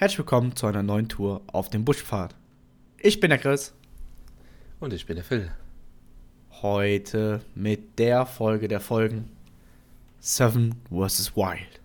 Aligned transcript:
Herzlich 0.00 0.18
willkommen 0.18 0.54
zu 0.54 0.68
einer 0.68 0.84
neuen 0.84 1.08
Tour 1.08 1.42
auf 1.48 1.70
dem 1.70 1.84
Buschpfad. 1.84 2.32
Ich 3.00 3.18
bin 3.18 3.30
der 3.30 3.38
Chris. 3.40 3.74
Und 4.78 4.92
ich 4.92 5.06
bin 5.06 5.16
der 5.16 5.24
Phil. 5.24 5.50
Heute 6.62 7.40
mit 7.56 7.98
der 7.98 8.24
Folge 8.24 8.68
der 8.68 8.78
Folgen 8.78 9.28
Seven 10.20 10.76
vs. 10.88 11.34
Wild. 11.34 11.80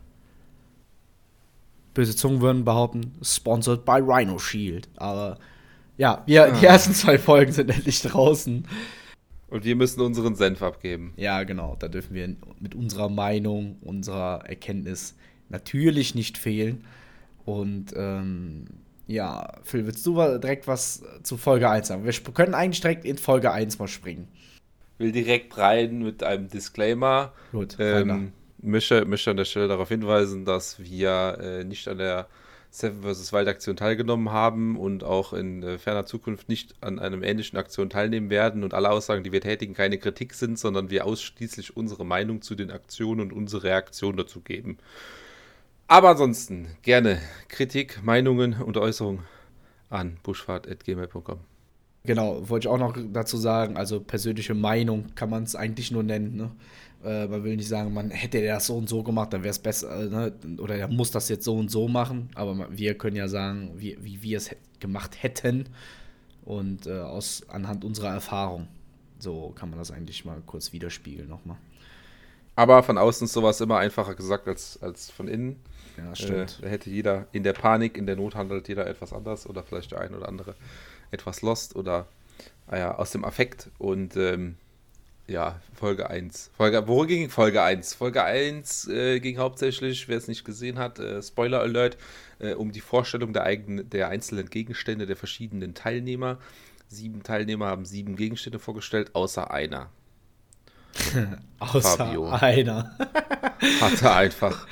Böse 1.95 2.15
Zungen 2.15 2.39
würden 2.41 2.63
behaupten, 2.63 3.13
sponsored 3.23 3.83
by 3.83 3.99
Rhino 3.99 4.37
Shield. 4.37 4.87
Aber 4.97 5.39
ja, 5.97 6.21
wir, 6.27 6.51
die 6.51 6.67
ah. 6.67 6.73
ersten 6.73 6.93
zwei 6.93 7.17
Folgen 7.17 7.51
sind 7.51 7.71
endlich 7.71 7.99
draußen. 8.03 8.67
Und 9.47 9.65
wir 9.65 9.75
müssen 9.75 10.01
unseren 10.01 10.35
Senf 10.35 10.61
abgeben. 10.61 11.13
Ja, 11.17 11.41
genau. 11.45 11.77
Da 11.79 11.87
dürfen 11.87 12.13
wir 12.13 12.35
mit 12.59 12.75
unserer 12.75 13.09
Meinung, 13.09 13.77
unserer 13.81 14.45
Erkenntnis 14.45 15.15
natürlich 15.49 16.13
nicht 16.13 16.37
fehlen. 16.37 16.85
Und 17.45 17.93
ähm, 17.95 18.65
ja, 19.07 19.51
Phil, 19.63 19.85
willst 19.85 20.05
du 20.05 20.15
direkt 20.37 20.67
was 20.67 21.03
zu 21.23 21.37
Folge 21.37 21.69
1 21.69 21.87
sagen? 21.87 22.05
Wir 22.05 22.13
können 22.33 22.53
eigentlich 22.53 22.81
direkt 22.81 23.05
in 23.05 23.17
Folge 23.17 23.51
1 23.51 23.79
mal 23.79 23.87
springen. 23.87 24.27
Will 24.97 25.11
direkt 25.11 25.57
rein 25.57 25.99
mit 26.03 26.23
einem 26.23 26.47
Disclaimer. 26.47 27.33
Gut, 27.51 27.75
ähm, 27.79 28.31
möchte, 28.61 29.05
möchte 29.05 29.31
an 29.31 29.37
der 29.37 29.45
Stelle 29.45 29.67
darauf 29.67 29.89
hinweisen, 29.89 30.45
dass 30.45 30.79
wir 30.79 31.37
äh, 31.41 31.63
nicht 31.63 31.87
an 31.87 31.97
der 31.97 32.27
Seven 32.69 33.03
vs. 33.03 33.31
Wild 33.33 33.47
Aktion 33.47 33.75
teilgenommen 33.75 34.31
haben 34.31 34.77
und 34.77 35.03
auch 35.03 35.33
in 35.33 35.61
äh, 35.61 35.77
ferner 35.77 36.07
Zukunft 36.07 36.49
nicht 36.49 36.73
an 36.81 36.97
einem 36.97 37.21
ähnlichen 37.21 37.59
Aktion 37.59 37.89
teilnehmen 37.89 38.31
werden 38.31 38.63
und 38.63 38.73
alle 38.73 38.89
Aussagen, 38.89 39.23
die 39.23 39.31
wir 39.31 39.41
tätigen, 39.41 39.75
keine 39.75 39.99
Kritik 39.99 40.33
sind, 40.33 40.57
sondern 40.57 40.89
wir 40.89 41.05
ausschließlich 41.05 41.77
unsere 41.77 42.03
Meinung 42.03 42.41
zu 42.41 42.55
den 42.55 42.71
Aktionen 42.71 43.21
und 43.21 43.33
unsere 43.33 43.63
Reaktion 43.63 44.17
dazu 44.17 44.41
geben. 44.41 44.79
Aber 45.87 46.09
ansonsten 46.09 46.67
gerne 46.81 47.19
Kritik, 47.49 48.03
Meinungen 48.03 48.61
und 48.61 48.77
Äußerungen 48.77 49.23
an 49.89 50.17
buschfahrt.gmail.com. 50.23 51.39
Genau, 52.05 52.49
wollte 52.49 52.67
ich 52.67 52.73
auch 52.73 52.77
noch 52.77 52.97
dazu 53.13 53.37
sagen, 53.37 53.77
also 53.77 54.01
persönliche 54.01 54.53
Meinung 54.53 55.15
kann 55.15 55.29
man 55.29 55.43
es 55.43 55.55
eigentlich 55.55 55.89
nur 55.91 56.03
nennen. 56.03 56.35
Ne? 56.35 56.51
Äh, 57.03 57.27
man 57.27 57.43
will 57.43 57.55
nicht 57.55 57.69
sagen, 57.69 57.93
man 57.93 58.09
hätte 58.11 58.45
das 58.45 58.65
so 58.65 58.75
und 58.75 58.89
so 58.89 59.03
gemacht, 59.03 59.31
dann 59.31 59.43
wäre 59.43 59.51
es 59.51 59.59
besser, 59.59 60.01
äh, 60.01 60.09
ne? 60.09 60.33
oder 60.57 60.75
er 60.75 60.89
muss 60.89 61.11
das 61.11 61.29
jetzt 61.29 61.45
so 61.45 61.55
und 61.55 61.71
so 61.71 61.87
machen. 61.87 62.29
Aber 62.35 62.67
wir 62.71 62.97
können 62.97 63.15
ja 63.15 63.29
sagen, 63.29 63.71
wie, 63.77 63.97
wie 64.01 64.21
wir 64.21 64.37
es 64.37 64.49
gemacht 64.81 65.23
hätten 65.23 65.69
und 66.43 66.87
äh, 66.87 66.99
aus, 66.99 67.43
anhand 67.47 67.85
unserer 67.85 68.09
Erfahrung. 68.09 68.67
So 69.19 69.53
kann 69.55 69.69
man 69.69 69.79
das 69.79 69.91
eigentlich 69.91 70.25
mal 70.25 70.41
kurz 70.45 70.73
widerspiegeln 70.73 71.29
nochmal. 71.29 71.57
Aber 72.55 72.83
von 72.83 72.97
außen 72.97 73.25
ist 73.25 73.33
sowas 73.33 73.61
immer 73.61 73.77
einfacher 73.77 74.15
gesagt 74.15 74.47
als, 74.47 74.81
als 74.81 75.09
von 75.09 75.29
innen. 75.29 75.55
Ja, 75.97 76.15
stimmt. 76.15 76.59
Äh, 76.59 76.63
da 76.63 76.67
hätte 76.69 76.89
jeder 76.89 77.27
in 77.31 77.43
der 77.43 77.53
Panik, 77.53 77.97
in 77.97 78.05
der 78.05 78.15
Not 78.15 78.35
handelt 78.35 78.67
jeder 78.67 78.87
etwas 78.87 79.13
anders 79.13 79.47
oder 79.47 79.63
vielleicht 79.63 79.91
der 79.91 80.01
ein 80.01 80.15
oder 80.15 80.27
andere 80.27 80.55
etwas 81.11 81.41
lost 81.41 81.75
oder 81.75 82.07
ah 82.67 82.77
ja, 82.77 82.95
aus 82.95 83.11
dem 83.11 83.23
Affekt. 83.23 83.69
Und 83.77 84.15
ähm, 84.17 84.55
ja, 85.27 85.59
Folge 85.73 86.09
1. 86.09 86.51
Folge, 86.57 86.87
worum 86.87 87.07
ging 87.07 87.29
Folge 87.29 87.61
1? 87.61 87.93
Folge 87.93 88.23
1 88.23 88.87
äh, 88.89 89.19
ging 89.19 89.37
hauptsächlich, 89.37 90.07
wer 90.07 90.17
es 90.17 90.27
nicht 90.27 90.43
gesehen 90.43 90.77
hat, 90.77 90.99
äh, 90.99 91.21
Spoiler 91.21 91.61
Alert, 91.61 91.97
äh, 92.39 92.53
um 92.53 92.71
die 92.71 92.81
Vorstellung 92.81 93.31
der, 93.31 93.43
eigenen, 93.43 93.89
der 93.89 94.09
einzelnen 94.09 94.49
Gegenstände 94.49 95.05
der 95.05 95.15
verschiedenen 95.15 95.75
Teilnehmer. 95.75 96.39
Sieben 96.89 97.23
Teilnehmer 97.23 97.67
haben 97.67 97.85
sieben 97.85 98.15
Gegenstände 98.15 98.59
vorgestellt, 98.59 99.15
außer 99.15 99.49
einer. 99.49 99.89
außer 101.59 101.97
Fabio 101.97 102.29
einer. 102.29 102.95
hatte 103.81 104.11
einfach 104.11 104.67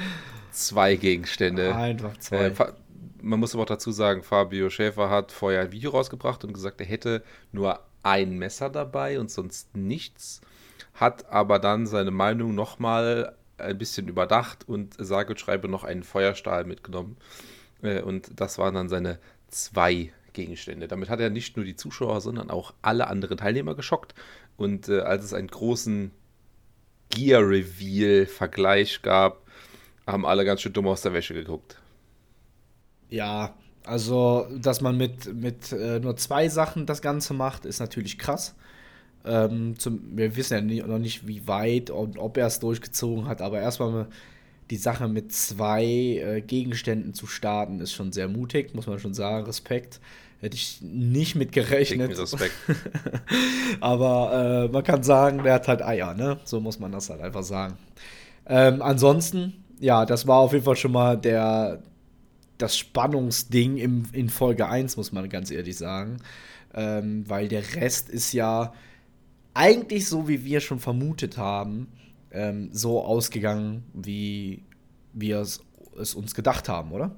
zwei 0.52 0.96
Gegenstände. 0.96 1.76
Einfach 1.76 2.18
zwei. 2.18 2.48
Äh, 2.48 2.54
man 3.22 3.40
muss 3.40 3.54
aber 3.54 3.64
auch 3.64 3.68
dazu 3.68 3.92
sagen, 3.92 4.24
Fabio 4.24 4.70
Schäfer 4.70 5.10
hat 5.10 5.32
vorher 5.32 5.62
ein 5.62 5.72
Video 5.72 5.92
rausgebracht 5.92 6.44
und 6.44 6.54
gesagt, 6.54 6.82
er 6.82 6.88
hätte 6.88 7.24
nur 7.52 7.80
ein 8.04 8.38
Messer 8.38 8.70
dabei 8.70 9.20
und 9.20 9.30
sonst 9.30 9.76
nichts, 9.76 10.42
hat 10.94 11.30
aber 11.30 11.60
dann 11.60 11.86
seine 11.86 12.12
Meinung 12.12 12.56
nochmal 12.56 13.36
ein 13.58 13.78
bisschen 13.78 14.08
überdacht 14.08 14.68
und 14.68 14.96
sage 14.98 15.34
und 15.34 15.40
schreibe 15.40 15.68
noch 15.68 15.84
einen 15.84 16.04
Feuerstahl 16.04 16.66
mitgenommen. 16.66 17.18
Äh, 17.82 18.02
und 18.02 18.40
das 18.40 18.58
waren 18.58 18.74
dann 18.74 18.90
seine 18.90 19.20
zwei 19.48 20.12
Gegenstände. 20.34 20.88
Damit 20.88 21.10
hat 21.10 21.20
er 21.20 21.30
nicht 21.30 21.58
nur 21.58 21.66
die 21.66 21.76
Zuschauer, 21.76 22.22
sondern 22.22 22.50
auch 22.50 22.74
alle 22.82 23.08
anderen 23.08 23.38
Teilnehmer 23.38 23.76
geschockt. 23.76 24.16
Und 24.58 24.90
äh, 24.90 25.02
als 25.02 25.26
es 25.26 25.34
einen 25.34 25.50
großen 25.50 26.12
Gear-Reveal-Vergleich 27.10 29.02
gab, 29.02 29.46
haben 30.08 30.26
alle 30.26 30.46
ganz 30.46 30.62
schön 30.62 30.74
dumm 30.74 30.88
aus 30.88 31.02
der 31.02 31.14
Wäsche 31.14 31.34
geguckt. 31.34 31.78
Ja, 33.10 33.54
also, 33.86 34.48
dass 34.58 34.82
man 34.82 34.98
mit, 34.98 35.34
mit 35.34 35.72
äh, 35.72 36.00
nur 36.00 36.16
zwei 36.18 36.50
Sachen 36.50 36.86
das 36.86 37.02
Ganze 37.02 37.34
macht, 37.34 37.66
ist 37.66 37.80
natürlich 37.80 38.18
krass. 38.18 38.56
Ähm, 39.26 39.78
zum, 39.78 40.18
wir 40.18 40.36
wissen 40.36 40.54
ja 40.54 40.62
nie, 40.62 40.82
noch 40.82 40.98
nicht, 40.98 41.28
wie 41.28 41.48
weit 41.48 41.90
und 41.90 42.18
ob 42.18 42.38
er 42.38 42.48
es 42.48 42.60
durchgezogen 42.60 43.28
hat, 43.28 43.42
aber 43.42 43.60
erstmal 43.60 44.08
die 44.72 44.78
Sache 44.78 45.08
mit 45.08 45.34
zwei 45.34 45.84
äh, 45.84 46.42
Gegenständen 46.42 47.14
zu 47.14 47.28
starten, 47.28 47.82
ist 47.82 47.92
schon 47.92 48.14
sehr 48.14 48.28
mutig, 48.28 48.74
muss 48.74 48.88
man 48.88 49.00
schon 49.00 49.14
sagen. 49.14 49.46
Respekt. 49.46 50.00
Hätte 50.40 50.56
ich 50.56 50.82
nicht 50.82 51.36
mit 51.36 51.52
gerechnet. 51.52 52.18
Respekt. 52.18 52.54
aber 53.80 54.70
äh, 54.70 54.72
man 54.72 54.84
kann 54.84 55.04
sagen, 55.04 55.44
der 55.44 55.54
hat 55.56 55.68
halt 55.68 55.84
Eier, 55.84 56.16
ne? 56.16 56.40
So 56.46 56.60
muss 56.60 56.80
man 56.80 56.92
das 56.92 57.12
halt 57.12 57.22
einfach 57.22 57.44
sagen. 57.44 57.78
Ähm, 58.48 58.82
ansonsten, 58.82 59.61
ja, 59.82 60.06
das 60.06 60.28
war 60.28 60.38
auf 60.38 60.54
jeden 60.54 60.64
Fall 60.64 60.76
schon 60.76 60.92
mal 60.92 61.18
der, 61.18 61.82
das 62.60 62.78
Spannungsding 62.78 63.78
im, 63.78 64.04
in 64.14 64.30
Folge 64.30 64.68
1, 64.68 64.96
muss 64.96 65.12
man 65.12 65.28
ganz 65.28 65.50
ehrlich 65.50 65.76
sagen. 65.76 66.18
Ähm, 66.74 67.28
weil 67.28 67.48
der 67.48 67.64
Rest 67.76 68.08
ist 68.08 68.32
ja 68.32 68.74
eigentlich 69.56 70.08
so, 70.08 70.28
wie 70.28 70.46
wir 70.46 70.62
schon 70.62 70.80
vermutet 70.80 71.38
haben, 71.38 71.92
ähm, 72.32 72.70
so 72.72 73.04
ausgegangen, 73.04 73.84
wie 73.94 74.64
wir 75.14 75.40
es, 75.40 75.62
es, 76.00 76.14
uns 76.14 76.36
gedacht 76.36 76.70
haben, 76.70 76.92
oder? 76.92 77.16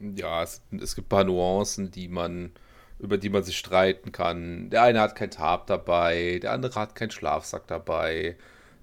Ja, 0.00 0.42
es, 0.42 0.62
es 0.80 0.96
gibt 0.96 1.06
ein 1.06 1.10
paar 1.10 1.24
Nuancen, 1.24 1.90
die 1.90 2.08
man, 2.08 2.50
über 2.98 3.18
die 3.18 3.28
man 3.28 3.44
sich 3.44 3.58
streiten 3.58 4.10
kann. 4.10 4.70
Der 4.70 4.82
eine 4.82 5.00
hat 5.00 5.16
kein 5.16 5.30
Tarp 5.30 5.66
dabei, 5.66 6.38
der 6.42 6.52
andere 6.52 6.80
hat 6.80 6.94
keinen 6.94 7.10
Schlafsack 7.10 7.66
dabei. 7.66 8.36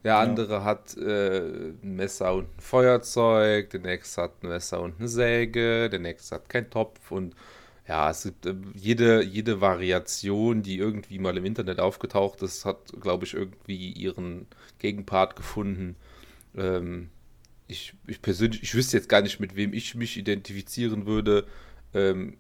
Der 0.04 0.18
andere 0.18 0.54
ja. 0.54 0.64
hat 0.64 0.98
äh, 0.98 1.70
ein 1.84 1.96
Messer 1.96 2.34
und 2.34 2.46
ein 2.46 2.60
Feuerzeug, 2.62 3.70
der 3.70 3.82
nächste 3.82 4.24
hat 4.24 4.44
ein 4.44 4.50
Messer 4.50 4.82
und 4.82 4.98
eine 4.98 5.08
Säge, 5.08 5.90
der 5.90 6.00
nächste 6.00 6.36
hat 6.36 6.50
keinen 6.50 6.70
Topf 6.70 7.12
und 7.12 7.36
ja, 7.88 8.10
es 8.10 8.24
gibt 8.24 8.46
äh, 8.46 8.56
jede, 8.74 9.24
jede 9.24 9.62
Variation, 9.62 10.64
die 10.64 10.78
irgendwie 10.78 11.20
mal 11.20 11.38
im 11.38 11.46
Internet 11.46 11.80
aufgetaucht 11.80 12.42
ist, 12.42 12.66
hat, 12.66 12.94
glaube 13.00 13.26
ich, 13.26 13.34
irgendwie 13.34 13.92
ihren 13.92 14.48
Gegenpart 14.80 15.36
gefunden. 15.36 15.96
Ähm, 16.56 17.10
ich, 17.68 17.94
ich 18.08 18.22
persönlich, 18.22 18.64
ich 18.64 18.74
wüsste 18.76 18.98
jetzt 18.98 19.10
gar 19.10 19.22
nicht, 19.22 19.40
mit 19.40 19.56
wem 19.56 19.74
ich 19.74 19.96
mich 19.96 20.18
identifizieren 20.18 21.06
würde. 21.06 21.46
Ähm, 21.94 22.38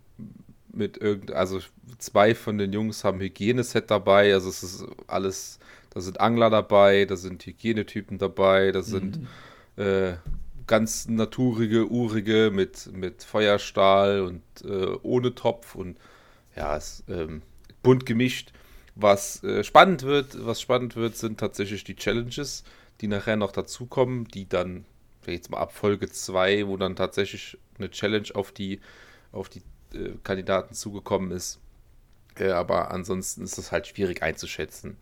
mit 0.74 0.98
irgend, 0.98 1.32
also 1.32 1.60
zwei 1.98 2.34
von 2.34 2.58
den 2.58 2.72
Jungs 2.74 3.04
haben 3.04 3.20
Hygieneset 3.20 3.92
dabei, 3.92 4.34
also 4.34 4.50
es 4.50 4.64
ist 4.64 4.86
alles 5.08 5.60
da 5.92 6.02
sind 6.02 6.20
Angler 6.20 6.50
dabei, 6.50 7.06
da 7.06 7.16
sind 7.16 7.46
Hygienetypen 7.46 8.18
dabei, 8.18 8.72
da 8.72 8.82
sind 8.82 9.28
mhm. 9.76 9.84
äh, 9.84 10.14
ganz 10.66 11.08
naturige, 11.08 11.92
urige 11.92 12.50
mit, 12.52 12.92
mit 12.94 13.24
Feuerstahl 13.24 14.22
und 14.22 14.42
äh, 14.64 14.98
ohne 15.04 15.36
Topf 15.36 15.76
und 15.76 16.00
ja, 16.56 16.76
es 16.78 17.04
ähm, 17.10 17.42
bunt 17.84 18.06
gemischt. 18.06 18.54
Was 18.96 19.44
äh, 19.44 19.64
spannend 19.64 20.04
wird, 20.04 20.46
was 20.46 20.62
spannend 20.62 20.96
wird, 20.96 21.18
sind 21.18 21.40
tatsächlich 21.40 21.84
die 21.84 21.96
Challenges, 21.96 22.64
die 23.02 23.08
nachher 23.08 23.36
noch 23.36 23.52
dazukommen, 23.52 24.26
die 24.30 24.48
dann, 24.48 24.86
jetzt 25.28 25.50
mal 25.50 25.60
ab 25.60 25.74
Folge 25.74 26.10
2, 26.10 26.68
wo 26.68 26.78
dann 26.78 26.96
tatsächlich 26.96 27.58
eine 27.78 27.92
Challenge 27.92 28.30
auf 28.34 28.54
die, 28.54 28.80
auf 29.34 29.50
die 29.50 29.62
äh, 29.94 30.12
Kandidaten 30.24 30.74
zugekommen 30.74 31.32
ist. 31.32 31.60
Äh, 32.38 32.52
aber 32.52 32.92
ansonsten 32.92 33.44
ist 33.44 33.58
es 33.58 33.74
halt 33.74 33.88
schwierig 33.88 34.24
einzuschätzen 34.24 34.98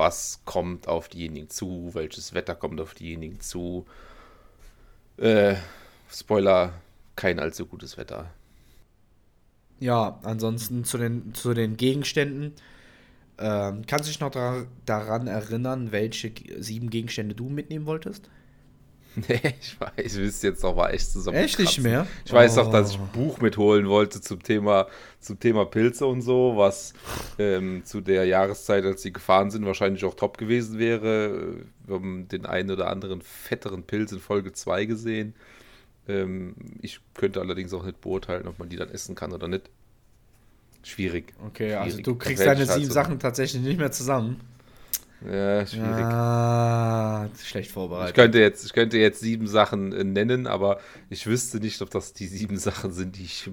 was 0.00 0.40
kommt 0.46 0.88
auf 0.88 1.10
diejenigen 1.10 1.50
zu, 1.50 1.90
welches 1.92 2.32
Wetter 2.32 2.54
kommt 2.54 2.80
auf 2.80 2.94
diejenigen 2.94 3.38
zu. 3.38 3.84
Äh, 5.18 5.56
Spoiler, 6.10 6.72
kein 7.16 7.38
allzu 7.38 7.66
gutes 7.66 7.98
Wetter. 7.98 8.30
Ja, 9.78 10.18
ansonsten 10.22 10.84
zu 10.84 10.96
den, 10.96 11.34
zu 11.34 11.52
den 11.52 11.76
Gegenständen. 11.76 12.54
Ähm, 13.36 13.82
kannst 13.86 14.06
du 14.06 14.10
dich 14.10 14.20
noch 14.20 14.30
da, 14.30 14.64
daran 14.86 15.26
erinnern, 15.26 15.92
welche 15.92 16.32
sieben 16.62 16.88
Gegenstände 16.88 17.34
du 17.34 17.50
mitnehmen 17.50 17.84
wolltest? 17.84 18.30
Nee, 19.28 19.54
ich 19.60 19.80
weiß, 19.80 19.90
ich 19.96 20.16
wüsste 20.16 20.48
jetzt 20.48 20.62
noch 20.62 20.74
mal 20.76 20.90
echt 20.90 21.10
zusammen. 21.10 21.36
Echt 21.36 21.58
nicht 21.58 21.80
mehr? 21.80 22.06
Ich 22.24 22.32
weiß 22.32 22.58
oh. 22.58 22.62
auch, 22.62 22.70
dass 22.70 22.90
ich 22.92 22.98
ein 22.98 23.08
Buch 23.08 23.40
mitholen 23.40 23.88
wollte 23.88 24.20
zum 24.20 24.42
Thema, 24.42 24.86
zum 25.18 25.38
Thema 25.40 25.64
Pilze 25.64 26.06
und 26.06 26.22
so, 26.22 26.52
was 26.56 26.92
ähm, 27.38 27.84
zu 27.84 28.00
der 28.00 28.24
Jahreszeit, 28.24 28.84
als 28.84 29.02
sie 29.02 29.12
gefahren 29.12 29.50
sind, 29.50 29.66
wahrscheinlich 29.66 30.04
auch 30.04 30.14
top 30.14 30.38
gewesen 30.38 30.78
wäre. 30.78 31.56
Wir 31.86 31.94
haben 31.96 32.28
den 32.28 32.46
einen 32.46 32.70
oder 32.70 32.88
anderen 32.88 33.20
fetteren 33.20 33.82
Pilz 33.82 34.12
in 34.12 34.20
Folge 34.20 34.52
2 34.52 34.84
gesehen. 34.84 35.34
Ähm, 36.08 36.54
ich 36.80 37.00
könnte 37.14 37.40
allerdings 37.40 37.72
auch 37.74 37.84
nicht 37.84 38.00
beurteilen, 38.00 38.46
ob 38.46 38.58
man 38.58 38.68
die 38.68 38.76
dann 38.76 38.90
essen 38.90 39.14
kann 39.14 39.32
oder 39.32 39.48
nicht. 39.48 39.70
Schwierig. 40.82 41.34
Okay, 41.46 41.74
also 41.74 41.90
Schwierig. 41.90 42.04
du 42.04 42.12
Da 42.14 42.24
kriegst 42.24 42.46
deine 42.46 42.60
halt 42.60 42.70
sieben 42.70 42.86
so- 42.86 42.92
Sachen 42.92 43.18
tatsächlich 43.18 43.62
nicht 43.62 43.78
mehr 43.78 43.92
zusammen. 43.92 44.40
Ja, 45.22 45.66
schwierig. 45.66 46.04
Ah, 46.04 47.28
schlecht 47.42 47.68
Ich 47.68 47.72
vorbereitet. 47.74 48.14
könnte, 48.14 48.38
jetzt, 48.38 48.64
ich 48.64 48.72
könnte 48.72 48.96
jetzt 48.98 49.20
sieben 49.20 49.46
Sachen 49.46 49.92
äh, 49.92 50.04
nennen, 50.04 50.46
aber 50.46 50.80
ich 51.10 51.26
wüsste 51.26 51.58
nicht, 51.58 51.82
ob 51.82 51.90
das 51.90 52.12
die 52.14 52.26
sieben 52.26 52.56
Sachen 52.56 52.92
sind, 52.92 53.16
die 53.16 53.24
ich 53.24 53.50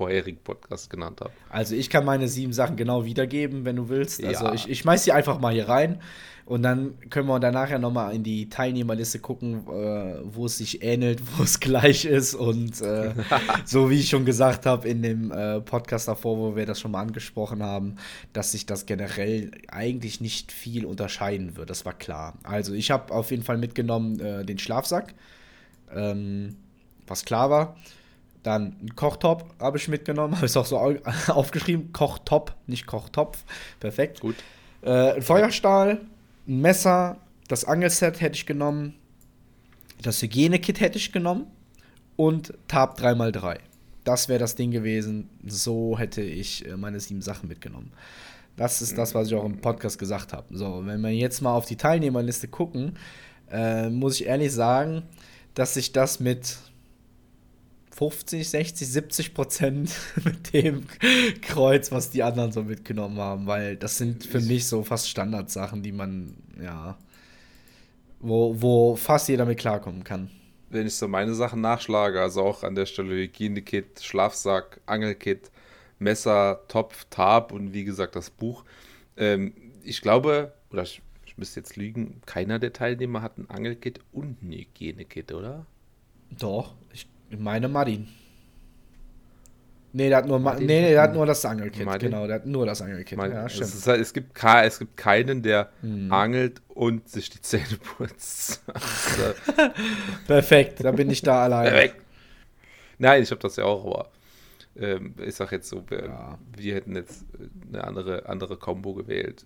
vorherigen 0.00 0.40
Podcast 0.42 0.88
genannt 0.88 1.20
habe. 1.20 1.30
Also 1.50 1.74
ich 1.74 1.90
kann 1.90 2.06
meine 2.06 2.26
sieben 2.26 2.54
Sachen 2.54 2.76
genau 2.76 3.04
wiedergeben, 3.04 3.66
wenn 3.66 3.76
du 3.76 3.90
willst. 3.90 4.24
Also 4.24 4.46
Ja. 4.46 4.54
ich, 4.54 4.66
ich 4.66 4.78
schmeiß 4.78 5.04
die 5.04 5.12
einfach 5.12 5.38
mal 5.38 5.52
hier 5.52 5.68
rein 5.68 6.00
und 6.46 6.62
dann 6.62 6.94
können 7.10 7.28
wir 7.28 7.38
dann 7.38 7.52
nachher 7.52 7.78
nochmal 7.78 8.14
in 8.14 8.22
die 8.22 8.48
Teilnehmerliste 8.48 9.18
gucken, 9.18 9.66
äh, 9.68 10.14
wo 10.24 10.46
es 10.46 10.56
sich 10.56 10.82
ähnelt, 10.82 11.20
wo 11.36 11.42
es 11.42 11.60
gleich 11.60 12.06
ist 12.06 12.34
und 12.34 12.80
äh, 12.80 13.12
so 13.66 13.90
wie 13.90 14.00
ich 14.00 14.08
schon 14.08 14.24
gesagt 14.24 14.64
habe 14.64 14.88
in 14.88 15.02
dem 15.02 15.32
äh, 15.32 15.60
Podcast 15.60 16.08
davor, 16.08 16.38
wo 16.38 16.56
wir 16.56 16.64
das 16.64 16.80
schon 16.80 16.92
mal 16.92 17.02
angesprochen 17.02 17.62
haben, 17.62 17.96
dass 18.32 18.52
sich 18.52 18.64
das 18.64 18.86
generell 18.86 19.50
eigentlich 19.68 20.22
nicht 20.22 20.50
viel 20.50 20.86
unterscheiden 20.86 21.58
wird. 21.58 21.68
Das 21.68 21.84
war 21.84 21.92
klar. 21.92 22.38
Also 22.42 22.72
ich 22.72 22.90
habe 22.90 23.12
auf 23.12 23.30
jeden 23.32 23.42
Fall 23.42 23.58
mitgenommen 23.58 24.18
äh, 24.18 24.46
den 24.46 24.58
Schlafsack, 24.58 25.12
ähm, 25.94 26.56
was 27.06 27.26
klar 27.26 27.50
war. 27.50 27.76
Dann 28.42 28.76
ein 28.82 28.96
Kochtopf 28.96 29.44
habe 29.58 29.78
ich 29.78 29.88
mitgenommen, 29.88 30.34
habe 30.36 30.46
ich 30.46 30.56
auch 30.56 30.66
so 30.66 30.78
au- 30.78 30.96
aufgeschrieben. 31.28 31.92
Kochtop, 31.92 32.54
nicht 32.66 32.86
Kochtopf. 32.86 33.44
Perfekt. 33.80 34.20
Gut. 34.20 34.36
Äh, 34.82 35.14
ein 35.16 35.22
Feuerstahl, 35.22 36.00
ein 36.48 36.60
Messer, 36.60 37.18
das 37.48 37.64
Angelset 37.64 38.20
hätte 38.20 38.36
ich 38.36 38.46
genommen, 38.46 38.94
das 40.02 40.22
Hygienekit 40.22 40.80
hätte 40.80 40.96
ich 40.98 41.12
genommen 41.12 41.46
und 42.16 42.54
Tab 42.68 42.98
3x3. 42.98 43.58
Das 44.04 44.28
wäre 44.28 44.38
das 44.38 44.54
Ding 44.54 44.70
gewesen. 44.70 45.28
So 45.46 45.98
hätte 45.98 46.22
ich 46.22 46.66
äh, 46.66 46.76
meine 46.76 46.98
sieben 47.00 47.20
Sachen 47.20 47.48
mitgenommen. 47.48 47.92
Das 48.56 48.80
ist 48.82 48.96
das, 48.96 49.14
was 49.14 49.28
ich 49.28 49.34
auch 49.34 49.44
im 49.44 49.60
Podcast 49.60 49.98
gesagt 49.98 50.32
habe. 50.32 50.56
So, 50.56 50.82
wenn 50.86 51.00
wir 51.02 51.10
jetzt 51.10 51.40
mal 51.40 51.52
auf 51.54 51.66
die 51.66 51.76
Teilnehmerliste 51.76 52.48
gucken, 52.48 52.96
äh, 53.50 53.88
muss 53.90 54.20
ich 54.20 54.26
ehrlich 54.26 54.52
sagen, 54.52 55.02
dass 55.54 55.74
sich 55.74 55.92
das 55.92 56.20
mit 56.20 56.56
50, 58.00 58.48
60, 58.48 58.88
70 58.88 59.34
Prozent 59.34 59.90
mit 60.24 60.54
dem 60.54 60.86
Kreuz, 61.42 61.92
was 61.92 62.08
die 62.08 62.22
anderen 62.22 62.50
so 62.50 62.62
mitgenommen 62.62 63.18
haben, 63.18 63.46
weil 63.46 63.76
das 63.76 63.98
sind 63.98 64.24
für 64.24 64.38
Ich- 64.38 64.46
mich 64.48 64.66
so 64.66 64.82
fast 64.82 65.10
Standardsachen, 65.10 65.82
die 65.82 65.92
man, 65.92 66.34
ja, 66.62 66.96
wo, 68.20 68.54
wo 68.60 68.96
fast 68.96 69.28
jeder 69.28 69.44
mit 69.44 69.58
klarkommen 69.58 70.02
kann. 70.02 70.30
Wenn 70.70 70.86
ich 70.86 70.94
so 70.94 71.08
meine 71.08 71.34
Sachen 71.34 71.60
nachschlage, 71.60 72.22
also 72.22 72.42
auch 72.42 72.62
an 72.62 72.74
der 72.74 72.86
Stelle 72.86 73.14
Hygienekit, 73.14 74.00
Schlafsack, 74.02 74.80
Angelkit, 74.86 75.50
Messer, 75.98 76.62
Topf, 76.68 77.04
Tab 77.10 77.52
und 77.52 77.74
wie 77.74 77.84
gesagt 77.84 78.16
das 78.16 78.30
Buch. 78.30 78.64
Ähm, 79.18 79.52
ich 79.84 80.00
glaube, 80.00 80.54
oder 80.70 80.84
ich, 80.84 81.02
ich 81.26 81.36
müsste 81.36 81.60
jetzt 81.60 81.76
lügen, 81.76 82.22
keiner 82.24 82.58
der 82.58 82.72
Teilnehmer 82.72 83.20
hat 83.20 83.36
ein 83.36 83.50
Angelkit 83.50 84.00
und 84.12 84.42
ein 84.42 84.52
Hygienekit, 84.52 85.32
oder? 85.32 85.66
Doch, 86.30 86.76
ich 86.94 87.06
meine 87.38 87.68
Martin. 87.68 88.08
Nee, 89.92 90.08
der 90.08 90.18
hat 90.18 90.26
nur, 90.26 90.38
Ma 90.38 90.50
Martin 90.52 90.66
nee, 90.66 90.90
der 90.90 91.02
hat 91.02 91.14
nur 91.14 91.26
das 91.26 91.44
Angelkit. 91.44 91.84
Martin? 91.84 92.10
Genau, 92.10 92.24
der 92.26 92.36
hat 92.36 92.46
nur 92.46 92.64
das 92.64 92.80
Angelkit. 92.80 93.18
Mein, 93.18 93.32
ja, 93.32 93.46
es, 93.46 93.54
stimmt. 93.54 93.74
ist, 93.74 93.86
halt- 93.88 94.00
es, 94.00 94.12
gibt, 94.12 94.38
es 94.44 94.78
gibt 94.78 94.96
keinen, 94.96 95.42
der 95.42 95.70
Hm. 95.80 96.12
angelt 96.12 96.62
und 96.68 97.08
sich 97.08 97.28
die 97.30 97.40
Zähne 97.40 97.76
putzt. 97.96 98.62
Also, 98.72 99.34
Perfekt, 100.28 100.84
da 100.84 100.92
bin 100.92 101.10
ich 101.10 101.22
da 101.22 101.42
alleine. 101.44 101.76
Weg. 101.76 101.94
Nein, 102.98 103.22
ich 103.22 103.30
habe 103.32 103.40
das 103.40 103.56
ja 103.56 103.64
auch, 103.64 103.84
aber 103.84 104.10
ähm, 104.76 105.14
ich 105.26 105.34
sag 105.34 105.50
jetzt 105.50 105.68
so, 105.68 105.82
wir, 105.90 106.04
Ja. 106.04 106.38
wir 106.56 106.74
hätten 106.76 106.94
jetzt 106.94 107.24
äh, 107.34 107.48
eine 107.74 107.82
andere, 107.84 108.28
andere 108.28 108.56
Combo 108.56 108.94
gewählt. 108.94 109.44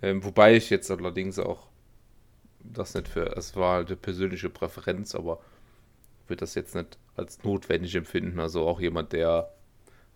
Ähm, 0.00 0.24
wobei 0.24 0.56
ich 0.56 0.70
jetzt 0.70 0.90
allerdings 0.90 1.38
auch 1.38 1.66
das 2.64 2.94
nicht 2.94 3.08
für, 3.08 3.36
es 3.36 3.54
war 3.56 3.74
halt 3.74 3.88
eine 3.88 3.96
persönliche 3.96 4.48
Präferenz, 4.48 5.14
aber 5.14 5.40
würde 6.32 6.40
das 6.40 6.54
jetzt 6.54 6.74
nicht 6.74 6.98
als 7.16 7.42
notwendig 7.44 7.94
empfinden. 7.94 8.40
Also 8.40 8.66
auch 8.66 8.80
jemand, 8.80 9.12
der, 9.12 9.50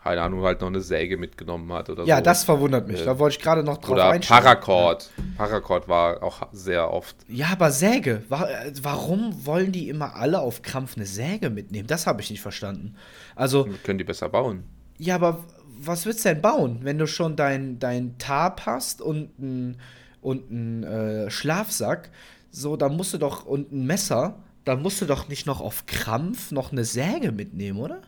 keine 0.02 0.22
Ahnung, 0.22 0.42
halt 0.42 0.60
noch 0.60 0.68
eine 0.68 0.80
Säge 0.80 1.16
mitgenommen 1.18 1.70
hat 1.72 1.90
oder 1.90 2.04
Ja, 2.04 2.16
so. 2.18 2.22
das 2.22 2.44
verwundert 2.44 2.88
mich. 2.88 3.02
Äh, 3.02 3.04
Da 3.04 3.18
wollte 3.18 3.36
ich 3.36 3.42
gerade 3.42 3.62
noch 3.62 3.78
drauf 3.78 3.90
Oder 3.90 4.10
einsteigen. 4.10 4.44
Paracord. 4.44 5.10
Paracord 5.36 5.88
war 5.88 6.22
auch 6.22 6.48
sehr 6.52 6.90
oft. 6.92 7.16
Ja, 7.28 7.48
aber 7.52 7.70
Säge. 7.70 8.22
Äh, 8.30 8.72
Warum 8.82 9.44
wollen 9.46 9.72
die 9.72 9.88
immer 9.88 10.16
alle 10.16 10.40
auf 10.40 10.62
Krampf 10.62 10.96
eine 10.96 11.06
Säge 11.06 11.50
mitnehmen? 11.50 11.86
Das 11.86 12.06
habe 12.06 12.22
ich 12.22 12.30
nicht 12.30 12.40
verstanden. 12.42 12.96
Also, 13.34 13.68
Können 13.84 13.98
die 13.98 14.04
besser 14.04 14.28
bauen. 14.28 14.64
ja, 14.98 15.14
aber 15.16 15.44
was 15.78 16.06
willst 16.06 16.24
du 16.24 16.30
denn 16.30 16.40
bauen, 16.40 16.78
wenn 16.82 16.96
du 16.96 17.06
schon 17.06 17.36
dein, 17.36 17.78
dein 17.78 18.16
Tab 18.16 18.64
hast 18.64 19.02
und 19.02 19.38
ein, 19.38 19.76
und 20.22 20.50
ein 20.50 20.82
äh, 20.84 21.30
Schlafsack? 21.30 22.08
So, 22.50 22.76
dann 22.78 22.96
musst 22.96 23.12
du 23.12 23.18
doch, 23.18 23.44
und 23.44 23.70
ein 23.72 23.84
Messer, 23.84 24.38
dann 24.66 24.82
musst 24.82 25.00
du 25.00 25.06
doch 25.06 25.28
nicht 25.28 25.46
noch 25.46 25.60
auf 25.62 25.86
Krampf 25.86 26.50
noch 26.50 26.72
eine 26.72 26.84
Säge 26.84 27.32
mitnehmen, 27.32 27.78
oder? 27.78 28.02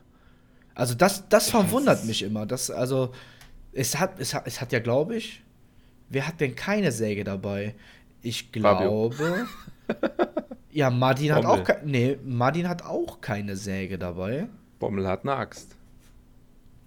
Also, 0.75 0.95
das, 0.95 1.29
das 1.31 1.49
verwundert 1.51 2.05
mich 2.05 2.23
immer. 2.23 2.45
Das, 2.47 2.71
also, 2.71 3.13
es 3.73 3.99
hat, 3.99 4.21
es 4.21 4.35
hat, 4.35 4.47
es 4.47 4.61
hat 4.61 4.73
ja, 4.73 4.81
glaube 4.81 5.17
ich, 5.17 5.43
wer 6.11 6.27
hat 6.27 6.41
denn 6.41 6.55
keine 6.55 6.93
Säge 6.93 7.25
dabei? 7.25 7.75
Ich 8.23 8.51
Fabio. 8.53 9.09
glaube. 9.11 9.47
ja, 10.73 10.91
Martin 10.91 11.33
hat 11.35 11.43
Bommel. 11.45 11.61
auch 11.61 11.65
keine. 11.65 11.91
Nee, 11.91 12.19
Martin 12.25 12.69
hat 12.69 12.83
auch 12.85 13.21
keine 13.21 13.57
Säge 13.57 13.99
dabei. 13.99 14.49
Bommel 14.79 15.07
hat 15.07 15.23
eine 15.23 15.35
Axt. 15.37 15.75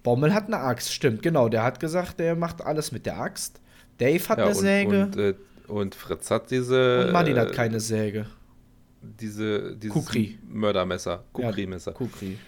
Bommel 0.02 0.34
hat 0.34 0.46
eine 0.48 0.58
Axt, 0.58 0.92
stimmt, 0.92 1.22
genau. 1.22 1.48
Der 1.48 1.62
hat 1.62 1.80
gesagt, 1.80 2.18
der 2.18 2.34
macht 2.36 2.60
alles 2.62 2.92
mit 2.92 3.06
der 3.06 3.18
Axt. 3.20 3.60
Dave 3.98 4.28
hat 4.28 4.38
Ja, 4.38 4.44
eine 4.44 4.54
und, 4.54 4.60
Säge 4.60 5.02
Und, 5.04 5.16
äh, 5.16 5.34
und 5.68 5.94
Fritz 5.94 6.30
hat 6.30 6.50
diese. 6.50 7.06
und 7.06 7.12
Martin 7.12 7.38
hat 7.38 7.50
äh, 7.50 7.54
keine 7.54 7.80
Säge. 7.80 8.26
Diese, 9.02 9.76
dieses 9.76 9.92
Kukri. 9.92 10.38
Mördermesser. 10.48 11.24
Kukri-Messer. 11.32 11.92
Kukri. 11.92 12.38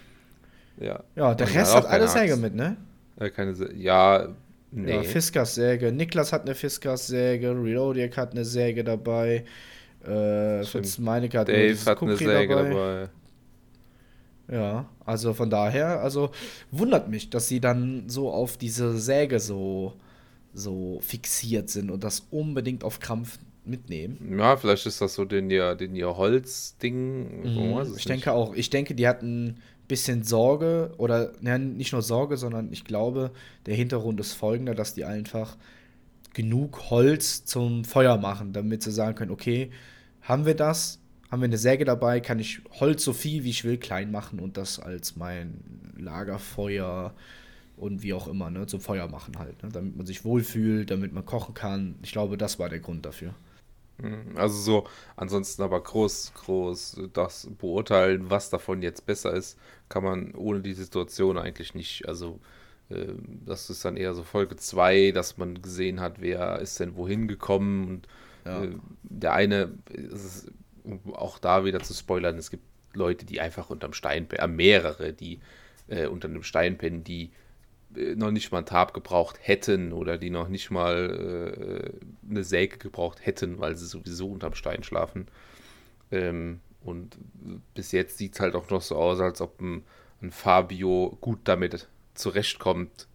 Ja. 0.79 1.03
Ja, 1.17 1.35
der 1.35 1.47
Und 1.47 1.55
Rest 1.57 1.75
hat 1.75 1.87
alle 1.87 2.07
keine 2.07 2.09
Säge 2.09 2.33
Axt. 2.33 2.43
mit, 2.43 2.55
ne? 2.55 2.77
Äh, 3.19 3.31
keine 3.31 3.55
Sä 3.55 3.73
ja, 3.75 4.29
nee. 4.71 4.91
Ja, 4.95 5.03
Fiskars-Säge. 5.03 5.93
Niklas 5.93 6.33
hat 6.33 6.43
eine 6.43 6.55
Fiskars-Säge. 6.55 7.51
Reloadic 7.51 8.17
hat 8.17 8.33
eine 8.33 8.45
Säge 8.45 8.85
dabei. 8.85 9.45
Äh. 10.05 10.63
Fritz 10.65 10.99
Meinecke 10.99 11.39
hat 11.39 11.49
Dave 11.49 11.77
hat 11.87 11.87
eine 11.89 11.97
Kukri 11.97 12.25
Säge 12.25 12.55
dabei. 12.57 12.69
dabei. 12.71 13.09
Ja, 14.47 14.91
also 15.05 15.33
von 15.33 15.49
daher, 15.49 16.01
also 16.03 16.31
wundert 16.71 17.09
mich, 17.09 17.31
dass 17.31 17.49
sie 17.49 17.61
dann 17.61 18.09
so 18.11 18.31
auf 18.31 18.59
diese 18.59 18.99
Säge 18.99 19.41
so, 19.41 19.95
so 20.53 21.01
fixiert 21.01 21.71
sind 21.71 21.91
und 21.91 22.05
das 22.05 22.27
unbedingt 22.31 22.85
auf 22.85 23.01
Krampf 23.01 23.39
mitnehmen. 23.67 24.39
Ja, 24.39 24.57
vielleicht 24.57 24.87
ist 24.87 25.01
das 25.01 25.15
so 25.15 25.25
den 25.25 25.51
ihr, 25.51 25.75
den 25.75 25.95
ihr 25.95 26.17
Holzding. 26.17 27.43
Mhm. 27.43 27.83
Ich 27.83 27.89
nicht. 27.91 28.09
denke 28.09 28.33
auch. 28.33 28.55
Ich 28.55 28.71
denke, 28.71 28.95
die 28.95 29.09
hatten 29.09 29.47
ein 29.47 29.61
bisschen 29.89 30.23
Sorge 30.23 30.93
oder 30.99 31.33
ja, 31.41 31.59
nicht 31.59 31.93
nur 31.93 32.03
Sorge, 32.03 32.37
sondern 32.37 32.73
ich 32.73 32.85
glaube, 32.85 33.31
der 33.67 33.75
Hintergrund 33.75 34.21
ist 34.21 34.35
folgender, 34.35 34.75
dass 34.75 34.95
die 34.95 35.05
einfach 35.05 35.57
genug 36.35 36.91
Holz 36.91 37.45
zum 37.45 37.85
Feuer 37.85 38.19
machen, 38.19 38.53
damit 38.53 38.83
sie 38.83 38.91
sagen 38.91 39.15
können, 39.15 39.31
okay, 39.31 39.71
haben 40.23 40.47
wir 40.47 40.55
das? 40.55 41.01
Haben 41.31 41.43
wir 41.43 41.47
eine 41.47 41.59
Säge 41.59 41.85
dabei? 41.85 42.21
Kann 42.21 42.39
ich 42.39 42.61
Holz 42.81 43.05
so 43.05 43.13
viel 43.13 43.45
wie 43.45 43.51
ich 43.51 43.65
will 43.65 43.79
klein 43.79 44.11
machen 44.11 44.39
und 44.41 44.57
das 44.57 44.79
als 44.79 45.17
mein 45.17 45.93
Lagerfeuer 45.97 47.15
und 47.77 48.03
wie 48.03 48.15
auch 48.15 48.29
immer, 48.29 48.51
ne, 48.51 48.67
zum 48.67 48.81
Feuer 48.81 49.09
machen 49.09 49.39
halt, 49.39 49.63
ne, 49.63 49.69
damit 49.73 49.97
man 49.97 50.07
sich 50.07 50.25
wohlfühlt, 50.25 50.91
damit 50.91 51.13
man 51.13 51.25
kochen 51.25 51.55
kann. 51.55 51.97
Ich 52.03 52.13
glaube, 52.13 52.37
das 52.37 52.59
war 52.59 52.69
der 52.69 52.81
Grund 52.81 53.05
dafür. 53.05 53.35
Mhm. 53.99 54.37
Also 54.37 54.59
so, 54.59 54.89
ansonsten 55.17 55.63
aber 55.63 55.81
groß, 55.83 56.33
groß 56.35 57.03
das 57.13 57.49
beurteilen, 57.59 58.29
was 58.31 58.51
davon 58.51 58.83
jetzt 58.83 59.07
besser 59.07 59.33
ist, 59.35 59.59
kann 59.89 60.03
man 60.05 60.35
ohne 60.35 60.61
die 60.61 60.75
Situation 60.75 61.39
eigentlich 61.39 61.75
nicht. 61.75 62.09
Also 62.09 62.41
äh, 62.91 63.13
das 63.47 63.71
ist 63.71 63.85
dann 63.85 63.97
eher 63.97 64.15
so 64.15 64.25
Folge 64.25 64.57
2, 64.57 65.13
dass 65.13 65.37
man 65.39 65.63
gesehen 65.63 66.01
hat, 66.01 66.21
wer 66.21 66.59
ist 66.59 66.81
denn 66.81 66.97
wohin 66.97 67.29
gekommen 67.29 67.89
und 67.89 68.09
Ja. 68.45 68.65
äh, 68.65 68.77
der 69.05 69.33
eine, 69.35 69.73
ist, 69.93 70.51
um 70.83 71.15
auch 71.15 71.39
da 71.39 71.65
wieder 71.65 71.81
zu 71.83 71.95
spoilern, 71.95 72.37
es 72.37 72.51
gibt 72.51 72.65
Leute, 72.95 73.25
die 73.27 73.41
einfach 73.41 73.71
unterm 73.71 73.93
Stein, 73.93 74.29
äh, 74.31 74.47
mehrere, 74.49 75.13
die 75.13 75.41
äh, 75.89 76.07
unter 76.07 76.29
einem 76.29 76.43
Stein 76.43 76.79
pennen, 76.79 77.05
die 77.05 77.31
noch 78.17 78.31
nicht 78.31 78.53
mal 78.53 78.59
einen 78.59 78.67
Tab 78.67 78.95
gebraucht 78.95 79.39
hätten 79.41 79.93
oder 79.93 80.19
die 80.19 80.31
noch 80.31 80.49
nicht 80.49 80.71
mal 80.71 81.93
äh, 82.25 82.31
eine 82.31 82.45
Säge 82.45 82.79
gebraucht 82.79 83.25
hätten, 83.25 83.59
weil 83.59 83.77
sie 83.77 83.87
sowieso 83.87 84.29
unterm 84.29 84.55
Stein 84.55 84.83
schlafen. 84.83 85.27
Ähm, 86.11 86.61
und 86.83 87.17
bis 87.75 87.93
jetzt 87.93 88.19
sieht 88.19 88.35
es 88.35 88.41
halt 88.41 88.55
auch 88.55 88.69
noch 88.71 88.83
so 88.83 88.97
aus, 88.97 89.21
als 89.21 89.41
ob 89.41 89.61
ein, 89.61 89.85
ein 90.21 90.31
Fabio 90.31 91.17
gut 91.21 91.41
damit 91.45 91.89
zurechtkommt, 92.15 93.09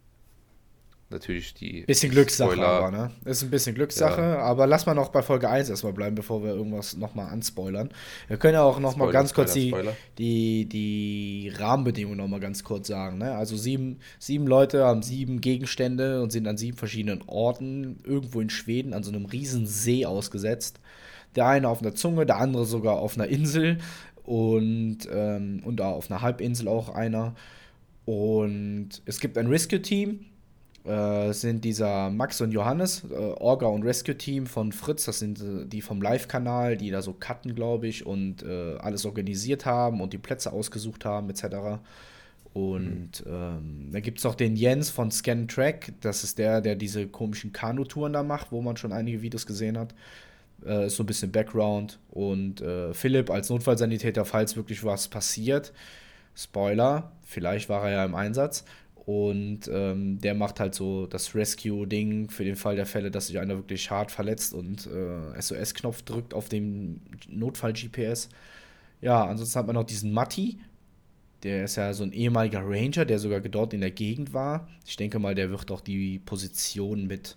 natürlich 1.10 1.54
die. 1.54 1.82
Bisschen 1.82 2.10
Glückssache, 2.10 2.52
Spoiler. 2.52 2.68
aber, 2.68 2.90
ne? 2.90 3.10
Ist 3.24 3.42
ein 3.42 3.50
bisschen 3.50 3.74
Glückssache, 3.74 4.20
ja. 4.20 4.38
aber 4.38 4.66
lass 4.66 4.86
mal 4.86 4.94
noch 4.94 5.08
bei 5.08 5.22
Folge 5.22 5.48
1 5.48 5.68
erstmal 5.68 5.92
bleiben, 5.92 6.14
bevor 6.14 6.42
wir 6.42 6.50
irgendwas 6.50 6.96
nochmal 6.96 7.30
anspoilern. 7.32 7.90
Wir 8.28 8.36
können 8.36 8.54
ja 8.54 8.62
auch 8.62 8.78
nochmal 8.78 9.10
ganz 9.12 9.34
kurz 9.34 9.52
die, 9.52 9.74
die, 10.18 10.66
die 10.66 11.52
Rahmenbedingungen 11.56 12.18
nochmal 12.18 12.40
ganz 12.40 12.64
kurz 12.64 12.88
sagen. 12.88 13.18
Ne? 13.18 13.34
Also 13.34 13.56
sieben, 13.56 13.98
sieben 14.18 14.46
Leute 14.46 14.84
haben 14.84 15.02
sieben 15.02 15.40
Gegenstände 15.40 16.22
und 16.22 16.30
sind 16.30 16.46
an 16.46 16.56
sieben 16.56 16.76
verschiedenen 16.76 17.22
Orten 17.26 17.98
irgendwo 18.04 18.40
in 18.40 18.50
Schweden 18.50 18.94
an 18.94 19.02
so 19.02 19.12
einem 19.12 19.26
riesen 19.26 19.66
See 19.66 20.06
ausgesetzt. 20.06 20.80
Der 21.36 21.46
eine 21.46 21.68
auf 21.68 21.82
einer 21.82 21.94
Zunge, 21.94 22.26
der 22.26 22.38
andere 22.38 22.64
sogar 22.64 22.96
auf 22.96 23.16
einer 23.16 23.28
Insel 23.28 23.78
und, 24.24 24.98
ähm, 25.12 25.60
und 25.64 25.80
auf 25.80 26.10
einer 26.10 26.22
Halbinsel 26.22 26.68
auch 26.68 26.88
einer. 26.88 27.34
Und 28.04 29.02
es 29.04 29.20
gibt 29.20 29.38
ein 29.38 29.46
Rescue-Team, 29.46 30.24
äh, 30.84 31.32
sind 31.32 31.64
dieser 31.64 32.10
Max 32.10 32.40
und 32.40 32.52
Johannes, 32.52 33.04
äh, 33.10 33.14
Orga 33.14 33.66
und 33.66 33.82
Rescue 33.82 34.16
Team 34.16 34.46
von 34.46 34.72
Fritz, 34.72 35.04
das 35.04 35.18
sind 35.18 35.40
äh, 35.40 35.66
die 35.66 35.82
vom 35.82 36.00
Live-Kanal, 36.00 36.76
die 36.76 36.90
da 36.90 37.02
so 37.02 37.12
cutten, 37.12 37.54
glaube 37.54 37.86
ich, 37.86 38.06
und 38.06 38.42
äh, 38.42 38.76
alles 38.78 39.04
organisiert 39.04 39.66
haben 39.66 40.00
und 40.00 40.12
die 40.12 40.18
Plätze 40.18 40.52
ausgesucht 40.52 41.04
haben, 41.04 41.28
etc. 41.28 41.80
Und 42.52 43.24
mhm. 43.24 43.32
ähm, 43.32 43.88
da 43.92 44.00
gibt 44.00 44.18
es 44.18 44.24
noch 44.24 44.34
den 44.34 44.56
Jens 44.56 44.90
von 44.90 45.10
Scan 45.10 45.46
Track, 45.46 45.92
das 46.00 46.24
ist 46.24 46.38
der, 46.38 46.60
der 46.60 46.76
diese 46.76 47.06
komischen 47.06 47.52
Kanutouren 47.52 48.12
da 48.12 48.22
macht, 48.22 48.50
wo 48.50 48.62
man 48.62 48.76
schon 48.76 48.92
einige 48.92 49.22
Videos 49.22 49.46
gesehen 49.46 49.78
hat. 49.78 49.94
Äh, 50.64 50.86
ist 50.86 50.96
so 50.96 51.02
ein 51.02 51.06
bisschen 51.06 51.30
Background. 51.30 51.98
Und 52.10 52.60
äh, 52.60 52.92
Philipp 52.92 53.30
als 53.30 53.50
Notfallsanitäter, 53.50 54.24
falls 54.24 54.56
wirklich 54.56 54.84
was 54.84 55.08
passiert. 55.08 55.72
Spoiler, 56.34 57.12
vielleicht 57.24 57.68
war 57.68 57.84
er 57.84 57.90
ja 57.92 58.04
im 58.04 58.14
Einsatz. 58.14 58.64
Und 59.10 59.68
ähm, 59.72 60.20
der 60.20 60.36
macht 60.36 60.60
halt 60.60 60.72
so 60.72 61.08
das 61.08 61.34
Rescue-Ding 61.34 62.30
für 62.30 62.44
den 62.44 62.54
Fall 62.54 62.76
der 62.76 62.86
Fälle, 62.86 63.10
dass 63.10 63.26
sich 63.26 63.40
einer 63.40 63.56
wirklich 63.56 63.90
hart 63.90 64.12
verletzt 64.12 64.54
und 64.54 64.86
äh, 64.86 65.40
SOS-Knopf 65.40 66.02
drückt 66.02 66.32
auf 66.32 66.48
dem 66.48 67.00
Notfall-GPS. 67.28 68.28
Ja, 69.00 69.24
ansonsten 69.24 69.58
hat 69.58 69.66
man 69.66 69.74
noch 69.74 69.82
diesen 69.82 70.12
Matti. 70.12 70.60
Der 71.42 71.64
ist 71.64 71.74
ja 71.74 71.92
so 71.92 72.04
ein 72.04 72.12
ehemaliger 72.12 72.62
Ranger, 72.62 73.04
der 73.04 73.18
sogar 73.18 73.40
dort 73.40 73.74
in 73.74 73.80
der 73.80 73.90
Gegend 73.90 74.32
war. 74.32 74.68
Ich 74.86 74.96
denke 74.96 75.18
mal, 75.18 75.34
der 75.34 75.50
wird 75.50 75.72
auch 75.72 75.80
die 75.80 76.20
Position 76.20 77.08
mit 77.08 77.36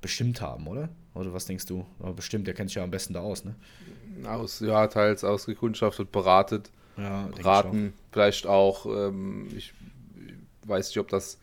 bestimmt 0.00 0.40
haben, 0.40 0.68
oder? 0.68 0.88
Oder 1.14 1.32
was 1.32 1.46
denkst 1.46 1.66
du? 1.66 1.84
Aber 1.98 2.12
bestimmt, 2.12 2.46
der 2.46 2.54
kennt 2.54 2.70
sich 2.70 2.76
ja 2.76 2.84
am 2.84 2.92
besten 2.92 3.12
da 3.12 3.22
aus, 3.22 3.44
ne? 3.44 3.56
Aus, 4.24 4.60
ja, 4.60 4.86
teils 4.86 5.24
ausgekundschaftet, 5.24 6.12
beratet. 6.12 6.70
Ja, 6.96 7.28
beraten, 7.34 7.92
vielleicht 8.12 8.46
auch, 8.46 8.86
ähm, 8.86 9.48
ich 9.56 9.74
weiß 10.68 10.88
nicht, 10.88 10.98
ob 10.98 11.08
das 11.08 11.38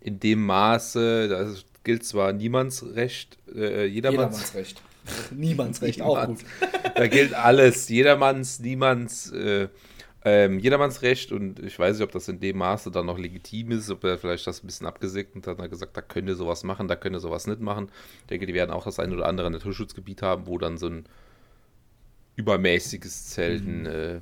in 0.00 0.20
dem 0.20 0.44
Maße, 0.44 1.28
da 1.28 1.48
gilt 1.84 2.04
zwar 2.04 2.32
Niemandsrecht, 2.32 3.38
äh, 3.54 3.86
jedermanns, 3.86 4.54
Recht. 4.54 4.82
Niemandsrecht, 5.30 6.02
auch 6.02 6.26
gut. 6.26 6.38
Da 6.94 7.06
gilt 7.06 7.34
alles, 7.34 7.88
jedermanns, 7.88 8.58
niemands, 8.60 9.30
äh, 9.30 9.68
ähm, 10.24 10.58
jedermanns 10.58 11.02
Recht 11.02 11.30
und 11.30 11.60
ich 11.60 11.78
weiß 11.78 11.96
nicht, 11.96 12.04
ob 12.04 12.10
das 12.10 12.28
in 12.28 12.40
dem 12.40 12.58
Maße 12.58 12.90
dann 12.90 13.06
noch 13.06 13.18
legitim 13.18 13.70
ist, 13.70 13.90
ob 13.90 14.02
er 14.02 14.18
vielleicht 14.18 14.46
das 14.46 14.62
ein 14.62 14.66
bisschen 14.66 14.86
abgesegnet 14.86 15.46
hat 15.46 15.58
und 15.58 15.62
hat 15.62 15.70
gesagt, 15.70 15.96
da 15.96 16.02
könnt 16.02 16.28
ihr 16.28 16.34
sowas 16.34 16.64
machen, 16.64 16.88
da 16.88 16.96
könnt 16.96 17.14
ihr 17.14 17.20
sowas 17.20 17.46
nicht 17.46 17.60
machen. 17.60 17.90
Ich 18.22 18.26
denke, 18.26 18.46
die 18.46 18.54
werden 18.54 18.72
auch 18.72 18.84
das 18.84 18.98
ein 18.98 19.12
oder 19.12 19.26
andere 19.26 19.50
Naturschutzgebiet 19.50 20.22
haben, 20.22 20.48
wo 20.48 20.58
dann 20.58 20.78
so 20.78 20.88
ein 20.88 21.04
übermäßiges 22.34 23.26
Zelten 23.26 23.80
mhm. 23.80 23.86
äh, 23.86 24.20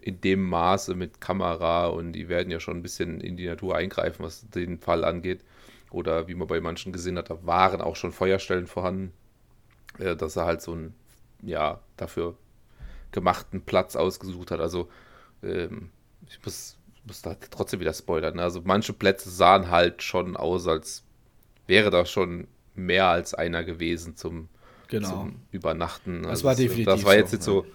in 0.00 0.20
dem 0.20 0.42
Maße 0.42 0.94
mit 0.94 1.20
Kamera 1.20 1.86
und 1.86 2.12
die 2.12 2.28
werden 2.28 2.50
ja 2.50 2.60
schon 2.60 2.78
ein 2.78 2.82
bisschen 2.82 3.20
in 3.20 3.36
die 3.36 3.46
Natur 3.46 3.76
eingreifen, 3.76 4.22
was 4.22 4.48
den 4.50 4.78
Fall 4.78 5.04
angeht. 5.04 5.44
Oder 5.90 6.26
wie 6.26 6.34
man 6.34 6.48
bei 6.48 6.60
manchen 6.60 6.92
gesehen 6.92 7.16
hat, 7.18 7.30
da 7.30 7.46
waren 7.46 7.80
auch 7.80 7.94
schon 7.94 8.12
Feuerstellen 8.12 8.66
vorhanden, 8.66 9.12
äh, 9.98 10.16
dass 10.16 10.36
er 10.36 10.44
halt 10.44 10.60
so 10.60 10.72
einen, 10.72 10.94
ja, 11.42 11.80
dafür 11.96 12.36
gemachten 13.12 13.62
Platz 13.62 13.94
ausgesucht 13.94 14.50
hat. 14.50 14.60
Also, 14.60 14.88
ähm, 15.42 15.90
ich 16.28 16.44
muss, 16.44 16.76
muss 17.06 17.22
da 17.22 17.36
trotzdem 17.50 17.78
wieder 17.78 17.94
spoilern. 17.94 18.36
Ne? 18.36 18.42
Also, 18.42 18.60
manche 18.64 18.92
Plätze 18.92 19.30
sahen 19.30 19.70
halt 19.70 20.02
schon 20.02 20.36
aus, 20.36 20.66
als 20.66 21.04
wäre 21.68 21.90
da 21.90 22.04
schon 22.04 22.48
mehr 22.74 23.06
als 23.06 23.32
einer 23.32 23.62
gewesen 23.62 24.16
zum, 24.16 24.48
genau. 24.88 25.08
zum 25.08 25.42
Übernachten. 25.52 26.22
Das 26.22 26.30
also, 26.30 26.44
war 26.44 26.54
definitiv. 26.56 26.86
Das 26.86 27.04
war 27.04 27.14
jetzt 27.14 27.30
so, 27.30 27.36
nicht 27.36 27.44
so. 27.44 27.66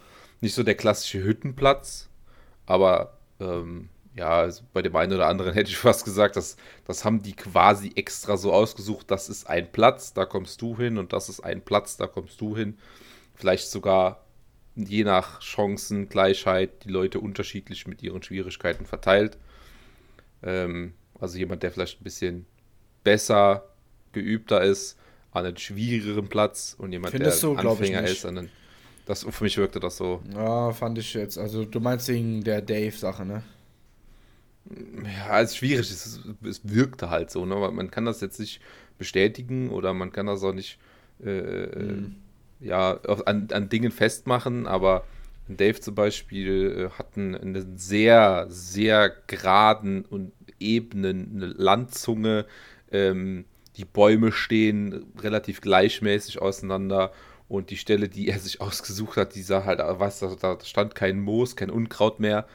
Nicht 0.41 0.55
so 0.55 0.63
der 0.63 0.75
klassische 0.75 1.23
Hüttenplatz, 1.23 2.09
aber 2.65 3.17
ähm, 3.39 3.89
ja, 4.15 4.39
also 4.39 4.63
bei 4.73 4.81
dem 4.81 4.95
einen 4.95 5.13
oder 5.13 5.27
anderen 5.27 5.53
hätte 5.55 5.69
ich 5.69 5.77
fast 5.77 6.05
gesagt, 6.05 6.35
dass, 6.35 6.57
das 6.85 7.05
haben 7.05 7.21
die 7.21 7.33
quasi 7.33 7.91
extra 7.95 8.37
so 8.37 8.51
ausgesucht, 8.53 9.09
das 9.11 9.29
ist 9.29 9.47
ein 9.47 9.71
Platz, 9.71 10.13
da 10.13 10.25
kommst 10.25 10.61
du 10.61 10.77
hin 10.77 10.97
und 10.97 11.13
das 11.13 11.29
ist 11.29 11.39
ein 11.41 11.61
Platz, 11.61 11.97
da 11.97 12.07
kommst 12.07 12.39
du 12.41 12.55
hin. 12.55 12.77
Vielleicht 13.33 13.69
sogar 13.69 14.25
je 14.75 15.03
nach 15.03 15.41
Chancengleichheit 15.41 16.83
die 16.85 16.89
Leute 16.89 17.19
unterschiedlich 17.19 17.87
mit 17.87 18.01
ihren 18.03 18.23
Schwierigkeiten 18.23 18.85
verteilt. 18.85 19.37
Ähm, 20.43 20.93
also 21.19 21.37
jemand, 21.37 21.63
der 21.63 21.71
vielleicht 21.71 22.01
ein 22.01 22.03
bisschen 22.03 22.45
besser 23.03 23.69
geübter 24.11 24.61
ist, 24.61 24.97
an 25.31 25.45
einem 25.45 25.57
schwierigeren 25.57 26.27
Platz 26.27 26.75
und 26.77 26.91
jemand, 26.91 27.11
Findest 27.11 27.43
der 27.43 27.49
du, 27.51 27.55
Anfänger 27.55 28.03
ist, 28.03 28.25
an 28.25 28.37
einem 28.37 28.49
das, 29.09 29.25
für 29.27 29.43
mich 29.43 29.57
wirkte 29.57 29.79
das 29.79 29.97
so. 29.97 30.21
Ja, 30.35 30.71
fand 30.71 30.99
ich 30.99 31.15
jetzt. 31.15 31.39
Also, 31.39 31.65
du 31.65 31.79
meinst 31.79 32.07
wegen 32.09 32.43
der 32.43 32.61
Dave-Sache, 32.61 33.25
ne? 33.25 33.41
Ja, 35.03 35.41
es 35.41 35.49
ist 35.49 35.57
schwierig. 35.57 35.89
Es, 35.89 36.19
es 36.47 36.61
wirkte 36.63 37.09
halt 37.09 37.31
so, 37.31 37.43
ne? 37.43 37.55
Man 37.55 37.89
kann 37.89 38.05
das 38.05 38.21
jetzt 38.21 38.39
nicht 38.39 38.61
bestätigen 38.99 39.71
oder 39.71 39.95
man 39.95 40.11
kann 40.11 40.27
das 40.27 40.43
auch 40.43 40.53
nicht 40.53 40.77
äh, 41.25 41.75
mhm. 41.75 42.17
ja, 42.59 42.99
an, 43.25 43.47
an 43.51 43.69
Dingen 43.69 43.91
festmachen, 43.91 44.67
aber 44.67 45.05
Dave 45.47 45.79
zum 45.79 45.95
Beispiel 45.95 46.91
äh, 46.91 46.97
hat 46.99 47.17
eine 47.17 47.65
sehr, 47.77 48.45
sehr 48.49 49.11
geraden 49.25 50.05
und 50.05 50.33
ebenen 50.59 51.39
Landzunge. 51.39 52.45
Ähm, 52.91 53.45
die 53.75 53.85
Bäume 53.85 54.31
stehen 54.31 55.07
relativ 55.19 55.61
gleichmäßig 55.61 56.39
auseinander 56.39 57.11
und 57.49 57.71
die 57.71 57.77
Stelle, 57.77 58.07
die 58.07 58.29
er 58.29 58.39
sich 58.39 58.61
ausgesucht 58.61 59.17
hat, 59.17 59.35
die 59.35 59.41
sah 59.41 59.65
halt, 59.65 59.79
weißt 59.79 60.21
du, 60.21 60.35
da 60.35 60.57
stand 60.63 60.95
kein 60.95 61.19
Moos, 61.19 61.57
kein 61.57 61.69
Unkraut 61.69 62.19
mehr. 62.21 62.47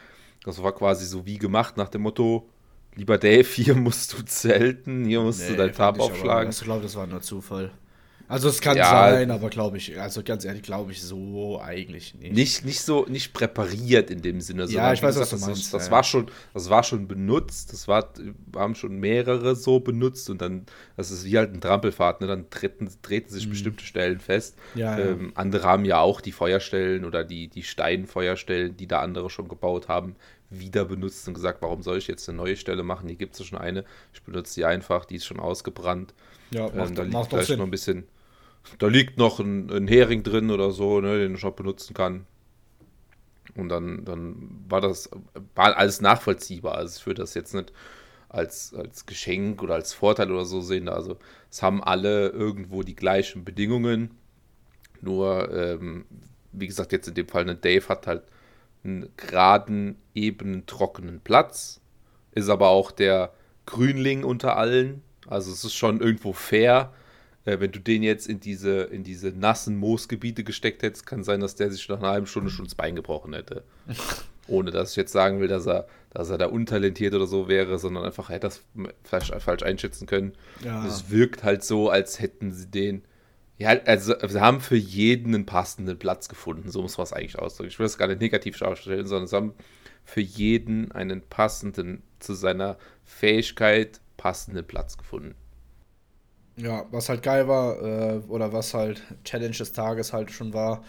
Das 0.44 0.62
war 0.62 0.72
quasi 0.72 1.04
so 1.04 1.26
wie 1.26 1.38
gemacht 1.38 1.76
nach 1.76 1.88
dem 1.88 2.02
Motto, 2.02 2.48
lieber 2.94 3.18
Dave, 3.18 3.46
hier 3.46 3.74
musst 3.74 4.12
du 4.12 4.22
zelten, 4.24 5.04
hier 5.04 5.20
musst 5.20 5.40
nee, 5.40 5.48
du 5.48 5.56
dein 5.56 5.72
Tab 5.72 5.98
aufschlagen. 6.00 6.50
ich 6.50 6.60
glaube, 6.60 6.82
das 6.82 6.96
war 6.96 7.06
nur 7.06 7.20
Zufall. 7.20 7.72
Also 8.26 8.48
es 8.48 8.60
kann 8.60 8.76
ja, 8.76 8.88
sein, 8.88 9.30
aber 9.30 9.50
glaube 9.50 9.76
ich, 9.76 10.00
also 10.00 10.22
ganz 10.22 10.44
ehrlich, 10.44 10.62
glaube 10.62 10.92
ich 10.92 11.02
so 11.02 11.60
eigentlich 11.60 12.14
nicht. 12.14 12.32
nicht. 12.32 12.64
Nicht 12.64 12.80
so, 12.80 13.04
nicht 13.06 13.34
präpariert 13.34 14.10
in 14.10 14.22
dem 14.22 14.40
Sinne. 14.40 14.64
Ja, 14.64 14.92
ich 14.92 15.02
weiß, 15.02 15.16
gesagt, 15.16 15.32
was 15.32 15.40
du 15.40 15.46
meinst. 15.46 15.62
Das, 15.64 15.70
das 15.70 15.86
ja. 15.86 15.92
war 15.92 16.04
schon, 16.04 16.26
das 16.54 16.70
war 16.70 16.82
schon 16.82 17.06
benutzt, 17.06 17.72
das 17.72 17.86
war, 17.86 18.12
haben 18.56 18.74
schon 18.74 18.98
mehrere 18.98 19.54
so 19.56 19.80
benutzt 19.80 20.30
und 20.30 20.40
dann, 20.40 20.64
das 20.96 21.10
ist 21.10 21.24
wie 21.24 21.36
halt 21.36 21.52
ein 21.52 21.60
Trampelfahrt, 21.60 22.22
ne? 22.22 22.26
dann 22.26 22.48
treten, 22.48 22.88
treten 23.02 23.30
sich 23.30 23.46
mhm. 23.46 23.50
bestimmte 23.50 23.84
Stellen 23.84 24.20
fest. 24.20 24.56
Ja, 24.74 24.98
ähm, 24.98 25.32
andere 25.34 25.64
haben 25.64 25.84
ja 25.84 26.00
auch 26.00 26.22
die 26.22 26.32
Feuerstellen 26.32 27.04
oder 27.04 27.24
die, 27.24 27.48
die 27.48 27.62
Steinfeuerstellen, 27.62 28.76
die 28.76 28.86
da 28.86 29.00
andere 29.00 29.28
schon 29.28 29.48
gebaut 29.48 29.88
haben, 29.88 30.16
wieder 30.48 30.84
benutzt 30.84 31.26
und 31.28 31.34
gesagt, 31.34 31.60
warum 31.62 31.82
soll 31.82 31.98
ich 31.98 32.06
jetzt 32.06 32.28
eine 32.28 32.38
neue 32.38 32.56
Stelle 32.56 32.82
machen? 32.82 33.08
Hier 33.08 33.16
gibt 33.16 33.38
es 33.38 33.44
schon 33.44 33.58
eine. 33.58 33.84
Ich 34.12 34.22
benutze 34.22 34.54
die 34.54 34.64
einfach, 34.64 35.04
die 35.04 35.16
ist 35.16 35.26
schon 35.26 35.40
ausgebrannt. 35.40 36.14
Ja, 36.50 36.70
macht, 36.70 36.90
ähm, 36.90 36.94
da 36.94 37.02
liegt 37.02 37.26
vielleicht 37.28 37.56
noch 37.56 37.64
ein 37.64 37.70
bisschen 37.70 38.04
da 38.78 38.86
liegt 38.86 39.18
noch 39.18 39.40
ein, 39.40 39.70
ein 39.70 39.88
Hering 39.88 40.22
drin 40.22 40.50
oder 40.50 40.70
so, 40.70 41.00
ne, 41.00 41.18
den 41.18 41.34
ich 41.34 41.42
noch 41.42 41.52
benutzen 41.54 41.94
kann. 41.94 42.26
Und 43.56 43.68
dann, 43.68 44.04
dann 44.04 44.64
war 44.68 44.80
das 44.80 45.10
war 45.54 45.76
alles 45.76 46.00
nachvollziehbar. 46.00 46.74
Also 46.74 46.98
ich 46.98 47.06
würde 47.06 47.22
das 47.22 47.34
jetzt 47.34 47.54
nicht 47.54 47.72
als, 48.28 48.74
als 48.74 49.06
Geschenk 49.06 49.62
oder 49.62 49.74
als 49.74 49.92
Vorteil 49.92 50.32
oder 50.32 50.44
so 50.44 50.60
sehen. 50.60 50.88
Also 50.88 51.18
es 51.50 51.62
haben 51.62 51.82
alle 51.82 52.30
irgendwo 52.30 52.82
die 52.82 52.96
gleichen 52.96 53.44
Bedingungen. 53.44 54.10
Nur, 55.00 55.52
ähm, 55.54 56.04
wie 56.52 56.66
gesagt, 56.66 56.92
jetzt 56.92 57.06
in 57.06 57.14
dem 57.14 57.28
Fall, 57.28 57.44
ne, 57.44 57.54
Dave 57.54 57.88
hat 57.88 58.06
halt 58.06 58.22
einen 58.82 59.08
geraden, 59.16 59.96
ebenen, 60.14 60.66
trockenen 60.66 61.20
Platz. 61.20 61.80
Ist 62.32 62.48
aber 62.48 62.68
auch 62.70 62.90
der 62.90 63.32
Grünling 63.66 64.24
unter 64.24 64.56
allen. 64.56 65.02
Also 65.28 65.52
es 65.52 65.64
ist 65.64 65.74
schon 65.74 66.00
irgendwo 66.00 66.32
fair 66.32 66.92
äh, 67.44 67.60
wenn 67.60 67.72
du 67.72 67.80
den 67.80 68.02
jetzt 68.02 68.26
in 68.26 68.40
diese, 68.40 68.82
in 68.84 69.04
diese 69.04 69.28
nassen 69.28 69.76
Moosgebiete 69.76 70.44
gesteckt 70.44 70.82
hättest, 70.82 71.06
kann 71.06 71.24
sein, 71.24 71.40
dass 71.40 71.54
der 71.54 71.70
sich 71.70 71.88
nach 71.88 71.98
einer 71.98 72.10
halben 72.10 72.26
Stunde 72.26 72.50
schon 72.50 72.64
das 72.64 72.74
Bein 72.74 72.96
gebrochen 72.96 73.34
hätte. 73.34 73.64
Ohne 74.46 74.70
dass 74.70 74.90
ich 74.90 74.96
jetzt 74.96 75.12
sagen 75.12 75.40
will, 75.40 75.48
dass 75.48 75.66
er, 75.66 75.86
dass 76.10 76.28
er 76.28 76.36
da 76.36 76.46
untalentiert 76.46 77.14
oder 77.14 77.26
so 77.26 77.48
wäre, 77.48 77.78
sondern 77.78 78.04
einfach 78.04 78.28
hätte 78.28 78.46
das 78.48 78.62
falsch, 79.02 79.32
falsch 79.38 79.62
einschätzen 79.62 80.06
können. 80.06 80.32
Ja. 80.62 80.86
Es 80.86 81.10
wirkt 81.10 81.44
halt 81.44 81.64
so, 81.64 81.88
als 81.88 82.20
hätten 82.20 82.52
sie 82.52 82.66
den. 82.66 83.04
Ja, 83.56 83.70
also 83.86 84.14
sie 84.26 84.40
haben 84.40 84.60
für 84.60 84.76
jeden 84.76 85.34
einen 85.34 85.46
passenden 85.46 85.98
Platz 85.98 86.28
gefunden, 86.28 86.70
so 86.70 86.82
muss 86.82 86.98
man 86.98 87.04
es 87.04 87.12
eigentlich 87.12 87.38
ausdrücken. 87.38 87.70
Ich 87.70 87.78
will 87.78 87.84
das 87.84 87.96
gar 87.96 88.08
nicht 88.08 88.20
negativ 88.20 88.58
darstellen, 88.58 89.06
sondern 89.06 89.28
sie 89.28 89.36
haben 89.36 89.54
für 90.04 90.20
jeden 90.20 90.92
einen 90.92 91.22
passenden 91.22 92.02
zu 92.18 92.34
seiner 92.34 92.76
Fähigkeit 93.04 94.00
passenden 94.16 94.66
Platz 94.66 94.98
gefunden. 94.98 95.36
Ja, 96.56 96.86
was 96.92 97.08
halt 97.08 97.22
geil 97.22 97.48
war, 97.48 97.82
äh, 97.82 98.18
oder 98.28 98.52
was 98.52 98.74
halt 98.74 99.02
Challenge 99.24 99.56
des 99.56 99.72
Tages 99.72 100.12
halt 100.12 100.30
schon 100.30 100.52
war, 100.54 100.84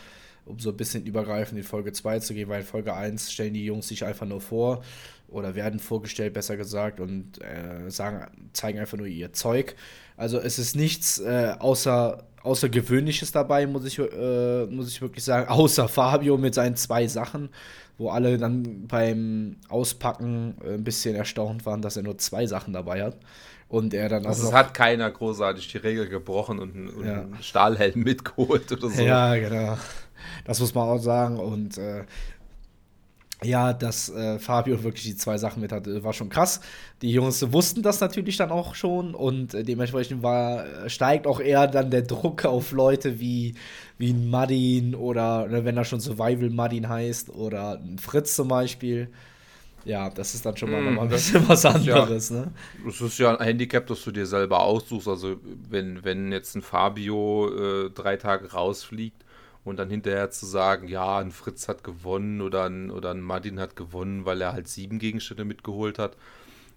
um 0.46 0.60
so 0.60 0.70
ein 0.70 0.78
bisschen 0.78 1.06
übergreifend 1.06 1.58
in 1.58 1.64
Folge 1.64 1.92
2 1.92 2.20
zu 2.20 2.36
gehen, 2.36 2.50
weil 2.50 2.62
in 2.62 2.68
Folge 2.68 2.94
1 2.94 3.32
stellen 3.32 3.56
die 3.56 3.66
Jungs 3.66 3.88
sich 3.88 4.06
einfach 4.06 4.28
nur 4.28 4.42
vor 4.42 4.84
oder 5.28 5.56
werden 5.56 5.80
vorgestellt, 5.80 6.34
besser 6.34 6.56
gesagt, 6.56 7.00
und 7.00 7.42
äh, 7.42 7.90
sagen, 7.90 8.50
zeigen 8.54 8.78
einfach 8.80 8.98
nur 8.98 9.08
ihr 9.08 9.34
Zeug. 9.34 9.76
Also 10.18 10.38
es 10.40 10.60
ist 10.60 10.76
nichts 10.76 11.20
äh, 11.20 11.56
außer, 11.58 12.24
Außergewöhnliches 12.44 13.32
dabei, 13.32 13.66
muss 13.66 13.86
ich, 13.86 13.98
äh, 13.98 14.66
muss 14.68 14.88
ich 14.90 15.02
wirklich 15.02 15.24
sagen, 15.24 15.48
außer 15.50 15.88
Fabio 15.88 16.38
mit 16.38 16.54
seinen 16.54 16.76
zwei 16.76 17.08
Sachen, 17.08 17.50
wo 17.98 18.10
alle 18.10 18.38
dann 18.38 18.86
beim 18.88 19.56
Auspacken 19.68 20.56
äh, 20.64 20.76
ein 20.76 20.84
bisschen 20.84 21.16
erstaunt 21.16 21.66
waren, 21.66 21.82
dass 21.82 21.98
er 21.98 22.04
nur 22.04 22.20
zwei 22.20 22.46
Sachen 22.46 22.72
dabei 22.74 23.04
hat. 23.04 23.18
Und 23.68 23.94
er 23.94 24.10
dann 24.10 24.26
also 24.26 24.44
auch. 24.44 24.50
Es 24.50 24.54
hat 24.54 24.74
keiner 24.74 25.10
großartig 25.10 25.68
die 25.72 25.78
Regel 25.78 26.08
gebrochen 26.08 26.60
und, 26.60 26.76
einen, 26.76 27.06
ja. 27.06 27.22
einen 27.22 27.38
Stahlhelm 27.42 28.02
mitgeholt 28.04 28.72
oder 28.72 28.90
so. 28.90 29.02
Ja, 29.02 29.36
genau. 29.36 29.78
Das 30.46 30.60
muss 30.60 30.74
man 30.76 30.88
auch 30.88 31.00
sagen. 31.00 31.40
Und 31.40 31.78
äh, 31.78 32.04
ja, 33.44 33.74
dass 33.74 34.10
äh, 34.10 34.40
Fabio 34.40 34.84
wirklich 34.84 35.04
die 35.04 35.16
zwei 35.16 35.38
Sachen 35.38 35.62
mit 35.62 35.72
hatte, 35.72 36.04
war 36.04 36.14
schon 36.14 36.30
krass. 36.30 36.62
Die 37.02 37.12
Jungs 37.12 37.52
wussten 37.52 37.82
das 37.82 38.00
natürlich 38.00 38.38
dann 38.38 38.52
auch 38.52 38.76
schon 38.76 39.14
und 39.14 39.54
äh, 39.54 39.64
dementsprechend 39.64 40.24
war, 40.24 40.90
steigt 40.90 41.28
auch 41.28 41.40
eher 41.40 41.68
dann 41.68 41.92
der 41.92 42.04
Druck 42.04 42.46
auf 42.46 42.72
Leute 42.72 43.20
wie, 43.20 43.56
wie 43.98 44.12
ein 44.12 44.30
Madin 44.30 44.96
oder 44.96 45.48
ne, 45.48 45.66
wenn 45.66 45.78
er 45.78 45.86
schon 45.86 46.00
Survival 46.00 46.50
Madin 46.50 46.88
heißt 46.88 47.30
oder 47.30 47.80
ein 47.80 48.00
Fritz 48.00 48.36
zum 48.36 48.48
Beispiel. 48.48 49.10
Ja, 49.86 50.10
das 50.10 50.34
ist 50.34 50.46
dann 50.46 50.58
schon 50.58 50.72
mal, 50.72 50.82
mm, 50.82 51.00
ein 51.00 51.10
bisschen 51.10 51.48
was 51.48 51.66
anderes. 51.66 52.30
Ja, 52.30 52.36
ne? 52.36 52.52
Das 52.84 53.00
ist 53.00 53.18
ja 53.20 53.36
ein 53.36 53.44
Handicap, 53.44 53.86
das 53.88 54.04
du 54.04 54.12
dir 54.12 54.26
selber 54.26 54.60
aussuchst. 54.62 55.08
Also, 55.08 55.38
wenn, 55.70 56.04
wenn 56.04 56.32
jetzt 56.32 56.56
ein 56.56 56.62
Fabio 56.62 57.86
äh, 57.86 57.90
drei 57.92 58.18
Tage 58.18 58.52
rausfliegt, 58.52 59.26
und 59.66 59.78
dann 59.78 59.90
hinterher 59.90 60.30
zu 60.30 60.46
sagen, 60.46 60.88
ja, 60.88 61.18
ein 61.18 61.32
Fritz 61.32 61.68
hat 61.68 61.84
gewonnen 61.84 62.40
oder 62.42 62.66
ein, 62.66 62.92
oder 62.92 63.12
ein 63.12 63.22
Martin 63.22 63.60
hat 63.60 63.76
gewonnen, 63.76 64.24
weil 64.24 64.40
er 64.42 64.54
halt 64.54 64.68
sieben 64.68 65.00
Gegenstände 65.00 65.44
mitgeholt 65.44 65.98
hat. 65.98 66.16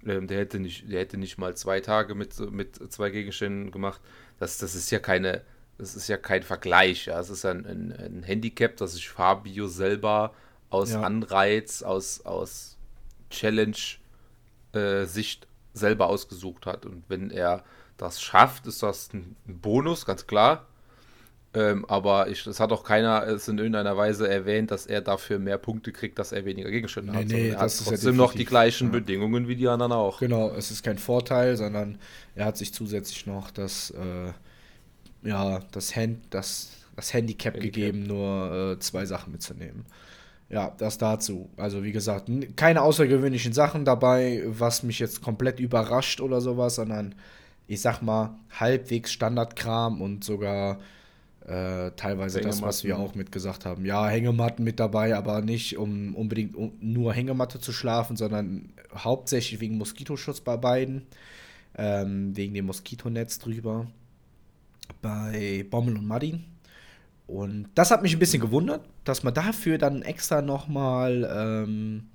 Ähm, 0.07 0.27
der, 0.27 0.39
hätte 0.39 0.59
nicht, 0.59 0.91
der 0.91 1.01
hätte 1.01 1.19
nicht 1.19 1.37
mal 1.37 1.55
zwei 1.55 1.81
Tage 1.81 2.15
mit, 2.15 2.39
mit 2.51 2.77
zwei 2.91 3.11
Gegenständen 3.11 3.71
gemacht. 3.71 4.01
Das, 4.39 4.57
das 4.57 4.75
ist 4.75 4.91
ja 4.91 5.01
keine, 5.01 5.43
das 5.77 5.95
ist 5.95 6.09
ja 6.09 6.17
kein 6.17 6.43
Vergleich. 6.43 7.07
Ja. 7.07 7.21
Es 7.21 7.29
ist 7.29 7.45
ein, 7.45 7.67
ein, 7.67 7.93
ein 7.93 8.23
Handicap, 8.23 8.77
das 8.79 8.95
sich 8.95 9.11
Fabio 9.11 9.67
selber 9.69 10.33
aus 10.71 10.93
ja. 10.93 11.03
Anreiz, 11.03 11.83
aus, 11.83 12.23
aus 12.23 12.78
Challenge-Sicht 13.31 15.45
äh, 15.45 15.49
selber 15.73 16.09
ausgesucht 16.09 16.67
hat. 16.67 16.85
Und 16.87 17.05
wenn 17.09 17.31
er 17.31 17.65
das 17.97 18.21
schafft, 18.21 18.67
ist 18.67 18.83
das 18.83 19.13
ein 19.13 19.37
Bonus, 19.47 20.07
ganz 20.07 20.27
klar. 20.27 20.67
Ähm, 21.55 21.87
aber 21.87 22.29
ich, 22.29 22.47
es 22.47 22.61
hat 22.61 22.73
auch 22.73 22.85
keiner 22.85 23.27
es 23.27 23.49
in 23.49 23.57
irgendeiner 23.57 23.97
Weise 23.97 24.29
erwähnt, 24.29 24.71
dass 24.71 24.85
er 24.85 25.01
dafür 25.01 25.39
mehr 25.39 25.57
Punkte 25.57 25.93
kriegt, 25.93 26.19
dass 26.19 26.31
er 26.31 26.45
weniger 26.45 26.71
Gegenstände 26.71 27.13
nee, 27.13 27.19
hat. 27.19 27.27
Nee, 27.27 27.49
er 27.49 27.61
hat 27.61 27.85
trotzdem 27.85 28.15
ja 28.15 28.17
noch 28.17 28.35
die 28.35 28.45
gleichen 28.45 28.89
ja. 28.89 28.93
Bedingungen 28.93 29.49
wie 29.49 29.57
die 29.57 29.67
anderen 29.67 29.93
auch. 29.93 30.21
Genau, 30.21 30.51
es 30.51 30.71
ist 30.71 30.83
kein 30.83 30.99
Vorteil, 30.99 31.57
sondern 31.57 31.99
er 32.35 32.45
hat 32.45 32.59
sich 32.59 32.75
zusätzlich 32.75 33.27
noch 33.27 33.51
das, 33.51 33.91
äh, 33.91 34.33
ja, 35.27 35.61
das, 35.73 35.97
Hand, 35.97 36.19
das, 36.31 36.73
das 36.97 37.15
Handicap, 37.15 37.55
Handicap. 37.55 37.75
gegeben, 37.75 38.03
nur 38.03 38.75
äh, 38.75 38.79
zwei 38.79 39.07
Sachen 39.07 39.33
mitzunehmen. 39.33 39.87
Ja, 40.51 40.75
das 40.79 40.97
dazu. 40.97 41.51
Also 41.57 41.85
wie 41.85 41.93
gesagt, 41.93 42.31
keine 42.57 42.83
außergewöhnlichen 42.83 43.53
Sachen 43.53 43.85
dabei, 43.85 44.43
was 44.47 44.83
mich 44.83 44.99
jetzt 44.99 45.21
komplett 45.21 45.61
überrascht 45.61 46.21
oder 46.21 46.41
sowas, 46.41 46.77
sondern 46.77 47.15
ich 47.67 47.83
sag 47.83 48.01
mal 48.01 48.39
halbwegs 48.59 49.13
Standardkram 49.13 50.01
und 50.01 50.25
sogar 50.25 50.79
äh, 51.47 51.91
teilweise 51.97 52.41
das, 52.41 52.63
was 52.63 52.83
wir 52.85 52.99
auch 52.99 53.15
mitgesagt 53.15 53.67
haben. 53.67 53.85
Ja, 53.85 54.09
Hängematten 54.09 54.65
mit 54.65 54.81
dabei, 54.81 55.15
aber 55.17 55.43
nicht 55.43 55.77
um 55.77 56.15
unbedingt 56.15 56.55
um 56.55 56.73
nur 56.81 57.13
Hängematte 57.13 57.61
zu 57.61 57.73
schlafen, 57.73 58.17
sondern 58.17 58.73
hauptsächlich 58.95 59.61
wegen 59.61 59.77
Moskitoschutz 59.79 60.41
bei 60.41 60.57
beiden. 60.57 61.07
Ähm, 61.77 62.37
wegen 62.37 62.55
dem 62.55 62.67
Moskitonetz 62.67 63.39
drüber. 63.39 63.87
Bei 65.01 65.65
Bommel 65.71 65.97
und 65.97 66.07
Martin. 66.07 66.45
Und 67.29 67.69
das 67.75 67.91
hat 67.91 68.03
mich 68.03 68.15
ein 68.15 68.19
bisschen 68.19 68.41
gewundert, 68.41 68.81
dass 69.05 69.23
man 69.23 69.35
dafür 69.35 69.77
dann 69.77 70.01
extra 70.01 70.41
nochmal 70.41 71.29
ähm, 71.31 72.09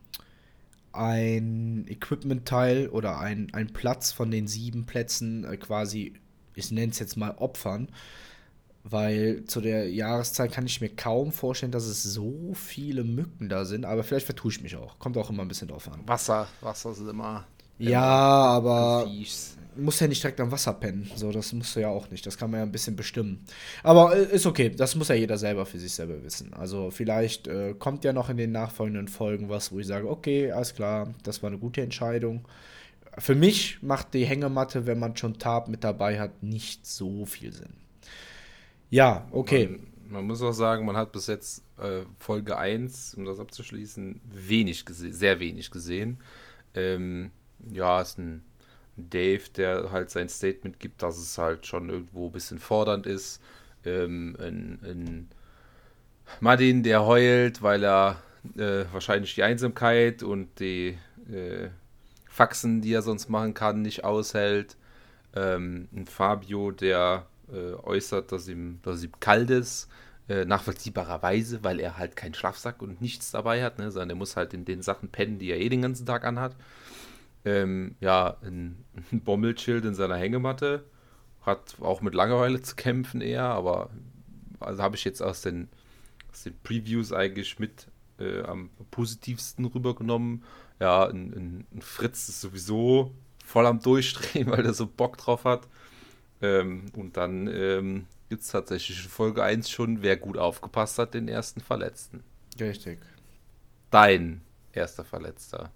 ein 0.92 1.86
Equipment-Teil 1.88 2.90
oder 2.90 3.20
ein, 3.20 3.54
ein 3.54 3.68
Platz 3.68 4.12
von 4.12 4.32
den 4.32 4.48
sieben 4.48 4.86
Plätzen 4.86 5.46
äh, 5.46 5.58
quasi, 5.58 6.16
ich 6.56 6.72
nenne 6.72 6.92
es 6.92 6.98
jetzt 6.98 7.16
mal 7.16 7.36
opfern, 7.38 7.90
weil 8.84 9.44
zu 9.46 9.62
der 9.62 9.92
Jahreszeit 9.92 10.52
kann 10.52 10.66
ich 10.66 10.82
mir 10.82 10.90
kaum 10.90 11.32
vorstellen, 11.32 11.72
dass 11.72 11.86
es 11.86 12.02
so 12.02 12.54
viele 12.56 13.04
Mücken 13.04 13.50
da 13.50 13.66
sind, 13.66 13.86
aber 13.86 14.04
vielleicht 14.04 14.26
vertue 14.26 14.52
ich 14.52 14.62
mich 14.62 14.76
auch. 14.76 14.98
Kommt 14.98 15.16
auch 15.18 15.30
immer 15.30 15.44
ein 15.44 15.48
bisschen 15.48 15.68
drauf 15.68 15.92
an. 15.92 16.02
Wasser, 16.08 16.48
Wasser 16.62 16.92
ist 16.92 17.00
immer. 17.00 17.46
Ja, 17.78 18.02
aber 18.02 19.08
muss 19.76 20.00
ja 20.00 20.08
nicht 20.08 20.24
direkt 20.24 20.40
am 20.40 20.52
Wasser 20.52 20.74
pennen. 20.74 21.10
So, 21.16 21.32
das 21.32 21.54
musst 21.54 21.76
du 21.76 21.82
ja 21.82 21.90
auch 21.90 22.10
nicht. 22.10 22.26
Das 22.26 22.38
kann 22.38 22.52
man 22.52 22.60
ja 22.60 22.66
ein 22.66 22.72
bisschen 22.72 22.96
bestimmen. 22.96 23.44
Aber 23.84 24.16
äh, 24.16 24.36
ist 24.36 24.46
okay. 24.46 24.70
Das 24.70 24.96
muss 24.96 25.08
ja 25.08 25.16
jeder 25.16 25.38
selber 25.38 25.66
für 25.66 25.80
sich 25.80 25.94
selber 25.94 26.24
wissen. 26.24 26.54
Also 26.54 26.92
vielleicht 26.92 27.48
äh, 27.48 27.74
kommt 27.78 28.04
ja 28.04 28.14
noch 28.14 28.30
in 28.30 28.38
den 28.38 28.52
nachfolgenden 28.52 29.08
Folgen 29.08 29.50
was, 29.50 29.72
wo 29.72 29.80
ich 29.80 29.88
sage, 29.88 30.10
okay, 30.10 30.52
alles 30.52 30.76
klar, 30.76 31.14
das 31.24 31.44
war 31.44 31.50
eine 31.50 31.60
gute 31.60 31.82
Entscheidung. 31.82 32.48
Für 33.18 33.36
mich 33.36 33.82
macht 33.82 34.14
die 34.14 34.26
Hängematte, 34.26 34.86
wenn 34.86 35.00
man 35.00 35.16
schon 35.16 35.38
Tab 35.38 35.68
mit 35.68 35.84
dabei 35.84 36.20
hat, 36.20 36.42
nicht 36.42 36.86
so 36.86 37.26
viel 37.26 37.54
Sinn. 37.54 37.74
Ja, 38.90 39.28
okay. 39.32 39.68
Man, 39.68 39.80
man, 40.10 40.26
muss 40.26 40.42
auch 40.42 40.52
sagen, 40.52 40.86
man 40.86 40.98
hat 40.98 41.12
bis 41.12 41.28
jetzt 41.28 41.64
äh, 41.78 42.02
Folge 42.20 42.58
1, 42.58 43.16
um 43.16 43.26
das 43.26 43.40
abzuschließen, 43.40 44.22
wenig 44.32 44.86
gesehen, 44.86 45.14
sehr 45.14 45.40
wenig 45.40 45.72
gesehen. 45.72 46.20
Ähm, 46.74 47.32
ja, 47.72 48.02
ist 48.02 48.18
ein 48.18 48.44
Dave, 48.96 49.50
der 49.56 49.92
halt 49.92 50.10
sein 50.10 50.30
Statement 50.30 50.80
gibt, 50.80 51.02
dass 51.02 51.18
es 51.18 51.38
halt 51.38 51.66
schon 51.66 51.90
irgendwo 51.90 52.28
ein 52.28 52.32
bisschen 52.32 52.60
fordernd 52.60 53.06
ist. 53.06 53.42
Ähm, 53.86 54.36
ein, 54.40 54.80
ein 54.84 55.30
Martin, 56.40 56.84
der 56.84 57.06
heult, 57.06 57.62
weil 57.62 57.84
er 57.84 58.22
äh, 58.58 58.86
wahrscheinlich 58.92 59.36
die 59.36 59.44
Einsamkeit 59.44 60.24
und 60.24 60.60
die 60.60 60.98
äh, 61.32 61.70
Faxen, 62.28 62.82
die 62.82 62.94
er 62.94 63.02
sonst 63.02 63.30
machen 63.30 63.54
kann, 63.54 63.82
nicht 63.82 64.04
aushält. 64.04 64.78
Ähm, 65.36 65.88
ein 65.94 66.06
Fabio, 66.06 66.72
der 66.72 67.26
äh, 67.52 67.74
äußert, 67.74 68.32
dass 68.32 68.48
ihm, 68.48 68.80
dass 68.84 69.04
ihm 69.04 69.12
kalt 69.20 69.50
ist. 69.50 69.90
Äh, 70.30 70.46
nachvollziehbarerweise, 70.46 71.66
weil 71.66 71.82
er 71.82 71.98
halt 71.98 72.16
keinen 72.16 72.34
Schlafsack 72.34 72.82
und 72.82 73.02
nichts 73.02 73.32
dabei 73.32 73.62
hat, 73.62 73.78
ne, 73.78 73.92
sondern 73.92 74.12
er 74.12 74.16
muss 74.16 74.38
halt 74.38 74.54
in 74.54 74.64
den 74.64 74.82
Sachen 74.82 75.10
pennen, 75.10 75.38
die 75.38 75.50
er 75.50 75.60
eh 75.60 75.68
den 75.68 75.82
ganzen 75.82 76.06
Tag 76.06 76.24
anhat. 76.24 76.56
Ähm, 77.46 77.96
ja, 78.00 78.38
ein, 78.42 78.84
ein 79.12 79.22
Bommelschild 79.22 79.86
in 79.86 79.96
seiner 79.96 80.18
Hängematte. 80.18 80.86
Hat 81.42 81.76
auch 81.82 82.02
mit 82.02 82.14
Langeweile 82.14 82.62
zu 82.62 82.76
kämpfen 82.76 83.20
eher, 83.20 83.44
aber 83.44 83.90
also 84.60 84.82
habe 84.82 84.96
ich 84.96 85.04
jetzt 85.04 85.22
aus 85.22 85.42
den, 85.42 85.68
aus 86.32 86.44
den 86.44 86.58
Previews 86.64 87.12
eigentlich 87.12 87.60
mit 87.60 87.88
äh, 88.20 88.42
am 88.44 88.70
positivsten 88.92 89.66
rübergenommen. 89.66 90.44
Ja, 90.80 91.06
ein, 91.08 91.34
ein, 91.34 91.68
ein, 91.74 91.82
Fritz 91.82 92.30
ist 92.30 92.42
sowieso 92.42 93.14
voll 93.46 93.66
am 93.66 93.82
Durchdrehen, 93.82 94.48
weil 94.52 94.66
er 94.66 94.74
so 94.74 94.88
Bock 94.88 95.18
drauf 95.18 95.44
hat. 95.44 95.68
Ähm, 96.42 96.86
und 96.96 97.18
dann 97.18 97.48
ähm, 97.48 98.06
gibt 98.30 98.44
es 98.44 98.50
tatsächlich 98.50 99.04
in 99.04 99.10
Folge 99.10 99.44
1 99.44 99.70
schon, 99.70 100.02
wer 100.02 100.18
gut 100.18 100.38
aufgepasst 100.38 100.98
hat, 101.00 101.14
den 101.14 101.28
ersten 101.28 101.62
Verletzten. 101.62 102.24
Richtig. 102.60 103.00
Dein 103.92 104.42
erster 104.72 105.04
Verletzter. 105.04 105.72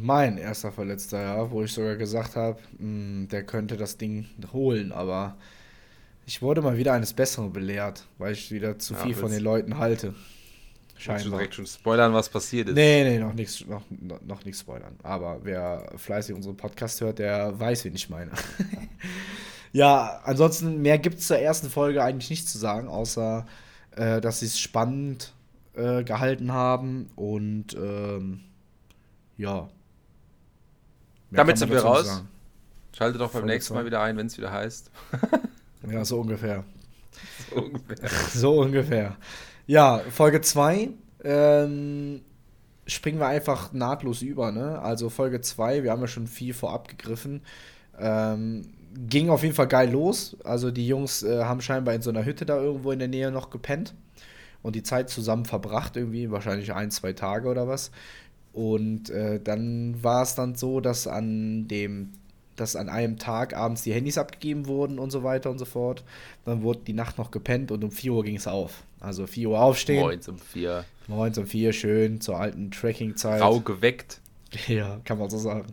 Mein 0.00 0.38
erster 0.38 0.72
Verletzter, 0.72 1.20
ja, 1.20 1.50
wo 1.50 1.62
ich 1.62 1.72
sogar 1.72 1.96
gesagt 1.96 2.36
habe, 2.36 2.58
hm, 2.78 3.28
der 3.30 3.44
könnte 3.44 3.76
das 3.76 3.96
Ding 3.96 4.26
holen, 4.52 4.92
aber 4.92 5.36
ich 6.26 6.42
wurde 6.42 6.62
mal 6.62 6.76
wieder 6.76 6.92
eines 6.92 7.12
Besseren 7.12 7.52
belehrt, 7.52 8.06
weil 8.18 8.32
ich 8.32 8.50
wieder 8.50 8.78
zu 8.78 8.94
ja, 8.94 9.00
viel 9.00 9.14
von 9.14 9.30
den 9.30 9.42
Leuten 9.42 9.78
halte. 9.78 10.14
Scheinbar. 10.96 11.24
Du 11.24 11.30
direkt 11.30 11.54
schon 11.54 11.66
spoilern, 11.66 12.12
was 12.12 12.28
passiert 12.28 12.68
ist. 12.68 12.74
Nee, 12.74 13.04
nee, 13.04 13.18
noch 13.18 13.32
nichts 13.32 13.64
noch, 13.66 13.82
noch 14.26 14.44
nichts 14.44 14.60
spoilern. 14.60 14.96
Aber 15.04 15.38
wer 15.44 15.92
fleißig 15.96 16.34
unseren 16.34 16.56
Podcast 16.56 17.00
hört, 17.00 17.20
der 17.20 17.58
weiß, 17.58 17.84
wen 17.84 17.94
ich 17.94 18.10
meine. 18.10 18.32
Ja, 19.72 20.20
ansonsten 20.24 20.80
mehr 20.80 20.98
gibt 20.98 21.18
es 21.18 21.26
zur 21.26 21.38
ersten 21.38 21.68
Folge 21.68 22.02
eigentlich 22.02 22.30
nicht 22.30 22.48
zu 22.48 22.58
sagen, 22.58 22.88
außer 22.88 23.46
äh, 23.96 24.20
dass 24.20 24.40
sie 24.40 24.46
es 24.46 24.58
spannend 24.58 25.34
äh, 25.74 26.04
gehalten 26.04 26.52
haben 26.52 27.10
und 27.16 27.74
ähm, 27.74 28.40
ja. 29.36 29.68
Mehr 31.30 31.38
Damit 31.38 31.58
sind 31.58 31.70
wir 31.70 31.80
raus. 31.80 32.06
Sagen. 32.06 32.28
Schalte 32.96 33.18
doch 33.18 33.26
beim 33.26 33.42
Folge 33.42 33.54
nächsten 33.54 33.74
Mal 33.74 33.84
wieder 33.84 34.00
ein, 34.00 34.16
wenn 34.16 34.26
es 34.26 34.38
wieder 34.38 34.52
heißt. 34.52 34.90
ja, 35.90 36.04
so 36.04 36.20
ungefähr. 36.20 36.64
So 37.50 37.60
ungefähr. 37.60 38.08
so 38.32 38.60
ungefähr. 38.60 39.16
Ja, 39.66 40.00
Folge 40.10 40.40
2. 40.40 40.90
Ähm, 41.24 42.22
springen 42.86 43.20
wir 43.20 43.26
einfach 43.26 43.72
nahtlos 43.72 44.22
über, 44.22 44.50
ne? 44.50 44.80
Also 44.80 45.10
Folge 45.10 45.40
2, 45.40 45.82
wir 45.82 45.90
haben 45.90 46.00
ja 46.00 46.08
schon 46.08 46.26
viel 46.26 46.54
vorab 46.54 46.88
gegriffen 46.88 47.42
Ähm, 47.98 48.72
ging 48.94 49.28
auf 49.28 49.42
jeden 49.42 49.54
Fall 49.54 49.68
geil 49.68 49.90
los. 49.90 50.36
Also 50.44 50.70
die 50.70 50.88
Jungs 50.88 51.22
äh, 51.22 51.44
haben 51.44 51.60
scheinbar 51.60 51.94
in 51.94 52.02
so 52.02 52.10
einer 52.10 52.24
Hütte 52.24 52.46
da 52.46 52.56
irgendwo 52.56 52.90
in 52.92 52.98
der 52.98 53.08
Nähe 53.08 53.30
noch 53.30 53.50
gepennt 53.50 53.94
und 54.62 54.74
die 54.74 54.82
Zeit 54.82 55.10
zusammen 55.10 55.44
verbracht, 55.44 55.96
irgendwie, 55.96 56.30
wahrscheinlich 56.30 56.72
ein, 56.72 56.90
zwei 56.90 57.12
Tage 57.12 57.48
oder 57.48 57.68
was. 57.68 57.90
Und 58.52 59.10
äh, 59.10 59.40
dann 59.40 60.02
war 60.02 60.22
es 60.22 60.34
dann 60.34 60.54
so, 60.54 60.80
dass 60.80 61.06
an 61.06 61.68
dem, 61.68 62.12
dass 62.56 62.76
an 62.76 62.88
einem 62.88 63.18
Tag 63.18 63.54
abends 63.54 63.82
die 63.82 63.92
Handys 63.92 64.18
abgegeben 64.18 64.66
wurden 64.66 64.98
und 64.98 65.10
so 65.10 65.22
weiter 65.22 65.50
und 65.50 65.58
so 65.58 65.64
fort. 65.64 66.04
Dann 66.44 66.62
wurde 66.62 66.80
die 66.86 66.92
Nacht 66.92 67.18
noch 67.18 67.30
gepennt 67.30 67.70
und 67.70 67.84
um 67.84 67.90
4 67.90 68.12
Uhr 68.12 68.24
ging 68.24 68.36
es 68.36 68.46
auf. 68.46 68.82
Also 69.00 69.26
4 69.26 69.50
Uhr 69.50 69.60
aufstehen. 69.60 70.00
Moins 70.00 70.28
um 70.28 70.38
4. 70.38 70.84
Moins 71.06 71.38
um 71.38 71.46
4, 71.46 71.72
schön 71.72 72.20
zur 72.20 72.38
alten 72.38 72.70
Tracking-Zeit. 72.70 73.40
Grau 73.40 73.60
geweckt. 73.60 74.20
Ja, 74.66 74.98
kann 75.04 75.18
man 75.18 75.28
so 75.28 75.36
sagen. 75.36 75.66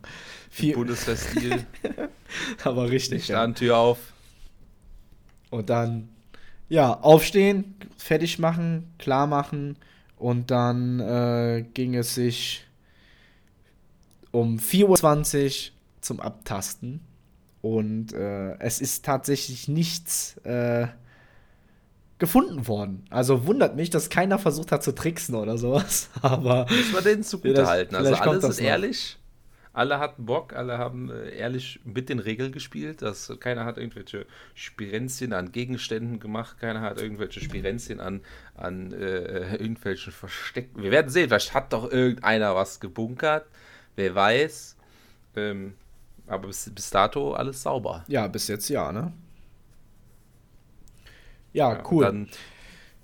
Bundeswehrstil. 0.73 1.65
Aber 2.65 2.89
richtig. 2.89 3.23
Standtür 3.23 3.67
ja. 3.69 3.77
auf. 3.77 3.97
Und 5.49 5.69
dann, 5.69 6.09
ja, 6.67 6.93
aufstehen, 6.93 7.75
fertig 7.97 8.39
machen, 8.39 8.93
klar 8.97 9.27
machen. 9.27 9.77
Und 10.17 10.51
dann 10.51 10.99
äh, 10.99 11.65
ging 11.73 11.95
es 11.95 12.15
sich 12.15 12.65
um 14.31 14.57
4.20 14.57 15.69
Uhr 15.69 15.73
zum 16.01 16.19
Abtasten. 16.19 17.01
Und 17.61 18.13
äh, 18.13 18.57
es 18.59 18.79
ist 18.79 19.03
tatsächlich 19.03 19.67
nichts 19.67 20.37
äh, 20.43 20.87
gefunden 22.19 22.67
worden. 22.67 23.05
Also 23.09 23.45
wundert 23.47 23.75
mich, 23.75 23.89
dass 23.89 24.09
keiner 24.09 24.37
versucht 24.37 24.71
hat 24.71 24.83
zu 24.83 24.93
tricksen 24.93 25.35
oder 25.35 25.57
sowas. 25.57 26.09
Aber. 26.21 26.67
Muss 26.69 26.93
man 26.93 27.03
denen 27.03 27.23
zugute 27.23 27.65
halten. 27.67 27.95
Also 27.95 28.13
alle 28.13 28.41
sind 28.41 28.65
ehrlich. 28.65 29.17
Alle 29.75 29.99
hatten 29.99 30.25
Bock, 30.25 30.53
alle 30.53 30.77
haben 30.77 31.11
äh, 31.11 31.31
ehrlich 31.31 31.81
mit 31.83 32.07
den 32.07 32.19
Regeln 32.19 32.53
gespielt. 32.53 33.01
Das, 33.01 33.31
keiner 33.41 33.65
hat 33.65 33.77
irgendwelche 33.77 34.25
Spirenzien 34.53 35.33
an 35.33 35.51
Gegenständen 35.51 36.21
gemacht, 36.21 36.57
keiner 36.59 36.79
hat 36.79 37.01
irgendwelche 37.01 37.41
Spirenzien 37.41 37.99
an, 37.99 38.21
an 38.55 38.93
äh, 38.93 39.57
irgendwelchen 39.57 40.13
Verstecken. 40.13 40.81
Wir 40.81 40.91
werden 40.91 41.09
sehen, 41.09 41.27
vielleicht 41.27 41.53
hat 41.53 41.73
doch 41.73 41.91
irgendeiner 41.91 42.55
was 42.55 42.79
gebunkert. 42.79 43.45
Wer 43.97 44.15
weiß. 44.15 44.77
Ähm, 45.35 45.73
aber 46.25 46.47
bis, 46.47 46.71
bis 46.73 46.89
dato 46.89 47.33
alles 47.33 47.61
sauber. 47.61 48.05
Ja, 48.07 48.27
bis 48.27 48.47
jetzt 48.47 48.69
ja, 48.69 48.93
ne? 48.93 49.11
Ja, 51.51 51.73
ja 51.73 51.83
cool. 51.91 52.05
Dann 52.05 52.29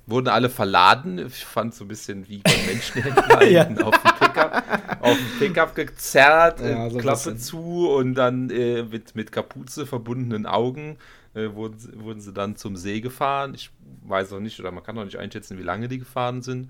wurden 0.08 0.28
alle 0.28 0.50
verladen. 0.50 1.20
Ich 1.20 1.46
fand 1.46 1.74
so 1.74 1.86
ein 1.86 1.88
bisschen 1.88 2.28
wie 2.28 2.40
bei 2.40 2.56
Menschenhänden 2.68 3.52
ja. 3.52 3.86
auf 3.86 4.02
dem 4.02 4.12
Pickup, 4.20 4.64
auf 5.02 5.18
dem 5.18 5.40
Pickup 5.40 5.76
gezerrt, 5.76 6.62
ja, 6.62 6.90
so 6.90 6.98
Klappe 6.98 7.36
zu 7.36 7.90
und 7.90 8.16
dann 8.16 8.50
äh, 8.50 8.84
mit, 8.84 9.16
mit 9.16 9.32
Kapuze 9.32 9.86
verbundenen 9.86 10.46
Augen 10.46 10.98
äh, 11.34 11.50
wurden, 11.54 12.04
wurden 12.04 12.22
sie 12.22 12.34
dann 12.34 12.56
zum 12.56 12.76
See 12.76 13.02
gefahren. 13.02 13.54
Ich 13.56 13.72
weiß 14.04 14.34
auch 14.34 14.40
nicht, 14.40 14.60
oder 14.60 14.72
man 14.72 14.84
kann 14.84 14.98
auch 14.98 15.06
nicht 15.06 15.18
einschätzen, 15.18 15.58
wie 15.58 15.64
lange 15.64 15.88
die 15.88 16.00
gefahren 16.00 16.42
sind. 16.42 16.70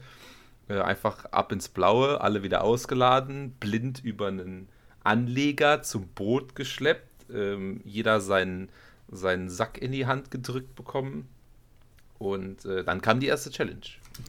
Äh, 0.67 0.79
einfach 0.79 1.25
ab 1.25 1.51
ins 1.51 1.69
Blaue, 1.69 2.21
alle 2.21 2.43
wieder 2.43 2.63
ausgeladen, 2.63 3.51
blind 3.59 4.03
über 4.03 4.27
einen 4.27 4.69
Anleger 5.03 5.81
zum 5.81 6.07
Boot 6.09 6.55
geschleppt, 6.55 7.25
ähm, 7.33 7.81
jeder 7.83 8.21
seinen, 8.21 8.69
seinen 9.09 9.49
Sack 9.49 9.81
in 9.81 9.91
die 9.91 10.05
Hand 10.05 10.31
gedrückt 10.31 10.75
bekommen 10.75 11.27
und 12.19 12.65
äh, 12.65 12.83
dann 12.83 13.01
kam 13.01 13.19
die 13.19 13.27
erste 13.27 13.49
Challenge. 13.49 13.81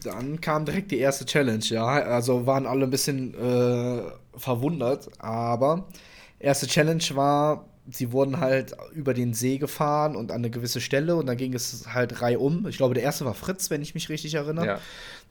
Dann 0.03 0.41
kam 0.41 0.65
direkt 0.65 0.91
die 0.91 0.99
erste 0.99 1.25
Challenge, 1.25 1.63
ja. 1.65 1.85
Also 1.85 2.45
waren 2.45 2.65
alle 2.65 2.85
ein 2.85 2.89
bisschen 2.89 3.33
äh, 3.33 4.01
verwundert, 4.35 5.09
aber 5.19 5.87
erste 6.39 6.67
Challenge 6.67 7.03
war, 7.13 7.65
sie 7.89 8.11
wurden 8.11 8.39
halt 8.39 8.75
über 8.93 9.13
den 9.13 9.33
See 9.33 9.57
gefahren 9.57 10.15
und 10.15 10.31
an 10.31 10.37
eine 10.37 10.49
gewisse 10.49 10.81
Stelle 10.81 11.15
und 11.15 11.25
dann 11.25 11.37
ging 11.37 11.53
es 11.53 11.85
halt 11.93 12.21
reihum. 12.21 12.67
Ich 12.67 12.77
glaube, 12.77 12.93
der 12.93 13.03
erste 13.03 13.25
war 13.25 13.33
Fritz, 13.33 13.69
wenn 13.69 13.81
ich 13.81 13.93
mich 13.93 14.09
richtig 14.09 14.33
erinnere. 14.35 14.65
Ja. 14.65 14.79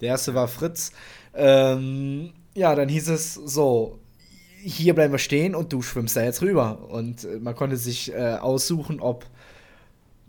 Der 0.00 0.08
erste 0.08 0.34
war 0.34 0.48
Fritz. 0.48 0.92
Ähm, 1.34 2.32
ja, 2.54 2.74
dann 2.74 2.88
hieß 2.88 3.08
es 3.08 3.34
so, 3.34 3.98
hier 4.62 4.94
bleiben 4.94 5.12
wir 5.12 5.18
stehen 5.18 5.54
und 5.54 5.72
du 5.72 5.82
schwimmst 5.82 6.16
da 6.16 6.22
jetzt 6.22 6.42
rüber. 6.42 6.88
Und 6.90 7.24
äh, 7.24 7.38
man 7.40 7.54
konnte 7.54 7.76
sich 7.76 8.12
äh, 8.12 8.34
aussuchen, 8.34 9.00
ob 9.00 9.26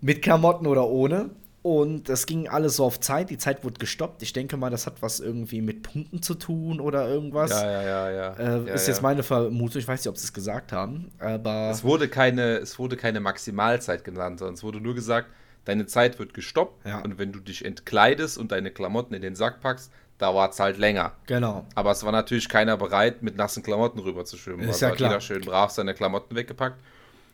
mit 0.01 0.21
Klamotten 0.21 0.67
oder 0.67 0.87
ohne. 0.87 1.29
Und 1.63 2.09
das 2.09 2.25
ging 2.25 2.49
alles 2.49 2.75
so 2.75 2.83
auf 2.83 2.99
Zeit. 2.99 3.29
Die 3.29 3.37
Zeit 3.37 3.63
wurde 3.63 3.79
gestoppt. 3.79 4.21
Ich 4.21 4.33
denke 4.33 4.57
mal, 4.57 4.69
das 4.69 4.85
hat 4.85 5.01
was 5.01 5.21
irgendwie 5.21 5.61
mit 5.61 5.81
Punkten 5.81 6.21
zu 6.21 6.35
tun 6.35 6.81
oder 6.81 7.07
irgendwas. 7.07 7.51
Ja, 7.51 7.63
ja, 7.63 7.81
ja, 7.81 8.11
ja. 8.11 8.33
Äh, 8.33 8.67
ja 8.67 8.73
ist 8.73 8.85
ja. 8.85 8.93
jetzt 8.93 9.01
meine 9.01 9.23
Vermutung. 9.23 9.79
Ich 9.79 9.87
weiß 9.87 10.01
nicht, 10.01 10.09
ob 10.09 10.17
sie 10.17 10.25
es 10.25 10.33
gesagt 10.33 10.73
haben. 10.73 11.09
Aber 11.19 11.69
es 11.71 11.85
wurde 11.85 12.09
keine, 12.09 12.57
es 12.57 12.77
wurde 12.77 12.97
keine 12.97 13.21
Maximalzeit 13.21 14.03
genannt, 14.03 14.39
sondern 14.39 14.55
es 14.55 14.63
wurde 14.63 14.81
nur 14.81 14.93
gesagt, 14.93 15.29
deine 15.63 15.85
Zeit 15.85 16.19
wird 16.19 16.33
gestoppt. 16.33 16.85
Ja. 16.85 16.99
Und 16.99 17.17
wenn 17.17 17.31
du 17.31 17.39
dich 17.39 17.63
entkleidest 17.63 18.37
und 18.37 18.51
deine 18.51 18.69
Klamotten 18.69 19.13
in 19.13 19.21
den 19.21 19.35
Sack 19.35 19.61
packst, 19.61 19.89
dauert 20.17 20.53
es 20.53 20.59
halt 20.59 20.77
länger. 20.77 21.13
Genau. 21.27 21.65
Aber 21.75 21.91
es 21.91 22.03
war 22.03 22.11
natürlich 22.11 22.49
keiner 22.49 22.75
bereit, 22.75 23.23
mit 23.23 23.37
nassen 23.37 23.63
Klamotten 23.63 23.99
rüber 23.99 24.25
zu 24.25 24.37
schwimmen. 24.37 24.63
Ist 24.63 24.69
also 24.69 24.85
ja 24.85 24.91
hat 24.91 24.97
klar. 24.97 25.09
jeder 25.11 25.21
schön 25.21 25.41
brav 25.41 25.71
seine 25.71 25.93
Klamotten 25.93 26.35
weggepackt. 26.35 26.77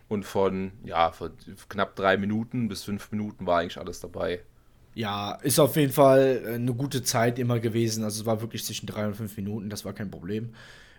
Und 0.10 0.26
von, 0.26 0.72
ja, 0.84 1.12
von 1.12 1.32
knapp 1.70 1.96
drei 1.96 2.18
Minuten 2.18 2.68
bis 2.68 2.84
fünf 2.84 3.12
Minuten 3.12 3.46
war 3.46 3.60
eigentlich 3.60 3.78
alles 3.78 4.02
dabei. 4.02 4.42
Ja, 4.96 5.34
ist 5.44 5.60
auf 5.60 5.76
jeden 5.76 5.94
Fall 5.94 6.42
äh, 6.46 6.54
eine 6.56 6.74
gute 6.74 7.04
Zeit 7.04 7.40
immer 7.40 7.60
gewesen. 7.60 8.04
Also 8.04 8.22
es 8.22 8.26
war 8.26 8.42
wirklich 8.42 8.66
zwischen 8.66 8.88
drei 8.88 9.06
und 9.06 9.16
fünf 9.16 9.38
Minuten, 9.38 9.70
das 9.70 9.86
war 9.86 9.94
kein 9.94 10.12
Problem. 10.12 10.50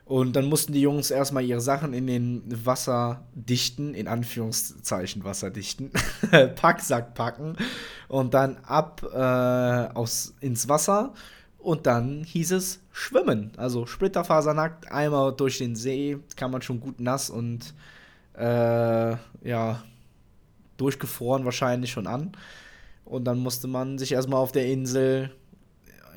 Und 0.04 0.34
dann 0.34 0.46
mussten 0.46 0.72
die 0.72 0.80
Jungs 0.80 1.10
erstmal 1.10 1.44
ihre 1.44 1.60
Sachen 1.60 1.92
in 1.92 2.06
den 2.06 2.42
wasserdichten, 2.64 3.94
in 3.94 4.08
Anführungszeichen 4.08 5.22
wasserdichten, 5.22 5.90
Packsack 6.56 7.14
packen 7.14 7.56
und 8.08 8.34
dann 8.34 8.56
ab 8.58 9.02
äh, 9.12 9.94
aus, 9.96 10.34
ins 10.40 10.68
Wasser. 10.68 11.14
Und 11.58 11.86
dann 11.86 12.24
hieß 12.24 12.52
es 12.52 12.80
schwimmen. 12.90 13.52
Also 13.56 13.86
splitterfasernackt, 13.86 14.90
einmal 14.90 15.32
durch 15.32 15.58
den 15.58 15.76
See, 15.76 16.18
kann 16.36 16.50
man 16.50 16.62
schon 16.62 16.80
gut 16.80 17.00
nass 17.00 17.28
und 17.28 17.74
äh, 18.40 19.16
ja, 19.42 19.82
durchgefroren 20.76 21.44
wahrscheinlich 21.44 21.90
schon 21.90 22.06
an. 22.06 22.32
Und 23.04 23.24
dann 23.24 23.38
musste 23.38 23.68
man 23.68 23.98
sich 23.98 24.12
erstmal 24.12 24.40
auf 24.40 24.52
der 24.52 24.66
Insel 24.66 25.30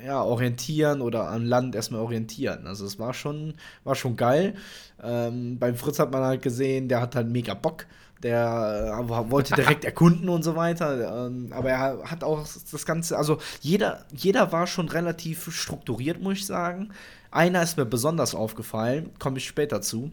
ja, 0.06 0.22
orientieren 0.22 1.02
oder 1.02 1.30
an 1.30 1.46
Land 1.46 1.76
erstmal 1.76 2.02
orientieren. 2.02 2.68
Also 2.68 2.86
es 2.86 3.00
war 3.00 3.14
schon, 3.14 3.56
war 3.84 3.96
schon 3.96 4.16
geil. 4.16 4.56
Ähm, 5.02 5.58
beim 5.60 5.76
Fritz 5.76 6.00
hat 6.00 6.12
man 6.12 6.24
halt 6.24 6.42
gesehen, 6.42 6.88
der 6.90 7.02
hat 7.02 7.16
halt 7.16 7.30
mega 7.30 7.54
Bock. 7.54 7.86
Der 8.22 8.96
äh, 9.02 9.10
wollte 9.32 9.54
direkt 9.56 9.84
erkunden 9.86 10.30
und 10.30 10.44
so 10.44 10.56
weiter. 10.56 11.28
Ähm, 11.28 11.50
aber 11.52 11.70
er 11.72 12.10
hat 12.10 12.24
auch 12.24 12.46
das 12.72 12.86
Ganze, 12.86 13.18
also 13.18 13.40
jeder, 13.62 14.06
jeder 14.14 14.52
war 14.52 14.68
schon 14.68 14.90
relativ 14.90 15.54
strukturiert, 15.54 16.22
muss 16.22 16.40
ich 16.40 16.46
sagen. 16.46 16.90
Einer 17.32 17.64
ist 17.64 17.78
mir 17.78 17.86
besonders 17.86 18.36
aufgefallen, 18.36 19.12
komme 19.20 19.40
ich 19.40 19.48
später 19.48 19.82
zu. 19.82 20.12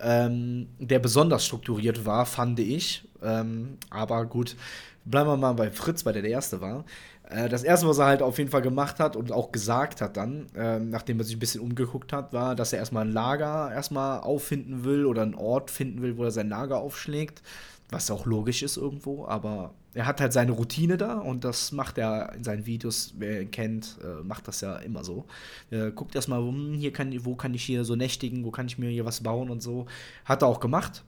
Ähm, 0.00 0.68
der 0.78 0.98
besonders 0.98 1.46
strukturiert 1.46 2.04
war, 2.04 2.26
fand 2.26 2.58
ich. 2.60 3.08
Ähm, 3.22 3.78
aber 3.90 4.26
gut, 4.26 4.56
bleiben 5.04 5.28
wir 5.28 5.36
mal 5.36 5.52
bei 5.52 5.70
Fritz, 5.70 6.04
weil 6.04 6.12
der 6.12 6.22
der 6.22 6.32
Erste 6.32 6.60
war. 6.60 6.84
Äh, 7.28 7.48
das 7.48 7.64
Erste, 7.64 7.88
was 7.88 7.98
er 7.98 8.06
halt 8.06 8.22
auf 8.22 8.38
jeden 8.38 8.50
Fall 8.50 8.62
gemacht 8.62 9.00
hat 9.00 9.16
und 9.16 9.32
auch 9.32 9.52
gesagt 9.52 10.00
hat 10.00 10.16
dann, 10.16 10.46
äh, 10.54 10.78
nachdem 10.78 11.18
er 11.18 11.24
sich 11.24 11.36
ein 11.36 11.40
bisschen 11.40 11.60
umgeguckt 11.60 12.12
hat, 12.12 12.32
war, 12.32 12.54
dass 12.54 12.72
er 12.72 12.78
erstmal 12.78 13.04
ein 13.04 13.12
Lager 13.12 13.72
erstmal 13.72 14.20
auffinden 14.20 14.84
will 14.84 15.06
oder 15.06 15.22
einen 15.22 15.34
Ort 15.34 15.70
finden 15.70 16.02
will, 16.02 16.16
wo 16.16 16.24
er 16.24 16.30
sein 16.30 16.48
Lager 16.48 16.78
aufschlägt. 16.78 17.42
Was 17.90 18.10
auch 18.10 18.26
logisch 18.26 18.62
ist 18.62 18.76
irgendwo, 18.76 19.26
aber 19.26 19.74
er 19.94 20.06
hat 20.06 20.20
halt 20.20 20.32
seine 20.32 20.52
Routine 20.52 20.96
da 20.96 21.18
und 21.18 21.44
das 21.44 21.70
macht 21.70 21.98
er 21.98 22.32
in 22.34 22.42
seinen 22.42 22.66
Videos, 22.66 23.14
wer 23.16 23.42
ihn 23.42 23.50
kennt, 23.50 23.98
äh, 24.02 24.22
macht 24.24 24.48
das 24.48 24.60
ja 24.60 24.76
immer 24.76 25.04
so. 25.04 25.26
Er 25.70 25.92
guckt 25.92 26.14
erstmal, 26.14 26.40
hm, 26.40 26.74
hier 26.74 26.92
kann, 26.92 27.14
wo 27.24 27.36
kann 27.36 27.54
ich 27.54 27.62
hier 27.62 27.84
so 27.84 27.94
nächtigen, 27.94 28.44
wo 28.44 28.50
kann 28.50 28.66
ich 28.66 28.78
mir 28.78 28.90
hier 28.90 29.04
was 29.04 29.22
bauen 29.22 29.50
und 29.50 29.62
so. 29.62 29.86
Hat 30.24 30.42
er 30.42 30.48
auch 30.48 30.60
gemacht. 30.60 31.04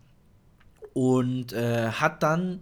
Und 0.93 1.53
äh, 1.53 1.89
hat 1.89 2.23
dann 2.23 2.61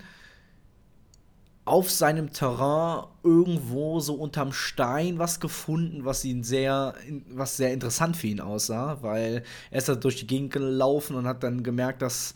auf 1.66 1.90
seinem 1.90 2.32
Terrain 2.32 3.06
irgendwo 3.22 4.00
so 4.00 4.14
unterm 4.14 4.52
Stein 4.52 5.18
was 5.18 5.40
gefunden, 5.40 6.04
was 6.04 6.24
ihn 6.24 6.42
sehr, 6.42 6.94
was 7.30 7.56
sehr 7.56 7.72
interessant 7.72 8.16
für 8.16 8.26
ihn 8.26 8.40
aussah, 8.40 8.98
weil 9.02 9.44
er 9.70 9.78
ist 9.78 9.88
da 9.88 9.94
durch 9.94 10.16
die 10.16 10.26
Gegend 10.26 10.52
gelaufen 10.52 11.16
und 11.16 11.26
hat 11.26 11.42
dann 11.42 11.62
gemerkt, 11.62 12.02
dass 12.02 12.34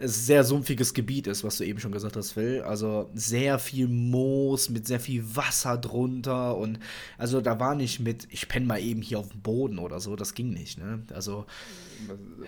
es 0.00 0.26
sehr 0.26 0.44
sumpfiges 0.44 0.94
Gebiet 0.94 1.26
ist, 1.26 1.44
was 1.44 1.58
du 1.58 1.64
eben 1.64 1.78
schon 1.78 1.92
gesagt 1.92 2.16
hast, 2.16 2.32
Phil. 2.32 2.62
Also 2.62 3.10
sehr 3.14 3.58
viel 3.58 3.86
Moos 3.86 4.70
mit 4.70 4.86
sehr 4.86 4.98
viel 4.98 5.24
Wasser 5.36 5.76
drunter 5.76 6.56
und 6.56 6.78
also 7.18 7.40
da 7.40 7.60
war 7.60 7.74
nicht 7.74 8.00
mit, 8.00 8.26
ich 8.30 8.48
penne 8.48 8.66
mal 8.66 8.80
eben 8.80 9.02
hier 9.02 9.18
auf 9.18 9.28
dem 9.28 9.42
Boden 9.42 9.78
oder 9.78 10.00
so, 10.00 10.16
das 10.16 10.34
ging 10.34 10.50
nicht, 10.52 10.78
ne? 10.78 11.02
Also 11.12 11.44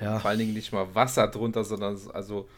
ja. 0.00 0.18
vor 0.18 0.30
allen 0.30 0.38
Dingen 0.38 0.54
nicht 0.54 0.72
mal 0.72 0.94
Wasser 0.94 1.28
drunter, 1.28 1.62
sondern 1.64 1.98
also 2.14 2.48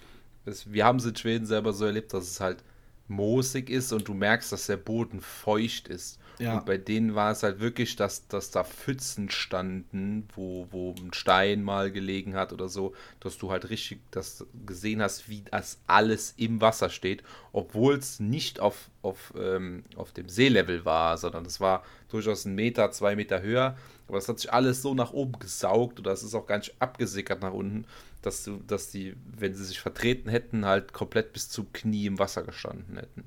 es, 0.45 0.71
wir 0.73 0.85
haben 0.85 0.99
es 0.99 1.07
in 1.07 1.17
Schweden 1.17 1.47
selber 1.47 1.73
so 1.73 1.85
erlebt, 1.85 2.13
dass 2.15 2.31
es 2.31 2.41
halt 2.41 2.63
moosig 3.09 3.71
ist 3.71 3.93
und 3.93 4.07
du 4.07 4.15
merkst, 4.15 4.53
dass 4.53 4.67
der 4.67 4.77
Boden 4.77 5.21
feucht 5.21 5.89
ist. 5.89 6.19
Ja. 6.39 6.59
Und 6.59 6.67
bei 6.67 6.79
denen 6.79 7.15
war 7.15 7.31
es 7.31 7.43
halt 7.43 7.61
wirklich, 7.61 7.97
dass, 7.97 8.27
dass 8.29 8.51
da 8.51 8.65
Pfützen 8.65 9.31
standen, 9.31 10.29
wo, 10.35 10.67
wo 10.71 10.95
ein 10.99 11.13
Stein 11.13 11.63
mal 11.63 11.93
gelegen 11.93 12.35
hat 12.35 12.53
oder 12.53 12.69
so, 12.69 12.95
dass 13.21 13.39
du 13.39 13.51
halt 13.51 13.71
richtig 13.71 14.01
das 14.11 14.45
gesehen 14.67 15.01
hast, 15.01 15.29
wie 15.29 15.43
das 15.51 15.79
alles 15.87 16.35
im 16.37 16.61
Wasser 16.61 16.91
steht, 16.91 17.23
obwohl 17.53 17.95
es 17.95 18.19
nicht 18.19 18.61
auf, 18.61 18.91
auf, 19.03 19.33
ähm, 19.39 19.85
auf 19.97 20.13
dem 20.13 20.29
Seelevel 20.29 20.85
war, 20.85 21.19
sondern 21.19 21.47
es 21.47 21.61
war 21.61 21.85
durchaus 22.09 22.45
ein 22.45 22.55
Meter, 22.55 22.91
zwei 22.91 23.17
Meter 23.17 23.43
höher. 23.43 23.77
Aber 24.09 24.19
es 24.19 24.29
hat 24.29 24.39
sich 24.39 24.53
alles 24.53 24.83
so 24.83 24.95
nach 24.95 25.13
oben 25.13 25.39
gesaugt 25.39 25.99
oder 25.99 26.13
es 26.13 26.23
ist 26.23 26.35
auch 26.35 26.47
gar 26.47 26.59
nicht 26.59 26.75
abgesickert 26.79 27.41
nach 27.41 27.53
unten, 27.53 27.87
dass 28.23 28.45
du, 28.45 28.59
dass 28.67 28.91
die, 28.91 29.15
wenn 29.25 29.55
sie 29.55 29.65
sich 29.65 29.81
vertreten 29.81 30.29
hätten, 30.29 30.67
halt 30.67 30.93
komplett 30.93 31.33
bis 31.33 31.49
zum 31.49 31.73
Knie 31.73 32.07
im 32.07 32.19
Wasser 32.19 32.43
gestanden 32.43 32.97
hätten. 32.97 33.25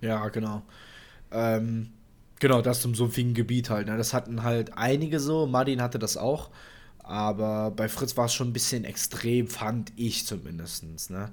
Ja, 0.00 0.28
genau. 0.28 0.62
Ähm, 1.30 1.92
genau, 2.40 2.62
das 2.62 2.82
zum 2.82 2.94
sumpfigen 2.94 3.34
Gebiet 3.34 3.70
halt. 3.70 3.86
Ne? 3.86 3.96
Das 3.96 4.14
hatten 4.14 4.42
halt 4.42 4.76
einige 4.76 5.20
so. 5.20 5.46
Martin 5.46 5.82
hatte 5.82 5.98
das 5.98 6.16
auch. 6.16 6.50
Aber 7.08 7.70
bei 7.70 7.88
Fritz 7.88 8.18
war 8.18 8.26
es 8.26 8.34
schon 8.34 8.48
ein 8.48 8.52
bisschen 8.52 8.84
extrem, 8.84 9.48
fand 9.48 9.92
ich 9.96 10.26
zumindest. 10.26 10.84
Ne? 11.10 11.30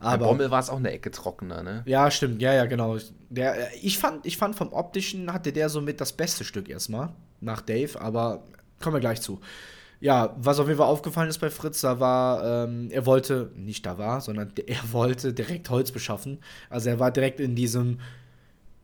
Aber 0.00 0.16
bei 0.16 0.24
Bommel 0.24 0.50
war 0.50 0.60
es 0.60 0.70
auch 0.70 0.78
eine 0.78 0.90
Ecke 0.90 1.10
trockener, 1.10 1.62
ne? 1.62 1.82
Ja, 1.84 2.10
stimmt. 2.10 2.40
Ja, 2.40 2.54
ja, 2.54 2.64
genau. 2.64 2.96
Der, 3.28 3.74
ich, 3.82 3.98
fand, 3.98 4.24
ich 4.24 4.38
fand 4.38 4.56
vom 4.56 4.72
optischen 4.72 5.30
hatte 5.32 5.52
der 5.52 5.68
somit 5.68 6.00
das 6.00 6.12
beste 6.12 6.44
Stück 6.44 6.68
erstmal 6.70 7.10
nach 7.40 7.60
Dave, 7.60 8.00
aber 8.00 8.42
kommen 8.80 8.96
wir 8.96 9.00
gleich 9.00 9.20
zu. 9.20 9.38
Ja, 10.00 10.34
was 10.38 10.60
auf 10.60 10.68
jeden 10.68 10.78
Fall 10.78 10.86
aufgefallen 10.86 11.28
ist 11.28 11.38
bei 11.38 11.50
Fritz, 11.50 11.80
da 11.80 11.98
war, 11.98 12.64
ähm, 12.64 12.88
er 12.90 13.04
wollte, 13.04 13.50
nicht 13.56 13.84
da 13.84 13.98
war, 13.98 14.20
sondern 14.20 14.52
er 14.66 14.92
wollte 14.92 15.34
direkt 15.34 15.68
Holz 15.70 15.90
beschaffen. 15.90 16.38
Also 16.70 16.88
er 16.88 17.00
war 17.00 17.10
direkt 17.10 17.40
in 17.40 17.54
diesem 17.54 17.98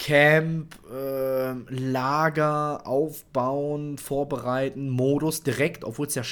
Camp, 0.05 0.75
äh, 0.93 1.55
Lager 1.71 2.87
aufbauen, 2.87 3.97
vorbereiten, 3.97 4.91
Modus 4.91 5.43
direkt, 5.43 5.83
obwohl 5.83 6.09
es 6.09 6.15
ja 6.15 6.23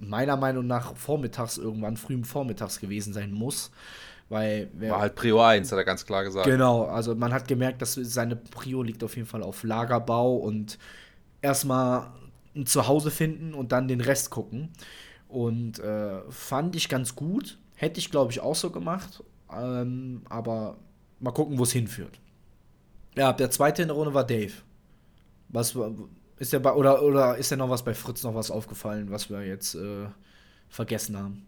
meiner 0.00 0.36
Meinung 0.36 0.66
nach 0.66 0.96
vormittags 0.96 1.56
irgendwann, 1.56 1.96
früh 1.96 2.20
vormittags 2.24 2.80
gewesen 2.80 3.12
sein 3.12 3.30
muss. 3.30 3.70
Weil 4.28 4.70
War 4.74 4.98
halt 4.98 5.14
Prio 5.14 5.40
1, 5.40 5.70
hat 5.70 5.78
er 5.78 5.84
ganz 5.84 6.04
klar 6.04 6.24
gesagt. 6.24 6.46
Genau, 6.46 6.86
also 6.86 7.14
man 7.14 7.32
hat 7.32 7.46
gemerkt, 7.46 7.80
dass 7.80 7.94
seine 7.94 8.34
Prio 8.34 8.82
liegt 8.82 9.04
auf 9.04 9.14
jeden 9.14 9.28
Fall 9.28 9.44
auf 9.44 9.62
Lagerbau 9.62 10.34
und 10.34 10.80
erstmal 11.42 12.08
ein 12.56 12.66
Zuhause 12.66 13.12
finden 13.12 13.54
und 13.54 13.70
dann 13.70 13.86
den 13.86 14.00
Rest 14.00 14.30
gucken. 14.30 14.70
Und 15.28 15.78
äh, 15.78 16.22
fand 16.28 16.74
ich 16.74 16.88
ganz 16.88 17.14
gut. 17.14 17.56
Hätte 17.76 18.00
ich, 18.00 18.10
glaube 18.10 18.32
ich, 18.32 18.40
auch 18.40 18.56
so 18.56 18.70
gemacht. 18.70 19.22
Ähm, 19.56 20.22
aber 20.28 20.76
mal 21.20 21.30
gucken, 21.30 21.56
wo 21.56 21.62
es 21.62 21.70
hinführt. 21.70 22.18
Ja, 23.16 23.32
der 23.32 23.50
zweite 23.50 23.82
in 23.82 23.88
der 23.88 23.96
Runde 23.96 24.14
war 24.14 24.26
Dave. 24.26 24.52
Was 25.48 25.76
ist 26.38 26.52
der 26.52 26.60
bei, 26.60 26.72
oder, 26.72 27.02
oder 27.02 27.36
ist 27.36 27.50
dir 27.50 27.56
noch 27.56 27.68
was 27.68 27.84
bei 27.84 27.94
Fritz 27.94 28.22
noch 28.22 28.34
was 28.34 28.50
aufgefallen, 28.50 29.10
was 29.10 29.28
wir 29.28 29.44
jetzt 29.46 29.74
äh, 29.74 30.06
vergessen 30.68 31.16
haben? 31.16 31.46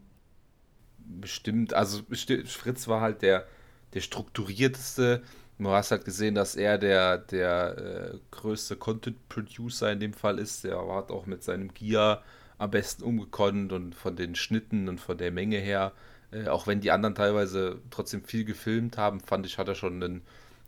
Bestimmt, 0.98 1.74
also 1.74 2.03
Fritz 2.46 2.88
war 2.88 3.00
halt 3.00 3.22
der, 3.22 3.46
der 3.94 4.00
strukturierteste. 4.00 5.22
Du 5.59 5.70
hast 5.70 5.90
halt 5.90 6.05
gesehen, 6.05 6.35
dass 6.35 6.57
er 6.57 6.79
der, 6.79 7.18
der 7.18 8.12
äh, 8.14 8.18
größte 8.31 8.77
Content-Producer 8.77 9.92
in 9.92 10.00
dem 10.00 10.12
Fall 10.12 10.38
ist. 10.38 10.64
Der 10.64 10.79
hat 10.94 11.11
auch 11.11 11.27
mit 11.27 11.42
seinem 11.44 11.72
Gear 11.72 12.22
am 12.59 12.70
besten 12.70 13.05
umgekonnt 13.05 13.72
und 13.72 13.94
von 13.94 14.16
den 14.16 14.35
Schnitten 14.35 14.88
und 14.88 15.00
von 15.00 15.16
der 15.16 15.31
Menge 15.31 15.59
her, 15.59 15.92
äh, 16.31 16.48
auch 16.48 16.66
wenn 16.66 16.81
die 16.81 16.90
anderen 16.90 17.14
teilweise 17.14 17.81
trotzdem 17.90 18.24
viel 18.24 18.44
gefilmt 18.44 18.98
haben, 18.98 19.20
fand 19.20 19.46
ich, 19.46 19.59
hat 19.59 19.68
er 19.68 19.74
schon 19.74 20.03
einen 20.03 20.22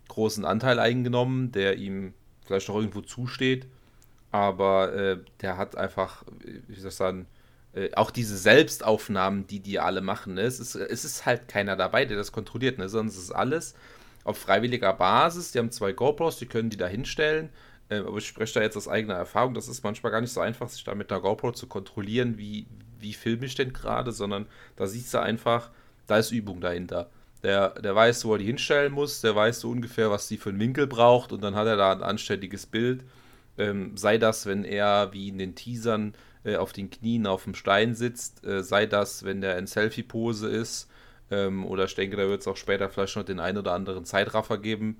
großen 0.09 0.45
Anteil 0.45 0.79
eingenommen, 0.79 1.53
der 1.53 1.77
ihm 1.77 2.15
vielleicht 2.45 2.69
noch 2.69 2.77
irgendwo 2.77 3.01
zusteht. 3.01 3.67
Aber 4.31 4.93
äh, 4.95 5.19
der 5.41 5.57
hat 5.57 5.77
einfach, 5.77 6.25
wie 6.69 6.79
soll 6.79 6.91
ich 6.91 6.97
sagen, 6.97 7.27
äh, 7.75 7.91
auch 7.95 8.11
diese 8.11 8.37
Selbstaufnahmen, 8.37 9.47
die 9.47 9.61
die 9.61 9.79
alle 9.79 10.01
machen, 10.01 10.35
ne? 10.35 10.43
es, 10.43 10.61
ist, 10.61 10.75
es 10.75 11.05
ist 11.05 11.27
halt 11.27 11.49
keiner 11.49 11.77
dabei, 11.77 12.05
der 12.05 12.17
das 12.17 12.33
kontrolliert, 12.33 12.79
ne? 12.79 12.89
sonst 12.89 13.17
ist 13.17 13.31
alles 13.31 13.75
auf 14.25 14.39
freiwilliger 14.39 14.93
Basis. 14.93 15.53
Die 15.53 15.59
haben 15.59 15.71
zwei 15.71 15.93
GoPros, 15.93 16.39
die 16.39 16.47
können 16.47 16.71
die 16.71 16.77
da 16.77 16.87
hinstellen. 16.87 17.51
Äh, 17.89 17.99
aber 17.99 18.19
ich 18.19 18.27
spreche 18.27 18.55
da 18.55 18.63
jetzt 18.63 18.77
aus 18.77 18.89
eigener 18.89 19.15
Erfahrung. 19.15 19.55
Das 19.55 19.69
ist 19.69 19.85
manchmal 19.85 20.13
gar 20.13 20.21
nicht 20.21 20.33
so 20.33 20.41
einfach, 20.41 20.69
sich 20.69 20.85
da 20.85 20.95
mit 20.95 21.11
einer 21.11 21.21
GoPro 21.21 21.53
zu 21.53 21.67
kontrollieren, 21.67 22.37
wie, 22.37 22.67
wie 22.99 23.15
filme 23.15 23.47
ich 23.47 23.55
denn 23.55 23.73
gerade, 23.73 24.13
sondern 24.13 24.47
da 24.75 24.87
siehst 24.87 25.15
du 25.15 25.19
einfach, 25.19 25.71
da 26.07 26.19
ist 26.19 26.33
Übung 26.33 26.61
dahinter. 26.61 27.11
Der, 27.47 27.71
der 27.71 27.95
weiß, 27.95 28.25
wo 28.25 28.33
er 28.33 28.39
die 28.39 28.47
hinstellen 28.47 28.93
muss, 28.93 29.21
der 29.21 29.37
weiß 29.37 29.61
so 29.61 29.71
ungefähr, 29.71 30.11
was 30.11 30.27
die 30.27 30.37
für 30.37 30.49
einen 30.49 30.59
Winkel 30.59 30.89
braucht 30.89 31.33
und 31.33 31.45
dann 31.45 31.55
hat 31.55 31.69
er 31.69 31.77
da 31.77 31.93
ein 31.93 32.03
anständiges 32.03 32.67
Bild. 32.67 33.05
Ähm, 33.57 33.97
sei 33.97 34.19
das, 34.19 34.47
wenn 34.47 34.65
er 34.65 35.13
wie 35.13 35.29
in 35.29 35.39
den 35.39 35.55
Teasern 35.55 36.15
äh, 36.43 36.57
auf 36.57 36.73
den 36.73 36.91
Knien 36.91 37.25
auf 37.29 37.45
dem 37.45 37.55
Stein 37.55 37.95
sitzt, 37.95 38.45
äh, 38.45 38.65
sei 38.65 38.87
das, 38.87 39.25
wenn 39.25 39.43
der 39.43 39.59
in 39.59 39.69
Selfie-Pose 39.69 40.49
ist, 40.49 40.91
ähm, 41.31 41.65
oder 41.65 41.85
ich 41.85 41.95
denke, 41.95 42.17
da 42.17 42.27
wird 42.27 42.41
es 42.41 42.49
auch 42.49 42.57
später 42.57 42.91
vielleicht 42.91 43.15
noch 43.15 43.23
den 43.23 43.39
einen 43.39 43.59
oder 43.59 43.75
anderen 43.75 44.05
Zeitraffer 44.05 44.59
geben, 44.59 44.97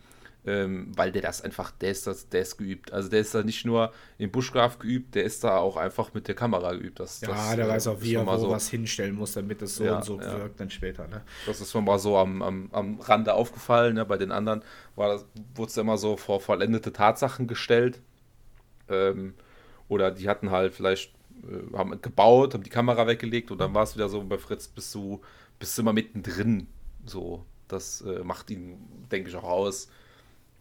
ähm, 0.47 0.93
weil 0.95 1.11
der 1.11 1.23
das 1.23 1.43
einfach, 1.43 1.73
der 1.73 1.91
ist, 1.91 2.07
das, 2.07 2.29
der 2.29 2.43
ist 2.43 2.57
geübt. 2.57 2.93
Also 2.93 3.09
der 3.09 3.21
ist 3.21 3.35
da 3.35 3.43
nicht 3.43 3.65
nur 3.65 3.93
im 4.17 4.31
Bushcraft 4.31 4.79
geübt, 4.79 5.17
der 5.17 5.25
ist 5.25 5.43
da 5.43 5.59
auch 5.59 5.77
einfach 5.77 6.15
mit 6.15 6.29
der 6.29 6.37
Kamera 6.37 6.73
geübt. 6.73 7.01
Das, 7.01 7.21
ja, 7.21 7.29
das, 7.29 7.57
der 7.57 7.67
äh, 7.67 7.69
weiß 7.69 7.89
auch, 7.89 8.01
wie 8.01 8.15
er 8.15 8.27
wo 8.27 8.37
so, 8.37 8.51
was 8.51 8.69
hinstellen 8.69 9.17
muss, 9.17 9.33
damit 9.33 9.61
es 9.63 9.75
so 9.75 9.85
ja, 9.85 9.97
und 9.97 10.05
so 10.05 10.21
ja. 10.21 10.39
wirkt 10.39 10.61
dann 10.61 10.71
später. 10.71 11.09
Ne? 11.09 11.23
Das 11.47 11.61
ist 11.61 11.75
mir 11.75 11.81
mal 11.81 11.99
so 11.99 12.17
am, 12.17 12.43
am, 12.43 12.69
am 12.73 13.01
Rande 13.01 13.35
aufgefallen. 13.35 13.95
Ne? 13.95 14.07
Bei 14.07 14.17
den 14.17 14.31
anderen 14.31 14.63
wurde 14.95 15.25
es 15.67 15.77
immer 15.77 15.99
so 15.99 16.17
vor 16.17 16.41
vollendete 16.41 16.93
Tatsachen 16.93 17.49
gestellt. 17.49 18.01
Ähm, 18.89 19.35
oder 19.89 20.13
die 20.13 20.29
hatten 20.29 20.51
halt 20.51 20.75
vielleicht 20.75 21.13
äh, 21.43 21.77
haben 21.77 22.01
gebaut, 22.01 22.55
haben 22.55 22.63
die 22.63 22.71
Kamera 22.71 23.09
weggelegt 23.09 23.51
und 23.51 23.59
dann 23.59 23.75
war 23.75 23.83
es 23.83 23.97
wieder 23.97 24.09
so, 24.09 24.23
bei 24.23 24.39
Fritz 24.39 24.69
bist 24.69 24.95
du 24.95 25.21
bist 25.59 25.77
du 25.77 25.83
immer 25.83 25.93
mittendrin. 25.93 26.69
So, 27.05 27.45
das 27.69 28.03
äh, 28.03 28.23
macht 28.23 28.51
ihn, 28.51 28.77
denke 29.11 29.29
ich, 29.29 29.37
auch 29.37 29.45
aus. 29.45 29.89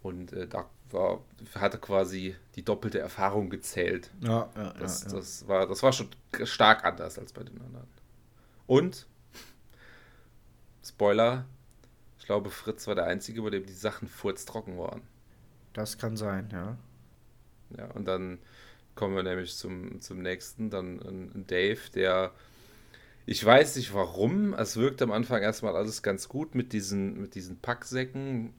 Und 0.05 0.33
äh, 0.33 0.47
da 0.47 0.69
war, 0.91 1.23
hatte 1.55 1.79
quasi 1.79 2.35
die 2.53 2.63
doppelte 2.63 2.99
Erfahrung 2.99 3.49
gezählt. 3.49 4.11
Ja, 4.21 4.51
ja, 4.55 4.73
das, 4.73 5.01
ja, 5.01 5.09
ja. 5.09 5.15
Das, 5.15 5.47
war, 5.47 5.67
das 5.67 5.81
war 5.81 5.91
schon 5.93 6.09
stark 6.43 6.85
anders 6.85 7.17
als 7.17 7.33
bei 7.33 7.41
den 7.41 7.59
anderen. 7.59 7.87
Und, 8.67 9.07
Spoiler, 10.83 11.45
ich 12.19 12.27
glaube, 12.27 12.51
Fritz 12.51 12.85
war 12.85 12.93
der 12.93 13.05
Einzige, 13.05 13.41
bei 13.41 13.49
dem 13.49 13.65
die 13.65 13.73
Sachen 13.73 14.07
furztrocken 14.07 14.77
waren. 14.77 15.01
Das 15.73 15.97
kann 15.97 16.17
sein, 16.17 16.49
ja. 16.51 16.77
Ja, 17.75 17.87
und 17.95 18.05
dann 18.05 18.37
kommen 18.93 19.15
wir 19.15 19.23
nämlich 19.23 19.57
zum, 19.57 20.01
zum 20.01 20.21
nächsten, 20.21 20.69
dann 20.69 21.45
Dave, 21.47 21.79
der 21.95 22.31
ich 23.25 23.43
weiß 23.43 23.77
nicht 23.77 23.91
warum. 23.95 24.53
Es 24.53 24.77
wirkt 24.77 25.01
am 25.01 25.11
Anfang 25.11 25.41
erstmal 25.41 25.75
alles 25.75 26.03
ganz 26.03 26.29
gut 26.29 26.53
mit 26.53 26.73
diesen, 26.73 27.19
mit 27.19 27.33
diesen 27.33 27.57
Packsäcken, 27.57 28.53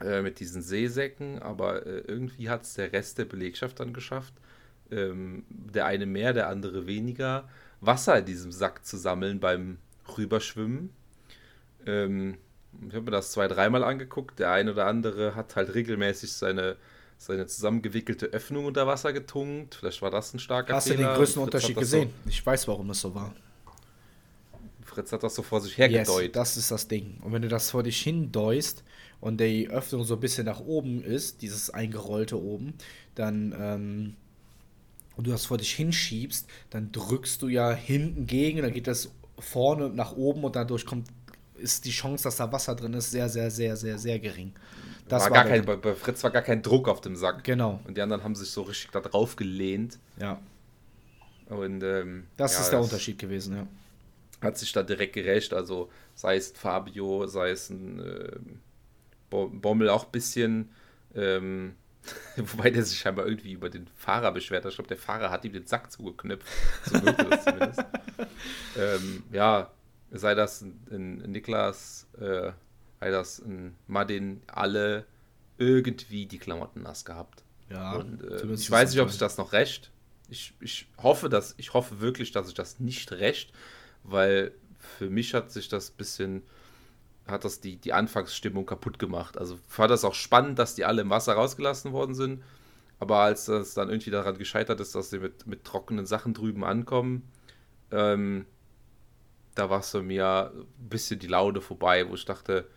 äh, 0.00 0.22
mit 0.22 0.40
diesen 0.40 0.62
Seesäcken, 0.62 1.40
aber 1.40 1.86
äh, 1.86 2.00
irgendwie 2.06 2.48
hat 2.48 2.62
es 2.62 2.74
der 2.74 2.92
Rest 2.92 3.18
der 3.18 3.26
Belegschaft 3.26 3.80
dann 3.80 3.92
geschafft. 3.92 4.34
Ähm, 4.90 5.44
der 5.48 5.86
eine 5.86 6.06
mehr, 6.06 6.32
der 6.32 6.48
andere 6.48 6.86
weniger, 6.86 7.48
Wasser 7.80 8.18
in 8.18 8.24
diesem 8.24 8.52
Sack 8.52 8.84
zu 8.84 8.96
sammeln 8.96 9.40
beim 9.40 9.78
Rüberschwimmen. 10.16 10.90
Ähm, 11.86 12.38
ich 12.88 12.94
habe 12.94 13.04
mir 13.04 13.10
das 13.10 13.32
zwei, 13.32 13.48
dreimal 13.48 13.84
angeguckt. 13.84 14.38
Der 14.38 14.52
eine 14.52 14.72
oder 14.72 14.86
andere 14.86 15.34
hat 15.34 15.56
halt 15.56 15.74
regelmäßig 15.74 16.32
seine, 16.32 16.76
seine 17.18 17.46
zusammengewickelte 17.46 18.26
Öffnung 18.26 18.64
unter 18.64 18.86
Wasser 18.86 19.12
getunkt. 19.12 19.74
Vielleicht 19.74 20.02
war 20.02 20.10
das 20.10 20.32
ein 20.34 20.38
starker 20.38 20.74
Hast 20.74 20.88
Fehler. 20.88 20.98
Hast 20.98 21.04
du 21.04 21.10
den 21.12 21.16
größten 21.16 21.42
Unterschied 21.42 21.76
gesehen? 21.76 22.10
So 22.24 22.30
ich 22.30 22.44
weiß, 22.44 22.68
warum 22.68 22.90
es 22.90 23.00
so 23.00 23.14
war. 23.14 23.34
Fritz 25.00 25.12
hat 25.12 25.22
das 25.22 25.34
so 25.34 25.42
vor 25.42 25.60
sich 25.62 25.78
hergedeut. 25.78 26.22
Yes, 26.24 26.32
das 26.32 26.56
ist 26.58 26.70
das 26.70 26.86
Ding. 26.86 27.16
Und 27.22 27.32
wenn 27.32 27.40
du 27.40 27.48
das 27.48 27.70
vor 27.70 27.82
dich 27.82 28.00
hindeust 28.02 28.84
und 29.20 29.40
die 29.40 29.68
Öffnung 29.70 30.04
so 30.04 30.14
ein 30.14 30.20
bisschen 30.20 30.44
nach 30.44 30.60
oben 30.60 31.02
ist, 31.02 31.40
dieses 31.40 31.70
eingerollte 31.70 32.40
oben, 32.40 32.74
dann 33.14 33.54
ähm, 33.58 34.16
und 35.16 35.26
du 35.26 35.30
das 35.30 35.46
vor 35.46 35.56
dich 35.56 35.72
hinschiebst, 35.72 36.46
dann 36.68 36.92
drückst 36.92 37.40
du 37.40 37.48
ja 37.48 37.72
hinten 37.72 38.26
gegen, 38.26 38.60
dann 38.60 38.72
geht 38.72 38.86
das 38.86 39.10
vorne 39.38 39.88
nach 39.88 40.12
oben 40.12 40.44
und 40.44 40.54
dadurch 40.54 40.84
kommt 40.84 41.08
ist 41.56 41.84
die 41.84 41.90
Chance, 41.90 42.24
dass 42.24 42.36
da 42.36 42.50
Wasser 42.52 42.74
drin 42.74 42.94
ist, 42.94 43.10
sehr, 43.10 43.28
sehr, 43.28 43.50
sehr, 43.50 43.76
sehr, 43.76 43.98
sehr 43.98 44.18
gering. 44.18 44.52
Das 45.08 45.24
war, 45.24 45.30
war 45.30 45.44
gar 45.44 45.44
kein, 45.44 45.64
bei, 45.64 45.76
bei, 45.76 45.94
Fritz 45.94 46.22
war 46.24 46.30
gar 46.30 46.42
kein 46.42 46.62
Druck 46.62 46.88
auf 46.88 47.02
dem 47.02 47.16
Sack. 47.16 47.44
Genau. 47.44 47.80
Und 47.86 47.98
die 47.98 48.00
anderen 48.00 48.24
haben 48.24 48.34
sich 48.34 48.50
so 48.50 48.62
richtig 48.62 48.90
da 48.92 49.00
drauf 49.00 49.36
gelehnt. 49.36 49.98
Ja. 50.18 50.40
Und 51.48 51.82
ähm, 51.82 52.26
das 52.38 52.54
ja, 52.54 52.60
ist 52.60 52.70
der 52.70 52.78
das, 52.78 52.86
Unterschied 52.86 53.18
gewesen, 53.18 53.56
ja 53.56 53.66
hat 54.42 54.58
sich 54.58 54.72
da 54.72 54.82
direkt 54.82 55.14
gerecht. 55.14 55.52
Also 55.52 55.90
sei 56.14 56.36
es 56.36 56.52
Fabio, 56.52 57.26
sei 57.26 57.50
es 57.50 57.70
ein 57.70 58.00
äh, 58.00 58.38
Bommel 59.30 59.88
auch 59.88 60.06
ein 60.06 60.12
bisschen. 60.12 60.70
Ähm, 61.14 61.74
wobei 62.36 62.70
der 62.70 62.84
sich 62.84 62.98
scheinbar 62.98 63.26
irgendwie 63.26 63.52
über 63.52 63.68
den 63.68 63.86
Fahrer 63.96 64.32
beschwert 64.32 64.64
hat. 64.64 64.70
Ich 64.70 64.76
glaube, 64.76 64.88
der 64.88 64.96
Fahrer 64.96 65.30
hat 65.30 65.44
ihm 65.44 65.52
den 65.52 65.66
Sack 65.66 65.92
zugeknüpft. 65.92 66.46
So 66.84 67.04
wirkte 67.04 67.24
das 67.24 67.44
zumindest. 67.44 67.84
ähm, 68.78 69.22
ja, 69.32 69.70
sei 70.10 70.34
das 70.34 70.62
ein, 70.62 70.80
ein 70.90 71.30
Niklas, 71.30 72.06
äh, 72.18 72.52
weil 72.98 73.12
das 73.12 73.40
ein 73.40 73.76
Madin 73.86 74.42
alle 74.46 75.04
irgendwie 75.58 76.26
die 76.26 76.38
Klamotten 76.38 76.82
nass 76.82 77.04
gehabt. 77.04 77.44
Ja. 77.68 77.96
Und, 77.96 78.22
äh, 78.22 78.46
ich 78.52 78.70
weiß 78.70 78.90
nicht, 78.90 79.00
ob 79.00 79.10
sich 79.10 79.18
das 79.18 79.36
noch 79.36 79.52
recht. 79.52 79.90
Ich, 80.28 80.54
ich 80.60 80.86
hoffe, 80.98 81.28
dass 81.28 81.54
ich 81.58 81.74
hoffe 81.74 82.00
wirklich, 82.00 82.32
dass 82.32 82.46
sich 82.46 82.54
das 82.54 82.80
nicht 82.80 83.12
recht, 83.12 83.52
weil 84.04 84.52
für 84.78 85.10
mich 85.10 85.34
hat 85.34 85.50
sich 85.50 85.68
das 85.68 85.90
bisschen 85.90 86.42
hat 87.26 87.44
das 87.44 87.60
die, 87.60 87.76
die 87.76 87.92
Anfangsstimmung 87.92 88.66
kaputt 88.66 88.98
gemacht. 88.98 89.38
Also 89.38 89.58
fand 89.68 89.90
das 89.90 90.04
auch 90.04 90.14
spannend, 90.14 90.58
dass 90.58 90.74
die 90.74 90.84
alle 90.84 91.02
im 91.02 91.10
Wasser 91.10 91.34
rausgelassen 91.34 91.92
worden 91.92 92.14
sind. 92.14 92.42
Aber 92.98 93.18
als 93.20 93.46
das 93.46 93.74
dann 93.74 93.88
irgendwie 93.88 94.10
daran 94.10 94.36
gescheitert 94.36 94.80
ist, 94.80 94.94
dass 94.94 95.10
sie 95.10 95.20
mit, 95.20 95.46
mit 95.46 95.64
trockenen 95.64 96.06
Sachen 96.06 96.34
drüben 96.34 96.64
ankommen, 96.64 97.22
ähm, 97.90 98.46
da 99.54 99.70
war 99.70 99.80
es 99.80 99.90
für 99.90 100.02
mir 100.02 100.52
ein 100.54 100.88
bisschen 100.88 101.18
die 101.18 101.26
Laune 101.26 101.60
vorbei, 101.60 102.08
wo 102.08 102.14
ich 102.14 102.24
dachte, 102.24 102.68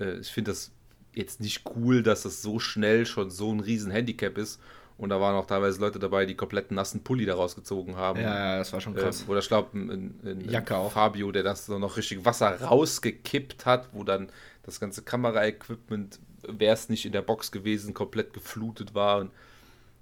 äh, 0.00 0.18
ich 0.18 0.32
finde 0.32 0.50
das 0.50 0.72
jetzt 1.14 1.40
nicht 1.40 1.62
cool, 1.76 2.02
dass 2.02 2.22
das 2.22 2.42
so 2.42 2.58
schnell 2.58 3.06
schon 3.06 3.30
so 3.30 3.52
ein 3.52 3.60
riesen 3.60 3.92
Handicap 3.92 4.36
ist. 4.38 4.60
Und 4.96 5.08
da 5.08 5.20
waren 5.20 5.34
auch 5.34 5.46
teilweise 5.46 5.80
Leute 5.80 5.98
dabei, 5.98 6.24
die 6.24 6.36
komplett 6.36 6.70
nassen 6.70 7.02
Pulli 7.02 7.26
daraus 7.26 7.56
gezogen 7.56 7.96
haben. 7.96 8.20
Ja, 8.20 8.52
ja 8.52 8.58
das 8.58 8.72
war 8.72 8.80
schon 8.80 8.94
krass. 8.94 9.22
Äh, 9.22 9.30
oder 9.30 9.40
ich 9.40 9.48
glaube, 9.48 9.76
ein, 9.76 9.90
ein, 10.22 10.54
ein 10.54 10.90
Fabio, 10.90 11.32
der 11.32 11.42
das 11.42 11.66
so 11.66 11.78
noch 11.78 11.96
richtig 11.96 12.24
Wasser 12.24 12.60
rausgekippt 12.62 13.66
hat, 13.66 13.88
wo 13.92 14.04
dann 14.04 14.28
das 14.62 14.78
ganze 14.78 15.02
Kameraequipment, 15.02 16.20
wäre 16.46 16.74
es 16.74 16.88
nicht 16.88 17.04
in 17.06 17.12
der 17.12 17.22
Box 17.22 17.50
gewesen, 17.50 17.92
komplett 17.92 18.32
geflutet 18.32 18.94
war. 18.94 19.18
Und 19.18 19.32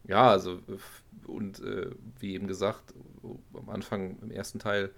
ja, 0.04 0.30
also, 0.30 0.60
und 1.26 1.60
äh, 1.60 1.90
wie 2.18 2.34
eben 2.34 2.46
gesagt, 2.46 2.92
am 3.54 3.70
Anfang 3.70 4.18
im 4.20 4.30
ersten 4.30 4.58
Teil, 4.58 4.90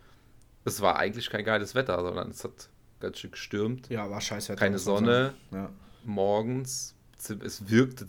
es 0.64 0.80
war 0.80 0.96
eigentlich 0.96 1.30
kein 1.30 1.44
geiles 1.44 1.74
Wetter, 1.76 2.00
sondern 2.00 2.30
es 2.30 2.42
hat 2.42 2.68
ganz 2.98 3.18
schön 3.18 3.30
gestürmt. 3.30 3.88
Ja, 3.90 4.10
war 4.10 4.20
scheiß 4.20 4.48
Wetter. 4.48 4.58
Keine 4.58 4.78
Sonne. 4.78 5.34
Ja. 5.52 5.70
Morgens, 6.04 6.94
es 7.16 7.68
wirkte 7.68 8.06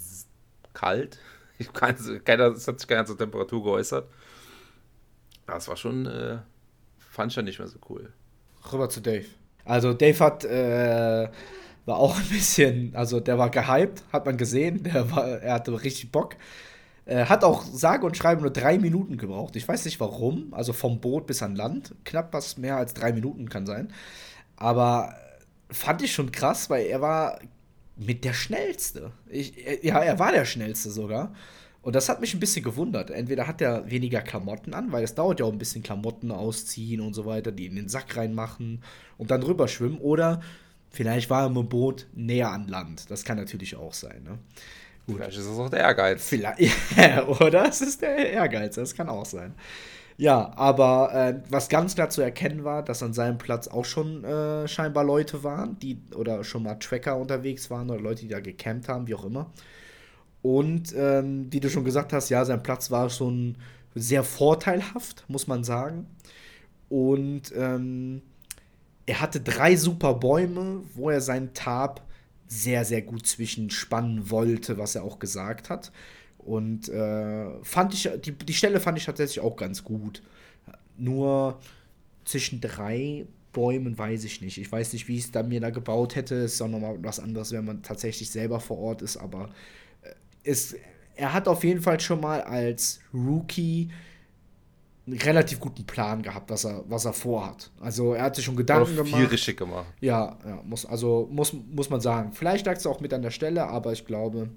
kalt. 0.74 1.20
Ich 1.58 1.72
kann, 1.72 1.96
keiner, 2.24 2.48
es 2.48 2.68
hat 2.68 2.80
sich 2.80 2.88
keiner 2.88 3.06
zur 3.06 3.18
Temperatur 3.18 3.64
geäußert. 3.64 4.10
Das 5.48 5.68
war 5.68 5.78
schon, 5.78 6.06
äh, 6.06 6.40
fand 6.98 7.32
ich 7.32 7.36
ja 7.36 7.44
nicht 7.44 7.60
mehr 7.60 7.68
so 7.68 7.80
cool. 7.90 8.12
Rüber 8.72 8.90
zu 8.90 9.02
Dave. 9.02 9.26
Also 9.64 9.94
Dave 9.94 10.20
hat, 10.20 10.44
äh, 10.44 11.30
war 11.86 11.98
auch 11.98 12.18
ein 12.18 12.30
bisschen, 12.30 12.96
also 12.96 13.20
der 13.20 13.38
war 13.38 13.50
gehypt, 13.50 14.04
hat 14.12 14.26
man 14.26 14.38
gesehen, 14.38 14.84
der 14.84 15.10
war, 15.12 15.28
er 15.28 15.54
hatte 15.54 15.72
richtig 15.84 16.12
Bock. 16.12 16.36
Äh, 17.06 17.26
hat 17.26 17.44
auch 17.44 17.64
sage 17.64 18.06
und 18.06 18.18
schreibe 18.18 18.42
nur 18.42 18.50
drei 18.50 18.80
Minuten 18.80 19.18
gebraucht. 19.18 19.56
Ich 19.56 19.68
weiß 19.68 19.86
nicht 19.86 20.00
warum, 20.00 20.54
also 20.54 20.74
vom 20.74 21.00
Boot 21.00 21.28
bis 21.28 21.44
an 21.44 21.56
Land. 21.56 21.94
Knapp 22.04 22.34
was 22.34 22.58
mehr 22.58 22.78
als 22.78 22.96
drei 22.96 23.14
Minuten 23.14 23.48
kann 23.48 23.68
sein. 23.68 23.94
Aber 24.56 25.16
fand 25.70 26.02
ich 26.02 26.14
schon 26.14 26.32
krass, 26.32 26.70
weil 26.70 26.86
er 26.88 27.02
war 27.02 27.40
mit 27.98 28.24
der 28.24 28.34
schnellste. 28.34 29.12
Ich, 29.30 29.54
ja, 29.84 30.00
er 30.00 30.20
war 30.20 30.32
der 30.32 30.46
schnellste 30.46 30.90
sogar. 30.90 31.34
Und 31.82 31.96
das 31.96 32.10
hat 32.10 32.20
mich 32.20 32.34
ein 32.34 32.40
bisschen 32.40 32.64
gewundert. 32.64 33.12
Entweder 33.12 33.48
hat 33.48 33.62
er 33.62 33.90
weniger 33.92 34.22
Klamotten 34.22 34.74
an, 34.74 34.92
weil 34.92 35.04
es 35.04 35.14
dauert 35.14 35.40
ja 35.40 35.46
auch 35.46 35.52
ein 35.52 35.60
bisschen 35.60 35.84
Klamotten 35.84 36.32
ausziehen 36.32 37.00
und 37.00 37.14
so 37.14 37.26
weiter, 37.26 37.52
die 37.52 37.68
in 37.68 37.76
den 37.76 37.90
Sack 37.90 38.18
reinmachen 38.18 38.82
und 39.20 39.30
dann 39.30 39.44
rüber 39.44 39.68
schwimmen. 39.68 40.00
Oder 40.00 40.42
vielleicht 40.90 41.30
war 41.30 41.44
er 41.44 41.48
im 41.48 41.70
Boot 41.70 42.08
näher 42.14 42.50
an 42.50 42.68
Land. 42.68 43.12
Das 43.12 43.24
kann 43.24 43.38
natürlich 43.38 43.76
auch 43.76 43.94
sein. 43.94 44.24
Ne? 44.24 44.40
Gut. 45.06 45.18
Vielleicht 45.18 45.38
ist 45.38 45.46
es 45.46 45.60
auch 45.60 45.70
der 45.70 45.82
Ehrgeiz. 45.82 46.28
Vielleicht, 46.28 46.60
oder 47.28 47.70
es 47.70 47.82
ist 47.82 48.02
der 48.02 48.32
Ehrgeiz. 48.32 48.76
Das 48.76 48.96
kann 48.96 49.08
auch 49.08 49.26
sein. 49.26 49.54
Ja, 50.18 50.54
aber 50.56 51.14
äh, 51.14 51.42
was 51.50 51.68
ganz 51.68 51.96
klar 51.96 52.10
zu 52.10 52.22
erkennen 52.22 52.64
war, 52.64 52.84
dass 52.84 53.04
an 53.04 53.14
seinem 53.14 53.38
Platz 53.38 53.68
auch 53.68 53.84
schon 53.84 54.24
äh, 54.24 54.66
scheinbar 54.68 55.04
Leute 55.04 55.44
waren, 55.44 55.78
die 55.80 56.00
oder 56.16 56.44
schon 56.46 56.64
mal 56.64 56.76
Tracker 56.76 57.18
unterwegs 57.18 57.70
waren 57.70 57.90
oder 57.90 58.00
Leute, 58.00 58.22
die 58.22 58.30
da 58.30 58.40
gecampt 58.40 58.88
haben, 58.88 59.08
wie 59.08 59.16
auch 59.16 59.26
immer. 59.26 59.52
Und 60.42 60.94
ähm, 60.96 61.48
wie 61.52 61.60
du 61.60 61.70
schon 61.70 61.86
gesagt 61.86 62.14
hast, 62.14 62.30
ja, 62.30 62.46
sein 62.46 62.64
Platz 62.64 62.92
war 62.92 63.10
schon 63.10 63.58
sehr 63.96 64.24
vorteilhaft, 64.24 65.26
muss 65.28 65.48
man 65.48 65.64
sagen. 65.64 66.08
Und 66.90 67.54
ähm, 67.56 68.22
er 69.06 69.22
hatte 69.22 69.42
drei 69.42 69.76
super 69.76 70.16
Bäume, 70.16 70.82
wo 70.96 71.10
er 71.10 71.22
seinen 71.22 71.54
Tab 71.54 72.02
sehr, 72.48 72.86
sehr 72.86 73.02
gut 73.02 73.28
zwischenspannen 73.28 74.30
wollte, 74.32 74.78
was 74.78 74.96
er 74.96 75.04
auch 75.04 75.20
gesagt 75.20 75.70
hat. 75.70 75.92
Und 76.46 76.90
äh, 76.90 77.64
fand 77.64 77.94
ich, 77.94 78.08
die, 78.24 78.32
die 78.32 78.54
Stelle 78.54 78.80
fand 78.80 78.98
ich 78.98 79.06
tatsächlich 79.06 79.44
auch 79.44 79.56
ganz 79.56 79.84
gut. 79.84 80.22
Nur 80.98 81.60
zwischen 82.24 82.62
drei 82.62 83.26
Bäumen 83.52 83.98
weiß 83.98 84.26
ich 84.26 84.42
nicht. 84.42 84.58
Ich 84.58 84.72
weiß 84.72 84.94
nicht, 84.94 85.08
wie 85.08 85.18
ich 85.18 85.26
es 85.26 85.32
dann 85.32 85.50
mir 85.50 85.60
da 85.60 85.72
gebaut 85.72 86.16
hätte. 86.16 86.36
Es 86.36 86.54
ist 86.54 86.62
auch 86.62 86.68
nochmal 86.68 86.98
was 87.02 87.20
anderes, 87.20 87.52
wenn 87.52 87.66
man 87.66 87.82
tatsächlich 87.82 88.30
selber 88.30 88.60
vor 88.60 88.78
Ort 88.78 89.02
ist, 89.02 89.18
aber 89.18 89.50
äh, 90.02 90.10
es, 90.44 90.76
er 91.16 91.34
hat 91.34 91.48
auf 91.48 91.64
jeden 91.64 91.82
Fall 91.82 92.00
schon 92.00 92.22
mal 92.22 92.42
als 92.42 93.00
Rookie 93.14 93.90
einen 95.08 95.18
relativ 95.20 95.60
guten 95.60 95.86
Plan 95.86 96.22
gehabt, 96.22 96.50
was 96.50 96.66
er, 96.66 96.84
was 96.88 97.06
er 97.06 97.14
vorhat. 97.14 97.72
Also 97.80 98.14
er 98.14 98.24
hat 98.24 98.36
sich 98.36 98.46
schon 98.46 98.56
Gedanken 98.56 98.96
gemacht. 98.96 99.16
Viel 99.16 99.26
richtig 99.26 99.58
gemacht. 99.58 99.88
Ja, 100.02 100.38
ja 100.46 100.62
muss, 100.64 100.86
also 100.86 101.28
muss, 101.32 101.54
muss 101.54 101.90
man 101.90 102.02
sagen. 102.02 102.34
Vielleicht 102.34 102.66
lag 102.66 102.76
es 102.76 102.86
auch 102.86 103.00
mit 103.02 103.14
an 103.14 103.22
der 103.22 103.32
Stelle, 103.32 103.68
aber 103.68 103.94
ich 103.94 104.06
glaube, 104.06 104.50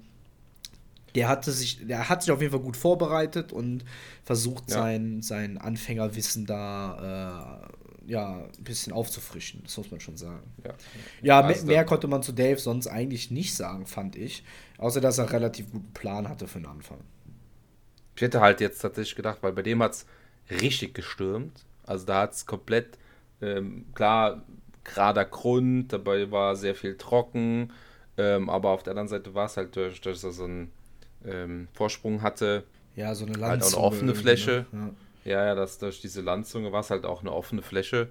der 1.15 1.29
hatte 1.29 1.53
sich, 1.53 1.87
der 1.87 2.09
hat 2.09 2.23
sich 2.23 2.33
auf 2.33 2.41
jeden 2.41 2.53
Fall 2.53 2.61
gut 2.61 2.77
vorbereitet 2.77 3.53
und 3.53 3.85
versucht, 4.25 4.71
ja. 4.71 4.77
sein, 4.77 5.23
sein 5.23 5.59
Anfängerwissen 5.59 6.47
da 6.47 7.69
äh, 7.69 8.11
ja, 8.11 8.45
ein 8.59 8.65
bisschen 8.65 8.93
aufzufrischen. 8.93 9.61
Das 9.65 9.77
muss 9.77 9.91
man 9.91 10.01
schon 10.01 10.17
sagen. 10.17 10.51
Ja, 10.65 10.75
ja 11.21 11.41
also 11.41 11.67
mehr, 11.67 11.77
mehr 11.77 11.85
konnte 11.85 12.09
man 12.09 12.23
zu 12.23 12.33
Dave 12.33 12.59
sonst 12.59 12.87
eigentlich 12.87 13.31
nicht 13.31 13.55
sagen, 13.55 13.87
fand 13.87 14.17
ich. 14.17 14.45
Außer, 14.79 15.01
dass 15.01 15.19
er 15.19 15.25
einen 15.25 15.33
relativ 15.33 15.71
guten 15.71 15.93
Plan 15.93 16.29
hatte 16.29 16.49
für 16.49 16.59
den 16.59 16.67
Anfang. 16.67 16.99
Ich 18.17 18.23
hätte 18.23 18.41
halt 18.41 18.61
jetzt 18.61 18.81
tatsächlich 18.81 19.15
gedacht, 19.15 19.39
weil 19.43 19.53
bei 19.53 19.63
dem 19.63 19.83
hat 19.83 19.93
es 19.93 20.07
richtig 20.61 20.95
gestürmt. 20.95 21.65
Also 21.85 22.07
da 22.07 22.23
hat 22.23 22.33
es 22.33 22.47
komplett, 22.47 22.99
ähm, 23.43 23.87
klar, 23.95 24.43
gerader 24.85 25.25
Grund, 25.25 25.93
dabei 25.93 26.31
war 26.31 26.57
sehr 26.57 26.75
viel 26.75 26.97
trocken. 26.97 27.73
Ähm, 28.17 28.49
aber 28.49 28.71
auf 28.71 28.83
der 28.83 28.93
anderen 28.93 29.09
Seite 29.09 29.35
war 29.35 29.47
es 29.47 29.57
halt 29.57 29.77
durch, 29.77 30.01
durch 30.01 30.19
so 30.19 30.45
ein 30.45 30.73
ähm, 31.25 31.69
Vorsprung 31.73 32.23
hatte. 32.23 32.65
Ja, 32.97 33.15
so 33.15 33.25
eine 33.25 33.35
Landzunge. 33.35 33.51
Halt 33.51 33.75
auch 33.75 33.79
eine 33.79 33.87
offene 33.87 34.15
Fläche. 34.15 34.67
Ne? 34.73 34.95
Ja. 35.25 35.31
ja, 35.33 35.47
ja, 35.47 35.55
das, 35.55 35.79
durch 35.79 36.01
diese 36.01 36.21
Landzunge 36.21 36.73
war 36.73 36.81
es 36.81 36.91
halt 36.91 37.05
auch 37.05 37.21
eine 37.21 37.33
offene 37.33 37.63
Fläche. 37.63 38.11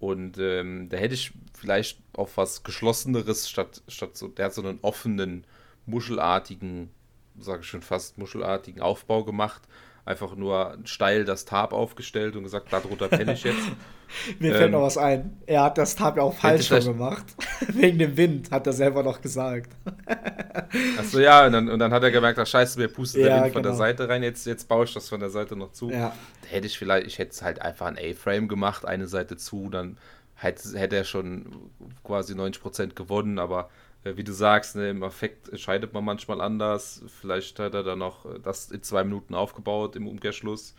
Und 0.00 0.38
ähm, 0.38 0.88
da 0.88 0.96
hätte 0.96 1.14
ich 1.14 1.32
vielleicht 1.54 1.98
auf 2.14 2.36
was 2.36 2.62
Geschlosseneres 2.62 3.48
statt, 3.48 3.82
statt 3.88 4.16
so, 4.16 4.28
der 4.28 4.46
hat 4.46 4.54
so 4.54 4.62
einen 4.62 4.78
offenen, 4.82 5.44
muschelartigen, 5.86 6.90
sage 7.38 7.60
ich 7.62 7.68
schon 7.68 7.82
fast 7.82 8.18
muschelartigen 8.18 8.80
Aufbau 8.82 9.24
gemacht 9.24 9.62
einfach 10.04 10.36
nur 10.36 10.76
steil 10.84 11.24
das 11.24 11.44
Tab 11.44 11.72
aufgestellt 11.72 12.36
und 12.36 12.44
gesagt, 12.44 12.72
darunter 12.72 13.08
penne 13.08 13.32
ich 13.32 13.44
jetzt. 13.44 13.58
Mir 14.38 14.52
ähm, 14.52 14.58
fällt 14.58 14.72
noch 14.72 14.82
was 14.82 14.98
ein. 14.98 15.38
Er 15.46 15.62
hat 15.62 15.78
das 15.78 15.96
Tab 15.96 16.16
ja 16.16 16.22
auch 16.22 16.34
falsch 16.34 16.68
schon 16.68 16.84
gemacht. 16.84 17.24
Wegen 17.68 17.98
dem 17.98 18.16
Wind, 18.16 18.50
hat 18.50 18.66
er 18.66 18.72
selber 18.72 19.02
noch 19.02 19.20
gesagt. 19.20 19.74
Achso, 20.98 21.18
ja, 21.18 21.46
und 21.46 21.52
dann, 21.52 21.68
und 21.68 21.78
dann 21.78 21.92
hat 21.92 22.02
er 22.02 22.10
gemerkt, 22.10 22.38
ach 22.38 22.46
scheiße, 22.46 22.78
mir 22.78 22.88
pustet 22.88 23.22
ja, 23.22 23.26
der 23.26 23.34
Wind 23.36 23.44
genau. 23.44 23.52
von 23.54 23.62
der 23.62 23.72
genau. 23.72 23.84
Seite 23.84 24.08
rein, 24.08 24.22
jetzt, 24.22 24.46
jetzt 24.46 24.68
baue 24.68 24.84
ich 24.84 24.92
das 24.92 25.08
von 25.08 25.20
der 25.20 25.30
Seite 25.30 25.56
noch 25.56 25.72
zu. 25.72 25.90
Ja. 25.90 26.14
Da 26.42 26.48
hätte 26.48 26.66
ich 26.66 26.78
vielleicht, 26.78 27.06
ich 27.06 27.18
hätte 27.18 27.32
es 27.32 27.42
halt 27.42 27.62
einfach 27.62 27.86
ein 27.86 27.98
A-Frame 27.98 28.46
gemacht, 28.46 28.84
eine 28.84 29.08
Seite 29.08 29.36
zu, 29.36 29.70
dann 29.70 29.96
hätte, 30.34 30.78
hätte 30.78 30.96
er 30.96 31.04
schon 31.04 31.70
quasi 32.04 32.34
90% 32.34 32.94
gewonnen, 32.94 33.38
aber 33.38 33.70
wie 34.04 34.24
du 34.24 34.32
sagst, 34.32 34.76
ne, 34.76 34.90
im 34.90 35.02
Effekt 35.02 35.48
entscheidet 35.48 35.94
man 35.94 36.04
manchmal 36.04 36.40
anders. 36.40 37.02
Vielleicht 37.20 37.58
hat 37.58 37.74
er 37.74 37.82
dann 37.82 37.98
noch 37.98 38.26
äh, 38.26 38.38
das 38.38 38.70
in 38.70 38.82
zwei 38.82 39.02
Minuten 39.04 39.34
aufgebaut 39.34 39.96
im 39.96 40.06
Umkehrschluss. 40.06 40.74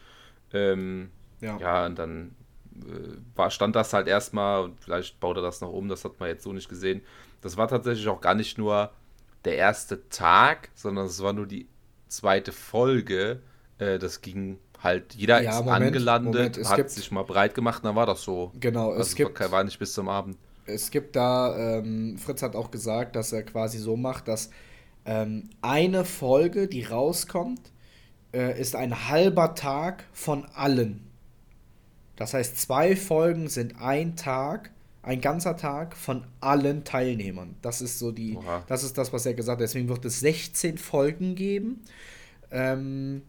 Ähm, 0.53 1.09
ja. 1.41 1.57
ja, 1.57 1.85
und 1.85 1.97
dann 1.97 2.35
äh, 2.75 3.17
war, 3.35 3.49
stand 3.49 3.75
das 3.75 3.93
halt 3.93 4.07
erstmal 4.07 4.63
und 4.63 4.79
vielleicht 4.79 5.19
baut 5.19 5.38
er 5.38 5.41
das 5.41 5.61
noch 5.61 5.71
um, 5.71 5.89
das 5.89 6.05
hat 6.05 6.19
man 6.19 6.29
jetzt 6.29 6.43
so 6.43 6.53
nicht 6.53 6.69
gesehen. 6.69 7.01
Das 7.41 7.57
war 7.57 7.67
tatsächlich 7.67 8.07
auch 8.07 8.21
gar 8.21 8.35
nicht 8.35 8.57
nur 8.57 8.91
der 9.43 9.55
erste 9.57 10.07
Tag, 10.09 10.69
sondern 10.75 11.05
es 11.05 11.21
war 11.21 11.33
nur 11.33 11.47
die 11.47 11.67
zweite 12.07 12.51
Folge. 12.51 13.41
Äh, 13.79 13.97
das 13.97 14.21
ging 14.21 14.59
halt, 14.81 15.15
jeder 15.15 15.41
ja, 15.41 15.51
ist 15.51 15.65
Moment, 15.65 15.86
angelandet, 15.86 16.57
Moment, 16.57 16.69
hat 16.69 16.89
sich 16.91 17.11
mal 17.11 17.23
breit 17.23 17.55
gemacht, 17.55 17.84
dann 17.84 17.95
war 17.95 18.05
das 18.05 18.21
so. 18.21 18.51
Genau, 18.59 18.91
also 18.91 19.01
es 19.01 19.15
gibt, 19.15 19.39
war 19.51 19.63
nicht 19.63 19.80
bis 19.80 19.93
zum 19.93 20.09
Abend 20.09 20.38
es 20.66 20.91
gibt 20.91 21.16
da, 21.16 21.78
ähm, 21.78 22.18
Fritz 22.18 22.41
hat 22.41 22.55
auch 22.55 22.72
gesagt, 22.72 23.16
dass 23.16 23.32
er 23.32 23.43
quasi 23.43 23.78
so 23.78 23.95
macht, 23.95 24.28
dass 24.28 24.49
ähm, 25.05 25.49
eine 25.61 26.05
Folge, 26.05 26.68
die 26.68 26.84
rauskommt, 26.84 27.72
äh, 28.34 28.59
ist 28.59 28.76
ein 28.76 29.09
halber 29.09 29.55
Tag 29.55 30.05
von 30.11 30.45
allen. 30.53 31.07
Das 32.16 32.34
heißt, 32.34 32.59
zwei 32.59 32.95
Folgen 32.95 33.47
sind 33.47 33.80
ein 33.82 34.16
Tag, 34.16 34.72
ein 35.03 35.22
ganzer 35.22 35.55
Tag 35.57 35.95
von 35.95 36.26
allen 36.39 36.84
Teilnehmern. 36.84 37.55
Das 37.61 37.82
ist 37.82 37.99
so 37.99 38.11
die, 38.11 38.36
Oha. 38.36 38.63
das 38.68 38.84
ist 38.84 38.97
das, 38.97 39.13
was 39.13 39.26
er 39.26 39.36
gesagt 39.36 39.57
hat. 39.57 39.63
Deswegen 39.63 39.88
wird 39.89 40.03
es 40.05 40.20
16 40.22 40.78
Folgen 40.78 41.36
geben. 41.36 41.82
Ähm, 42.51 43.22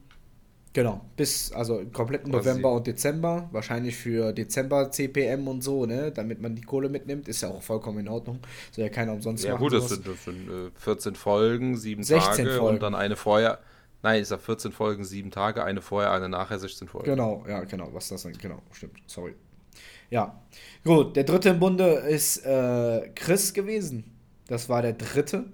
Genau, 0.77 1.01
bis, 1.16 1.53
also 1.53 1.87
kompletten 1.91 2.31
November 2.31 2.70
und 2.70 2.87
Dezember, 2.87 3.49
wahrscheinlich 3.51 3.97
für 3.97 4.35
Dezember 4.35 4.91
CPM 4.91 5.49
und 5.49 5.62
so, 5.64 5.87
ne, 5.87 6.12
damit 6.12 6.43
man 6.43 6.55
die 6.55 6.61
Kohle 6.61 6.91
mitnimmt, 6.91 7.29
ist 7.29 7.41
ja 7.41 7.49
auch 7.49 7.62
vollkommen 7.62 8.01
in 8.01 8.09
Ordnung. 8.09 8.41
Soll 8.72 8.85
ja 8.85 8.91
keiner 8.91 9.14
umsonst 9.14 9.43
ja, 9.43 9.53
machen. 9.53 9.62
Ja 9.62 9.68
gut, 9.70 9.72
das 9.72 9.89
sind, 9.89 10.07
das 10.07 10.24
sind 10.27 10.51
äh, 10.51 10.70
14 10.74 11.14
Folgen, 11.14 11.79
7 11.79 12.03
Tage 12.03 12.45
Folgen. 12.45 12.61
und 12.61 12.83
dann 12.83 12.95
eine 12.95 13.16
vorher. 13.16 13.59
Nein, 14.03 14.20
ist 14.20 14.31
ja 14.31 14.37
14 14.37 14.70
Folgen, 14.70 15.03
7 15.03 15.31
Tage, 15.31 15.64
eine 15.64 15.81
vorher, 15.81 16.12
eine 16.12 16.29
nachher, 16.29 16.59
16 16.59 16.89
Folgen. 16.89 17.07
Genau, 17.07 17.43
ja, 17.49 17.64
genau, 17.64 17.89
was 17.95 18.09
das 18.09 18.24
dann, 18.24 18.35
genau, 18.35 18.61
stimmt, 18.72 18.99
sorry. 19.07 19.35
Ja, 20.11 20.43
gut, 20.85 21.16
der 21.16 21.24
dritte 21.24 21.49
im 21.49 21.59
Bunde 21.59 21.87
ist 21.87 22.45
äh, 22.45 23.09
Chris 23.14 23.55
gewesen. 23.55 24.05
Das 24.47 24.68
war 24.68 24.83
der 24.83 24.93
dritte. 24.93 25.47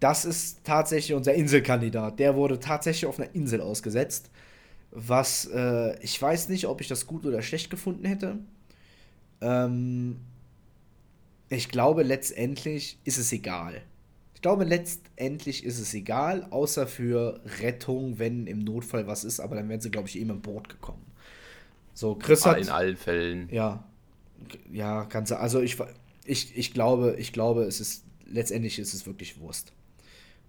Das 0.00 0.26
ist 0.26 0.64
tatsächlich 0.64 1.16
unser 1.16 1.32
Inselkandidat. 1.32 2.18
Der 2.18 2.34
wurde 2.36 2.60
tatsächlich 2.60 3.06
auf 3.06 3.18
einer 3.18 3.34
Insel 3.34 3.62
ausgesetzt 3.62 4.30
was 4.90 5.46
äh, 5.46 5.98
ich 6.02 6.20
weiß 6.20 6.48
nicht, 6.48 6.66
ob 6.66 6.80
ich 6.80 6.88
das 6.88 7.06
gut 7.06 7.24
oder 7.24 7.42
schlecht 7.42 7.70
gefunden 7.70 8.04
hätte. 8.04 8.38
Ähm, 9.40 10.20
ich 11.48 11.68
glaube, 11.68 12.02
letztendlich 12.02 12.98
ist 13.04 13.18
es 13.18 13.32
egal. 13.32 13.82
Ich 14.34 14.42
glaube, 14.42 14.64
letztendlich 14.64 15.64
ist 15.64 15.78
es 15.78 15.92
egal, 15.92 16.46
außer 16.50 16.86
für 16.86 17.40
Rettung, 17.60 18.18
wenn 18.18 18.46
im 18.46 18.60
Notfall 18.60 19.06
was 19.06 19.24
ist, 19.24 19.38
aber 19.38 19.56
dann 19.56 19.68
wären 19.68 19.80
sie, 19.80 19.90
glaube 19.90 20.08
ich, 20.08 20.18
eben 20.18 20.30
im 20.30 20.40
Boot 20.40 20.68
gekommen. 20.68 21.04
So, 21.92 22.14
Chris 22.14 22.46
hat. 22.46 22.58
In 22.58 22.70
allen 22.70 22.96
Fällen. 22.96 23.48
Ja. 23.50 23.84
Ja, 24.72 25.04
kannst 25.04 25.32
du. 25.32 25.38
Also 25.38 25.60
ich, 25.60 25.76
ich, 26.24 26.56
ich 26.56 26.72
glaube, 26.72 27.16
ich 27.18 27.32
glaube, 27.32 27.64
es 27.64 27.80
ist 27.80 28.04
letztendlich 28.30 28.78
ist 28.78 28.94
es 28.94 29.06
wirklich 29.06 29.38
Wurst. 29.40 29.72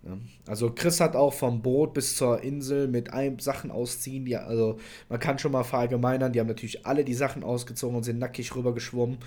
Ja. 0.03 0.17
Also 0.47 0.71
Chris 0.71 0.99
hat 0.99 1.15
auch 1.15 1.33
vom 1.33 1.61
Boot 1.61 1.93
bis 1.93 2.15
zur 2.15 2.41
Insel 2.41 2.87
mit 2.87 3.13
einem 3.13 3.37
Sachen 3.37 3.69
ausziehen. 3.69 4.25
Die, 4.25 4.35
also 4.35 4.79
man 5.09 5.19
kann 5.19 5.37
schon 5.37 5.51
mal 5.51 5.63
verallgemeinern, 5.63 6.33
die 6.33 6.39
haben 6.39 6.47
natürlich 6.47 6.85
alle 6.85 7.05
die 7.05 7.13
Sachen 7.13 7.43
ausgezogen 7.43 7.95
und 7.95 8.03
sind 8.03 8.17
nackig 8.17 8.55
rüber 8.55 8.73
geschwommen. 8.73 9.19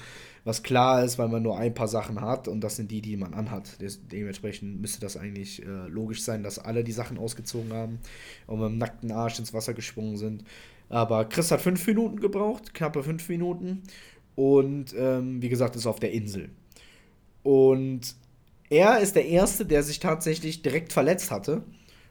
Was 0.45 0.63
klar 0.63 1.05
ist, 1.05 1.17
weil 1.19 1.29
man 1.29 1.43
nur 1.43 1.57
ein 1.57 1.75
paar 1.75 1.89
Sachen 1.89 2.21
hat 2.21 2.49
und 2.49 2.61
das 2.61 2.77
sind 2.77 2.91
die, 2.91 3.01
die 3.01 3.17
man 3.17 3.35
anhat. 3.35 3.79
Dementsprechend 4.13 4.81
müsste 4.81 5.01
das 5.01 5.17
eigentlich 5.17 5.63
äh, 5.65 5.89
logisch 5.89 6.23
sein, 6.23 6.43
dass 6.43 6.59
alle 6.59 6.85
die 6.85 6.93
Sachen 6.93 7.19
ausgezogen 7.19 7.73
haben 7.73 7.99
und 8.47 8.61
mit 8.61 8.69
dem 8.69 8.79
nackten 8.79 9.13
Arsch 9.13 9.39
ins 9.39 9.55
Wasser 9.55 9.75
gesprungen 9.75 10.17
sind. 10.17 10.45
Aber 10.91 11.25
Chris 11.25 11.51
hat 11.51 11.61
fünf 11.61 11.87
Minuten 11.87 12.21
gebraucht, 12.21 12.75
knappe 12.75 13.03
fünf 13.03 13.29
Minuten. 13.29 13.83
Und 14.35 14.95
ähm, 14.99 15.41
wie 15.41 15.49
gesagt, 15.49 15.77
ist 15.77 15.87
auf 15.87 16.01
der 16.01 16.13
Insel. 16.13 16.51
Und 17.43 18.17
er 18.71 19.01
ist 19.01 19.17
der 19.17 19.27
Erste, 19.27 19.67
der 19.67 19.83
sich 19.83 20.01
tatsächlich 20.01 20.63
direkt 20.63 20.93
verletzt 20.93 21.31
hatte, 21.31 21.63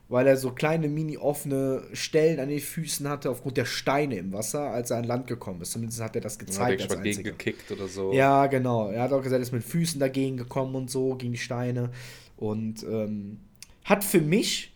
weil 0.09 0.27
er 0.27 0.37
so 0.37 0.51
kleine 0.51 0.89
mini-offene 0.89 1.83
Stellen 1.93 2.39
an 2.39 2.49
den 2.49 2.59
Füßen 2.59 3.07
hatte 3.07 3.29
aufgrund 3.29 3.57
der 3.57 3.65
Steine 3.65 4.17
im 4.17 4.31
Wasser, 4.33 4.69
als 4.69 4.91
er 4.91 4.97
an 4.97 5.05
Land 5.05 5.27
gekommen 5.27 5.61
ist. 5.61 5.71
Zumindest 5.71 6.01
hat 6.01 6.15
er 6.15 6.21
das 6.21 6.37
gezeigt. 6.37 6.81
Ja, 6.81 6.87
als 6.87 6.95
dagegen 6.95 7.23
gekickt 7.23 7.71
oder 7.71 7.87
so. 7.87 8.13
Ja, 8.13 8.47
genau. 8.47 8.89
Er 8.89 9.03
hat 9.03 9.13
auch 9.13 9.23
gesagt, 9.23 9.39
er 9.39 9.43
ist 9.43 9.53
mit 9.53 9.63
Füßen 9.63 9.99
dagegen 9.99 10.37
gekommen 10.37 10.75
und 10.75 10.91
so, 10.91 11.15
gegen 11.15 11.31
die 11.31 11.39
Steine. 11.39 11.89
Und 12.37 12.83
ähm, 12.83 13.39
hat 13.85 14.03
für 14.03 14.21
mich 14.21 14.73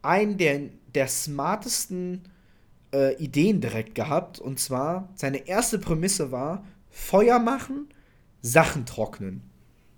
einen 0.00 0.36
der, 0.36 0.62
der 0.94 1.06
smartesten 1.06 2.22
äh, 2.92 3.14
Ideen 3.22 3.60
direkt 3.60 3.94
gehabt. 3.94 4.38
Und 4.38 4.58
zwar, 4.58 5.10
seine 5.14 5.46
erste 5.46 5.78
Prämisse 5.78 6.32
war, 6.32 6.64
Feuer 6.90 7.38
machen, 7.38 7.88
Sachen 8.40 8.84
trocknen. 8.84 9.51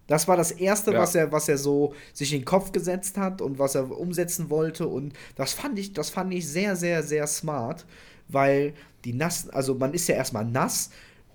Das 0.07 0.29
war 0.29 0.37
das 0.37 0.51
Erste, 0.51 0.93
ja. 0.93 0.99
was, 0.99 1.15
er, 1.15 1.33
was 1.33 1.49
er 1.49 1.59
so 1.59 1.95
sich 2.13 2.33
in 2.33 2.41
den 2.41 2.45
Kopf 2.45 2.73
gesetzt 2.73 3.17
hat 3.17 3.41
und 3.41 3.59
was 3.59 3.75
er 3.75 3.91
umsetzen 3.91 4.51
wollte. 4.51 4.87
Und 4.87 5.15
das 5.37 5.53
fand 5.53 5.79
ich, 5.79 5.93
das 5.93 6.11
fand 6.11 6.33
ich 6.35 6.47
sehr, 6.49 6.77
sehr, 6.77 7.03
sehr 7.03 7.27
smart, 7.27 7.87
weil 8.29 8.75
die 9.05 9.13
nassen, 9.13 9.51
also 9.51 9.75
man 9.75 9.95
ist 9.95 10.09
ja 10.09 10.15
erstmal 10.15 10.45
nass 10.45 10.91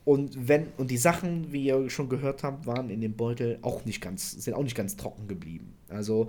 und 0.05 0.47
wenn, 0.47 0.67
und 0.77 0.89
die 0.89 0.97
Sachen, 0.97 1.51
wie 1.51 1.65
ihr 1.65 1.89
schon 1.89 2.09
gehört 2.09 2.43
habt, 2.43 2.65
waren 2.65 2.89
in 2.89 3.01
dem 3.01 3.13
Beutel 3.13 3.59
auch 3.61 3.85
nicht 3.85 4.01
ganz, 4.01 4.31
sind 4.31 4.53
auch 4.53 4.63
nicht 4.63 4.75
ganz 4.75 4.95
trocken 4.97 5.27
geblieben. 5.27 5.75
Also 5.87 6.27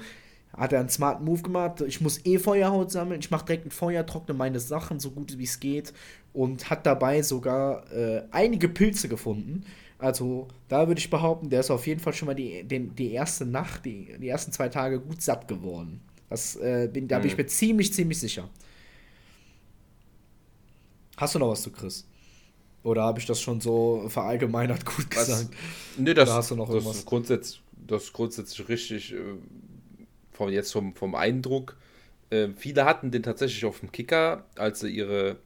hat 0.54 0.72
er 0.72 0.80
einen 0.80 0.88
smarten 0.88 1.24
Move 1.24 1.42
gemacht. 1.42 1.80
Ich 1.82 2.00
muss 2.00 2.24
eh 2.26 2.38
Feuerhaut 2.38 2.90
sammeln. 2.90 3.20
Ich 3.20 3.30
mache 3.30 3.46
direkt 3.46 3.66
ein 3.66 3.70
Feuer, 3.70 4.04
trockne 4.04 4.34
meine 4.34 4.60
Sachen 4.60 5.00
so 5.00 5.12
gut 5.12 5.38
wie 5.38 5.44
es 5.44 5.60
geht 5.60 5.94
und 6.32 6.68
hat 6.68 6.84
dabei 6.84 7.22
sogar 7.22 7.90
äh, 7.92 8.24
einige 8.32 8.68
Pilze 8.68 9.08
gefunden 9.08 9.64
also 10.00 10.48
da 10.68 10.88
würde 10.88 10.98
ich 10.98 11.10
behaupten, 11.10 11.50
der 11.50 11.60
ist 11.60 11.70
auf 11.70 11.86
jeden 11.86 12.00
Fall 12.00 12.12
schon 12.12 12.26
mal 12.26 12.34
die, 12.34 12.64
den, 12.64 12.94
die 12.94 13.12
erste 13.12 13.46
Nacht, 13.46 13.84
die, 13.84 14.16
die 14.18 14.28
ersten 14.28 14.52
zwei 14.52 14.68
Tage 14.68 15.00
gut 15.00 15.22
satt 15.22 15.48
geworden. 15.48 16.00
Das, 16.28 16.56
äh, 16.56 16.88
bin, 16.92 17.08
da 17.08 17.18
mhm. 17.18 17.22
bin 17.22 17.30
ich 17.30 17.36
mhm. 17.36 17.42
mir 17.42 17.48
ziemlich, 17.48 17.92
ziemlich 17.92 18.18
sicher. 18.18 18.48
Hast 21.16 21.34
du 21.34 21.38
noch 21.38 21.50
was 21.50 21.62
zu 21.62 21.70
Chris? 21.70 22.06
Oder 22.82 23.02
habe 23.02 23.18
ich 23.18 23.26
das 23.26 23.40
schon 23.40 23.60
so 23.60 24.06
verallgemeinert 24.08 24.86
gut 24.86 25.10
gesagt? 25.10 25.48
nee, 25.98 26.14
das, 26.14 26.30
hast 26.30 26.50
du 26.50 26.56
noch 26.56 26.72
das, 26.72 26.86
ist 26.86 27.04
grundsätzlich, 27.04 27.62
das 27.86 28.04
ist 28.04 28.12
grundsätzlich 28.12 28.68
richtig. 28.68 29.12
Äh, 29.12 29.18
vom, 30.40 30.48
jetzt 30.48 30.72
vom, 30.72 30.94
vom 30.94 31.14
Eindruck. 31.14 31.76
Äh, 32.30 32.48
viele 32.56 32.86
hatten 32.86 33.10
den 33.10 33.22
tatsächlich 33.22 33.66
auf 33.66 33.80
dem 33.80 33.92
Kicker, 33.92 34.46
als 34.56 34.80
sie 34.80 34.88
ihre 34.88 35.36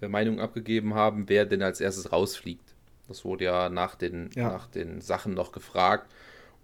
äh, 0.00 0.08
Meinung 0.08 0.40
abgegeben 0.40 0.94
haben, 0.94 1.28
wer 1.28 1.44
denn 1.44 1.62
als 1.62 1.80
erstes 1.80 2.10
rausfliegt. 2.10 2.69
Das 3.10 3.24
wurde 3.24 3.44
ja 3.44 3.68
nach 3.68 3.96
den, 3.96 4.30
ja. 4.36 4.48
nach 4.48 4.68
den 4.68 5.00
Sachen 5.00 5.34
noch 5.34 5.50
gefragt. 5.50 6.08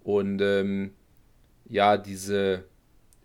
Und 0.05 0.40
ähm, 0.40 0.92
ja, 1.68 1.97
diese, 1.97 2.62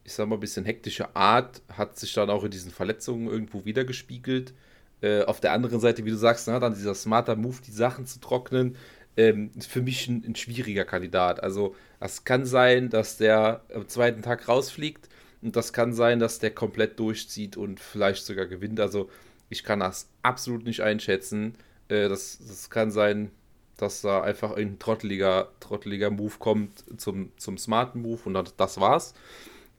ich 0.04 0.14
sag 0.14 0.28
mal, 0.28 0.38
ein 0.38 0.40
bisschen 0.40 0.66
hektische 0.66 1.16
Art 1.16 1.62
hat 1.72 2.00
sich 2.00 2.16
dann 2.16 2.32
auch 2.32 2.44
in 2.44 2.50
diesen 2.50 2.72
Verletzungen 2.72 3.28
irgendwo 3.28 3.64
wiedergespiegelt. 3.64 4.56
Äh, 5.02 5.22
auf 5.26 5.40
der 5.40 5.54
anderen 5.54 5.80
Seite, 5.80 6.04
wie 6.04 6.10
du 6.10 6.18
sagst, 6.18 6.48
na, 6.48 6.60
dann 6.60 6.74
dieser 6.74 6.96
smarter 6.96 7.36
Move, 7.36 7.58
die 7.64 7.72
Sachen 7.72 8.08
zu 8.08 8.20
trocknen, 8.20 8.76
ähm, 9.18 9.52
ist 9.56 9.70
für 9.70 9.84
mich 9.84 10.08
ein, 10.08 10.24
ein, 10.26 10.36
schwieriger 10.36 10.86
Kandidat. 10.86 11.44
Also, 11.44 11.76
es 12.00 12.24
kann 12.24 12.46
sein, 12.46 12.90
dass 12.90 13.18
der 13.18 13.62
am 13.72 13.88
zweiten 13.88 14.24
Tag 14.24 14.48
rausfliegt 14.48 15.10
und 15.44 15.56
das 15.56 15.74
kann 15.74 15.94
sein, 15.94 16.20
dass 16.20 16.40
der 16.40 16.56
komplett 16.56 17.00
durchzieht 17.00 17.56
und 17.56 17.80
vielleicht 17.80 18.26
sogar 18.26 18.48
gewinnt. 18.48 18.80
Also, 18.80 19.12
ich 19.50 19.64
kann 19.64 19.82
das 19.82 20.10
absolut 20.24 20.64
nicht 20.64 20.82
einschätzen. 20.82 21.54
Äh, 21.92 22.10
das, 22.10 22.40
das 22.48 22.70
kann 22.70 22.90
sein, 22.90 23.32
dass 23.78 24.02
da 24.02 24.22
einfach 24.22 24.56
ein 24.56 24.80
trotteliger, 24.80 25.50
trotteliger 25.60 26.10
Move 26.10 26.36
kommt 26.40 26.84
zum, 27.00 27.32
zum 27.38 27.58
smarten 27.58 28.02
Move 28.02 28.22
und 28.26 28.54
das 28.58 28.80
war's. 28.80 29.14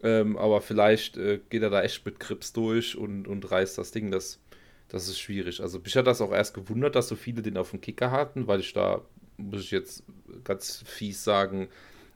Ähm, 0.02 0.36
aber 0.36 0.60
vielleicht 0.60 1.16
äh, 1.16 1.40
geht 1.48 1.62
er 1.62 1.70
da 1.70 1.82
echt 1.82 2.04
mit 2.04 2.18
Krips 2.18 2.52
durch 2.52 2.96
und, 2.96 3.28
und 3.28 3.50
reißt 3.50 3.78
das 3.78 3.92
Ding. 3.92 4.10
Das, 4.10 4.40
das 4.88 5.08
ist 5.08 5.20
schwierig. 5.20 5.60
Also 5.60 5.78
mich 5.78 5.96
hat 5.96 6.06
das 6.06 6.20
auch 6.20 6.32
erst 6.32 6.54
gewundert, 6.54 6.96
dass 6.96 7.08
so 7.08 7.16
viele 7.16 7.42
den 7.42 7.56
auf 7.56 7.70
dem 7.70 7.80
Kicker 7.80 8.10
hatten, 8.10 8.48
weil 8.48 8.60
ich 8.60 8.72
da, 8.72 9.02
muss 9.36 9.62
ich 9.62 9.70
jetzt 9.70 10.02
ganz 10.44 10.82
fies 10.84 11.22
sagen, 11.22 11.68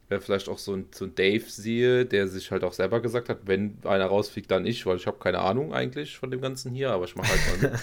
äh, 0.08 0.20
vielleicht 0.20 0.48
auch 0.48 0.58
so 0.58 0.74
ein, 0.74 0.86
so 0.92 1.04
ein 1.04 1.14
Dave 1.14 1.44
sehe, 1.46 2.06
der 2.06 2.28
sich 2.28 2.50
halt 2.50 2.64
auch 2.64 2.72
selber 2.72 3.00
gesagt 3.00 3.28
hat, 3.28 3.40
wenn 3.46 3.78
einer 3.84 4.06
rausfliegt, 4.06 4.50
dann 4.50 4.66
ich, 4.66 4.86
weil 4.86 4.96
ich 4.96 5.06
habe 5.06 5.18
keine 5.18 5.40
Ahnung 5.40 5.74
eigentlich 5.74 6.16
von 6.16 6.30
dem 6.30 6.40
Ganzen 6.40 6.72
hier, 6.72 6.92
aber 6.92 7.04
ich 7.04 7.16
mache 7.16 7.28
halt 7.28 7.62
mal 7.62 7.80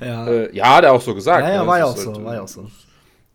ja. 0.06 0.26
Äh, 0.28 0.56
ja, 0.56 0.76
hat 0.76 0.84
er 0.84 0.92
auch 0.92 1.00
so 1.00 1.14
gesagt. 1.14 1.46
Ja, 1.46 1.54
ja, 1.54 1.62
ne? 1.62 1.68
war 1.68 1.78
ja 1.78 1.84
auch 1.84 1.96
halt, 1.96 2.14
so, 2.14 2.24
war 2.24 2.34
ja 2.34 2.42
auch 2.42 2.48
so. 2.48 2.70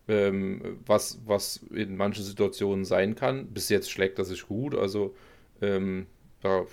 Ähm, 0.07 0.79
was, 0.85 1.19
was 1.25 1.57
in 1.73 1.95
manchen 1.95 2.23
Situationen 2.23 2.83
sein 2.83 3.15
kann. 3.15 3.47
Bis 3.47 3.69
jetzt 3.69 3.91
schlägt 3.91 4.19
das 4.19 4.29
sich 4.29 4.47
gut, 4.47 4.75
also 4.75 5.15
ähm, 5.61 6.07
da 6.41 6.65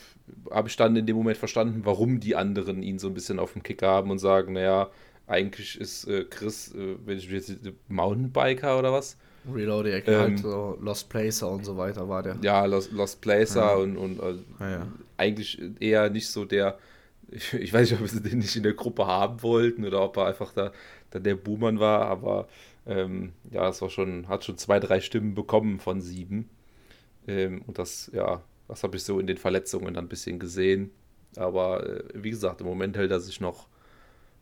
habe 0.50 0.68
ich 0.68 0.76
dann 0.76 0.96
in 0.96 1.06
dem 1.06 1.16
Moment 1.16 1.36
verstanden, 1.36 1.82
warum 1.84 2.20
die 2.20 2.36
anderen 2.36 2.82
ihn 2.82 2.98
so 2.98 3.08
ein 3.08 3.14
bisschen 3.14 3.38
auf 3.38 3.52
dem 3.52 3.62
Kick 3.62 3.82
haben 3.82 4.10
und 4.10 4.18
sagen, 4.18 4.52
naja, 4.52 4.90
eigentlich 5.26 5.80
ist 5.80 6.06
äh, 6.06 6.24
Chris, 6.24 6.74
äh, 6.74 6.96
wenn 7.04 7.18
ich 7.18 7.28
jetzt 7.30 7.52
Mountainbiker 7.88 8.78
oder 8.78 8.92
was, 8.92 9.16
Reloading, 9.52 9.92
halt 9.92 10.08
ähm, 10.08 10.20
halt 10.20 10.38
so 10.38 10.78
Lost 10.80 11.08
Placer 11.08 11.50
und 11.50 11.64
so 11.64 11.76
weiter 11.76 12.08
war 12.08 12.22
der. 12.22 12.36
Ja, 12.42 12.64
Lost, 12.64 12.92
Lost 12.92 13.20
Placer 13.20 13.60
ja. 13.60 13.74
und, 13.74 13.96
und 13.96 14.20
also 14.20 14.40
ja, 14.60 14.70
ja. 14.70 14.86
eigentlich 15.16 15.60
eher 15.80 16.10
nicht 16.10 16.28
so 16.28 16.44
der, 16.44 16.78
ich, 17.28 17.52
ich, 17.54 17.72
weiß 17.72 17.90
nicht, 17.90 18.00
ob 18.00 18.08
sie 18.08 18.22
den 18.22 18.38
nicht 18.38 18.56
in 18.56 18.62
der 18.62 18.74
Gruppe 18.74 19.06
haben 19.06 19.42
wollten 19.42 19.84
oder 19.84 20.02
ob 20.02 20.16
er 20.16 20.26
einfach 20.26 20.52
da, 20.52 20.72
da 21.10 21.18
der 21.18 21.34
Buhmann 21.36 21.80
war, 21.80 22.06
aber 22.06 22.48
ähm, 22.86 23.32
ja, 23.50 23.68
es 23.68 23.82
war 23.82 23.90
schon, 23.90 24.28
hat 24.28 24.44
schon 24.44 24.58
zwei, 24.58 24.80
drei 24.80 25.00
Stimmen 25.00 25.34
bekommen 25.34 25.80
von 25.80 26.00
sieben. 26.00 26.48
Ähm, 27.26 27.62
und 27.66 27.78
das, 27.78 28.10
ja, 28.12 28.42
das 28.68 28.82
habe 28.82 28.96
ich 28.96 29.04
so 29.04 29.18
in 29.18 29.26
den 29.26 29.36
Verletzungen 29.36 29.94
dann 29.94 30.04
ein 30.04 30.08
bisschen 30.08 30.38
gesehen. 30.38 30.90
Aber 31.36 31.86
äh, 31.86 32.04
wie 32.14 32.30
gesagt, 32.30 32.60
im 32.60 32.66
Moment 32.66 32.96
hält 32.96 33.10
er 33.10 33.20
sich 33.20 33.40
noch, 33.40 33.66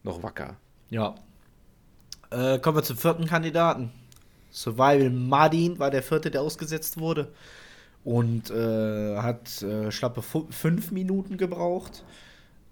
noch 0.03 0.23
wacker. 0.23 0.57
Ja. 0.91 1.15
Äh, 2.31 2.59
kommen 2.59 2.79
wir 2.79 2.83
zum 2.83 2.97
vierten 2.97 3.27
Kandidaten. 3.27 3.93
Survival 4.55 5.11
Martin 5.11 5.79
war 5.79 5.91
der 5.91 6.03
vierte, 6.03 6.31
der 6.31 6.43
ausgesetzt 6.43 6.99
wurde. 6.99 7.33
Und 8.05 8.51
äh, 8.51 9.17
hat 9.17 9.63
äh, 9.63 9.91
schlappe 9.91 10.23
fünf 10.23 10.91
Minuten 10.91 11.39
gebraucht. 11.39 12.05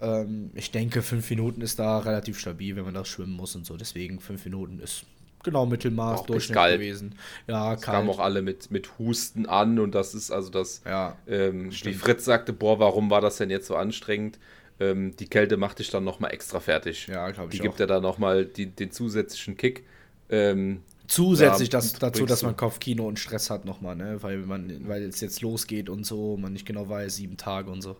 Ähm, 0.00 0.50
ich 0.54 0.70
denke, 0.70 1.00
fünf 1.00 1.28
Minuten 1.30 1.62
ist 1.62 1.78
da 1.78 2.00
relativ 2.00 2.38
stabil, 2.38 2.76
wenn 2.76 2.84
man 2.84 2.94
das 2.94 3.08
schwimmen 3.08 3.32
muss 3.32 3.56
und 3.56 3.64
so. 3.64 3.76
Deswegen 3.76 4.20
fünf 4.20 4.44
Minuten 4.44 4.78
ist 4.78 5.04
genau 5.42 5.64
Mittelmaß, 5.64 6.20
auch 6.20 6.26
Durchschnitt 6.26 6.56
kalt. 6.56 6.78
gewesen. 6.78 7.14
Ja, 7.46 7.74
es 7.74 7.80
kamen 7.80 8.10
auch 8.10 8.18
alle 8.18 8.42
mit, 8.42 8.70
mit 8.70 8.98
Husten 8.98 9.46
an 9.46 9.78
und 9.78 9.94
das 9.94 10.14
ist 10.14 10.30
also 10.30 10.50
das, 10.50 10.82
ja, 10.84 11.16
ähm, 11.26 11.72
wie 11.72 11.94
Fritz 11.94 12.26
sagte, 12.26 12.52
boah, 12.52 12.78
warum 12.78 13.10
war 13.10 13.22
das 13.22 13.38
denn 13.38 13.48
jetzt 13.48 13.66
so 13.66 13.74
anstrengend? 13.74 14.38
ähm, 14.82 15.16
die 15.16 15.26
Kälte 15.28 15.56
macht 15.56 15.78
dich 15.78 15.90
dann 15.90 16.04
nochmal 16.04 16.32
extra 16.32 16.60
fertig. 16.60 17.06
Ja, 17.06 17.30
glaube 17.30 17.52
ich 17.52 17.58
Die 17.58 17.62
gibt 17.62 17.80
ja 17.80 17.86
dann 17.86 18.02
nochmal 18.02 18.44
den 18.44 18.90
zusätzlichen 18.90 19.56
Kick. 19.56 19.84
Ähm, 20.28 20.82
Zusätzlich 21.12 21.68
da 21.68 21.76
das, 21.76 21.92
dazu, 21.92 22.24
dass 22.24 22.42
man 22.42 22.56
Kopfkino 22.56 23.06
und 23.06 23.18
Stress 23.18 23.50
hat 23.50 23.66
nochmal, 23.66 23.96
ne? 23.96 24.22
Weil 24.22 24.38
man, 24.38 24.88
weil 24.88 25.02
es 25.02 25.20
jetzt 25.20 25.42
losgeht 25.42 25.90
und 25.90 26.04
so, 26.04 26.38
man 26.38 26.54
nicht 26.54 26.64
genau 26.64 26.88
weiß, 26.88 27.16
sieben 27.16 27.36
Tage 27.36 27.70
und 27.70 27.82
so. 27.82 27.98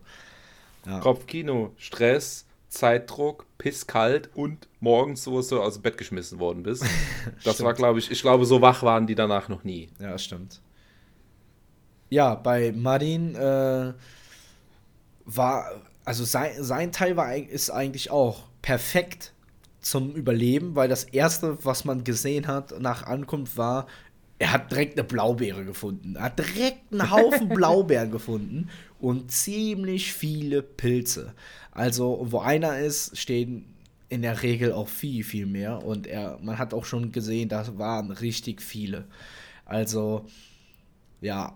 Ja. 0.87 0.99
Kopfkino, 0.99 1.73
Stress, 1.77 2.47
Zeitdruck, 2.69 3.45
pisskalt 3.59 4.31
und 4.33 4.67
morgens 4.79 5.23
so, 5.23 5.39
so 5.43 5.61
aus 5.61 5.75
dem 5.75 5.83
Bett 5.83 5.99
geschmissen 5.99 6.39
worden 6.39 6.63
bist. 6.63 6.83
Das 7.43 7.61
war, 7.61 7.75
glaube 7.75 7.99
ich, 7.99 8.09
ich 8.09 8.23
glaube, 8.23 8.45
so 8.45 8.61
wach 8.61 8.81
waren 8.81 9.05
die 9.05 9.13
danach 9.13 9.47
noch 9.47 9.63
nie. 9.63 9.89
Ja, 9.99 10.17
stimmt. 10.17 10.59
Ja, 12.09 12.33
bei 12.33 12.71
Marin 12.71 13.35
äh, 13.35 13.93
war, 15.25 15.81
also 16.03 16.23
sein, 16.23 16.63
sein 16.63 16.91
Teil 16.91 17.15
war, 17.15 17.35
ist 17.35 17.69
eigentlich 17.69 18.09
auch 18.09 18.45
perfekt 18.63 19.32
zum 19.83 20.15
Überleben, 20.15 20.75
weil 20.75 20.89
das 20.89 21.03
erste, 21.03 21.63
was 21.63 21.85
man 21.85 22.03
gesehen 22.03 22.47
hat 22.47 22.79
nach 22.79 23.03
Ankunft 23.03 23.57
war, 23.57 23.85
er 24.39 24.51
hat 24.51 24.71
direkt 24.71 24.97
eine 24.97 25.07
Blaubeere 25.07 25.63
gefunden. 25.63 26.15
Er 26.15 26.23
hat 26.23 26.39
direkt 26.39 26.91
einen 26.91 27.11
Haufen 27.11 27.49
Blaubeeren 27.53 28.11
gefunden 28.11 28.69
und 28.99 29.31
ziemlich 29.31 30.13
viele 30.13 30.63
Pilze. 30.63 31.33
Also, 31.71 32.25
wo 32.29 32.39
einer 32.39 32.79
ist, 32.79 33.17
stehen 33.17 33.73
in 34.09 34.21
der 34.21 34.43
Regel 34.43 34.73
auch 34.73 34.87
viel, 34.87 35.23
viel 35.23 35.45
mehr. 35.45 35.83
Und 35.83 36.07
er, 36.07 36.39
man 36.41 36.57
hat 36.57 36.73
auch 36.73 36.85
schon 36.85 37.11
gesehen, 37.11 37.49
da 37.49 37.65
waren 37.77 38.11
richtig 38.11 38.61
viele. 38.61 39.05
Also, 39.65 40.25
ja. 41.21 41.55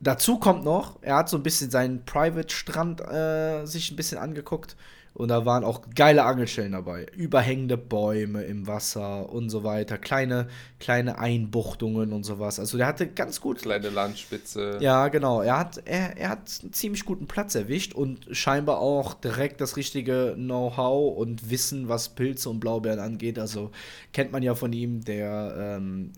Dazu 0.00 0.38
kommt 0.38 0.64
noch, 0.64 1.00
er 1.02 1.16
hat 1.16 1.28
so 1.28 1.36
ein 1.36 1.44
bisschen 1.44 1.70
seinen 1.70 2.04
Private-Strand 2.04 3.00
äh, 3.02 3.64
sich 3.66 3.92
ein 3.92 3.96
bisschen 3.96 4.18
angeguckt 4.18 4.76
und 5.14 5.28
da 5.28 5.44
waren 5.44 5.62
auch 5.62 5.82
geile 5.94 6.24
Angelstellen 6.24 6.72
dabei. 6.72 7.06
Überhängende 7.14 7.76
Bäume 7.76 8.44
im 8.44 8.66
Wasser 8.66 9.30
und 9.30 9.50
so 9.50 9.62
weiter. 9.62 9.98
Kleine, 9.98 10.48
kleine 10.80 11.18
Einbuchtungen 11.18 12.12
und 12.12 12.24
sowas. 12.24 12.58
Also 12.58 12.78
der 12.78 12.86
hatte 12.86 13.06
ganz 13.08 13.40
gut. 13.40 13.60
Kleine 13.60 13.90
Landspitze. 13.90 14.78
Ja, 14.80 15.08
genau. 15.08 15.42
Er 15.42 15.58
hat, 15.58 15.82
er, 15.84 16.16
er 16.16 16.30
hat 16.30 16.60
einen 16.62 16.72
ziemlich 16.72 17.04
guten 17.04 17.26
Platz 17.26 17.54
erwischt 17.54 17.94
und 17.94 18.26
scheinbar 18.30 18.78
auch 18.78 19.12
direkt 19.12 19.60
das 19.60 19.76
richtige 19.76 20.32
Know-how 20.34 21.18
und 21.18 21.50
Wissen, 21.50 21.88
was 21.88 22.08
Pilze 22.08 22.48
und 22.48 22.60
Blaubeeren 22.60 22.98
angeht. 22.98 23.38
Also 23.38 23.70
kennt 24.14 24.32
man 24.32 24.42
ja 24.42 24.54
von 24.54 24.72
ihm, 24.72 25.04
der 25.04 25.76
ähm, 25.78 26.12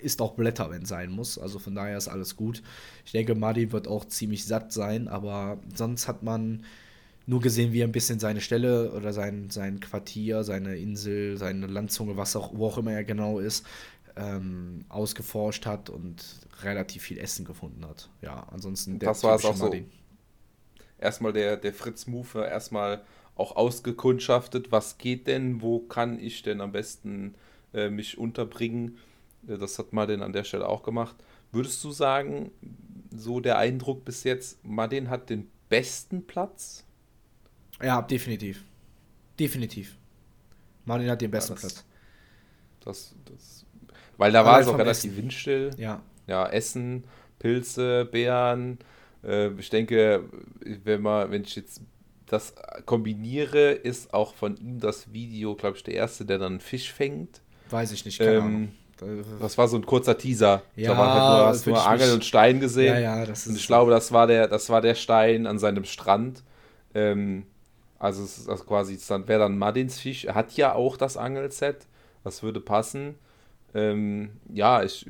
isst 0.00 0.22
auch 0.22 0.32
Blätter, 0.32 0.70
wenn 0.70 0.82
es 0.82 0.88
sein 0.88 1.10
muss. 1.10 1.38
Also 1.38 1.58
von 1.58 1.74
daher 1.74 1.98
ist 1.98 2.08
alles 2.08 2.34
gut. 2.34 2.62
Ich 3.04 3.12
denke, 3.12 3.34
Madi 3.34 3.72
wird 3.72 3.88
auch 3.88 4.06
ziemlich 4.06 4.46
satt 4.46 4.72
sein, 4.72 5.06
aber 5.06 5.58
sonst 5.74 6.08
hat 6.08 6.22
man 6.22 6.64
nur 7.26 7.40
gesehen, 7.40 7.72
wie 7.72 7.80
er 7.80 7.86
ein 7.86 7.92
bisschen 7.92 8.18
seine 8.18 8.40
Stelle 8.40 8.92
oder 8.92 9.12
sein, 9.12 9.50
sein 9.50 9.80
Quartier, 9.80 10.42
seine 10.44 10.76
Insel, 10.76 11.36
seine 11.36 11.66
Landzunge, 11.66 12.16
was 12.16 12.34
auch, 12.36 12.52
wo 12.54 12.66
auch 12.66 12.78
immer 12.78 12.92
er 12.92 13.04
genau 13.04 13.38
ist, 13.38 13.66
ähm, 14.16 14.84
ausgeforscht 14.88 15.66
hat 15.66 15.90
und 15.90 16.24
relativ 16.62 17.02
viel 17.02 17.18
Essen 17.18 17.44
gefunden 17.44 17.86
hat. 17.86 18.10
Ja, 18.22 18.46
ansonsten 18.50 18.98
der 18.98 19.10
Das 19.10 19.22
war 19.22 19.36
es 19.36 19.44
auch 19.44 19.56
so. 19.56 19.72
Erstmal 20.98 21.32
der, 21.32 21.56
der 21.56 21.72
Fritz 21.72 22.06
Mufe, 22.06 22.44
erstmal 22.44 23.02
auch 23.34 23.56
ausgekundschaftet, 23.56 24.70
was 24.70 24.98
geht 24.98 25.26
denn, 25.26 25.62
wo 25.62 25.78
kann 25.78 26.18
ich 26.18 26.42
denn 26.42 26.60
am 26.60 26.72
besten 26.72 27.34
äh, 27.72 27.88
mich 27.88 28.18
unterbringen. 28.18 28.98
Äh, 29.48 29.56
das 29.56 29.78
hat 29.78 29.92
Martin 29.92 30.22
an 30.22 30.32
der 30.32 30.44
Stelle 30.44 30.68
auch 30.68 30.82
gemacht. 30.82 31.16
Würdest 31.52 31.82
du 31.82 31.90
sagen, 31.90 32.50
so 33.10 33.40
der 33.40 33.58
Eindruck 33.58 34.04
bis 34.04 34.24
jetzt, 34.24 34.62
Martin 34.64 35.08
hat 35.08 35.30
den 35.30 35.50
besten 35.68 36.26
Platz 36.26 36.84
ja, 37.82 38.02
definitiv. 38.02 38.64
Definitiv. 39.38 39.96
Martin 40.84 41.10
hat 41.10 41.20
den 41.20 41.30
besten 41.30 41.54
Platz. 41.54 41.84
Das, 42.84 43.14
das, 43.26 43.66
weil 44.16 44.32
da 44.32 44.44
war 44.44 44.60
es 44.60 44.66
auch 44.66 44.78
relativ 44.78 45.12
Essen. 45.12 45.16
windstill. 45.16 45.70
Ja. 45.76 46.02
Ja, 46.26 46.46
Essen, 46.48 47.04
Pilze, 47.38 48.04
Beeren. 48.04 48.78
Äh, 49.24 49.50
ich 49.58 49.70
denke, 49.70 50.24
wenn 50.84 51.02
man, 51.02 51.30
wenn 51.30 51.42
ich 51.42 51.56
jetzt 51.56 51.80
das 52.26 52.54
kombiniere, 52.86 53.72
ist 53.72 54.14
auch 54.14 54.34
von 54.34 54.56
ihm 54.56 54.78
das 54.78 55.12
Video, 55.12 55.54
glaube 55.56 55.76
ich, 55.76 55.84
der 55.84 55.94
erste, 55.94 56.24
der 56.24 56.38
dann 56.38 56.52
einen 56.52 56.60
Fisch 56.60 56.92
fängt. 56.92 57.40
Weiß 57.70 57.92
ich 57.92 58.04
nicht, 58.04 58.18
keine 58.18 58.36
ähm, 58.36 58.72
Das 59.40 59.58
war 59.58 59.68
so 59.68 59.76
ein 59.76 59.86
kurzer 59.86 60.16
Teaser. 60.16 60.62
Ja, 60.76 60.92
da 60.92 60.98
war 60.98 61.14
halt 61.14 61.38
nur, 61.38 61.46
hast 61.46 61.66
nur 61.66 61.86
Angel 61.88 62.12
und 62.12 62.24
Stein 62.24 62.60
gesehen. 62.60 62.94
Ja, 62.94 63.00
ja, 63.00 63.26
das 63.26 63.40
ist 63.40 63.46
und 63.48 63.56
ich 63.56 63.66
glaube, 63.66 63.90
das 63.90 64.12
war 64.12 64.26
der, 64.26 64.48
das 64.48 64.68
war 64.68 64.80
der 64.80 64.94
Stein 64.94 65.46
an 65.46 65.58
seinem 65.58 65.84
Strand. 65.84 66.42
Ähm, 66.94 67.46
also 68.00 68.24
es 68.24 68.38
ist 68.38 68.48
also 68.48 68.64
quasi, 68.64 68.98
dann 69.08 69.28
wäre 69.28 69.40
dann 69.40 69.58
Madins 69.58 70.00
Fisch. 70.00 70.24
Er 70.24 70.34
hat 70.34 70.56
ja 70.56 70.74
auch 70.74 70.96
das 70.96 71.16
Angelset. 71.18 71.86
Das 72.24 72.42
würde 72.42 72.60
passen. 72.60 73.14
Ähm, 73.74 74.30
ja, 74.52 74.82
ich, 74.82 75.06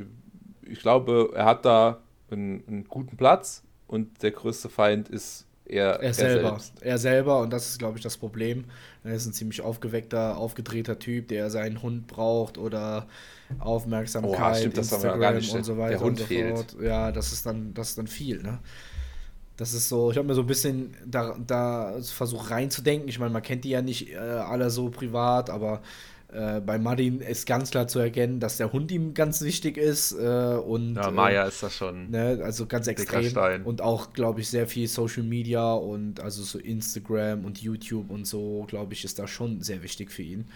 ich 0.63 0.81
glaube, 0.81 1.31
er 1.35 1.45
hat 1.45 1.65
da 1.65 2.01
einen, 2.31 2.63
einen, 2.67 2.85
guten 2.85 3.17
Platz 3.17 3.63
und 3.87 4.23
der 4.23 4.33
größte 4.33 4.69
Feind 4.69 5.09
ist 5.09 5.47
er, 5.65 5.95
er, 5.95 6.01
er 6.01 6.15
selber. 6.15 6.49
Selbst. 6.49 6.83
Er 6.83 6.99
selber 6.99 7.41
und 7.41 7.53
das 7.53 7.71
ist, 7.71 7.79
glaube 7.79 7.97
ich, 7.97 8.03
das 8.03 8.17
Problem. 8.17 8.65
Er 9.05 9.15
ist 9.15 9.27
ein 9.27 9.33
ziemlich 9.33 9.61
aufgeweckter, 9.61 10.37
aufgedrehter 10.37 10.99
Typ, 10.99 11.29
der 11.29 11.49
seinen 11.49 11.83
Hund 11.83 12.09
braucht 12.09 12.59
oder 12.59 13.07
Aufmerksamkeit, 13.61 14.53
oh, 14.53 14.59
stimmt, 14.59 14.79
Instagram 14.79 15.37
und 15.37 15.65
so 15.65 15.79
weiter 15.79 15.91
der 15.91 16.01
Hund 16.01 16.11
und 16.11 16.19
so 16.19 16.25
fehlt. 16.25 16.57
fort. 16.57 16.77
Ja, 16.83 17.13
das 17.13 17.33
ist 17.33 17.47
dann, 17.47 17.73
das 17.73 17.91
ist 17.91 17.99
dann 17.99 18.09
viel, 18.09 18.43
ne? 18.43 18.59
Das 19.61 19.75
ist 19.75 19.91
so, 19.91 20.11
ich 20.11 20.17
habe 20.17 20.27
mir 20.27 20.33
so 20.33 20.41
ein 20.41 20.47
bisschen 20.47 20.97
da, 21.05 21.37
da 21.47 22.01
versucht 22.01 22.51
reinzudenken. 22.51 23.11
Ich 23.11 23.19
meine, 23.19 23.31
man 23.31 23.43
kennt 23.43 23.65
die 23.65 23.69
ja 23.69 23.83
nicht 23.83 24.11
äh, 24.11 24.17
alle 24.17 24.71
so 24.71 24.89
privat, 24.89 25.51
aber 25.51 25.83
äh, 26.33 26.61
bei 26.61 26.79
Martin 26.79 27.21
ist 27.21 27.47
ganz 27.47 27.71
klar 27.71 27.87
zu 27.87 27.99
erkennen, 27.99 28.41
dass 28.41 28.57
der 28.57 28.73
Hund 28.73 28.91
ihm 28.91 29.13
ganz 29.13 29.43
wichtig 29.43 29.77
ist. 29.77 30.13
Äh, 30.13 30.17
und, 30.17 30.95
ja, 30.95 31.11
Maya 31.11 31.45
ist 31.45 31.63
das 31.63 31.75
schon. 31.75 32.09
Ne, 32.09 32.41
also 32.43 32.65
ganz 32.65 32.87
extrem. 32.87 33.67
Und 33.67 33.83
auch, 33.83 34.15
glaube 34.15 34.41
ich, 34.41 34.49
sehr 34.49 34.67
viel 34.67 34.89
Social 34.89 35.25
Media 35.25 35.75
und 35.75 36.21
also 36.21 36.43
so 36.43 36.59
Instagram 36.59 37.45
und 37.45 37.61
YouTube 37.61 38.11
und 38.11 38.27
so, 38.27 38.65
glaube 38.67 38.95
ich, 38.95 39.05
ist 39.05 39.19
da 39.19 39.29
schon 39.29 39.61
sehr 39.61 39.83
wichtig 39.83 40.11
für 40.11 40.23
ihn. 40.23 40.49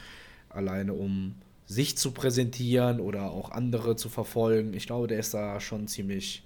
Alleine 0.49 0.95
um 0.95 1.35
sich 1.67 1.99
zu 1.99 2.13
präsentieren 2.13 3.01
oder 3.01 3.33
auch 3.33 3.51
andere 3.51 3.97
zu 3.97 4.09
verfolgen. 4.09 4.73
Ich 4.73 4.87
glaube, 4.87 5.09
der 5.09 5.19
ist 5.19 5.35
da 5.35 5.61
schon 5.61 5.89
ziemlich 5.89 6.43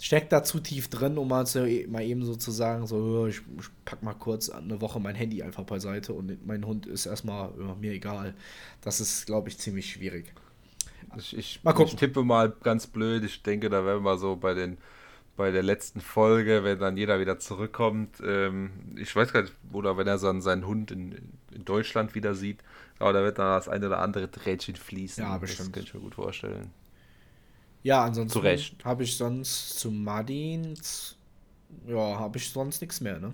steckt 0.00 0.32
da 0.32 0.42
zu 0.42 0.60
tief 0.60 0.88
drin, 0.88 1.18
um 1.18 1.28
mal, 1.28 1.46
zu, 1.46 1.66
mal 1.88 2.02
eben 2.02 2.24
so 2.24 2.36
zu 2.36 2.50
sagen, 2.50 2.86
so, 2.86 3.26
ich, 3.26 3.42
ich 3.58 3.68
pack 3.84 4.02
mal 4.02 4.14
kurz 4.14 4.48
eine 4.48 4.80
Woche 4.80 5.00
mein 5.00 5.14
Handy 5.14 5.42
einfach 5.42 5.64
beiseite 5.64 6.12
und 6.12 6.46
mein 6.46 6.64
Hund 6.64 6.86
ist 6.86 7.06
erstmal 7.06 7.50
ja, 7.58 7.74
mir 7.74 7.92
egal. 7.92 8.34
Das 8.80 9.00
ist, 9.00 9.26
glaube 9.26 9.48
ich, 9.48 9.58
ziemlich 9.58 9.90
schwierig. 9.90 10.32
Ich, 11.16 11.36
ich, 11.36 11.64
mal 11.64 11.72
gucken. 11.72 11.94
ich 11.94 11.96
tippe 11.96 12.22
mal 12.22 12.52
ganz 12.62 12.86
blöd, 12.86 13.24
ich 13.24 13.42
denke, 13.42 13.70
da 13.70 13.84
werden 13.84 14.04
wir 14.04 14.18
so 14.18 14.36
bei 14.36 14.54
den 14.54 14.78
bei 15.38 15.52
der 15.52 15.62
letzten 15.62 16.00
Folge, 16.00 16.64
wenn 16.64 16.80
dann 16.80 16.96
jeder 16.96 17.20
wieder 17.20 17.38
zurückkommt, 17.38 18.20
ähm, 18.26 18.70
ich 18.96 19.14
weiß 19.14 19.32
gar 19.32 19.42
nicht, 19.42 19.54
oder 19.72 19.96
wenn 19.96 20.08
er 20.08 20.18
dann 20.18 20.42
seinen 20.42 20.66
Hund 20.66 20.90
in, 20.90 21.12
in 21.52 21.64
Deutschland 21.64 22.16
wieder 22.16 22.34
sieht, 22.34 22.58
aber 22.98 23.12
da 23.12 23.22
wird 23.22 23.38
dann 23.38 23.46
das 23.46 23.68
eine 23.68 23.86
oder 23.86 24.00
andere 24.00 24.28
Trädchen 24.28 24.74
fließen. 24.74 25.22
Ja, 25.22 25.38
bestimmt. 25.38 25.68
Das 25.68 25.74
kann 25.74 25.82
ich 25.84 25.94
mir 25.94 26.00
gut 26.00 26.16
vorstellen. 26.16 26.72
Ja, 27.82 28.04
ansonsten 28.04 28.40
habe 28.84 29.02
ich 29.04 29.16
sonst 29.16 29.78
zu 29.78 29.90
Madins, 29.90 31.16
ja, 31.86 32.18
habe 32.18 32.38
ich 32.38 32.50
sonst 32.50 32.80
nichts 32.80 33.00
mehr, 33.00 33.18
ne? 33.18 33.32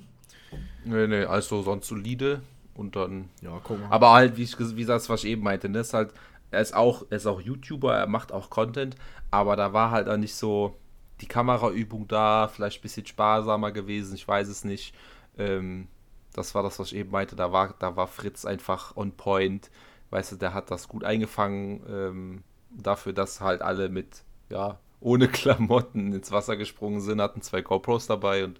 Nee, 0.84 1.06
nee, 1.06 1.24
also 1.24 1.62
sonst 1.62 1.88
solide 1.88 2.42
und 2.74 2.96
dann. 2.96 3.30
Ja, 3.40 3.60
guck 3.62 3.80
mal. 3.80 3.88
Aber 3.90 4.12
halt, 4.12 4.36
wie, 4.36 4.42
ich, 4.42 4.58
wie 4.58 4.84
das, 4.84 5.08
was 5.08 5.24
ich 5.24 5.30
eben 5.30 5.42
meinte, 5.42 5.68
ne, 5.68 5.80
ist 5.80 5.94
halt, 5.94 6.12
er 6.50 6.60
ist 6.60 6.74
auch, 6.74 7.04
er 7.10 7.16
ist 7.16 7.26
auch 7.26 7.40
YouTuber, 7.40 7.96
er 7.96 8.06
macht 8.06 8.32
auch 8.32 8.50
Content, 8.50 8.96
aber 9.30 9.56
da 9.56 9.72
war 9.72 9.90
halt 9.90 10.08
auch 10.08 10.16
nicht 10.16 10.34
so 10.34 10.76
die 11.20 11.26
Kameraübung 11.26 12.06
da, 12.08 12.48
vielleicht 12.48 12.80
ein 12.80 12.82
bisschen 12.82 13.06
sparsamer 13.06 13.72
gewesen, 13.72 14.14
ich 14.14 14.26
weiß 14.26 14.48
es 14.48 14.64
nicht. 14.64 14.94
Ähm, 15.38 15.88
das 16.32 16.54
war 16.54 16.62
das, 16.62 16.78
was 16.78 16.88
ich 16.92 16.98
eben 16.98 17.10
meinte, 17.10 17.36
da 17.36 17.52
war, 17.52 17.74
da 17.78 17.96
war 17.96 18.08
Fritz 18.08 18.44
einfach 18.44 18.96
on 18.96 19.12
point. 19.12 19.70
Weißt 20.10 20.32
du, 20.32 20.36
der 20.36 20.52
hat 20.54 20.70
das 20.70 20.88
gut 20.88 21.04
eingefangen, 21.04 21.82
ähm, 21.88 22.44
dafür, 22.70 23.12
dass 23.12 23.40
halt 23.40 23.62
alle 23.62 23.88
mit 23.88 24.24
ja, 24.54 24.78
ohne 25.00 25.28
Klamotten 25.28 26.12
ins 26.12 26.32
Wasser 26.32 26.56
gesprungen 26.56 27.00
sind, 27.00 27.20
hatten 27.20 27.42
zwei 27.42 27.60
GoPros 27.60 28.06
dabei 28.06 28.44
und 28.44 28.58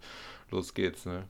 los 0.51 0.75
geht's, 0.75 1.07
ne? 1.07 1.25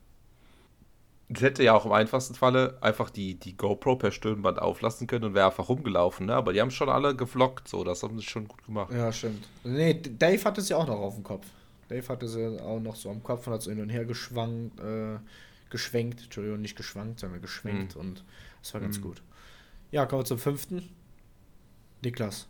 Es 1.27 1.41
hätte 1.41 1.63
ja 1.63 1.73
auch 1.73 1.87
im 1.87 1.91
einfachsten 1.91 2.35
Falle 2.35 2.77
einfach 2.81 3.09
die, 3.09 3.33
die 3.33 3.57
GoPro 3.57 3.95
per 3.95 4.11
Stirnband 4.11 4.59
auflassen 4.59 5.07
können 5.07 5.23
und 5.23 5.33
wäre 5.33 5.47
einfach 5.47 5.69
rumgelaufen, 5.69 6.27
ne? 6.27 6.35
Aber 6.35 6.53
die 6.53 6.61
haben 6.61 6.69
schon 6.71 6.89
alle 6.89 7.15
gevloggt, 7.15 7.67
so, 7.67 7.83
das 7.83 8.03
haben 8.03 8.19
sie 8.19 8.25
schon 8.25 8.47
gut 8.47 8.63
gemacht. 8.65 8.91
Ja, 8.93 9.11
stimmt. 9.11 9.47
Nee, 9.63 9.99
Dave 10.01 10.43
hatte 10.43 10.61
es 10.61 10.69
ja 10.69 10.77
auch 10.77 10.87
noch 10.87 10.99
auf 10.99 11.15
dem 11.15 11.23
Kopf. 11.23 11.45
Dave 11.87 12.07
hatte 12.09 12.27
sie 12.27 12.61
auch 12.61 12.79
noch 12.79 12.95
so 12.95 13.09
am 13.09 13.23
Kopf 13.23 13.47
und 13.47 13.53
hat 13.53 13.61
so 13.61 13.71
hin 13.71 13.81
und 13.81 13.89
her 13.89 14.05
geschwankt, 14.05 14.79
äh, 14.79 15.17
geschwenkt, 15.69 16.23
Entschuldigung, 16.23 16.61
nicht 16.61 16.75
geschwankt, 16.75 17.19
sondern 17.19 17.41
geschwenkt 17.41 17.95
mhm. 17.95 18.01
und 18.01 18.23
das 18.61 18.73
war 18.73 18.81
ganz 18.81 18.99
mhm. 18.99 19.03
gut. 19.03 19.21
Ja, 19.91 20.05
kommen 20.05 20.21
wir 20.21 20.25
zum 20.25 20.39
fünften. 20.39 20.89
Niklas. 22.03 22.47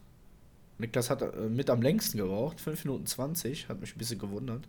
Niklas 0.78 1.10
hat 1.10 1.22
äh, 1.22 1.50
mit 1.50 1.70
am 1.70 1.82
längsten 1.82 2.18
gebraucht, 2.18 2.60
5 2.62 2.86
Minuten 2.86 3.06
20, 3.06 3.70
hat 3.70 3.80
mich 3.82 3.96
ein 3.96 3.98
bisschen 3.98 4.20
gewundert. 4.20 4.68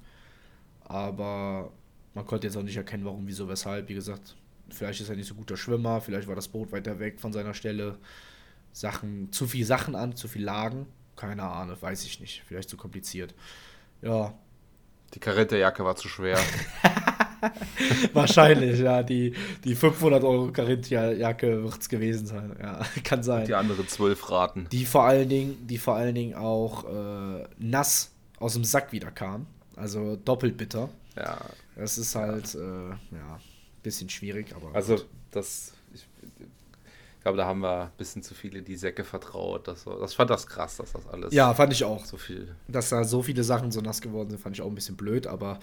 Aber 0.85 1.73
Man 2.17 2.25
konnte 2.27 2.47
jetzt 2.47 2.57
auch 2.57 2.63
nicht 2.63 2.79
erkennen, 2.79 3.05
warum, 3.05 3.27
wieso, 3.27 3.47
weshalb. 3.47 3.91
Wie 3.91 3.95
gesagt, 3.95 4.37
vielleicht 4.71 5.03
ist 5.03 5.11
er 5.11 5.17
nicht 5.17 5.29
so 5.29 5.35
guter 5.35 5.59
Schwimmer, 5.59 6.01
vielleicht 6.01 6.27
war 6.29 6.35
das 6.35 6.49
Boot 6.49 6.73
weiter 6.73 6.99
weg 6.99 7.21
von 7.21 7.31
seiner 7.31 7.53
Stelle. 7.53 7.99
Sachen, 8.73 9.31
zu 9.33 9.47
viel 9.47 9.67
Sachen 9.67 9.95
an, 9.95 10.17
zu 10.17 10.27
viel 10.27 10.43
Lagen. 10.43 10.87
Keine 11.15 11.43
Ahnung, 11.43 11.77
weiß 11.79 12.05
ich 12.05 12.21
nicht. 12.21 12.43
Vielleicht 12.47 12.71
zu 12.71 12.79
kompliziert. 12.79 13.35
Ja. 14.01 14.33
Die 15.13 15.21
Karinterjacke 15.21 15.85
war 15.85 15.97
zu 15.97 16.09
schwer. 16.09 16.39
Wahrscheinlich, 18.13 18.81
ja. 18.81 19.03
Die, 19.03 19.35
die 19.65 19.75
500 19.75 20.25
Euro 20.25 20.53
Carinthia-Jacke 20.53 21.63
wird 21.65 21.81
es 21.81 21.89
gewesen 21.89 22.27
sein. 22.27 22.57
Ja, 22.61 22.81
kann 23.05 23.23
sein. 23.23 23.41
Und 23.41 23.49
die 23.49 23.55
anderen 23.55 23.89
zwölf 23.89 24.31
Raten. 24.31 24.67
Die 24.73 24.85
vor 24.85 25.05
allen 25.05 25.29
Dingen, 25.29 25.67
die 25.67 25.79
vor 25.79 25.95
allen 25.97 26.15
Dingen 26.15 26.35
auch 26.35 26.85
äh, 26.85 27.45
nass 27.59 28.13
aus 28.39 28.55
dem 28.55 28.65
Sack 28.65 28.93
wieder 28.93 29.11
kam. 29.11 29.47
Also 29.77 30.17
doppelt 30.17 30.57
bitter. 30.57 30.89
Ja. 31.17 31.39
Das 31.77 31.99
ist 31.99 32.15
halt, 32.15 32.55
ja, 32.55 32.61
äh, 32.61 32.91
ja 33.13 33.41
bisschen 33.83 34.11
schwierig, 34.11 34.55
aber. 34.55 34.75
Also, 34.75 34.97
gut. 34.97 35.07
das 35.31 35.73
glaube, 37.27 37.39
da 37.39 37.47
haben 37.47 37.59
wir 37.61 37.83
ein 37.87 37.91
bisschen 37.99 38.23
zu 38.23 38.35
viele 38.35 38.63
die 38.63 38.77
Säcke 38.77 39.03
vertraut. 39.03 39.67
Das, 39.67 39.85
war, 39.85 39.99
das 39.99 40.15
fand 40.15 40.31
das 40.31 40.47
krass, 40.47 40.77
dass 40.77 40.93
das 40.93 41.09
alles. 41.09 41.35
Ja, 41.35 41.53
fand 41.55 41.73
ich 41.73 41.83
auch. 41.83 42.05
So 42.05 42.17
viel. 42.17 42.55
Dass 42.69 42.91
da 42.91 43.03
so 43.03 43.21
viele 43.21 43.43
Sachen 43.43 43.73
so 43.73 43.81
nass 43.81 44.01
geworden 44.01 44.31
sind, 44.31 44.39
fand 44.39 44.55
ich 44.55 44.63
auch 44.63 44.69
ein 44.69 44.77
bisschen 44.77 44.97
blöd. 44.97 45.27
Aber 45.27 45.59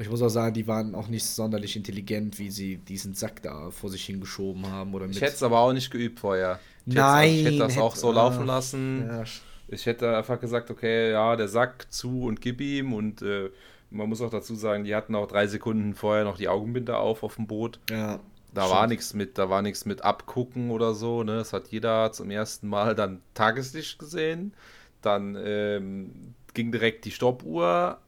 ich 0.00 0.10
muss 0.10 0.20
auch 0.22 0.28
sagen, 0.28 0.54
die 0.54 0.66
waren 0.66 0.96
auch 0.96 1.06
nicht 1.06 1.24
sonderlich 1.24 1.76
intelligent, 1.76 2.40
wie 2.40 2.50
sie 2.50 2.78
diesen 2.78 3.14
Sack 3.14 3.42
da 3.42 3.70
vor 3.70 3.90
sich 3.90 4.04
hingeschoben 4.04 4.68
haben. 4.68 4.92
Oder 4.92 5.06
ich 5.06 5.20
hätte 5.20 5.34
es 5.34 5.42
aber 5.44 5.60
auch 5.60 5.72
nicht 5.72 5.88
geübt 5.92 6.18
vorher. 6.18 6.58
Ich 6.84 6.94
Nein. 6.94 7.28
Hätte, 7.28 7.38
ich 7.38 7.46
hätte 7.46 7.58
das 7.58 7.78
auch 7.78 7.94
so 7.94 8.10
laufen 8.10 8.46
lassen. 8.46 9.06
Ja. 9.06 9.22
Ich 9.68 9.86
hätte 9.86 10.16
einfach 10.16 10.40
gesagt, 10.40 10.68
okay, 10.72 11.12
ja, 11.12 11.36
der 11.36 11.46
Sack 11.46 11.92
zu 11.92 12.24
und 12.24 12.40
gib 12.40 12.60
ihm. 12.60 12.92
Und 12.92 13.22
äh, 13.22 13.50
man 13.90 14.08
muss 14.08 14.20
auch 14.20 14.30
dazu 14.30 14.56
sagen, 14.56 14.82
die 14.82 14.96
hatten 14.96 15.14
auch 15.14 15.28
drei 15.28 15.46
Sekunden 15.46 15.94
vorher 15.94 16.24
noch 16.24 16.38
die 16.38 16.48
Augenbinder 16.48 16.98
auf 16.98 17.22
auf 17.22 17.36
dem 17.36 17.46
Boot. 17.46 17.78
Ja. 17.88 18.18
Da 18.54 18.62
Stimmt. 18.62 18.78
war 18.78 18.86
nichts 18.86 19.14
mit, 19.14 19.36
da 19.36 19.50
war 19.50 19.62
nichts 19.62 19.84
mit 19.84 20.02
abgucken 20.02 20.70
oder 20.70 20.94
so. 20.94 21.24
Ne? 21.24 21.36
Das 21.36 21.52
hat 21.52 21.68
jeder 21.68 22.12
zum 22.12 22.30
ersten 22.30 22.68
Mal 22.68 22.94
dann 22.94 23.20
Tageslicht 23.34 23.98
gesehen. 23.98 24.54
Dann 25.02 25.36
ähm, 25.38 26.34
ging 26.54 26.70
direkt 26.70 27.04
die 27.04 27.10
Stoppuhr 27.10 27.98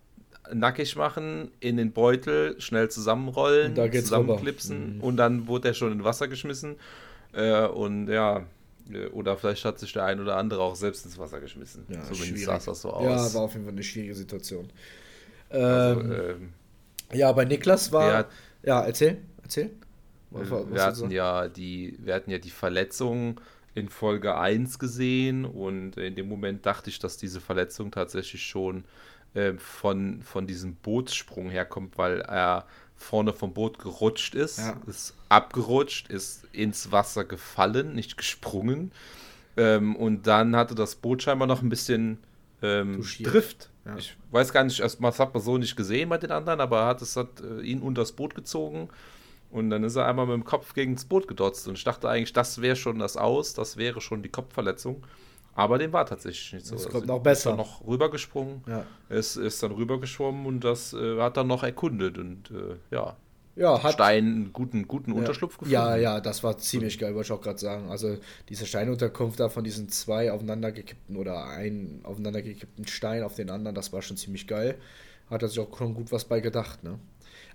nackig 0.52 0.94
machen, 0.94 1.50
in 1.58 1.76
den 1.76 1.92
Beutel, 1.92 2.60
schnell 2.60 2.88
zusammenrollen, 2.88 3.74
zusammenklipsen 3.92 4.96
mhm. 4.96 5.00
und 5.00 5.16
dann 5.16 5.48
wurde 5.48 5.68
er 5.68 5.74
schon 5.74 5.90
in 5.90 6.04
Wasser 6.04 6.28
geschmissen. 6.28 6.76
Äh, 7.32 7.66
und 7.66 8.08
ja, 8.08 8.46
äh, 8.92 9.06
oder 9.08 9.36
vielleicht 9.36 9.64
hat 9.64 9.80
sich 9.80 9.92
der 9.92 10.04
ein 10.04 10.20
oder 10.20 10.36
andere 10.36 10.62
auch 10.62 10.76
selbst 10.76 11.04
ins 11.04 11.18
Wasser 11.18 11.40
geschmissen. 11.40 11.84
Ja, 11.88 12.02
Zumindest 12.04 12.44
sah 12.44 12.58
das 12.58 12.80
so 12.80 12.90
aus. 12.90 13.04
Ja, 13.04 13.34
war 13.34 13.42
auf 13.42 13.52
jeden 13.54 13.64
Fall 13.64 13.72
eine 13.72 13.82
schwierige 13.82 14.14
Situation. 14.14 14.70
Also, 15.50 16.00
ähm, 16.00 16.12
ähm, 16.12 16.52
ja, 17.12 17.30
bei 17.32 17.44
Niklas 17.44 17.90
war. 17.90 18.26
ja, 18.62 18.82
erzähl, 18.82 19.18
erzähl. 19.42 19.70
Was, 20.38 20.50
was 20.50 20.70
wir, 20.70 20.82
hatten 20.82 21.10
ja 21.10 21.48
die, 21.48 21.96
wir 22.00 22.14
hatten 22.14 22.30
ja 22.30 22.38
die 22.38 22.50
Verletzung 22.50 23.40
in 23.74 23.88
Folge 23.90 24.36
1 24.36 24.78
gesehen 24.78 25.44
und 25.44 25.98
in 25.98 26.14
dem 26.14 26.28
Moment 26.28 26.64
dachte 26.64 26.88
ich, 26.88 26.98
dass 26.98 27.18
diese 27.18 27.40
Verletzung 27.40 27.90
tatsächlich 27.90 28.42
schon 28.42 28.84
äh, 29.34 29.52
von, 29.58 30.22
von 30.22 30.46
diesem 30.46 30.76
Bootssprung 30.76 31.50
herkommt, 31.50 31.98
weil 31.98 32.22
er 32.22 32.64
vorne 32.96 33.34
vom 33.34 33.52
Boot 33.52 33.78
gerutscht 33.78 34.34
ist, 34.34 34.58
ja. 34.58 34.80
ist 34.86 35.14
abgerutscht, 35.28 36.08
ist 36.08 36.44
ins 36.52 36.90
Wasser 36.90 37.26
gefallen, 37.26 37.94
nicht 37.94 38.16
gesprungen. 38.16 38.92
Ähm, 39.58 39.94
und 39.94 40.26
dann 40.26 40.56
hatte 40.56 40.74
das 40.74 40.94
Boot 40.94 41.22
scheinbar 41.22 41.46
noch 41.46 41.60
ein 41.60 41.68
bisschen 41.68 42.18
ähm, 42.62 43.04
Drift. 43.22 43.68
Ja. 43.84 43.96
Ich 43.98 44.16
weiß 44.30 44.54
gar 44.54 44.64
nicht, 44.64 44.80
das 44.80 44.98
hat 45.00 45.34
man 45.34 45.42
so 45.42 45.58
nicht 45.58 45.76
gesehen 45.76 46.08
bei 46.08 46.16
den 46.16 46.30
anderen, 46.30 46.60
aber 46.60 46.86
hat, 46.86 47.02
es 47.02 47.16
hat 47.16 47.42
äh, 47.42 47.60
ihn 47.60 47.82
unter 47.82 48.00
das 48.00 48.12
Boot 48.12 48.34
gezogen 48.34 48.88
und 49.50 49.70
dann 49.70 49.84
ist 49.84 49.96
er 49.96 50.06
einmal 50.06 50.26
mit 50.26 50.34
dem 50.34 50.44
Kopf 50.44 50.74
gegen 50.74 50.94
das 50.94 51.04
Boot 51.04 51.28
gedotzt. 51.28 51.66
Und 51.68 51.78
ich 51.78 51.84
dachte 51.84 52.08
eigentlich, 52.08 52.32
das 52.32 52.60
wäre 52.60 52.76
schon 52.76 52.98
das 52.98 53.16
Aus, 53.16 53.54
das 53.54 53.76
wäre 53.76 54.00
schon 54.00 54.22
die 54.22 54.28
Kopfverletzung. 54.28 55.04
Aber 55.54 55.78
dem 55.78 55.92
war 55.92 56.04
tatsächlich 56.04 56.52
nicht 56.52 56.66
so. 56.66 56.74
Das 56.74 56.84
kommt 56.84 57.04
also, 57.04 57.06
noch 57.06 57.22
besser. 57.22 57.38
Ist 57.38 57.46
dann 57.46 57.56
noch 57.56 57.86
rübergesprungen. 57.86 58.62
Ja. 58.66 58.84
Es 59.08 59.36
ist 59.36 59.62
dann 59.62 59.72
rübergeschwommen 59.72 60.44
und 60.44 60.60
das 60.60 60.92
äh, 60.92 61.18
hat 61.18 61.38
dann 61.38 61.46
noch 61.46 61.62
erkundet. 61.62 62.18
Und 62.18 62.50
äh, 62.50 62.76
ja, 62.94 63.16
ja, 63.56 63.82
hat 63.82 63.94
Stein 63.94 64.24
einen 64.24 64.52
guten, 64.52 64.86
guten 64.86 65.12
ja. 65.12 65.16
Unterschlupf 65.16 65.54
gefunden. 65.54 65.72
Ja, 65.72 65.96
ja, 65.96 66.20
das 66.20 66.44
war 66.44 66.58
ziemlich 66.58 66.98
geil, 66.98 67.14
wollte 67.14 67.28
ich 67.28 67.32
auch 67.32 67.40
gerade 67.40 67.58
sagen. 67.58 67.88
Also 67.88 68.18
diese 68.50 68.66
Steinunterkunft 68.66 69.40
da 69.40 69.48
von 69.48 69.64
diesen 69.64 69.88
zwei 69.88 70.30
aufeinandergekippten 70.30 71.16
oder 71.16 71.46
einen 71.46 72.00
aufeinandergekippten 72.04 72.86
Stein 72.86 73.22
auf 73.22 73.34
den 73.34 73.48
anderen, 73.48 73.74
das 73.74 73.94
war 73.94 74.02
schon 74.02 74.18
ziemlich 74.18 74.46
geil. 74.46 74.76
Hat 75.30 75.42
er 75.42 75.48
sich 75.48 75.58
auch 75.58 75.76
schon 75.76 75.94
gut 75.94 76.12
was 76.12 76.26
bei 76.26 76.40
gedacht, 76.40 76.84
ne? 76.84 76.98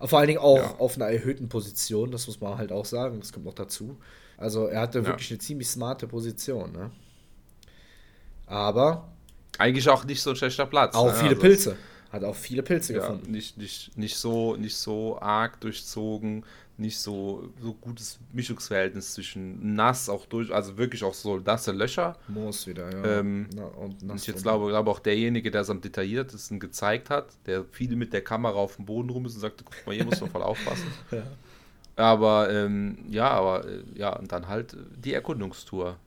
Vor 0.08 0.20
allen 0.20 0.28
Dingen 0.28 0.40
auch 0.40 0.58
ja. 0.58 0.76
auf 0.78 0.96
einer 0.96 1.08
erhöhten 1.08 1.50
Position, 1.50 2.12
das 2.12 2.28
muss 2.28 2.40
man 2.42 2.58
halt 2.58 2.72
auch 2.72 2.86
sagen, 2.86 3.20
das 3.20 3.32
kommt 3.32 3.46
noch 3.46 3.54
dazu. 3.54 3.98
Also 4.38 4.66
er 4.68 4.82
hatte 4.82 5.00
ja. 5.00 5.06
wirklich 5.06 5.30
eine 5.32 5.40
ziemlich 5.40 5.68
smarte 5.68 6.08
Position, 6.08 6.72
ne? 6.72 6.92
Aber. 8.48 9.08
Eigentlich 9.58 9.88
auch 9.90 10.04
nicht 10.04 10.22
so 10.22 10.32
ein 10.32 10.36
schlechter 10.36 10.66
Platz. 10.66 10.96
Auch 10.96 11.08
ne? 11.08 11.14
viele 11.14 11.30
also 11.30 11.42
Pilze. 11.42 11.78
Hat 12.12 12.24
auch 12.24 12.36
viele 12.36 12.62
Pilze 12.62 12.94
ja, 12.94 13.00
gefunden. 13.00 13.32
Nicht, 13.32 13.58
nicht, 13.58 13.98
nicht, 13.98 14.18
so, 14.18 14.56
nicht 14.58 14.76
so 14.76 15.20
arg 15.22 15.62
durchzogen, 15.62 16.44
nicht 16.78 17.00
so, 17.00 17.50
so 17.62 17.74
gutes 17.74 18.20
Mischungsverhältnis 18.34 19.14
zwischen 19.14 19.76
nass 19.76 20.10
auch 20.10 20.26
durch, 20.26 20.52
also 20.54 20.78
wirklich 20.78 21.04
auch 21.04 21.14
so 21.14 21.38
nasse 21.38 21.72
Löcher. 21.72 22.18
Moos 22.28 22.68
wieder, 22.68 22.92
ja. 22.92 23.20
Ähm, 23.20 23.48
Na, 23.56 23.66
und 23.66 24.04
nass 24.04 24.22
ich 24.22 24.28
jetzt 24.28 24.44
glaube, 24.44 24.68
glaube 24.68 24.90
auch 24.90 25.00
derjenige, 25.00 25.52
der 25.52 25.62
es 25.62 25.70
am 25.70 25.80
detailliertesten 25.80 26.60
gezeigt 26.60 27.10
hat, 27.10 27.28
der 27.46 27.64
viele 27.72 27.96
mit 27.96 28.12
der 28.12 28.24
Kamera 28.24 28.56
auf 28.56 28.76
dem 28.76 28.86
Boden 28.86 29.10
rum 29.10 29.26
ist 29.26 29.36
und 29.36 29.42
sagte, 29.42 29.64
guck 29.64 29.86
mal, 29.86 29.96
hier 29.96 30.06
muss 30.06 30.20
man 30.20 30.30
voll 30.30 30.44
aufpassen. 30.44 30.88
ja. 31.12 31.24
Aber 31.96 32.52
ähm, 32.52 32.98
ja, 33.10 33.30
aber 33.30 33.66
äh, 33.68 33.84
ja, 33.96 34.18
und 34.18 34.32
dann 34.32 34.48
halt 34.48 34.76
die 34.98 35.14
Erkundungstour. 35.14 35.98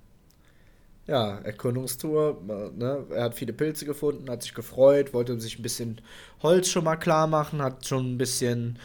Ja, 1.07 1.39
Erkundungstour. 1.39 2.41
Ne? 2.77 3.05
Er 3.11 3.25
hat 3.25 3.35
viele 3.35 3.53
Pilze 3.53 3.85
gefunden, 3.85 4.31
hat 4.31 4.43
sich 4.43 4.55
gefreut, 4.55 5.13
wollte 5.13 5.39
sich 5.39 5.59
ein 5.59 5.63
bisschen 5.63 6.01
Holz 6.43 6.69
schon 6.69 6.85
mal 6.85 6.97
klar 6.97 7.27
machen, 7.27 7.61
hat 7.61 7.87
schon 7.87 8.15
ein 8.15 8.19
bisschen 8.19 8.79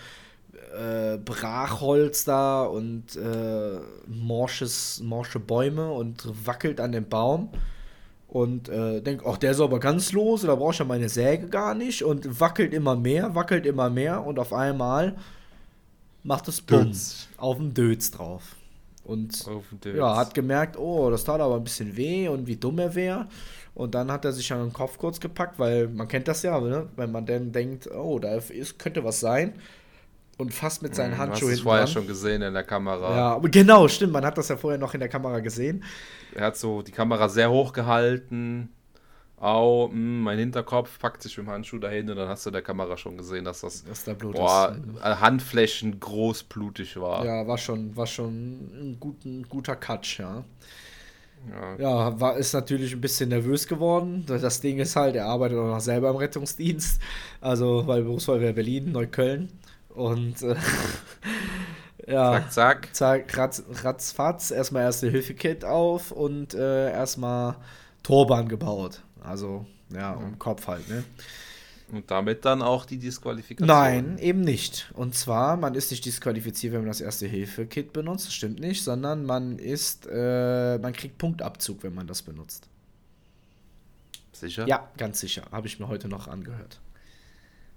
äh, 0.78 1.18
Brachholz 1.18 2.26
da 2.26 2.64
und 2.64 3.16
äh, 3.16 3.80
morsches, 4.08 5.02
morsche 5.04 5.40
Bäume 5.40 5.92
und 5.92 6.46
wackelt 6.46 6.82
an 6.82 6.92
dem 6.92 7.08
Baum. 7.08 7.50
Und 8.28 8.70
äh, 8.70 9.02
denkt, 9.02 9.24
ach, 9.26 9.38
der 9.38 9.52
ist 9.52 9.60
aber 9.60 9.80
ganz 9.80 10.12
los, 10.12 10.44
da 10.44 10.54
brauche 10.54 10.74
ich 10.74 10.80
ja 10.80 10.86
meine 10.86 11.10
Säge 11.10 11.48
gar 11.48 11.74
nicht. 11.74 12.04
Und 12.04 12.40
wackelt 12.40 12.74
immer 12.74 12.96
mehr, 12.96 13.34
wackelt 13.34 13.66
immer 13.66 13.90
mehr 13.90 14.24
und 14.24 14.38
auf 14.38 14.54
einmal 14.54 15.16
macht 16.24 16.48
es 16.48 16.64
Dötz. 16.66 17.28
auf 17.38 17.58
dem 17.58 17.74
Dötz 17.74 18.12
drauf. 18.12 18.56
Und 19.10 19.44
ja, 19.86 20.18
hat 20.18 20.36
gemerkt, 20.36 20.78
oh, 20.78 21.10
das 21.10 21.24
tat 21.24 21.42
aber 21.42 21.56
ein 21.56 21.64
bisschen 21.64 21.98
weh 21.98 22.28
und 22.28 22.46
wie 22.46 22.58
dumm 22.58 22.78
er 22.78 22.94
wäre. 22.94 23.28
Und 23.74 23.96
dann 23.96 24.12
hat 24.12 24.24
er 24.24 24.34
sich 24.34 24.54
an 24.54 24.60
den 24.60 24.74
Kopf 24.74 25.00
kurz 25.00 25.20
gepackt, 25.20 25.58
weil 25.58 25.88
man 25.88 26.08
kennt 26.08 26.28
das 26.28 26.44
ja, 26.44 26.60
ne? 26.60 26.90
wenn 26.96 27.12
man 27.12 27.26
dann 27.26 27.52
denkt, 27.52 27.90
oh, 27.90 28.20
da 28.20 28.36
ist, 28.36 28.78
könnte 28.78 29.04
was 29.04 29.20
sein 29.20 29.54
und 30.38 30.54
fast 30.54 30.84
mit 30.84 30.94
seinen 30.94 31.14
hm, 31.14 31.18
Handschuhen. 31.18 31.52
Das 31.52 31.62
vorher 31.62 31.88
schon 31.88 32.06
gesehen 32.06 32.44
in 32.44 32.54
der 32.54 32.64
Kamera. 32.64 33.16
Ja, 33.16 33.34
aber 33.34 33.50
genau, 33.50 33.88
stimmt. 33.88 34.14
Man 34.14 34.24
hat 34.24 34.38
das 34.38 34.50
ja 34.50 34.58
vorher 34.58 34.78
noch 34.78 34.94
in 34.94 35.00
der 35.00 35.10
Kamera 35.10 35.40
gesehen. 35.40 35.84
Er 36.36 36.46
hat 36.46 36.58
so 36.58 36.84
die 36.84 36.92
Kamera 36.92 37.30
sehr 37.30 37.50
hoch 37.50 37.74
gehalten. 37.74 38.70
Au, 39.40 39.88
mh, 39.88 39.94
hm, 39.94 40.22
mein 40.22 40.38
Hinterkopf 40.38 41.00
packt 41.00 41.24
sich 41.24 41.38
mit 41.38 41.48
dem 41.48 41.52
Handschuh 41.52 41.80
dahin 41.80 42.10
und 42.10 42.18
dann 42.18 42.28
hast 42.28 42.46
du 42.46 42.50
in 42.50 42.54
der 42.54 42.62
Kamera 42.62 42.98
schon 42.98 43.18
gesehen, 43.18 43.46
dass 43.46 43.62
das 43.62 43.86
dass 43.86 44.04
da 44.04 44.14
boah, 44.14 44.76
ist. 44.96 45.22
Handflächen 45.22 46.00
großblutig 46.00 47.00
war. 47.00 47.26
Ja, 47.26 47.48
war 47.48 47.58
schon, 47.58 47.96
war 47.96 48.06
schon 48.06 48.34
ein, 48.34 48.98
gut, 49.00 49.24
ein 49.24 49.48
guter 49.48 49.78
Catch, 49.78 50.20
ja. 50.20 50.44
Ja, 51.50 51.76
ja 51.78 52.20
war, 52.20 52.36
ist 52.36 52.52
natürlich 52.52 52.94
ein 52.94 53.00
bisschen 53.00 53.30
nervös 53.30 53.66
geworden. 53.66 54.26
Das 54.28 54.60
Ding 54.60 54.80
ist 54.80 54.98
halt, 54.98 55.16
er 55.16 55.28
arbeitet 55.28 55.58
auch 55.58 55.68
noch 55.68 55.80
selber 55.80 56.10
im 56.10 56.18
Rettungsdienst. 56.18 57.02
Also 57.40 57.86
bei 57.88 58.02
Berufsfeuerwehr 58.02 58.52
Berlin, 58.52 58.92
Neukölln. 58.92 59.50
Und 59.88 60.42
äh, 60.42 60.56
ja, 62.08 62.46
zack, 62.50 62.94
zack. 62.94 63.32
zack 63.32 63.38
ratz, 63.38 63.64
ratzfatz, 63.84 64.52
erstmal 64.52 64.84
erste 64.84 65.10
Hilfe-Kit 65.10 65.64
auf 65.64 66.12
und 66.12 66.54
äh, 66.54 66.92
erstmal 66.92 67.56
Torbahn 68.04 68.50
gebaut. 68.50 69.02
Also, 69.30 69.66
ja, 69.94 70.14
um. 70.14 70.38
Kopf 70.40 70.68
halt, 70.68 70.88
ne? 70.90 71.04
Und 71.92 72.12
damit 72.12 72.46
dann 72.46 72.62
auch 72.62 72.86
die 72.86 72.98
Disqualifikation? 72.98 73.68
Nein, 73.68 74.18
eben 74.20 74.42
nicht. 74.42 74.92
Und 74.94 75.16
zwar, 75.16 75.58
man 75.58 75.74
ist 75.74 75.90
nicht 75.90 76.06
disqualifiziert, 76.06 76.74
wenn 76.74 76.82
man 76.82 76.90
das 76.90 77.02
erste 77.02 77.26
Hilfe-Kit 77.26 77.94
benutzt, 77.94 78.28
das 78.28 78.34
stimmt 78.34 78.60
nicht, 78.60 78.84
sondern 78.84 79.26
man 79.26 79.58
ist, 79.58 80.08
äh, 80.12 80.78
man 80.78 80.94
kriegt 80.94 81.18
Punktabzug, 81.18 81.82
wenn 81.84 81.96
man 81.96 82.06
das 82.06 82.22
benutzt. 82.22 82.68
Sicher? 84.34 84.68
Ja, 84.68 84.88
ganz 84.98 85.20
sicher. 85.20 85.44
Habe 85.52 85.68
ich 85.68 85.80
mir 85.80 85.88
heute 85.88 86.08
noch 86.08 86.28
angehört 86.28 86.80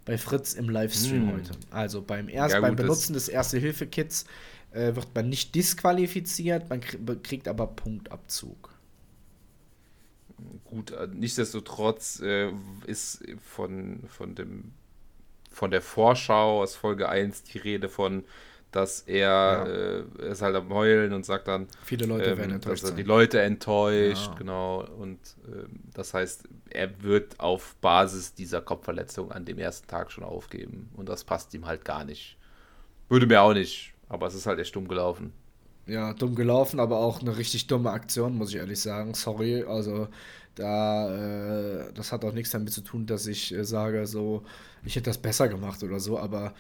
bei 0.05 0.19
Fritz 0.19 0.55
im 0.55 0.69
Livestream 0.69 1.29
hm. 1.29 1.35
heute. 1.35 1.53
Also 1.71 2.03
beim, 2.03 2.29
erst, 2.29 2.55
ja, 2.55 2.61
beim 2.61 2.77
Benutzen 2.77 3.15
des 3.15 3.29
Erste-Hilfe-Kits 3.29 4.25
äh, 4.73 4.95
wird 4.95 5.15
man 5.15 5.29
nicht 5.29 5.55
disqualifiziert, 5.55 6.69
man 6.69 6.81
kriegt 7.23 7.49
aber 7.49 7.67
Punktabzug. 7.69 8.72
Gut, 10.65 10.91
äh, 10.93 11.09
nichtsdestotrotz 11.13 12.21
äh, 12.21 12.53
ist 12.87 13.25
von, 13.43 14.05
von 14.09 14.35
dem 14.35 14.73
von 15.53 15.71
der 15.71 15.83
Vorschau 15.83 16.63
aus 16.63 16.75
Folge 16.75 17.09
1 17.09 17.45
die 17.45 17.59
Rede 17.59 17.89
von, 17.89 18.25
dass 18.71 19.03
er, 19.03 19.21
ja. 19.29 19.67
äh, 19.67 20.31
ist 20.31 20.41
halt 20.41 20.57
am 20.57 20.73
Heulen 20.73 21.13
und 21.13 21.27
sagt 21.27 21.47
dann, 21.47 21.69
viele 21.85 22.07
Leute 22.07 22.31
ähm, 22.31 22.39
werden 22.39 22.53
enttäuscht. 22.53 22.83
Dass 22.83 22.91
er 22.91 22.97
die 22.97 23.03
Leute 23.03 23.41
enttäuscht, 23.41 24.29
ja. 24.29 24.35
genau. 24.35 24.85
Und 24.99 25.19
ähm, 25.47 25.81
das 25.93 26.15
heißt, 26.15 26.49
er 26.71 27.03
wird 27.03 27.39
auf 27.39 27.77
Basis 27.81 28.35
dieser 28.35 28.63
Kopfverletzung 28.63 29.31
an 29.31 29.45
dem 29.45 29.59
ersten 29.59 29.87
Tag 29.89 30.11
schon 30.11 30.25
aufgeben. 30.25 30.89
Und 30.95 31.09
das 31.09 31.25
passt 31.25 31.53
ihm 31.55 31.67
halt 31.67 31.85
gar 31.85 32.05
nicht. 32.05 32.39
Würde 33.11 33.27
mir 33.27 33.43
auch 33.43 33.53
nicht, 33.53 33.93
aber 34.09 34.27
es 34.27 34.35
ist 34.35 34.47
halt 34.47 34.59
echt 34.59 34.75
dumm 34.75 34.89
gelaufen. 34.89 35.35
Ja, 35.87 36.13
dumm 36.15 36.35
gelaufen, 36.35 36.79
aber 36.79 36.99
auch 36.99 37.21
eine 37.21 37.37
richtig 37.37 37.67
dumme 37.67 37.91
Aktion, 37.91 38.37
muss 38.37 38.51
ich 38.51 38.57
ehrlich 38.57 38.81
sagen. 38.81 39.15
Sorry, 39.15 39.65
also 39.65 40.09
da, 40.55 41.87
äh, 41.89 41.93
das 41.93 42.13
hat 42.13 42.25
auch 42.25 42.33
nichts 42.33 42.51
damit 42.51 42.73
zu 42.73 42.83
tun, 42.83 43.07
dass 43.07 43.27
ich 43.27 43.53
äh, 43.53 43.65
sage, 43.65 44.07
so, 44.07 44.43
ich 44.85 44.95
hätte 44.97 45.11
das 45.11 45.19
besser 45.19 45.49
gemacht 45.49 45.83
oder 45.83 45.99
so, 45.99 46.19
aber 46.19 46.55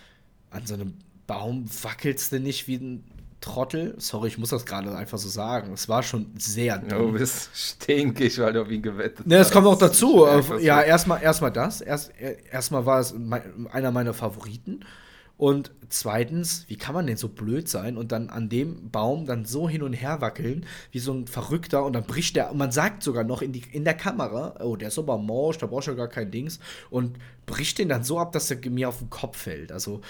an 0.50 0.66
so 0.66 0.74
einem 0.74 0.94
Baum 1.26 1.66
wackelst 1.82 2.32
du 2.32 2.40
nicht 2.40 2.66
wie 2.66 2.76
ein 2.76 3.04
Trottel. 3.40 3.94
Sorry, 3.98 4.28
ich 4.28 4.38
muss 4.38 4.50
das 4.50 4.64
gerade 4.64 4.94
einfach 4.96 5.18
so 5.18 5.28
sagen. 5.28 5.72
Es 5.72 5.88
war 5.88 6.02
schon 6.02 6.32
sehr 6.38 6.78
dumm. 6.78 7.12
Du 7.12 7.18
bist 7.18 7.50
stinkig, 7.54 8.38
weil 8.38 8.52
du 8.52 8.62
auf 8.62 8.70
ihn 8.70 8.82
gewettet 8.82 9.20
hast. 9.20 9.26
Ne, 9.26 9.36
es 9.36 9.50
kommt 9.50 9.66
auch 9.66 9.78
dazu. 9.78 10.26
Ja, 10.60 10.80
erstmal 10.80 11.22
erstmal 11.22 11.50
das. 11.50 11.80
Erst, 11.80 12.12
erstmal 12.50 12.86
war 12.86 13.00
es 13.00 13.14
einer 13.72 13.90
meiner 13.90 14.14
Favoriten. 14.14 14.84
Und 15.42 15.72
zweitens, 15.88 16.66
wie 16.68 16.76
kann 16.76 16.94
man 16.94 17.08
denn 17.08 17.16
so 17.16 17.26
blöd 17.26 17.68
sein 17.68 17.96
und 17.96 18.12
dann 18.12 18.30
an 18.30 18.48
dem 18.48 18.90
Baum 18.92 19.26
dann 19.26 19.44
so 19.44 19.68
hin 19.68 19.82
und 19.82 19.92
her 19.92 20.20
wackeln, 20.20 20.66
wie 20.92 21.00
so 21.00 21.12
ein 21.12 21.26
Verrückter 21.26 21.84
und 21.84 21.94
dann 21.94 22.04
bricht 22.04 22.36
der, 22.36 22.52
und 22.52 22.58
man 22.58 22.70
sagt 22.70 23.02
sogar 23.02 23.24
noch 23.24 23.42
in, 23.42 23.50
die, 23.50 23.64
in 23.72 23.82
der 23.82 23.94
Kamera, 23.94 24.54
oh, 24.60 24.76
der 24.76 24.86
ist 24.86 25.00
aber 25.00 25.18
morsch, 25.18 25.58
da 25.58 25.66
brauchst 25.66 25.88
du 25.88 25.90
ja 25.90 25.96
gar 25.96 26.06
kein 26.06 26.30
Dings 26.30 26.60
und 26.90 27.18
bricht 27.44 27.78
den 27.78 27.88
dann 27.88 28.04
so 28.04 28.20
ab, 28.20 28.30
dass 28.30 28.52
er 28.52 28.70
mir 28.70 28.88
auf 28.88 28.98
den 28.98 29.10
Kopf 29.10 29.36
fällt. 29.36 29.72
Also, 29.72 30.00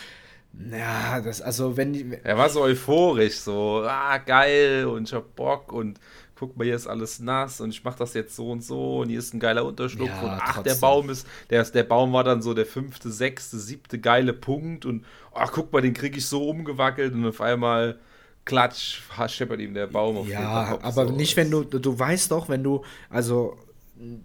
ja, 0.70 1.22
das, 1.22 1.40
also 1.40 1.78
wenn. 1.78 2.12
Er 2.24 2.36
war 2.36 2.50
so 2.50 2.60
euphorisch, 2.60 3.36
so, 3.36 3.84
ah, 3.86 4.18
geil 4.18 4.84
und 4.84 5.08
ich 5.08 5.14
hab 5.14 5.34
Bock 5.34 5.72
und 5.72 5.98
guck 6.42 6.56
mal, 6.56 6.64
hier 6.64 6.74
ist 6.74 6.88
alles 6.88 7.20
nass 7.20 7.60
und 7.60 7.70
ich 7.70 7.84
mach 7.84 7.94
das 7.94 8.14
jetzt 8.14 8.34
so 8.34 8.50
und 8.50 8.64
so 8.64 8.98
und 9.02 9.10
hier 9.10 9.20
ist 9.20 9.32
ein 9.32 9.38
geiler 9.38 9.64
Unterschlupf 9.64 10.08
ja, 10.08 10.22
und 10.22 10.30
ach, 10.30 10.54
trotzdem. 10.54 10.64
der 10.64 10.74
Baum 10.80 11.08
ist, 11.08 11.24
der, 11.50 11.62
der 11.62 11.84
Baum 11.84 12.12
war 12.12 12.24
dann 12.24 12.42
so 12.42 12.52
der 12.52 12.66
fünfte, 12.66 13.12
sechste, 13.12 13.60
siebte 13.60 14.00
geile 14.00 14.32
Punkt 14.32 14.84
und 14.84 15.04
ach, 15.32 15.52
guck 15.52 15.72
mal, 15.72 15.82
den 15.82 15.94
krieg 15.94 16.16
ich 16.16 16.26
so 16.26 16.48
umgewackelt 16.48 17.14
und 17.14 17.24
auf 17.24 17.40
einmal 17.40 18.00
klatsch, 18.44 19.02
scheppert 19.28 19.60
ihm 19.60 19.72
der 19.72 19.86
Baum 19.86 20.16
auf 20.16 20.28
Ja, 20.28 20.72
Kopf 20.72 20.84
aber 20.84 21.06
so. 21.06 21.14
nicht, 21.14 21.36
wenn 21.36 21.48
du, 21.48 21.62
du 21.62 21.96
weißt 21.96 22.32
doch, 22.32 22.48
wenn 22.48 22.64
du, 22.64 22.82
also 23.08 23.56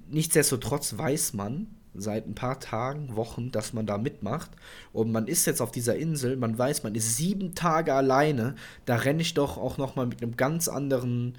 nichtsdestotrotz 0.10 0.98
weiß 0.98 1.34
man, 1.34 1.68
seit 1.94 2.28
ein 2.28 2.36
paar 2.36 2.60
Tagen, 2.60 3.16
Wochen, 3.16 3.52
dass 3.52 3.74
man 3.74 3.86
da 3.86 3.98
mitmacht. 3.98 4.52
Und 4.94 5.12
man 5.12 5.28
ist 5.28 5.46
jetzt 5.46 5.62
auf 5.62 5.72
dieser 5.72 5.96
Insel, 5.96 6.36
man 6.36 6.58
weiß, 6.58 6.84
man 6.84 6.96
ist 6.96 7.18
sieben 7.18 7.56
Tage 7.56 7.94
alleine. 7.94 8.56
Da 8.86 8.96
renne 8.96 9.22
ich 9.22 9.34
doch 9.34 9.58
auch 9.58 9.78
noch 9.78 9.96
mal 9.96 10.06
mit 10.06 10.22
einem 10.22 10.36
ganz 10.36 10.68
anderen 10.68 11.38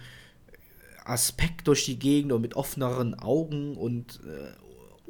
Aspekt 1.08 1.66
durch 1.68 1.84
die 1.84 1.98
Gegend 1.98 2.32
und 2.32 2.42
mit 2.42 2.54
offeneren 2.54 3.18
Augen 3.18 3.76
und 3.76 4.20
äh, 4.24 4.52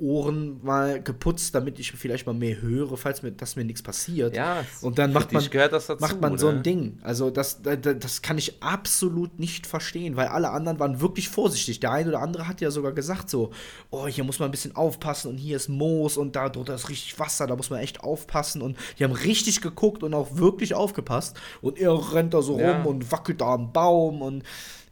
Ohren 0.00 0.60
mal 0.62 1.02
geputzt, 1.02 1.54
damit 1.54 1.78
ich 1.78 1.92
vielleicht 1.92 2.26
mal 2.26 2.32
mehr 2.32 2.60
höre, 2.60 2.96
falls 2.96 3.22
mir, 3.22 3.32
dass 3.32 3.56
mir 3.56 3.64
nichts 3.64 3.82
passiert. 3.82 4.36
Ja, 4.36 4.64
und 4.80 4.98
dann 4.98 5.12
macht 5.12 5.32
man, 5.32 5.44
dazu, 5.52 5.96
macht 5.98 6.20
man 6.20 6.38
so 6.38 6.48
ein 6.48 6.62
Ding. 6.62 6.98
Also 7.02 7.30
das, 7.30 7.62
das, 7.62 7.78
das, 7.82 8.22
kann 8.22 8.38
ich 8.38 8.62
absolut 8.62 9.38
nicht 9.38 9.66
verstehen, 9.66 10.16
weil 10.16 10.28
alle 10.28 10.50
anderen 10.50 10.78
waren 10.78 11.00
wirklich 11.00 11.28
vorsichtig. 11.28 11.80
Der 11.80 11.90
eine 11.90 12.10
oder 12.10 12.20
andere 12.20 12.46
hat 12.46 12.60
ja 12.60 12.70
sogar 12.70 12.92
gesagt 12.92 13.28
so, 13.28 13.50
oh, 13.90 14.06
hier 14.06 14.24
muss 14.24 14.38
man 14.38 14.48
ein 14.48 14.52
bisschen 14.52 14.76
aufpassen 14.76 15.30
und 15.30 15.36
hier 15.36 15.56
ist 15.56 15.68
Moos 15.68 16.16
und 16.16 16.36
da 16.36 16.48
drunter 16.48 16.74
ist 16.74 16.88
richtig 16.88 17.18
Wasser, 17.18 17.46
da 17.46 17.56
muss 17.56 17.70
man 17.70 17.80
echt 17.80 18.00
aufpassen 18.00 18.62
und 18.62 18.76
die 18.98 19.04
haben 19.04 19.12
richtig 19.12 19.60
geguckt 19.60 20.02
und 20.02 20.14
auch 20.14 20.36
wirklich 20.36 20.74
aufgepasst 20.74 21.36
und 21.60 21.78
er 21.78 22.14
rennt 22.14 22.34
da 22.34 22.42
so 22.42 22.58
ja. 22.58 22.76
rum 22.76 22.86
und 22.86 23.10
wackelt 23.10 23.40
da 23.40 23.54
am 23.54 23.72
Baum 23.72 24.22
und 24.22 24.44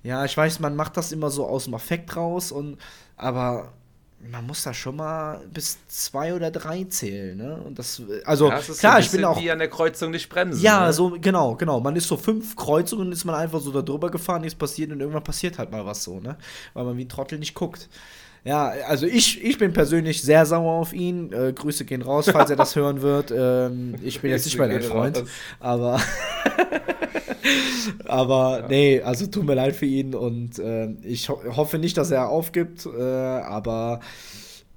ja, 0.06 0.24
ich 0.24 0.36
weiß, 0.36 0.60
man 0.60 0.76
macht 0.76 0.96
das 0.96 1.10
immer 1.10 1.30
so 1.30 1.46
aus 1.46 1.64
dem 1.64 1.74
Affekt 1.74 2.14
raus 2.16 2.52
und 2.52 2.78
aber 3.16 3.72
man 4.30 4.46
muss 4.46 4.62
da 4.62 4.72
schon 4.72 4.96
mal 4.96 5.40
bis 5.52 5.78
zwei 5.88 6.32
oder 6.32 6.50
drei 6.50 6.84
zählen, 6.84 7.36
ne? 7.36 7.60
Und 7.64 7.78
das, 7.78 8.00
also 8.24 8.48
ja, 8.48 8.56
das 8.56 8.78
klar, 8.78 9.00
ich 9.00 9.10
bin 9.10 9.24
auch 9.24 9.40
wie 9.40 9.50
an 9.50 9.58
der 9.58 9.68
Kreuzung 9.68 10.10
nicht 10.12 10.28
bremsen. 10.28 10.62
Ja, 10.62 10.86
ne? 10.86 10.92
so 10.92 11.16
genau, 11.20 11.54
genau. 11.56 11.80
Man 11.80 11.96
ist 11.96 12.08
so 12.08 12.16
fünf 12.16 12.56
Kreuzungen, 12.56 13.12
ist 13.12 13.24
man 13.24 13.34
einfach 13.34 13.60
so 13.60 13.72
da 13.72 13.82
drüber 13.82 14.10
gefahren, 14.10 14.42
nichts 14.42 14.56
passiert 14.56 14.92
und 14.92 15.00
irgendwann 15.00 15.24
passiert 15.24 15.58
halt 15.58 15.70
mal 15.70 15.84
was 15.84 16.04
so, 16.04 16.20
ne? 16.20 16.36
Weil 16.72 16.84
man 16.84 16.96
wie 16.96 17.04
ein 17.04 17.08
Trottel 17.08 17.38
nicht 17.38 17.54
guckt. 17.54 17.88
Ja, 18.44 18.68
also 18.86 19.06
ich, 19.06 19.42
ich 19.42 19.58
bin 19.58 19.72
persönlich 19.72 20.22
sehr 20.22 20.46
sauer 20.46 20.74
auf 20.74 20.92
ihn. 20.92 21.32
Äh, 21.32 21.52
Grüße 21.52 21.84
gehen 21.84 22.02
raus, 22.02 22.28
falls 22.30 22.48
er 22.48 22.54
das 22.54 22.76
hören 22.76 23.02
wird. 23.02 23.32
Ähm, 23.36 23.96
ich 24.04 24.20
bin 24.20 24.30
jetzt 24.30 24.44
nicht 24.44 24.56
mehr 24.56 24.68
dein 24.68 24.82
Freund, 24.82 25.24
aber 25.58 26.00
aber 28.06 28.60
ja. 28.60 28.68
nee, 28.68 29.00
also 29.02 29.26
tut 29.26 29.44
mir 29.44 29.54
leid 29.54 29.76
für 29.76 29.86
ihn 29.86 30.14
und 30.14 30.58
äh, 30.58 30.90
ich 31.02 31.28
ho 31.28 31.40
hoffe 31.56 31.78
nicht, 31.78 31.96
dass 31.96 32.10
er 32.10 32.28
aufgibt, 32.28 32.86
äh, 32.86 33.00
aber 33.00 34.00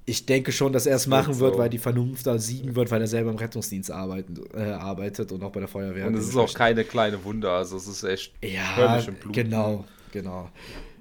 ich 0.06 0.26
denke 0.26 0.50
schon, 0.50 0.72
dass 0.72 0.86
er 0.86 0.96
es 0.96 1.06
machen 1.06 1.38
wird, 1.38 1.54
so. 1.54 1.58
weil 1.60 1.70
die 1.70 1.78
Vernunft 1.78 2.26
da 2.26 2.38
siegen 2.38 2.74
wird, 2.74 2.90
weil 2.90 3.00
er 3.00 3.06
selber 3.06 3.30
im 3.30 3.36
Rettungsdienst 3.36 3.90
arbeiten, 3.90 4.40
äh, 4.54 4.62
arbeitet 4.62 5.30
und 5.30 5.42
auch 5.44 5.52
bei 5.52 5.60
der 5.60 5.68
Feuerwehr. 5.68 6.06
Und 6.06 6.14
es 6.14 6.28
ist 6.28 6.36
auch 6.36 6.52
keine 6.52 6.84
kleine 6.84 7.22
Wunder, 7.24 7.52
also 7.52 7.76
es 7.76 7.86
ist 7.86 8.02
echt 8.02 8.32
ja, 8.42 9.00
genau, 9.32 9.84
genau. 10.12 10.50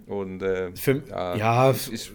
Und 0.06 0.42
äh, 0.42 0.72
Für, 0.76 1.04
ja, 1.08 1.36
ja 1.36 1.72
ich, 1.72 1.92
ich, 1.92 2.12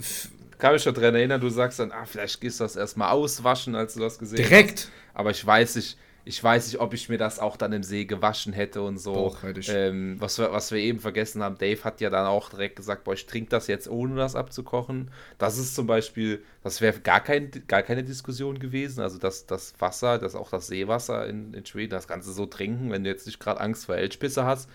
kann 0.58 0.72
mich 0.72 0.82
schon 0.82 0.94
daran 0.94 1.14
erinnern, 1.14 1.40
du 1.40 1.48
sagst 1.48 1.78
dann, 1.78 1.92
ah, 1.92 2.04
vielleicht 2.06 2.40
gehst 2.40 2.60
du 2.60 2.64
das 2.64 2.76
erstmal 2.76 3.10
auswaschen, 3.10 3.74
als 3.74 3.94
du 3.94 4.00
das 4.00 4.18
gesehen 4.18 4.36
Direkt. 4.36 4.52
hast. 4.52 4.84
Direkt. 4.84 4.90
Aber 5.14 5.30
ich 5.30 5.44
weiß 5.44 5.76
nicht, 5.76 5.96
ich 6.26 6.42
weiß 6.42 6.68
nicht, 6.68 6.80
ob 6.80 6.94
ich 6.94 7.10
mir 7.10 7.18
das 7.18 7.38
auch 7.38 7.56
dann 7.56 7.72
im 7.72 7.82
See 7.82 8.06
gewaschen 8.06 8.54
hätte 8.54 8.80
und 8.80 8.98
so. 8.98 9.12
Doch, 9.14 9.38
ähm, 9.68 10.16
was, 10.18 10.38
wir, 10.38 10.52
was 10.52 10.70
wir 10.72 10.78
eben 10.78 10.98
vergessen 10.98 11.42
haben, 11.42 11.58
Dave 11.58 11.84
hat 11.84 12.00
ja 12.00 12.08
dann 12.08 12.26
auch 12.26 12.48
direkt 12.48 12.76
gesagt, 12.76 13.04
boah, 13.04 13.12
ich 13.12 13.26
trinke 13.26 13.50
das 13.50 13.66
jetzt 13.66 13.88
ohne 13.88 14.16
das 14.16 14.34
abzukochen. 14.34 15.10
Das 15.36 15.58
ist 15.58 15.74
zum 15.74 15.86
Beispiel, 15.86 16.42
das 16.62 16.80
wäre 16.80 16.98
gar, 17.00 17.20
kein, 17.20 17.50
gar 17.68 17.82
keine 17.82 18.04
Diskussion 18.04 18.58
gewesen. 18.58 19.00
Also 19.00 19.18
das, 19.18 19.44
das 19.44 19.74
Wasser, 19.78 20.18
das 20.18 20.34
auch 20.34 20.48
das 20.48 20.68
Seewasser 20.68 21.26
in, 21.26 21.52
in 21.52 21.66
Schweden, 21.66 21.90
das 21.90 22.08
Ganze 22.08 22.32
so 22.32 22.46
trinken, 22.46 22.90
wenn 22.90 23.04
du 23.04 23.10
jetzt 23.10 23.26
nicht 23.26 23.38
gerade 23.38 23.60
Angst 23.60 23.84
vor 23.84 23.96
Elchpisse 23.96 24.44
hast. 24.44 24.70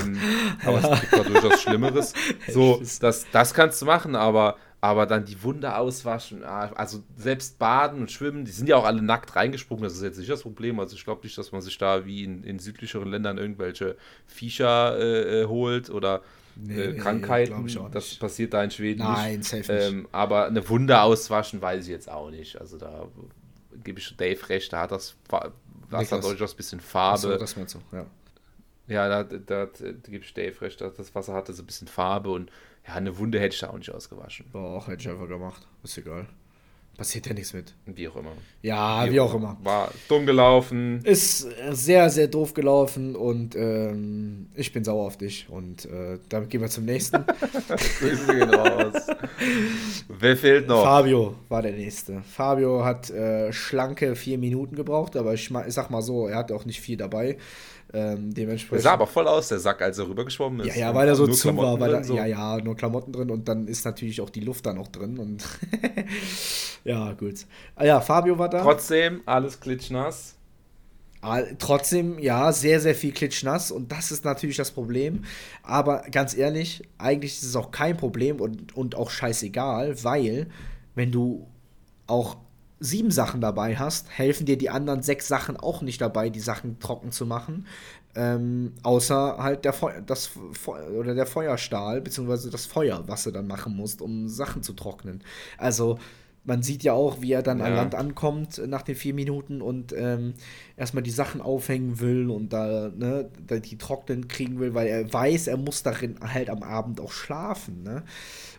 ähm, 0.00 0.18
aber 0.64 0.78
es 0.78 1.00
gibt 1.00 1.12
da 1.12 1.22
durchaus 1.22 1.62
Schlimmeres. 1.62 2.14
So, 2.48 2.80
das, 3.00 3.26
das 3.30 3.52
kannst 3.52 3.82
du 3.82 3.86
machen, 3.86 4.16
aber 4.16 4.56
aber 4.80 5.06
dann 5.06 5.24
die 5.24 5.42
Wunde 5.42 5.76
auswaschen, 5.76 6.44
ah, 6.44 6.70
also 6.74 7.02
selbst 7.16 7.58
baden 7.58 8.00
und 8.00 8.12
schwimmen, 8.12 8.44
die 8.44 8.52
sind 8.52 8.68
ja 8.68 8.76
auch 8.76 8.84
alle 8.84 9.02
nackt 9.02 9.34
reingesprungen, 9.34 9.82
das 9.82 9.94
ist 9.94 10.02
jetzt 10.02 10.18
nicht 10.18 10.30
das 10.30 10.42
Problem. 10.42 10.78
Also 10.78 10.94
ich 10.94 11.04
glaube 11.04 11.22
nicht, 11.24 11.36
dass 11.36 11.50
man 11.50 11.62
sich 11.62 11.78
da 11.78 12.06
wie 12.06 12.22
in, 12.22 12.44
in 12.44 12.58
südlicheren 12.60 13.10
Ländern 13.10 13.38
irgendwelche 13.38 13.96
Viecher 14.26 14.96
äh, 14.98 15.42
äh 15.42 15.46
holt 15.46 15.90
oder 15.90 16.22
nee, 16.54 16.80
äh, 16.80 16.94
Krankheiten. 16.94 17.64
Nee, 17.64 17.80
das 17.90 18.14
passiert 18.14 18.54
da 18.54 18.62
in 18.62 18.70
Schweden 18.70 19.02
Nein, 19.02 19.38
nicht. 19.38 19.48
Safe 19.48 19.72
ähm, 19.72 19.96
nicht. 20.02 20.08
Aber 20.12 20.46
eine 20.46 20.68
Wunde 20.68 21.00
auswaschen 21.00 21.60
weiß 21.60 21.84
ich 21.84 21.90
jetzt 21.90 22.08
auch 22.08 22.30
nicht. 22.30 22.60
Also 22.60 22.78
da 22.78 23.08
gebe 23.82 23.98
ich 23.98 24.16
Dave 24.16 24.48
recht, 24.48 24.72
da 24.72 24.82
hat 24.82 24.92
das 24.92 25.16
Wasser 25.90 26.20
durchaus 26.20 26.54
ein 26.54 26.56
bisschen 26.56 26.80
Farbe. 26.80 27.18
So, 27.18 27.36
das 27.36 27.56
meinst 27.56 27.74
du, 27.74 27.96
ja. 27.96 28.06
Ja, 28.88 29.08
da, 29.08 29.24
da, 29.24 29.66
da, 29.66 29.92
ich 30.10 30.34
Dave 30.34 30.60
recht, 30.62 30.80
das 30.80 31.14
Wasser 31.14 31.34
hatte 31.34 31.52
so 31.52 31.62
ein 31.62 31.66
bisschen 31.66 31.88
Farbe 31.88 32.30
und 32.30 32.50
ja, 32.86 32.94
eine 32.94 33.18
Wunde 33.18 33.38
hätte 33.38 33.54
ich 33.54 33.60
da 33.60 33.70
auch 33.70 33.78
nicht 33.78 33.90
ausgewaschen. 33.90 34.46
Boah, 34.50 34.76
auch 34.76 34.88
hätte 34.88 35.02
ich 35.02 35.08
einfach 35.08 35.28
gemacht. 35.28 35.66
Ist 35.82 35.98
egal. 35.98 36.26
Passiert 36.98 37.28
ja 37.28 37.32
nichts 37.32 37.52
mit. 37.52 37.74
Wie 37.86 38.08
auch 38.08 38.16
immer. 38.16 38.32
Ja, 38.60 39.06
wie, 39.06 39.12
wie 39.12 39.20
auch 39.20 39.32
immer. 39.32 39.56
War 39.62 39.92
dumm 40.08 40.26
gelaufen. 40.26 41.00
Ist 41.04 41.46
sehr, 41.70 42.10
sehr 42.10 42.26
doof 42.26 42.54
gelaufen 42.54 43.14
und 43.14 43.54
ähm, 43.54 44.48
ich 44.56 44.72
bin 44.72 44.82
sauer 44.82 45.06
auf 45.06 45.16
dich. 45.16 45.46
Und 45.48 45.84
äh, 45.84 46.18
damit 46.28 46.50
gehen 46.50 46.60
wir 46.60 46.68
zum 46.68 46.86
nächsten. 46.86 47.24
Grüße 48.00 48.26
gehen 48.34 48.50
raus. 48.52 49.06
Wer 50.08 50.36
fehlt 50.36 50.66
noch? 50.66 50.82
Fabio 50.82 51.36
war 51.48 51.62
der 51.62 51.74
nächste. 51.74 52.22
Fabio 52.22 52.84
hat 52.84 53.10
äh, 53.10 53.52
schlanke 53.52 54.16
vier 54.16 54.38
Minuten 54.38 54.74
gebraucht, 54.74 55.14
aber 55.14 55.34
ich, 55.34 55.52
ich 55.52 55.74
sag 55.74 55.90
mal 55.90 56.02
so, 56.02 56.26
er 56.26 56.38
hat 56.38 56.50
auch 56.50 56.64
nicht 56.64 56.80
viel 56.80 56.96
dabei. 56.96 57.38
Ähm, 57.92 58.34
dementsprechend. 58.34 58.80
Er 58.80 58.82
sah 58.82 58.92
aber 58.92 59.06
voll 59.06 59.26
aus, 59.26 59.48
der 59.48 59.58
Sack, 59.60 59.80
als 59.80 59.98
er 59.98 60.08
rübergeschwommen 60.08 60.60
ist. 60.60 60.76
Ja, 60.76 60.88
ja, 60.88 60.94
weil 60.94 61.08
er 61.08 61.14
so 61.14 61.26
zu 61.26 61.56
war. 61.56 61.80
Weil 61.80 61.94
er, 61.94 62.04
so. 62.04 62.14
Ja, 62.14 62.26
ja, 62.26 62.58
nur 62.58 62.76
Klamotten 62.76 63.12
drin 63.12 63.30
und 63.30 63.48
dann 63.48 63.66
ist 63.66 63.84
natürlich 63.84 64.20
auch 64.20 64.30
die 64.30 64.40
Luft 64.40 64.66
da 64.66 64.74
noch 64.74 64.88
drin. 64.88 65.18
Und 65.18 65.44
ja, 66.84 67.12
gut. 67.12 67.46
Ah, 67.76 67.84
ja, 67.86 68.00
Fabio 68.00 68.38
war 68.38 68.50
da. 68.50 68.62
Trotzdem, 68.62 69.22
alles 69.24 69.58
klitschnass. 69.58 70.34
Ah, 71.20 71.40
trotzdem, 71.58 72.18
ja, 72.18 72.52
sehr, 72.52 72.78
sehr 72.78 72.94
viel 72.94 73.12
klitschnass 73.12 73.72
und 73.72 73.90
das 73.90 74.12
ist 74.12 74.24
natürlich 74.24 74.56
das 74.56 74.70
Problem. 74.70 75.24
Aber 75.62 76.04
ganz 76.12 76.36
ehrlich, 76.36 76.82
eigentlich 76.96 77.32
ist 77.32 77.42
es 77.42 77.56
auch 77.56 77.72
kein 77.72 77.96
Problem 77.96 78.40
und, 78.40 78.76
und 78.76 78.94
auch 78.94 79.10
scheißegal, 79.10 80.04
weil 80.04 80.46
wenn 80.94 81.10
du 81.10 81.48
auch 82.06 82.36
sieben 82.80 83.10
Sachen 83.10 83.40
dabei 83.40 83.76
hast, 83.76 84.08
helfen 84.10 84.46
dir 84.46 84.56
die 84.58 84.70
anderen 84.70 85.02
sechs 85.02 85.28
Sachen 85.28 85.56
auch 85.56 85.82
nicht 85.82 86.00
dabei, 86.00 86.30
die 86.30 86.40
Sachen 86.40 86.78
trocken 86.80 87.10
zu 87.12 87.26
machen. 87.26 87.66
Ähm, 88.14 88.72
außer 88.82 89.36
halt 89.38 89.64
der, 89.64 89.72
Feu 89.72 89.92
das 90.04 90.30
Feu 90.52 90.80
oder 90.98 91.14
der 91.14 91.26
Feuerstahl, 91.26 92.00
beziehungsweise 92.00 92.50
das 92.50 92.66
Feuer, 92.66 93.04
was 93.06 93.24
du 93.24 93.30
dann 93.30 93.46
machen 93.46 93.76
musst, 93.76 94.02
um 94.02 94.28
Sachen 94.28 94.62
zu 94.62 94.72
trocknen. 94.72 95.22
Also, 95.58 95.98
Man 96.44 96.62
sieht 96.62 96.82
ja 96.82 96.94
auch, 96.94 97.20
wie 97.20 97.32
er 97.32 97.42
dann 97.42 97.58
ja. 97.58 97.66
an 97.66 97.74
Land 97.74 97.94
ankommt 97.94 98.62
nach 98.66 98.80
den 98.82 98.94
vier 98.94 99.12
Minuten 99.12 99.60
und 99.60 99.92
ähm, 99.92 100.32
erstmal 100.78 101.02
die 101.02 101.10
Sachen 101.10 101.42
aufhängen 101.42 102.00
will 102.00 102.30
und 102.30 102.54
da, 102.54 102.90
ne, 102.96 103.28
da 103.46 103.58
die 103.58 103.76
trocknen 103.76 104.28
kriegen 104.28 104.58
will, 104.58 104.72
weil 104.72 104.86
er 104.86 105.12
weiß, 105.12 105.48
er 105.48 105.58
muss 105.58 105.82
darin 105.82 106.16
halt 106.22 106.48
am 106.48 106.62
Abend 106.62 107.00
auch 107.00 107.12
schlafen. 107.12 107.82
Ne? 107.82 108.02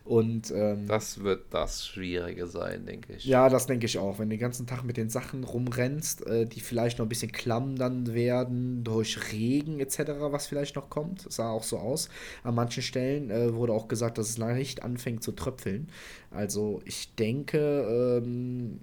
Und 0.09 0.51
ähm, 0.55 0.87
das 0.87 1.21
wird 1.21 1.53
das 1.53 1.85
Schwierige 1.85 2.47
sein, 2.47 2.83
denke 2.83 3.13
ich. 3.13 3.25
Ja, 3.25 3.47
das 3.47 3.67
denke 3.67 3.85
ich 3.85 3.99
auch. 3.99 4.17
Wenn 4.17 4.27
du 4.27 4.37
den 4.37 4.41
ganzen 4.41 4.65
Tag 4.65 4.83
mit 4.83 4.97
den 4.97 5.11
Sachen 5.11 5.43
rumrennst, 5.43 6.25
äh, 6.25 6.47
die 6.47 6.61
vielleicht 6.61 6.97
noch 6.97 7.05
ein 7.05 7.09
bisschen 7.09 7.31
klamm 7.31 7.75
dann 7.75 8.11
werden 8.11 8.83
durch 8.83 9.31
Regen 9.31 9.79
etc., 9.79 9.99
was 10.17 10.47
vielleicht 10.47 10.75
noch 10.75 10.89
kommt, 10.89 11.27
das 11.27 11.35
sah 11.35 11.51
auch 11.51 11.61
so 11.61 11.77
aus. 11.77 12.09
An 12.41 12.55
manchen 12.55 12.81
Stellen 12.81 13.29
äh, 13.29 13.53
wurde 13.53 13.71
auch 13.71 13.87
gesagt, 13.87 14.17
dass 14.17 14.31
es 14.31 14.39
leicht 14.39 14.81
anfängt 14.81 15.21
zu 15.21 15.31
tröpfeln. 15.31 15.91
Also 16.31 16.81
ich 16.85 17.13
denke, 17.13 18.19
ähm, 18.25 18.79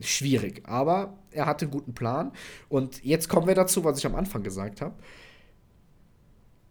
schwierig. 0.00 0.62
Aber 0.64 1.18
er 1.30 1.46
hatte 1.46 1.66
einen 1.66 1.72
guten 1.72 1.94
Plan. 1.94 2.32
Und 2.68 3.04
jetzt 3.04 3.28
kommen 3.28 3.46
wir 3.46 3.54
dazu, 3.54 3.84
was 3.84 3.96
ich 3.96 4.06
am 4.06 4.16
Anfang 4.16 4.42
gesagt 4.42 4.80
habe. 4.80 4.96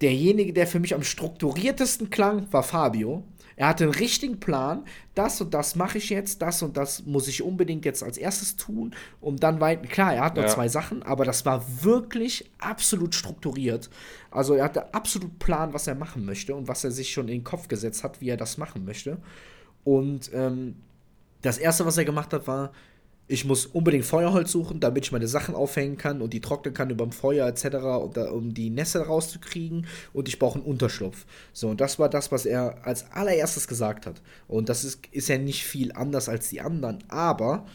Derjenige, 0.01 0.51
der 0.51 0.67
für 0.67 0.82
mich 0.82 0.93
am 0.93 1.03
strukturiertesten 1.03 2.09
klang, 2.09 2.51
war 2.51 2.63
Fabio. 2.63 3.24
Er 3.62 3.68
hatte 3.68 3.84
einen 3.84 3.93
richtigen 3.93 4.39
Plan. 4.39 4.86
Das 5.14 5.39
und 5.39 5.53
das 5.53 5.76
mache 5.76 5.99
ich 5.99 6.09
jetzt, 6.09 6.41
das 6.41 6.64
und 6.64 6.78
das 6.78 7.05
muss 7.05 7.28
ich 7.28 7.43
unbedingt 7.43 7.86
jetzt 7.86 8.01
als 8.01 8.18
erstes 8.18 8.55
tun, 8.55 8.95
um 9.20 9.38
dann 9.38 9.62
weiter. 9.62 9.86
Klar, 9.88 10.16
er 10.16 10.24
hat 10.24 10.36
noch 10.36 10.45
ja. 10.45 10.49
zwei 10.49 10.68
Sachen, 10.68 11.03
aber 11.03 11.26
das 11.26 11.45
war 11.45 11.64
wirklich 11.84 12.49
absolut 12.57 13.14
strukturiert. 13.14 13.91
Also 14.32 14.55
er 14.55 14.64
hatte 14.64 14.95
absolut 14.95 15.38
Plan, 15.38 15.76
was 15.76 15.86
er 15.86 15.93
machen 15.93 16.26
möchte 16.26 16.55
und 16.55 16.68
was 16.68 16.84
er 16.84 16.89
sich 16.89 17.14
schon 17.14 17.28
in 17.28 17.36
den 17.36 17.43
Kopf 17.43 17.68
gesetzt 17.68 18.03
hat, 18.03 18.20
wie 18.20 18.30
er 18.30 18.38
das 18.38 18.57
machen 18.57 18.84
möchte. 18.84 19.20
Und 19.84 20.32
ähm, 20.34 20.78
das 21.43 21.59
erste, 21.59 21.86
was 21.86 21.99
er 21.99 22.05
gemacht 22.05 22.34
hat, 22.34 22.47
war 22.47 22.72
ich 23.32 23.45
muss 23.45 23.65
unbedingt 23.65 24.03
Feuerholz 24.03 24.51
suchen, 24.51 24.82
damit 24.82 25.05
ich 25.05 25.13
meine 25.13 25.27
Sachen 25.27 25.55
aufhängen 25.55 25.97
kann 25.97 26.21
und 26.21 26.34
die 26.34 26.41
trocknen 26.41 26.73
kann 26.73 26.89
über 26.89 27.05
dem 27.05 27.13
Feuer 27.13 27.47
etc., 27.47 27.77
um 28.34 28.53
die 28.53 28.69
Nässe 28.69 29.05
rauszukriegen. 29.05 29.88
Und 30.11 30.27
ich 30.27 30.38
brauche 30.38 30.59
einen 30.59 30.67
Unterschlupf. 30.67 31.25
So, 31.53 31.69
und 31.69 31.79
das 31.79 31.97
war 31.97 32.09
das, 32.09 32.34
was 32.34 32.45
er 32.45 32.86
als 32.86 33.09
allererstes 33.11 33.69
gesagt 33.69 34.05
hat. 34.05 34.21
Und 34.49 34.67
das 34.67 34.84
ist, 34.84 35.07
ist 35.11 35.29
ja 35.29 35.38
nicht 35.38 35.63
viel 35.63 35.93
anders 35.93 36.27
als 36.27 36.49
die 36.49 36.59
anderen. 36.59 37.05
Aber 37.07 37.65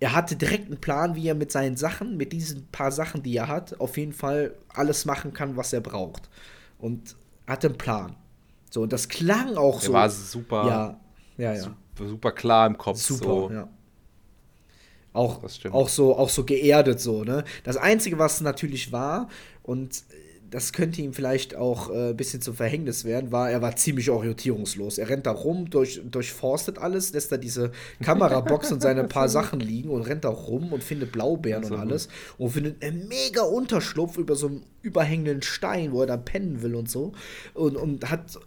er 0.00 0.12
hatte 0.12 0.34
direkt 0.34 0.66
einen 0.66 0.80
Plan, 0.80 1.14
wie 1.14 1.28
er 1.28 1.36
mit 1.36 1.52
seinen 1.52 1.76
Sachen, 1.76 2.16
mit 2.16 2.32
diesen 2.32 2.66
paar 2.72 2.90
Sachen, 2.90 3.22
die 3.22 3.36
er 3.36 3.46
hat, 3.46 3.78
auf 3.78 3.96
jeden 3.96 4.12
Fall 4.12 4.54
alles 4.68 5.04
machen 5.04 5.32
kann, 5.32 5.56
was 5.56 5.72
er 5.72 5.82
braucht. 5.82 6.28
Und 6.78 7.14
hatte 7.46 7.68
einen 7.68 7.78
Plan. 7.78 8.16
So, 8.70 8.82
und 8.82 8.92
das 8.92 9.08
klang 9.08 9.56
auch 9.56 9.80
er 9.80 9.86
so. 9.86 9.92
war 9.92 10.10
super. 10.10 10.66
Ja, 10.66 11.00
ja, 11.36 11.54
ja. 11.54 11.62
Super, 11.62 12.08
super 12.08 12.32
klar 12.32 12.66
im 12.66 12.76
Kopf. 12.76 12.98
Super, 12.98 13.24
so. 13.24 13.50
ja. 13.52 13.68
Auch, 15.14 15.40
auch, 15.70 15.88
so, 15.88 16.16
auch 16.16 16.28
so 16.28 16.44
geerdet 16.44 17.00
so, 17.00 17.24
ne? 17.24 17.44
Das 17.62 17.76
Einzige, 17.76 18.18
was 18.18 18.40
natürlich 18.40 18.92
war, 18.92 19.28
und 19.62 20.04
das 20.54 20.72
könnte 20.72 21.02
ihm 21.02 21.12
vielleicht 21.12 21.56
auch 21.56 21.90
äh, 21.90 22.10
ein 22.10 22.16
bisschen 22.16 22.40
zum 22.40 22.54
Verhängnis 22.54 23.04
werden, 23.04 23.32
war, 23.32 23.50
er 23.50 23.60
war 23.60 23.74
ziemlich 23.74 24.10
orientierungslos. 24.10 24.98
Er 24.98 25.08
rennt 25.08 25.26
da 25.26 25.32
rum, 25.32 25.68
durch, 25.68 26.00
durchforstet 26.04 26.78
alles, 26.78 27.12
lässt 27.12 27.32
da 27.32 27.36
diese 27.36 27.72
Kamerabox 28.02 28.70
und 28.70 28.80
seine 28.80 29.04
paar 29.04 29.28
Sachen 29.38 29.58
liegen 29.58 29.90
und 29.90 30.02
rennt 30.02 30.24
da 30.24 30.28
rum 30.28 30.72
und 30.72 30.84
findet 30.84 31.10
Blaubeeren 31.10 31.64
und 31.64 31.74
alles 31.74 32.08
und 32.38 32.50
findet 32.50 32.84
einen 32.84 33.08
mega 33.08 33.42
Unterschlupf 33.42 34.16
über 34.16 34.36
so 34.36 34.46
einen 34.46 34.62
überhängenden 34.82 35.42
Stein, 35.42 35.90
wo 35.92 36.02
er 36.02 36.06
da 36.06 36.16
pennen 36.16 36.62
will 36.62 36.76
und 36.76 36.88
so. 36.88 37.12
Und, 37.54 37.76
und 37.76 38.08
hat 38.08 38.38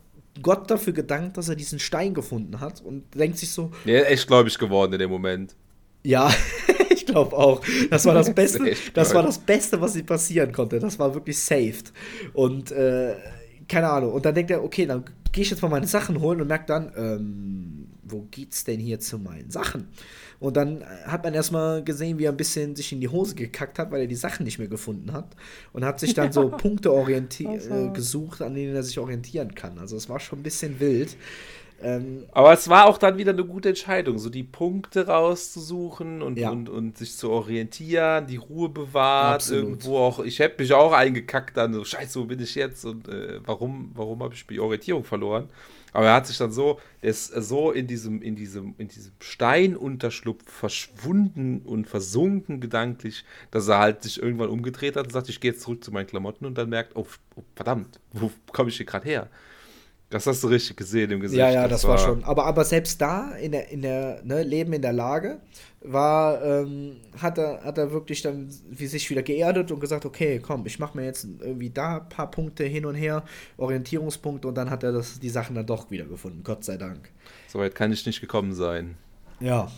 Gott 0.42 0.72
dafür 0.72 0.94
gedankt, 0.94 1.36
dass 1.36 1.50
er 1.50 1.56
diesen 1.56 1.80
Stein 1.80 2.14
gefunden 2.14 2.62
hat 2.62 2.82
und 2.82 3.04
denkt 3.16 3.38
sich 3.38 3.52
so. 3.52 3.72
Er 3.86 4.04
ist 4.04 4.12
echt 4.12 4.28
gläubig 4.28 4.58
geworden 4.58 4.94
in 4.94 5.00
dem 5.00 5.10
Moment. 5.10 5.56
Ja, 6.04 6.32
ich 6.90 7.06
glaube 7.06 7.36
auch. 7.36 7.62
Das 7.90 8.06
war 8.06 8.14
das 8.14 8.34
Beste. 8.34 8.74
Das 8.94 9.14
war 9.14 9.24
das 9.24 9.40
Beste, 9.40 9.80
was 9.82 9.96
ihm 9.96 10.06
passieren 10.06 10.52
konnte. 10.52 10.80
Das 10.80 10.98
war 11.00 11.14
wirklich 11.14 11.40
saved. 11.40 11.92
Und 12.34 12.72
äh, 12.72 13.16
keine 13.68 13.90
Ahnung. 13.90 14.14
Und 14.14 14.26
dann 14.26 14.36
denkt 14.36 14.52
er, 14.52 14.64
okay, 14.64 14.86
dann 14.86 15.04
gehe 15.32 15.44
ich 15.44 15.50
jetzt 15.50 15.62
mal 15.62 15.70
meine 15.70 15.88
Sachen 15.88 16.22
holen 16.22 16.42
und 16.42 16.48
merkt 16.48 16.70
dann, 16.70 16.92
ähm, 16.96 17.88
wo 18.04 18.22
geht's 18.32 18.64
denn 18.64 18.80
hier 18.80 19.00
zu 19.00 19.20
meinen 19.20 19.52
Sachen? 19.52 19.88
Und 20.40 20.56
dann 20.56 20.84
hat 21.06 21.24
man 21.24 21.34
erstmal 21.34 21.84
gesehen, 21.84 22.20
wie 22.20 22.26
er 22.26 22.32
ein 22.32 22.38
bisschen 22.38 22.76
sich 22.76 22.94
in 22.94 23.02
die 23.02 23.08
Hose 23.08 23.36
gekackt 23.36 23.80
hat, 23.80 23.92
weil 23.92 24.02
er 24.02 24.08
die 24.08 24.16
Sachen 24.16 24.44
nicht 24.44 24.60
mehr 24.60 24.68
gefunden 24.68 25.12
hat. 25.12 25.36
Und 25.74 25.84
hat 25.84 26.00
sich 26.00 26.14
dann 26.14 26.32
so 26.32 26.50
Punkte 26.58 26.92
äh, 26.92 27.90
gesucht, 27.94 28.42
an 28.42 28.54
denen 28.54 28.76
er 28.76 28.84
sich 28.84 29.00
orientieren 29.00 29.56
kann. 29.56 29.80
Also 29.80 29.98
es 29.98 30.10
war 30.10 30.20
schon 30.20 30.40
ein 30.40 30.44
bisschen 30.44 30.80
wild. 30.80 31.18
Ähm, 31.82 32.26
Aber 32.32 32.54
es 32.54 32.68
war 32.70 32.88
auch 32.88 32.98
dann 32.98 33.18
wieder 33.18 33.32
eine 33.32 33.46
gute 33.46 33.70
Entscheidung, 33.70 34.18
so 34.18 34.30
die 34.30 34.44
Punkte 34.44 35.08
rauszusuchen 35.08 36.22
und, 36.22 36.38
ja. 36.38 36.50
und, 36.50 36.70
und 36.70 36.98
sich 36.98 37.16
zu 37.16 37.30
orientieren, 37.30 38.26
die 38.26 38.38
Ruhe 38.38 38.70
bewahrt, 38.70 39.36
Absolut. 39.36 39.64
irgendwo 39.64 39.98
auch. 39.98 40.20
Ich 40.20 40.40
hätte 40.40 40.62
mich 40.62 40.74
auch 40.74 40.92
eingekackt 40.92 41.56
dann, 41.56 41.74
so 41.74 41.84
Scheiße, 41.84 42.20
wo 42.20 42.26
bin 42.26 42.40
ich 42.40 42.56
jetzt 42.56 42.84
und 42.86 43.08
äh, 43.08 43.40
warum, 43.46 43.92
warum 43.94 44.24
habe 44.24 44.34
ich 44.34 44.46
die 44.48 44.60
Orientierung 44.60 45.04
verloren? 45.04 45.50
Aber 45.94 46.08
er 46.08 46.14
hat 46.16 46.28
sich 46.28 46.38
dann 46.38 46.52
so, 46.52 46.80
der 47.02 47.12
ist 47.12 47.28
so 47.28 47.72
in 47.72 47.88
diesem, 47.88 48.22
in 48.22 48.36
diesem, 48.36 48.76
in 48.78 48.88
diesem 48.88 49.14
Steinunterschlupf 49.20 50.44
verschwunden 50.48 51.62
und 51.64 51.88
versunken 51.88 52.60
gedanklich, 52.60 53.24
dass 53.52 53.68
er 53.68 53.80
halt 53.80 54.04
sich 54.04 54.22
irgendwann 54.22 54.50
umgedreht 54.50 54.96
hat 54.96 55.06
und 55.06 55.12
sagt, 55.12 55.30
ich 55.30 55.40
gehe 55.40 55.52
jetzt 55.52 55.62
zurück 55.62 55.84
zu 55.84 55.92
meinen 55.92 56.08
Klamotten 56.08 56.46
und 56.46 56.58
dann 56.58 56.70
merkt, 56.70 56.96
oh, 56.96 57.08
oh 57.36 57.44
verdammt, 57.56 58.00
wo 58.14 58.32
komme 58.52 58.70
ich 58.70 58.78
hier 58.78 58.86
gerade 58.86 59.06
her? 59.06 59.30
Das 60.10 60.26
hast 60.26 60.42
du 60.42 60.48
richtig 60.48 60.78
gesehen 60.78 61.12
im 61.12 61.20
Gesicht. 61.20 61.38
Ja, 61.38 61.52
ja, 61.52 61.68
das, 61.68 61.82
das 61.82 61.90
war, 61.90 61.98
schon. 61.98 62.24
Aber, 62.24 62.46
aber 62.46 62.64
selbst 62.64 63.02
da, 63.02 63.32
in 63.32 63.52
der, 63.52 63.70
in 63.70 63.82
der 63.82 64.22
ne, 64.24 64.42
Leben 64.42 64.72
in 64.72 64.82
der 64.82 64.94
Lage, 64.94 65.40
war, 65.82 66.42
ähm, 66.44 66.98
hat, 67.22 67.38
er, 67.38 67.64
hat 67.64 67.78
er 67.78 67.92
wirklich 67.92 68.22
dann 68.22 68.50
wie 68.70 68.88
sich 68.88 69.10
wieder 69.10 69.22
geerdet 69.22 69.70
und 69.70 69.82
gesagt, 69.82 70.06
okay, 70.06 70.40
komm, 70.40 70.66
ich 70.66 70.80
mache 70.80 70.98
mir 70.98 71.06
jetzt 71.06 71.28
irgendwie 71.40 71.70
da 71.70 71.98
ein 71.98 72.10
paar 72.10 72.32
Punkte 72.32 72.64
hin 72.64 72.86
und 72.86 72.96
her, 72.96 73.24
Orientierungspunkte 73.58 74.48
und 74.48 74.56
dann 74.56 74.70
hat 74.70 74.84
er 74.84 74.94
das, 74.94 75.20
die 75.20 75.30
Sachen 75.30 75.56
dann 75.56 75.66
doch 75.66 75.92
wieder 75.92 76.06
gefunden, 76.06 76.42
Gott 76.44 76.64
sei 76.64 76.78
Dank. 76.78 77.10
Soweit 77.48 77.76
kann 77.76 77.92
ich 77.92 78.06
nicht 78.06 78.22
gekommen 78.22 78.54
sein. 78.54 78.96
Ja, 79.40 79.70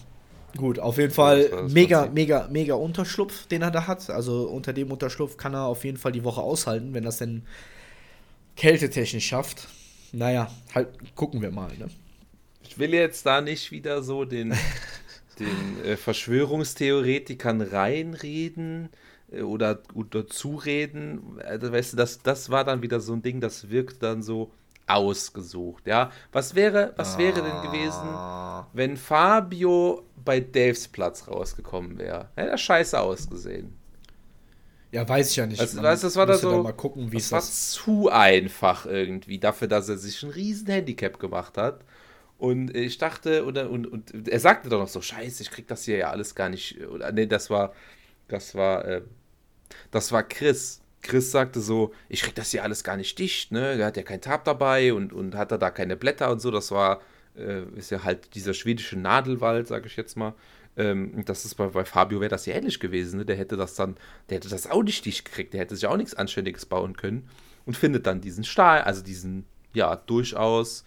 Gut, 0.58 0.80
auf 0.80 0.98
jeden 0.98 1.14
Fall 1.14 1.68
mega, 1.70 2.08
mega, 2.08 2.48
mega 2.52 2.74
Unterschlupf, 2.74 3.46
den 3.46 3.62
er 3.62 3.70
da 3.70 3.86
hat. 3.86 4.10
Also 4.10 4.50
unter 4.50 4.74
dem 4.74 4.92
Unterschlupf 4.92 5.38
kann 5.38 5.54
er 5.54 5.66
auf 5.66 5.86
jeden 5.86 5.98
Fall 5.98 6.12
die 6.12 6.24
Woche 6.24 6.42
aushalten, 6.42 6.96
wenn 6.96 7.04
das 7.04 7.18
denn 7.20 7.44
kältetechnisch 8.56 9.28
schafft 9.28 9.68
naja, 10.14 10.50
halt 10.74 10.90
gucken 11.16 11.42
wir 11.42 11.52
mal. 11.52 11.72
Ne? 11.78 11.88
Ich 12.64 12.78
will 12.78 12.94
jetzt 12.94 13.26
da 13.26 13.42
nicht 13.42 13.72
wieder 13.72 14.04
so 14.04 14.26
den, 14.26 14.54
den 15.40 15.84
äh, 15.84 15.98
Verschwörungstheoretikern 15.98 17.62
reinreden 17.62 18.90
äh, 19.32 19.42
oder, 19.42 19.82
oder 19.94 20.28
zureden. 20.28 21.40
Also, 21.44 21.72
weißt 21.72 21.94
du, 21.94 21.98
das, 21.98 22.22
das 22.22 22.50
war 22.50 22.64
dann 22.64 22.82
wieder 22.82 23.00
so 23.00 23.14
ein 23.14 23.22
Ding, 23.22 23.42
das 23.42 23.70
wirkt 23.70 24.04
dann 24.04 24.22
so 24.22 24.52
ausgesucht. 24.88 25.88
Ja, 25.88 26.12
was 26.32 26.56
wäre, 26.56 26.94
was 26.96 27.18
wäre 27.18 27.42
denn 27.42 27.62
gewesen, 27.62 28.10
ah. 28.10 28.68
wenn 28.74 28.98
Fabio 28.98 30.04
bei 30.24 30.40
Daves 30.40 30.88
Platz 30.88 31.28
rausgekommen 31.28 31.98
wäre? 31.98 32.30
Hätte 32.36 32.50
er 32.50 32.58
scheiße 32.58 33.00
ausgesehen. 33.00 33.79
Ja, 34.92 35.08
weiß 35.08 35.30
ich 35.32 35.36
ja 35.36 35.46
nicht. 35.46 35.60
Also, 35.60 35.82
weißt, 35.82 36.04
das 36.04 36.16
war 36.16 36.26
da 36.26 36.36
so. 36.36 36.64
Mal 36.64 36.74
gucken, 36.74 37.12
wie 37.12 37.18
es 37.18 37.32
war 37.32 37.42
zu 37.42 38.10
einfach 38.10 38.86
irgendwie 38.86 39.38
dafür, 39.38 39.68
dass 39.68 39.88
er 39.88 39.98
sich 39.98 40.24
ein 40.24 40.32
riesen 40.32 40.68
Handicap 40.68 41.20
gemacht 41.20 41.58
hat. 41.58 41.82
Und 42.40 42.76
ich 42.76 42.98
dachte, 42.98 43.46
oder, 43.46 43.70
und, 43.70 43.86
und 43.86 44.28
er 44.28 44.40
sagte 44.40 44.70
doch 44.70 44.80
noch 44.80 44.88
so, 44.88 45.02
scheiße, 45.02 45.44
ich 45.44 45.52
krieg 45.52 45.68
das 45.68 45.84
hier 45.84 45.98
ja 45.98 46.10
alles 46.10 46.36
gar 46.36 46.50
nicht. 46.50 46.82
Oder 46.88 47.12
nee, 47.12 47.28
das 47.28 47.50
war, 47.50 47.74
das 48.30 48.56
war, 48.56 48.86
äh, 48.86 49.02
das 49.92 50.12
war 50.12 50.24
Chris. 50.24 50.82
Chris 51.02 51.32
sagte 51.32 51.60
so, 51.62 51.94
ich 52.08 52.22
krieg 52.22 52.36
das 52.36 52.52
hier 52.52 52.64
alles 52.64 52.84
gar 52.84 52.98
nicht 52.98 53.20
dicht, 53.20 53.52
ne? 53.52 53.78
Der 53.78 53.88
hat 53.88 53.98
ja 53.98 54.04
kein 54.04 54.22
Tab 54.22 54.44
dabei 54.46 54.94
und, 54.94 55.14
und 55.14 55.36
hat 55.36 55.52
da 55.52 55.70
keine 55.70 55.98
Blätter 55.98 56.32
und 56.32 56.40
so. 56.42 56.50
Das 56.50 56.72
war, 56.72 57.02
äh, 57.38 57.64
ist 57.76 57.92
ja 57.92 58.04
halt 58.04 58.36
dieser 58.36 58.54
schwedische 58.54 58.98
Nadelwald, 58.98 59.68
sag 59.68 59.86
ich 59.86 59.96
jetzt 59.96 60.18
mal. 60.18 60.34
Ähm, 60.78 61.24
das 61.26 61.46
ist 61.46 61.56
bei, 61.56 61.68
bei 61.68 61.86
Fabio 61.86 62.20
wäre 62.20 62.30
das 62.30 62.46
ja 62.46 62.56
ähnlich 62.56 62.80
gewesen. 62.80 63.20
Ne? 63.20 63.26
Der 63.26 63.36
hätte 63.36 63.58
das 63.58 63.76
dann, 63.76 63.96
der 64.30 64.38
hätte 64.38 64.50
das 64.50 64.70
auch 64.70 64.84
nicht 64.84 65.06
dicht 65.06 65.26
gekriegt, 65.26 65.54
der 65.54 65.62
hätte 65.62 65.76
sich 65.76 65.88
auch 65.88 65.98
nichts 65.98 66.14
Anständiges 66.14 66.66
bauen 66.66 66.96
können 66.96 67.28
und 67.66 67.76
findet 67.76 68.08
dann 68.08 68.22
diesen 68.22 68.44
Stahl, 68.44 68.82
also 68.82 69.04
diesen, 69.04 69.46
ja, 69.74 69.96
durchaus 69.96 70.86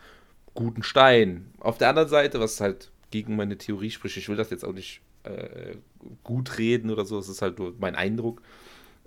guten 0.55 0.83
Stein. 0.83 1.53
Auf 1.61 1.79
der 1.79 1.89
anderen 1.89 2.09
Seite, 2.09 2.41
was 2.41 2.61
halt 2.61 2.91
gegen 3.11 3.37
meine 3.37 3.59
Theorie 3.59 3.91
spricht, 3.91 4.17
ich 4.17 4.29
will 4.29 4.37
das 4.37 4.51
jetzt 4.51 4.65
auch 4.65 4.73
nicht 4.73 5.01
äh, 5.25 5.77
gut 6.25 6.59
reden 6.59 6.91
oder 6.91 7.05
so, 7.05 7.19
es 7.19 7.29
ist 7.29 7.43
halt 7.43 7.59
nur 7.59 7.75
mein 7.79 7.95
Eindruck. 7.95 8.43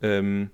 Ähm, 0.02 0.52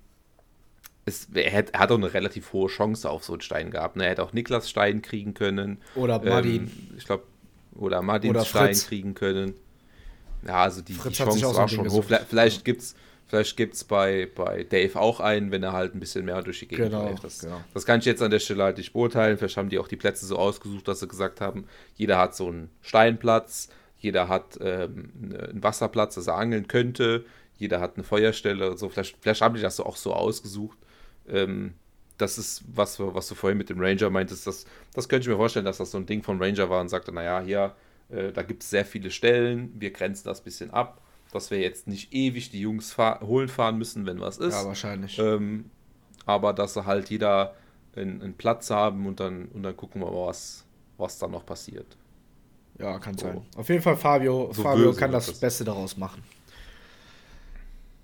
es, 1.05 1.27
er, 1.33 1.51
hat, 1.51 1.71
er, 1.71 1.79
hat, 1.79 1.91
auch 1.91 1.97
eine 1.97 2.13
relativ 2.13 2.53
hohe 2.53 2.69
Chance 2.69 3.09
auf 3.09 3.23
so 3.23 3.33
einen 3.33 3.41
Stein 3.41 3.71
gehabt. 3.71 3.95
Ne? 3.95 4.03
Er 4.05 4.11
hätte 4.11 4.23
auch 4.23 4.33
Niklas 4.33 4.69
Stein 4.69 5.01
kriegen 5.01 5.33
können. 5.33 5.79
Oder 5.95 6.21
Martin. 6.23 6.63
Ähm, 6.63 6.71
ich 6.97 7.05
glaube, 7.05 7.23
oder 7.75 8.01
Martins 8.01 8.47
Stein 8.47 8.75
kriegen 8.75 9.13
können. 9.13 9.55
Ja, 10.47 10.63
also 10.63 10.81
die, 10.81 10.93
die 10.93 11.09
Chance 11.09 11.55
war 11.55 11.67
schon 11.67 11.89
hoch. 11.89 12.03
Vielleicht, 12.03 12.27
vielleicht 12.27 12.65
gibt 12.65 12.81
es 12.81 12.95
vielleicht 13.31 13.55
gibt's 13.55 13.85
bei, 13.85 14.27
bei 14.35 14.63
Dave 14.65 14.99
auch 14.99 15.21
einen, 15.21 15.51
wenn 15.51 15.63
er 15.63 15.71
halt 15.71 15.95
ein 15.95 16.01
bisschen 16.01 16.25
mehr 16.25 16.41
durch 16.41 16.59
die 16.59 16.67
Gegend 16.67 16.89
genau, 16.89 17.05
läuft. 17.05 17.23
Das, 17.23 17.39
genau. 17.39 17.61
das 17.73 17.85
kann 17.85 17.99
ich 17.99 18.05
jetzt 18.05 18.21
an 18.21 18.29
der 18.29 18.39
Stelle 18.39 18.63
halt 18.63 18.77
nicht 18.77 18.91
beurteilen. 18.91 19.37
Vielleicht 19.37 19.55
haben 19.55 19.69
die 19.69 19.79
auch 19.79 19.87
die 19.87 19.95
Plätze 19.95 20.25
so 20.25 20.37
ausgesucht, 20.37 20.85
dass 20.89 20.99
sie 20.99 21.07
gesagt 21.07 21.39
haben, 21.39 21.65
jeder 21.95 22.17
hat 22.17 22.35
so 22.35 22.47
einen 22.47 22.69
Steinplatz, 22.81 23.69
jeder 23.99 24.27
hat 24.27 24.59
ähm, 24.59 25.11
einen 25.23 25.63
Wasserplatz, 25.63 26.15
dass 26.15 26.27
er 26.27 26.35
angeln 26.35 26.67
könnte, 26.67 27.23
jeder 27.57 27.79
hat 27.79 27.95
eine 27.95 28.03
Feuerstelle 28.03 28.69
und 28.69 28.77
so. 28.77 28.89
Vielleicht, 28.89 29.15
vielleicht 29.21 29.41
haben 29.41 29.55
die 29.55 29.61
das 29.61 29.77
so 29.77 29.85
auch 29.85 29.95
so 29.95 30.13
ausgesucht. 30.13 30.77
Ähm, 31.29 31.75
das 32.17 32.37
ist 32.37 32.63
was, 32.67 32.99
was 32.99 33.29
du 33.29 33.35
vorhin 33.35 33.57
mit 33.57 33.69
dem 33.69 33.79
Ranger 33.79 34.09
meintest. 34.09 34.45
Das, 34.45 34.65
das 34.93 35.07
könnte 35.07 35.23
ich 35.23 35.29
mir 35.29 35.37
vorstellen, 35.37 35.65
dass 35.65 35.77
das 35.77 35.91
so 35.91 35.97
ein 35.97 36.05
Ding 36.05 36.21
von 36.21 36.41
Ranger 36.41 36.69
war 36.69 36.81
und 36.81 36.89
sagte, 36.89 37.13
naja, 37.13 37.39
hier, 37.39 37.73
äh, 38.11 38.31
da 38.31 38.43
gibt 38.43 38.63
es 38.63 38.69
sehr 38.69 38.85
viele 38.85 39.11
Stellen, 39.11 39.71
wir 39.79 39.91
grenzen 39.91 40.27
das 40.27 40.41
ein 40.41 40.43
bisschen 40.43 40.71
ab, 40.71 41.01
dass 41.31 41.51
wir 41.51 41.59
jetzt 41.59 41.87
nicht 41.87 42.13
ewig 42.13 42.51
die 42.51 42.61
Jungs 42.61 42.93
fahr 42.93 43.21
holen 43.21 43.47
fahren 43.47 43.77
müssen, 43.77 44.05
wenn 44.05 44.19
was 44.19 44.37
ist. 44.37 44.53
Ja, 44.53 44.65
wahrscheinlich. 44.65 45.17
Ähm, 45.17 45.69
aber 46.25 46.53
dass 46.53 46.73
sie 46.73 46.85
halt 46.85 47.09
jeder 47.09 47.55
einen, 47.95 48.33
Platz 48.33 48.69
haben 48.69 49.05
und 49.05 49.19
dann, 49.19 49.45
und 49.47 49.63
dann 49.63 49.75
gucken 49.75 50.01
wir 50.01 50.11
mal, 50.11 50.27
was, 50.27 50.65
was 50.97 51.17
dann 51.19 51.31
noch 51.31 51.45
passiert. 51.45 51.97
Ja, 52.79 52.99
kann 52.99 53.17
so. 53.17 53.27
sein. 53.27 53.41
Auf 53.55 53.69
jeden 53.69 53.81
Fall, 53.81 53.97
Fabio, 53.97 54.51
so 54.53 54.63
Fabio 54.63 54.93
kann 54.93 55.11
das, 55.11 55.27
das 55.27 55.39
Beste 55.39 55.63
daraus 55.63 55.97
machen. 55.97 56.23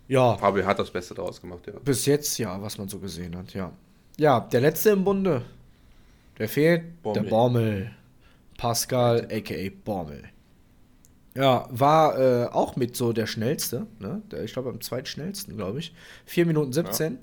Ja. 0.08 0.38
Fabio 0.38 0.66
hat 0.66 0.80
das 0.80 0.92
Beste 0.92 1.14
daraus 1.14 1.42
gemacht, 1.42 1.66
ja. 1.68 1.74
Bis 1.84 2.06
jetzt, 2.06 2.38
ja, 2.38 2.62
was 2.62 2.78
man 2.78 2.88
so 2.88 3.00
gesehen 3.00 3.36
hat, 3.38 3.54
ja. 3.54 3.72
Ja, 4.18 4.40
der 4.40 4.62
letzte 4.62 4.92
im 4.92 5.04
Bunde. 5.04 5.44
Der 6.38 6.50
fehlt. 6.50 7.02
Bommel. 7.02 7.22
Der 7.22 7.30
Bommel. 7.30 7.97
Pascal, 8.58 9.28
aka 9.32 9.70
Bommel. 9.84 10.24
Ja, 11.36 11.68
war 11.70 12.20
äh, 12.20 12.46
auch 12.48 12.76
mit 12.76 12.96
so 12.96 13.14
der 13.14 13.28
schnellste, 13.28 13.86
ne? 14.00 14.24
Der, 14.32 14.44
ich 14.44 14.54
glaube 14.54 14.70
am 14.70 14.82
zweitschnellsten, 14.82 15.56
glaube 15.56 15.80
ich. 15.80 15.94
4 16.26 16.48
Minuten 16.48 16.74
17 16.74 17.14
ja. 17.14 17.20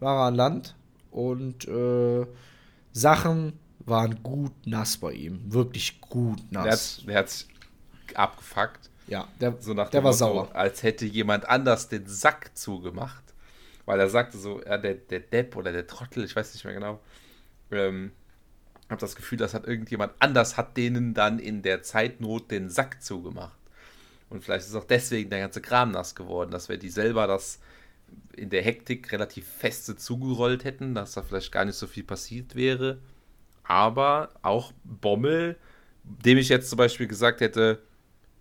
war 0.00 0.16
er 0.16 0.26
an 0.28 0.34
Land 0.34 0.74
und 1.10 1.68
äh, 1.68 2.26
Sachen 2.92 3.58
waren 3.80 4.22
gut 4.22 4.66
nass 4.66 4.96
bei 4.96 5.12
ihm. 5.12 5.40
Wirklich 5.52 6.00
gut 6.00 6.40
nass. 6.50 7.02
Der 7.06 7.18
hat 7.18 7.26
es 7.26 7.48
abgefuckt. 8.14 8.90
Ja, 9.06 9.28
der, 9.40 9.56
so 9.60 9.74
nach 9.74 9.90
der 9.90 10.04
war 10.04 10.12
Motto, 10.12 10.18
sauer. 10.18 10.48
Als 10.54 10.82
hätte 10.82 11.04
jemand 11.04 11.48
anders 11.48 11.88
den 11.88 12.06
Sack 12.06 12.56
zugemacht. 12.56 13.24
Weil 13.84 13.98
er 14.00 14.08
sagte 14.08 14.38
so, 14.38 14.62
ja, 14.62 14.78
der, 14.78 14.94
der 14.94 15.20
Depp 15.20 15.56
oder 15.56 15.72
der 15.72 15.86
Trottel, 15.86 16.24
ich 16.24 16.34
weiß 16.34 16.54
nicht 16.54 16.64
mehr 16.64 16.74
genau. 16.74 17.00
Ähm, 17.72 18.12
habe 18.90 19.00
das 19.00 19.16
Gefühl, 19.16 19.38
dass 19.38 19.54
hat 19.54 19.66
irgendjemand 19.66 20.12
anders 20.18 20.56
hat 20.56 20.76
denen 20.76 21.14
dann 21.14 21.38
in 21.38 21.62
der 21.62 21.82
Zeitnot 21.82 22.50
den 22.50 22.70
Sack 22.70 23.02
zugemacht. 23.02 23.58
Und 24.28 24.44
vielleicht 24.44 24.66
ist 24.66 24.74
auch 24.74 24.84
deswegen 24.84 25.30
der 25.30 25.40
ganze 25.40 25.60
Kram 25.60 25.90
nass 25.90 26.14
geworden, 26.14 26.50
dass 26.50 26.68
wir 26.68 26.78
die 26.78 26.88
selber 26.88 27.26
das 27.26 27.60
in 28.36 28.50
der 28.50 28.62
Hektik 28.62 29.12
relativ 29.12 29.46
feste 29.46 29.96
zugerollt 29.96 30.64
hätten, 30.64 30.94
dass 30.94 31.12
da 31.12 31.22
vielleicht 31.22 31.52
gar 31.52 31.64
nicht 31.64 31.76
so 31.76 31.86
viel 31.86 32.04
passiert 32.04 32.54
wäre. 32.54 32.98
Aber 33.64 34.30
auch 34.42 34.72
Bommel, 34.84 35.56
dem 36.02 36.38
ich 36.38 36.48
jetzt 36.48 36.70
zum 36.70 36.76
Beispiel 36.76 37.06
gesagt 37.06 37.40
hätte, 37.40 37.82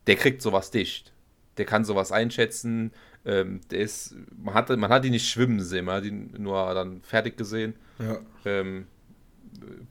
der 0.08 0.16
kriegt 0.16 0.41
sowas 0.41 0.72
dicht. 0.72 1.14
Der 1.58 1.66
kann 1.66 1.86
sowas 1.86 2.12
einschätzen. 2.12 2.91
Ähm, 3.26 3.62
der 3.70 3.80
ist, 3.80 4.16
man, 4.36 4.54
hatte, 4.54 4.78
man 4.78 4.89
hat 4.89 5.06
ihn 5.06 5.12
nicht 5.12 5.30
schwimmen 5.30 5.60
sehen, 5.60 5.86
man 5.86 5.97
hat 5.97 6.06
ihn 6.06 6.34
nur 6.38 6.74
dann 6.74 7.02
fertig 7.02 7.38
gesehen. 7.38 7.76
Ja. 8.00 8.20
Ähm, 8.45 8.88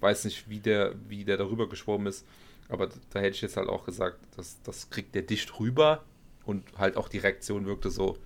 weiß 0.01 0.25
nicht, 0.25 0.49
wie 0.49 0.61
der, 0.61 0.95
wie 1.09 1.25
der 1.25 1.37
darüber 1.37 1.69
geschwommen 1.69 2.07
ist. 2.07 2.27
Aber 2.69 2.89
da 3.11 3.21
hätte 3.21 3.37
ich 3.37 3.43
jetzt 3.43 3.57
halt 3.57 3.69
auch 3.69 3.85
gesagt, 3.85 4.19
das, 4.37 4.59
das 4.63 4.91
kriegt 4.91 5.15
der 5.15 5.23
dicht 5.23 5.59
rüber. 5.59 6.05
Und 6.45 6.65
halt 6.79 6.97
auch 6.97 7.09
die 7.09 7.19
Reaktion 7.19 7.67
wirkte 7.67 7.91
so, 7.91 8.17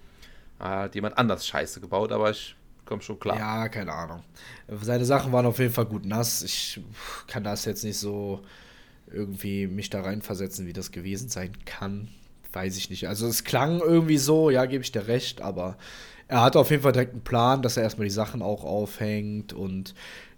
ah, 0.58 0.82
hat 0.82 0.94
jemand 0.94 1.18
anders 1.18 1.46
Scheiße 1.46 1.80
gebaut, 1.80 2.12
aber 2.12 2.30
ich 2.30 2.54
komme 2.84 3.02
schon 3.02 3.18
klar. 3.18 3.36
Ja, 3.36 3.68
keine 3.68 3.92
Ahnung. 3.92 4.22
Seine 4.80 5.04
Sachen 5.04 5.32
waren 5.32 5.46
auf 5.46 5.58
jeden 5.58 5.72
Fall 5.72 5.86
gut 5.86 6.04
nass. 6.04 6.42
Ich 6.42 6.80
kann 7.26 7.44
das 7.44 7.64
jetzt 7.64 7.84
nicht 7.84 7.98
so 7.98 8.44
irgendwie 9.10 9.66
mich 9.66 9.90
da 9.90 10.02
reinversetzen, 10.02 10.66
wie 10.66 10.72
das 10.72 10.92
gewesen 10.92 11.28
sein 11.28 11.52
kann. 11.64 12.08
Weiß 12.52 12.76
ich 12.76 12.90
nicht. 12.90 13.08
Also 13.08 13.26
es 13.26 13.44
klang 13.44 13.80
irgendwie 13.80 14.18
so, 14.18 14.50
ja, 14.50 14.66
gebe 14.66 14.84
ich 14.84 14.92
dir 14.92 15.06
recht, 15.06 15.40
aber 15.40 15.76
er 16.28 16.42
hat 16.42 16.56
auf 16.56 16.70
jeden 16.70 16.82
Fall 16.82 16.92
direkt 16.92 17.12
einen 17.12 17.24
Plan, 17.24 17.62
dass 17.62 17.76
er 17.76 17.82
erstmal 17.82 18.06
die 18.06 18.12
Sachen 18.12 18.42
auch 18.42 18.64
aufhängt 18.64 19.52
und 19.52 19.94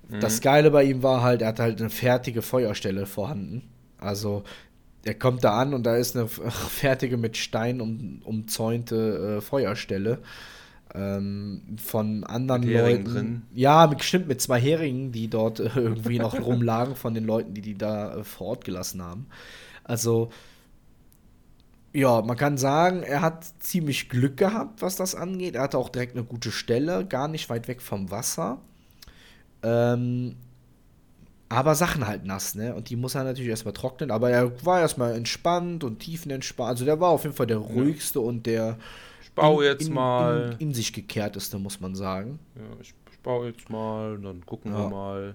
mhm. 0.09 0.21
das 0.21 0.41
Geile 0.41 0.71
bei 0.71 0.85
ihm 0.85 1.03
war 1.03 1.23
halt, 1.23 1.43
er 1.43 1.49
hat 1.49 1.61
halt 1.61 1.81
eine 1.81 1.91
fertige 1.91 2.43
Feuerstelle 2.43 3.07
vorhanden. 3.07 3.69
Also 3.99 4.45
er 5.05 5.15
kommt 5.15 5.45
da 5.45 5.61
an 5.61 5.75
und 5.75 5.85
da 5.85 5.97
ist 5.97 6.17
eine 6.17 6.29
fertige 6.29 7.17
mit 7.17 7.37
Stein 7.37 7.81
um, 7.81 8.21
umzäunte 8.25 9.39
äh, 9.39 9.41
Feuerstelle 9.41 10.21
ähm, 10.95 11.63
von 11.77 12.25
anderen 12.25 12.63
mit 12.63 12.75
Leuten. 12.75 13.05
Drin. 13.05 13.43
Ja, 13.53 13.87
bestimmt 13.87 14.29
mit 14.29 14.41
zwei 14.41 14.61
Heringen, 14.61 15.13
die 15.13 15.29
dort 15.29 15.61
äh, 15.61 15.71
irgendwie 15.75 16.19
noch 16.19 16.41
rumlagen 16.47 16.95
von 16.97 17.15
den 17.15 17.25
Leuten, 17.25 17.55
die 17.55 17.63
die 17.63 17.77
da 17.77 18.17
äh, 18.17 18.25
vor 18.25 18.49
Ort 18.49 18.65
gelassen 18.65 19.03
haben. 19.03 19.27
Also, 19.83 20.31
ja, 21.93 22.23
man 22.23 22.37
kann 22.37 22.59
sagen, 22.59 23.03
er 23.03 23.21
hat 23.21 23.45
ziemlich 23.61 24.09
Glück 24.09 24.37
gehabt, 24.37 24.83
was 24.83 24.97
das 24.97 25.15
angeht. 25.15 25.57
Er 25.57 25.63
hatte 25.63 25.79
auch 25.79 25.89
direkt 25.89 26.17
eine 26.17 26.25
gute 26.25 26.51
Stelle, 26.51 27.05
gar 27.05 27.29
nicht 27.29 27.51
weit 27.51 27.69
weg 27.69 27.83
vom 27.83 28.11
Wasser. 28.11 28.59
Ähm, 29.65 30.37
aber 31.49 31.75
Sachen 31.75 32.07
halt 32.07 32.25
nass, 32.25 32.55
ne? 32.55 32.75
Und 32.75 32.91
die 32.91 32.97
muss 32.97 33.15
er 33.15 33.25
natürlich 33.25 33.51
erstmal 33.51 33.75
trocknen. 33.75 34.11
Aber 34.11 34.31
er 34.31 34.65
war 34.65 34.81
erstmal 34.81 35.15
entspannt 35.15 35.85
und 35.85 36.01
tiefenentspannt. 36.01 36.71
Also 36.71 36.85
der 36.85 37.01
war 37.01 37.11
auf 37.11 37.25
jeden 37.25 37.35
Fall 37.35 37.47
der 37.47 37.59
ruhigste 37.59 38.19
ja. 38.19 38.25
und 38.25 38.47
der 38.47 38.77
baue 39.35 39.65
jetzt 39.65 39.89
in, 39.89 39.95
mal. 39.95 40.57
In, 40.59 40.69
in, 40.69 40.75
sich 40.75 40.93
gekehrteste, 40.93 41.59
muss 41.59 41.81
man 41.81 41.95
sagen. 41.95 42.39
Ja, 42.57 42.63
ich, 42.81 42.95
ich 43.11 43.19
baue 43.21 43.49
jetzt 43.49 43.71
mal, 43.71 44.19
dann 44.19 44.45
gucken 44.47 44.73
ja. 44.73 44.79
wir 44.79 44.89
mal. 44.89 45.35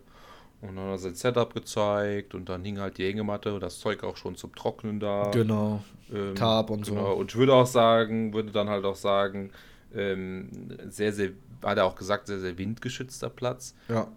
Und 0.62 0.76
dann 0.76 0.86
hat 0.86 0.92
er 0.92 0.98
sein 0.98 1.16
Setup 1.16 1.54
gezeigt 1.54 2.36
und 2.36 2.50
dann 2.50 2.66
hing 2.66 2.80
halt 2.80 2.98
die 2.98 3.06
Hängematte 3.06 3.54
und 3.54 3.62
das 3.62 3.80
Zeug 3.80 4.04
auch 4.04 4.18
schon 4.18 4.36
zum 4.36 4.54
Trocknen 4.54 5.00
da. 5.00 5.32
Genau. 5.32 5.82
Ähm, 6.14 6.36
Tab 6.36 6.70
und 6.70 6.86
genau. 6.86 7.14
so. 7.14 7.14
Und 7.14 7.32
ich 7.32 7.38
würde 7.38 7.54
auch 7.54 7.66
sagen, 7.66 8.34
würde 8.34 8.52
dann 8.52 8.68
halt 8.68 8.84
auch 8.84 8.96
sagen, 8.96 9.52
ähm, 9.94 10.50
sehr, 10.90 11.14
sehr, 11.14 11.32
hat 11.64 11.78
er 11.78 11.86
auch 11.86 11.96
gesagt, 11.96 12.28
sehr, 12.28 12.40
sehr 12.40 12.58
windgeschützter 12.58 13.30
Platz. 13.30 13.76
Ja, 13.88 14.12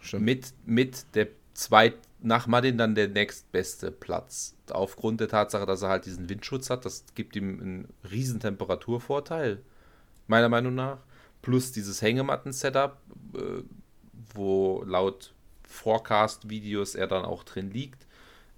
stimmt. 0.00 0.24
Mit, 0.24 0.54
mit 0.64 1.14
der 1.14 1.28
zweit, 1.54 1.94
nach 2.20 2.46
Madin 2.46 2.78
dann 2.78 2.94
der 2.94 3.08
nächstbeste 3.08 3.90
Platz. 3.90 4.54
Aufgrund 4.70 5.20
der 5.20 5.28
Tatsache, 5.28 5.66
dass 5.66 5.82
er 5.82 5.88
halt 5.88 6.06
diesen 6.06 6.28
Windschutz 6.28 6.70
hat, 6.70 6.84
das 6.84 7.04
gibt 7.14 7.36
ihm 7.36 7.60
einen 7.60 7.88
riesen 8.10 8.40
Temperaturvorteil, 8.40 9.62
meiner 10.26 10.48
Meinung 10.48 10.74
nach. 10.74 10.98
Plus 11.42 11.72
dieses 11.72 12.02
Hängematten-Setup, 12.02 12.98
äh, 13.34 13.62
wo 14.34 14.82
laut 14.84 15.32
Forecast-Videos 15.68 16.94
er 16.94 17.06
dann 17.06 17.24
auch 17.24 17.44
drin 17.44 17.70
liegt. 17.70 18.06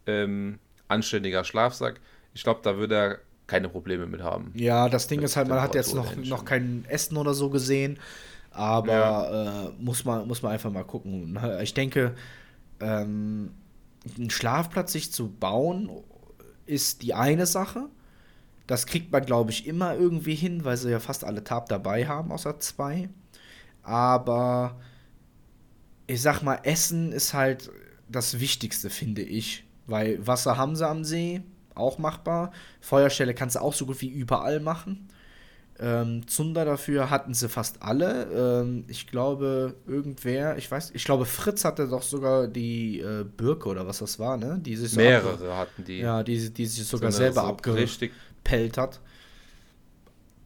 Ähm, 0.06 0.58
anständiger 0.86 1.44
Schlafsack. 1.44 2.00
Ich 2.32 2.44
glaube, 2.44 2.60
da 2.62 2.78
würde 2.78 2.94
er 2.94 3.18
keine 3.49 3.68
Probleme 3.68 4.07
mit 4.07 4.22
haben. 4.22 4.53
Ja, 4.55 4.88
das 4.88 5.09
Ding 5.09 5.22
ist 5.22 5.36
halt, 5.36 5.49
man 5.49 5.61
hat 5.61 5.74
jetzt 5.74 5.94
noch, 5.94 6.14
noch 6.14 6.44
kein 6.44 6.84
Essen 6.86 7.16
oder 7.16 7.34
so 7.34 7.51
gesehen, 7.51 7.99
aber 8.53 8.92
ja. 8.92 9.66
äh, 9.66 9.70
muss, 9.80 10.05
man, 10.05 10.28
muss 10.28 10.42
man 10.42 10.53
einfach 10.53 10.70
mal 10.70 10.84
gucken. 10.84 11.36
Ich 11.62 11.74
denke, 11.74 12.14
ähm, 12.78 13.51
einen 14.16 14.30
Schlafplatz 14.30 14.92
sich 14.92 15.12
zu 15.12 15.28
bauen, 15.28 15.90
ist 16.66 17.03
die 17.03 17.14
eine 17.14 17.46
Sache. 17.46 17.88
Das 18.66 18.86
kriegt 18.86 19.11
man, 19.11 19.24
glaube 19.24 19.51
ich, 19.51 19.66
immer 19.66 19.96
irgendwie 19.96 20.34
hin, 20.34 20.64
weil 20.64 20.76
sie 20.76 20.90
ja 20.90 21.01
fast 21.01 21.24
alle 21.24 21.42
Tab 21.42 21.70
dabei 21.70 22.07
haben, 22.07 22.30
außer 22.30 22.61
zwei. 22.61 23.09
Aber 23.82 24.78
ich 26.07 26.20
sag 26.20 26.42
mal, 26.42 26.61
Essen 26.64 27.12
ist 27.12 27.32
halt 27.32 27.70
das 28.11 28.40
Wichtigste, 28.40 28.90
finde 28.90 29.22
ich. 29.22 29.64
Weil 29.86 30.26
Wasser 30.26 30.59
haben 30.59 30.76
sie 30.76 30.86
am 30.86 31.03
See, 31.03 31.40
auch 31.78 31.98
machbar. 31.98 32.52
Feuerstelle 32.80 33.34
kannst 33.34 33.56
du 33.56 33.60
auch 33.60 33.74
so 33.74 33.86
gut 33.86 34.00
wie 34.00 34.08
überall 34.08 34.60
machen. 34.60 35.08
Ähm, 35.80 36.26
Zunder 36.26 36.64
dafür 36.64 37.08
hatten 37.08 37.34
sie 37.34 37.48
fast 37.48 37.82
alle. 37.82 38.62
Ähm, 38.62 38.84
ich 38.88 39.06
glaube, 39.06 39.76
irgendwer, 39.86 40.58
ich 40.58 40.68
weiß, 40.68 40.90
ich 40.92 41.04
glaube, 41.04 41.24
Fritz 41.24 41.64
hatte 41.64 41.86
doch 41.86 42.02
sogar 42.02 42.48
die 42.48 42.98
äh, 42.98 43.24
Birke 43.24 43.68
oder 43.68 43.86
was 43.86 43.98
das 43.98 44.18
war, 44.18 44.36
ne? 44.36 44.58
Die 44.60 44.74
sich 44.74 44.90
so 44.90 45.00
Mehrere 45.00 45.56
hatten 45.56 45.84
die. 45.84 45.98
Ja, 45.98 46.24
die, 46.24 46.50
die 46.50 46.66
sich 46.66 46.84
sogar 46.84 47.12
so 47.12 47.18
selber 47.18 47.42
so 47.42 47.46
abgepellt 47.46 48.76
hat. 48.76 49.00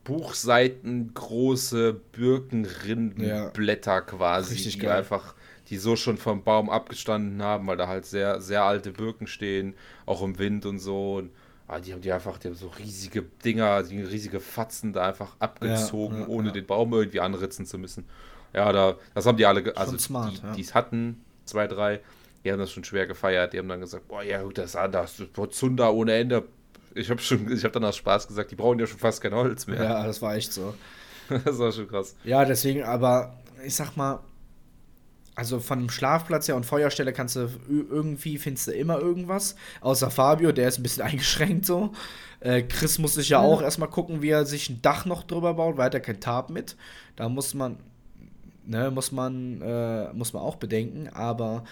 Buchseiten 0.04 1.14
große 1.14 1.94
Birkenrindenblätter 2.12 3.94
ja. 3.94 4.00
quasi, 4.02 4.54
Richtig 4.54 4.74
die 4.74 4.80
geil. 4.80 4.98
einfach, 4.98 5.34
die 5.72 5.78
so 5.78 5.96
schon 5.96 6.18
vom 6.18 6.44
Baum 6.44 6.68
abgestanden 6.68 7.42
haben, 7.42 7.66
weil 7.66 7.78
da 7.78 7.88
halt 7.88 8.04
sehr, 8.04 8.40
sehr 8.42 8.62
alte 8.62 8.92
Birken 8.92 9.26
stehen, 9.26 9.74
auch 10.06 10.22
im 10.22 10.38
Wind 10.38 10.66
und 10.66 10.78
so. 10.78 11.14
Und 11.16 11.30
Ah, 11.72 11.80
die 11.80 11.94
haben 11.94 12.02
die 12.02 12.12
einfach, 12.12 12.36
die 12.36 12.48
haben 12.48 12.54
so 12.54 12.68
riesige 12.68 13.22
Dinger, 13.22 13.82
die 13.82 14.02
riesige 14.02 14.40
Fatzen 14.40 14.92
da 14.92 15.08
einfach 15.08 15.36
abgezogen, 15.38 16.16
ja, 16.16 16.22
ja, 16.22 16.28
ohne 16.28 16.48
ja. 16.48 16.52
den 16.52 16.66
Baum 16.66 16.92
irgendwie 16.92 17.20
anritzen 17.20 17.64
zu 17.64 17.78
müssen. 17.78 18.04
Ja, 18.52 18.70
da, 18.72 18.96
das 19.14 19.24
haben 19.24 19.38
die 19.38 19.46
alle, 19.46 19.74
also 19.74 19.96
smart, 19.96 20.42
die 20.54 20.60
es 20.60 20.74
hatten, 20.74 21.24
zwei, 21.46 21.66
drei, 21.66 22.00
die 22.44 22.52
haben 22.52 22.58
das 22.58 22.72
schon 22.72 22.84
schwer 22.84 23.06
gefeiert. 23.06 23.54
Die 23.54 23.58
haben 23.58 23.68
dann 23.68 23.80
gesagt, 23.80 24.06
boah, 24.08 24.22
ja 24.22 24.42
gut, 24.42 24.58
das 24.58 24.66
ist 24.66 24.76
anders, 24.76 25.22
Zunder 25.52 25.94
ohne 25.94 26.12
Ende. 26.12 26.44
Ich 26.94 27.08
habe 27.08 27.22
schon, 27.22 27.50
ich 27.50 27.64
habe 27.64 27.72
dann 27.72 27.84
aus 27.84 27.96
Spaß 27.96 28.28
gesagt, 28.28 28.50
die 28.50 28.56
brauchen 28.56 28.78
ja 28.78 28.86
schon 28.86 28.98
fast 28.98 29.22
kein 29.22 29.32
Holz 29.32 29.66
mehr. 29.66 29.82
Ja, 29.82 30.06
das 30.06 30.20
war 30.20 30.34
echt 30.34 30.52
so. 30.52 30.74
das 31.44 31.58
war 31.58 31.72
schon 31.72 31.88
krass. 31.88 32.16
Ja, 32.24 32.44
deswegen, 32.44 32.82
aber 32.82 33.34
ich 33.64 33.74
sag 33.74 33.96
mal, 33.96 34.20
also 35.34 35.60
von 35.60 35.78
einem 35.78 35.90
Schlafplatz 35.90 36.48
her 36.48 36.56
und 36.56 36.66
Feuerstelle 36.66 37.12
kannst 37.12 37.36
du 37.36 37.48
irgendwie, 37.68 38.36
findest 38.38 38.66
du 38.66 38.72
immer 38.72 38.98
irgendwas. 38.98 39.56
Außer 39.80 40.10
Fabio, 40.10 40.52
der 40.52 40.68
ist 40.68 40.78
ein 40.78 40.82
bisschen 40.82 41.02
eingeschränkt 41.06 41.64
so. 41.64 41.92
Äh, 42.40 42.62
Chris 42.62 42.98
muss 42.98 43.14
sich 43.14 43.30
ja, 43.30 43.40
ja. 43.40 43.48
auch 43.48 43.62
erstmal 43.62 43.88
gucken, 43.88 44.20
wie 44.20 44.30
er 44.30 44.44
sich 44.44 44.68
ein 44.68 44.82
Dach 44.82 45.06
noch 45.06 45.22
drüber 45.22 45.54
baut, 45.54 45.76
weil 45.76 45.92
er 45.92 46.00
kein 46.00 46.20
Tarp 46.20 46.50
mit. 46.50 46.76
Da 47.16 47.28
muss 47.28 47.54
man, 47.54 47.78
ne, 48.66 48.90
muss 48.90 49.12
man, 49.12 49.62
äh, 49.62 50.12
muss 50.12 50.32
man 50.32 50.42
auch 50.42 50.56
bedenken. 50.56 51.08
Aber 51.08 51.64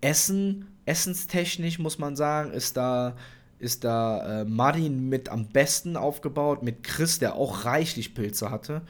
Essen, 0.00 0.68
essenstechnisch 0.86 1.78
muss 1.78 1.98
man 1.98 2.16
sagen, 2.16 2.52
ist 2.52 2.76
da, 2.76 3.14
ist 3.58 3.84
da 3.84 4.40
äh, 4.40 4.44
Martin 4.44 5.08
mit 5.08 5.28
am 5.28 5.48
besten 5.48 5.96
aufgebaut, 5.96 6.62
mit 6.62 6.82
Chris, 6.82 7.18
der 7.18 7.34
auch 7.34 7.66
reichlich 7.66 8.14
Pilze 8.14 8.50
hatte. 8.50 8.82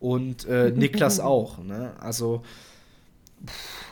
Und 0.00 0.46
äh, 0.46 0.70
Niklas 0.74 1.20
auch. 1.20 1.62
Ne? 1.62 1.92
Also 2.00 2.42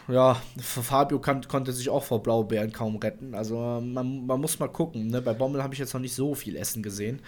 ja, 0.09 0.41
Fabio 0.59 1.19
kann, 1.21 1.47
konnte 1.47 1.73
sich 1.73 1.89
auch 1.91 2.05
vor 2.05 2.23
Blaubeeren 2.23 2.73
kaum 2.73 2.97
retten. 2.97 3.35
Also 3.35 3.81
man, 3.83 4.27
man 4.27 4.41
muss 4.41 4.59
mal 4.59 4.69
gucken. 4.69 5.09
Ne? 5.09 5.21
Bei 5.23 5.33
Bommel 5.33 5.63
habe 5.63 5.75
ich 5.75 5.81
jetzt 5.81 5.95
noch 5.95 6.01
nicht 6.01 6.15
so 6.15 6.35
viel 6.35 6.57
Essen 6.57 6.83
gesehen. 6.83 7.21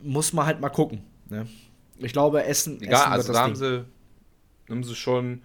Muss 0.00 0.32
man 0.32 0.46
halt 0.46 0.60
mal 0.60 0.70
gucken. 0.70 1.02
Ne? 1.28 1.46
Ich 1.98 2.12
glaube, 2.12 2.44
Essen. 2.44 2.80
Ja, 2.82 3.02
Essen 3.02 3.12
also 3.12 3.32
da 3.32 3.42
haben 3.42 3.56
sie, 3.56 3.84
haben 4.68 4.84
sie 4.84 4.94
schon 4.94 5.42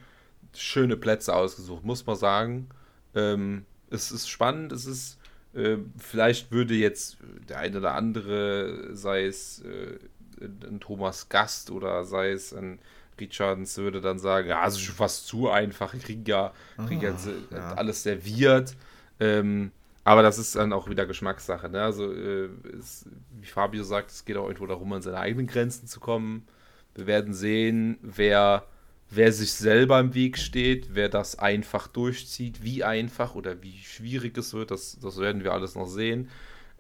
schöne 0.53 0.97
Plätze 0.97 1.35
ausgesucht, 1.35 1.83
muss 1.83 2.05
man 2.05 2.15
sagen. 2.15 2.69
Ähm, 3.13 3.65
es 3.89 4.11
ist 4.11 4.27
spannend, 4.29 4.71
es 4.71 4.85
ist. 4.85 5.17
Äh, 5.53 5.77
vielleicht 5.97 6.51
würde 6.51 6.73
jetzt 6.73 7.17
der 7.47 7.59
eine 7.59 7.77
oder 7.77 7.93
andere, 7.93 8.89
sei 8.93 9.25
es 9.25 9.61
äh, 9.61 9.99
ein 10.41 10.79
Thomas 10.79 11.29
Gast 11.29 11.71
oder 11.71 12.03
sei 12.03 12.31
es 12.31 12.53
ein 12.53 12.79
Richards 13.19 13.77
würde 13.77 14.01
dann 14.01 14.19
sagen, 14.19 14.49
ja, 14.49 14.65
es 14.65 14.75
ist 14.75 14.81
schon 14.81 14.95
fast 14.95 15.27
zu 15.27 15.49
einfach, 15.49 15.93
ich 15.93 16.03
kriege 16.03 16.29
ja, 16.29 16.53
krieg 16.87 17.01
ja, 17.01 17.11
ah, 17.11 17.55
ja, 17.55 17.73
alles 17.73 18.03
serviert. 18.03 18.75
Ähm, 19.19 19.71
aber 20.03 20.21
das 20.21 20.37
ist 20.37 20.55
dann 20.55 20.71
auch 20.71 20.87
wieder 20.87 21.05
Geschmackssache. 21.07 21.67
Ne? 21.67 21.81
Also, 21.81 22.13
äh, 22.13 22.49
es, 22.77 23.05
wie 23.39 23.47
Fabio 23.47 23.83
sagt, 23.83 24.11
es 24.11 24.23
geht 24.23 24.37
auch 24.37 24.45
irgendwo 24.45 24.67
darum, 24.67 24.93
an 24.93 25.01
seine 25.01 25.17
eigenen 25.17 25.47
Grenzen 25.47 25.87
zu 25.87 25.99
kommen. 25.99 26.47
Wir 26.93 27.07
werden 27.07 27.33
sehen, 27.33 27.97
wer, 28.01 28.67
wer 29.09 29.31
sich 29.33 29.53
selber 29.53 29.99
im 29.99 30.13
Weg 30.13 30.37
steht, 30.37 30.89
wer 30.93 31.09
das 31.09 31.39
einfach 31.39 31.87
durchzieht, 31.87 32.63
wie 32.63 32.83
einfach 32.83 33.33
oder 33.33 33.63
wie 33.63 33.77
schwierig 33.79 34.37
es 34.37 34.53
wird, 34.53 34.71
das, 34.71 34.99
das 34.99 35.17
werden 35.17 35.43
wir 35.43 35.53
alles 35.53 35.75
noch 35.75 35.87
sehen. 35.87 36.29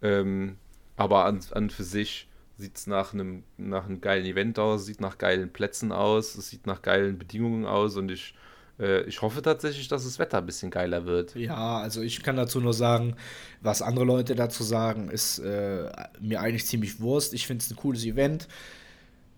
Ähm, 0.03 0.57
aber 0.95 1.25
an, 1.25 1.39
an 1.51 1.71
für 1.71 1.83
sich 1.83 2.27
sieht 2.57 2.77
es 2.77 2.87
nach 2.87 3.13
einem, 3.13 3.43
nach 3.57 3.85
einem 3.85 4.01
geilen 4.01 4.25
Event 4.25 4.59
aus, 4.59 4.85
sieht 4.85 5.01
nach 5.01 5.17
geilen 5.17 5.51
Plätzen 5.51 5.91
aus, 5.91 6.35
es 6.35 6.49
sieht 6.49 6.67
nach 6.67 6.81
geilen 6.81 7.17
Bedingungen 7.17 7.65
aus 7.65 7.97
und 7.97 8.09
ich, 8.09 8.33
äh, 8.79 9.03
ich 9.03 9.21
hoffe 9.21 9.41
tatsächlich, 9.41 9.87
dass 9.87 10.05
das 10.05 10.19
Wetter 10.19 10.37
ein 10.37 10.45
bisschen 10.45 10.71
geiler 10.71 11.05
wird. 11.05 11.35
Ja, 11.35 11.79
also 11.79 12.01
ich 12.01 12.23
kann 12.23 12.37
dazu 12.37 12.61
nur 12.61 12.73
sagen, 12.73 13.15
was 13.61 13.81
andere 13.81 14.05
Leute 14.05 14.35
dazu 14.35 14.63
sagen, 14.63 15.09
ist 15.09 15.39
äh, 15.39 15.91
mir 16.21 16.39
eigentlich 16.39 16.65
ziemlich 16.65 16.99
Wurst. 17.01 17.33
Ich 17.33 17.45
finde 17.45 17.63
es 17.63 17.71
ein 17.71 17.75
cooles 17.75 18.05
Event. 18.05 18.47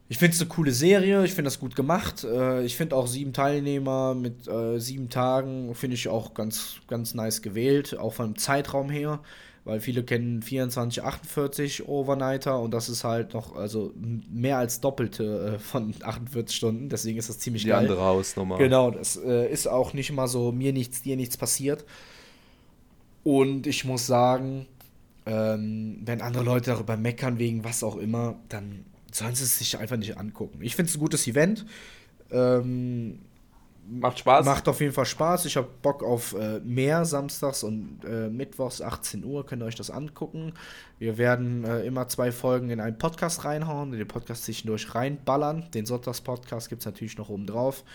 Ich 0.10 0.20
finde 0.20 0.36
es 0.36 0.42
eine 0.42 0.48
coole 0.48 0.72
Serie, 0.72 1.26
ich 1.26 1.34
finde 1.34 1.48
das 1.48 1.60
gut 1.60 1.76
gemacht. 1.76 2.24
Äh, 2.24 2.64
ich 2.64 2.78
finde 2.78 2.96
auch 2.96 3.08
sieben 3.08 3.34
Teilnehmer 3.34 4.14
mit 4.14 4.48
äh, 4.48 4.80
sieben 4.80 5.10
Tagen, 5.10 5.74
finde 5.76 5.96
ich 5.96 6.08
auch 6.08 6.34
ganz, 6.34 6.78
ganz 6.88 7.14
nice 7.14 7.42
gewählt, 7.42 7.98
auch 7.98 8.14
vom 8.14 8.38
Zeitraum 8.38 8.90
her 8.90 9.20
weil 9.68 9.82
viele 9.82 10.04
kennen 10.04 10.42
24, 10.42 11.04
48 11.04 11.88
Overnighter 11.88 12.60
und 12.60 12.72
das 12.72 12.88
ist 12.88 13.04
halt 13.04 13.34
noch 13.34 13.56
also 13.56 13.92
mehr 14.32 14.58
als 14.58 14.80
doppelte 14.80 15.56
äh, 15.56 15.60
von 15.60 15.94
48 16.02 16.56
Stunden, 16.56 16.90
deswegen 16.90 17.20
ist 17.20 17.28
das 17.28 17.40
ziemlich 17.40 17.64
Die 17.64 17.70
geil. 17.70 17.82
Die 17.86 17.92
andere 17.92 18.06
Hausnummer. 18.06 18.58
Genau, 18.58 18.92
das 18.92 19.18
äh, 19.18 19.52
ist 19.52 19.68
auch 19.68 19.94
nicht 19.94 20.10
immer 20.10 20.28
so 20.30 20.54
mir 20.54 20.72
nichts, 20.72 21.02
dir 21.02 21.18
nichts 21.18 21.36
passiert. 21.36 21.86
Und 23.24 23.68
ich 23.68 23.84
muss 23.84 24.08
sagen, 24.08 24.68
ähm, 25.26 26.00
wenn 26.06 26.22
andere 26.22 26.46
Leute 26.46 26.72
darüber 26.72 26.96
meckern 26.96 27.38
wegen 27.38 27.66
was 27.66 27.84
auch 27.84 27.98
immer, 27.98 28.40
dann 28.48 28.86
sollen 29.12 29.36
sie 29.36 29.44
es 29.44 29.60
sich 29.60 29.78
einfach 29.78 29.98
nicht 29.98 30.18
angucken. 30.18 30.60
Ich 30.62 30.78
finde 30.78 30.90
es 30.90 30.96
ein 30.96 31.02
gutes 31.02 31.28
Event. 31.28 31.66
Ähm, 32.32 33.20
Macht 33.90 34.20
Spaß. 34.20 34.46
Macht 34.46 34.68
auf 34.68 34.82
jeden 34.82 34.92
Fall 34.92 35.06
Spaß. 35.06 35.46
Ich 35.46 35.56
habe 35.56 35.70
Bock 35.82 36.04
auf 36.04 36.34
äh, 36.34 36.60
mehr 36.60 37.06
samstags 37.06 37.64
und 37.64 38.00
äh, 38.04 38.30
mittwochs 38.30 38.82
18 38.82 39.24
Uhr. 39.24 39.46
Könnt 39.46 39.64
ihr 39.64 39.66
euch 39.66 39.76
das 39.76 39.90
angucken. 39.90 40.54
Wir 41.00 41.18
werden 41.18 41.64
äh, 41.64 41.84
immer 41.84 42.10
zwei 42.10 42.34
Folgen 42.34 42.70
in 42.70 42.82
einen 42.82 42.98
Podcast 42.98 43.46
reinhauen, 43.46 43.92
den 43.92 44.08
Podcast 44.08 44.44
zwischendurch 44.44 44.94
reinballern. 44.94 45.72
Den 45.74 45.86
Sonntagspodcast 45.86 46.68
gibt 46.68 46.82
es 46.82 46.86
natürlich 46.86 47.18
noch 47.18 47.30
oben 47.30 47.46
drauf. 47.46 47.86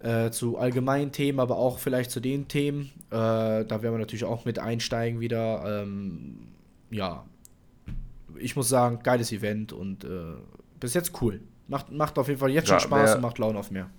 Äh, 0.00 0.30
zu 0.30 0.56
allgemeinen 0.56 1.12
Themen, 1.12 1.40
aber 1.40 1.58
auch 1.58 1.78
vielleicht 1.78 2.10
zu 2.10 2.20
den 2.20 2.48
Themen. 2.48 2.90
Äh, 3.10 3.14
da 3.64 3.68
werden 3.68 3.92
wir 3.92 3.98
natürlich 3.98 4.24
auch 4.24 4.46
mit 4.46 4.58
einsteigen 4.58 5.20
wieder. 5.20 5.82
Ähm, 5.82 6.48
ja, 6.90 7.26
ich 8.38 8.56
muss 8.56 8.68
sagen, 8.70 9.00
geiles 9.02 9.30
Event 9.32 9.74
und 9.74 10.04
äh, 10.04 10.36
bis 10.80 10.94
jetzt 10.94 11.20
cool. 11.20 11.40
Macht, 11.66 11.90
macht 11.90 12.18
auf 12.18 12.28
jeden 12.28 12.40
Fall 12.40 12.50
jetzt 12.50 12.68
schon 12.68 12.80
Spaß 12.80 13.16
und 13.16 13.20
macht 13.20 13.38
Laune 13.38 13.58
auf 13.58 13.70
mehr. 13.70 13.90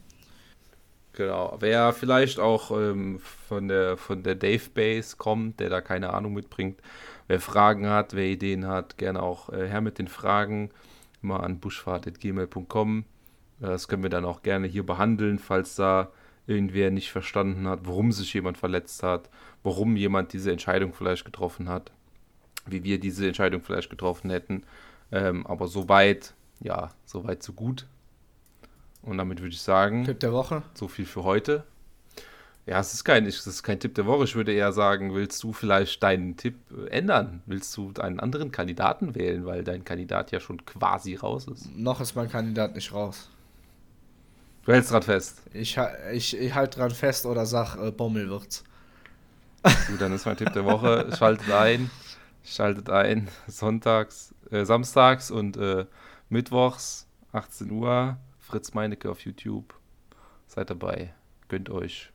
Genau. 1.20 1.58
Wer 1.60 1.92
vielleicht 1.92 2.40
auch 2.40 2.72
ähm, 2.72 3.20
von 3.20 3.68
der, 3.68 3.98
von 3.98 4.24
der 4.24 4.36
Dave 4.36 4.70
Base 4.74 5.18
kommt, 5.18 5.60
der 5.60 5.70
da 5.70 5.82
keine 5.82 6.14
Ahnung 6.14 6.34
mitbringt, 6.34 6.80
wer 7.28 7.42
Fragen 7.42 7.90
hat, 7.90 8.14
wer 8.14 8.24
Ideen 8.24 8.66
hat, 8.66 8.98
gerne 8.98 9.22
auch 9.22 9.50
äh, 9.50 9.68
her 9.68 9.82
mit 9.82 10.00
den 10.00 10.08
Fragen. 10.08 10.70
Mal 11.22 11.42
an 11.42 11.60
buschfahrt.gmail.com. 11.60 13.04
Das 13.60 13.90
können 13.90 14.04
wir 14.04 14.10
dann 14.10 14.24
auch 14.24 14.44
gerne 14.44 14.68
hier 14.68 14.86
behandeln, 14.86 15.40
falls 15.40 15.76
da 15.76 16.10
irgendwer 16.48 16.90
nicht 16.90 17.12
verstanden 17.12 17.68
hat, 17.68 17.82
warum 17.84 18.14
sich 18.14 18.34
jemand 18.34 18.58
verletzt 18.58 19.04
hat, 19.04 19.30
warum 19.62 19.98
jemand 19.98 20.32
diese 20.32 20.54
Entscheidung 20.54 20.94
vielleicht 20.94 21.26
getroffen 21.26 21.68
hat, 21.68 21.92
wie 22.66 22.86
wir 22.86 22.98
diese 22.98 23.28
Entscheidung 23.28 23.62
vielleicht 23.62 23.90
getroffen 23.90 24.30
hätten. 24.30 24.64
Ähm, 25.12 25.46
aber 25.46 25.68
soweit, 25.68 26.34
ja, 26.62 26.92
soweit 27.04 27.44
so 27.44 27.52
gut. 27.52 27.88
Und 29.02 29.18
damit 29.18 29.40
würde 29.40 29.54
ich 29.54 29.62
sagen. 29.62 30.06
Tipp 30.06 30.20
der 30.20 30.34
Woche. 30.34 30.64
So 30.74 30.88
viel 30.88 31.06
für 31.06 31.24
heute. 31.24 31.64
Ja, 32.66 32.80
es 32.80 32.94
ist 32.94 33.04
kein, 33.04 33.26
es 33.26 33.48
ist 33.48 33.64
kein 33.64 33.80
Tipp 33.80 33.96
der 33.96 34.06
Woche. 34.06 34.26
Ich 34.26 34.36
würde 34.36 34.54
eher 34.54 34.72
sagen, 34.72 35.16
willst 35.16 35.42
du 35.42 35.54
vielleicht 35.54 36.04
deinen 36.04 36.38
Tipp 36.38 36.56
ändern? 36.92 37.42
Willst 37.48 37.76
du 37.76 37.92
einen 38.00 38.20
anderen 38.20 38.52
Kandidaten 38.52 39.16
wählen, 39.16 39.46
weil 39.46 39.64
dein 39.64 39.84
Kandidat 39.84 40.32
ja 40.32 40.40
schon 40.40 40.64
quasi 40.66 41.16
raus 41.16 41.48
ist? 41.48 41.76
Noch 41.76 42.00
ist 42.00 42.16
mein 42.16 42.30
Kandidat 42.30 42.76
nicht 42.76 42.94
raus. 42.94 43.30
Du 44.66 44.74
hältst 44.74 44.92
dran 44.92 45.02
fest. 45.02 45.42
Ich, 45.52 45.80
ich, 46.14 46.38
ich 46.38 46.54
halte 46.54 46.78
dran 46.78 46.92
fest 46.92 47.26
oder 47.26 47.48
sag, 47.48 47.76
äh, 47.78 47.90
Bommel 47.90 48.30
wird's. 48.30 48.64
Gut, 49.88 50.00
dann 50.00 50.14
ist 50.14 50.28
mein 50.28 50.38
Tipp 50.38 50.54
der 50.54 50.66
Woche. 50.66 51.10
Schaltet 51.18 51.52
ein. 51.52 51.90
Schaltet 52.44 52.90
ein. 52.92 53.30
Sonntags, 53.48 54.36
äh, 54.52 54.64
samstags 54.64 55.32
und 55.32 55.58
äh, 55.58 55.88
mittwochs, 56.30 57.08
18 57.32 57.72
Uhr 57.72 58.18
Fritz 58.50 58.74
Meinecke 58.74 59.12
auf 59.12 59.20
YouTube. 59.22 59.76
Seid 60.48 60.72
dabei. 60.72 61.14
Gönnt 61.50 61.70
euch. 61.70 62.12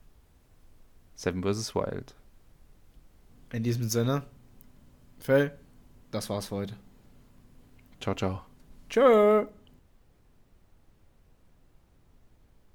Seven 1.15 1.45
vs. 1.45 1.77
Wild. 1.77 2.17
In 3.53 3.63
diesem 3.63 3.89
Sinne, 3.89 4.25
Phil, 5.21 5.57
das 6.11 6.29
war's 6.29 6.49
für 6.49 6.57
heute. 6.57 6.77
Ciao, 8.01 8.17
ciao. 8.17 8.43
Tschö. 8.91 9.47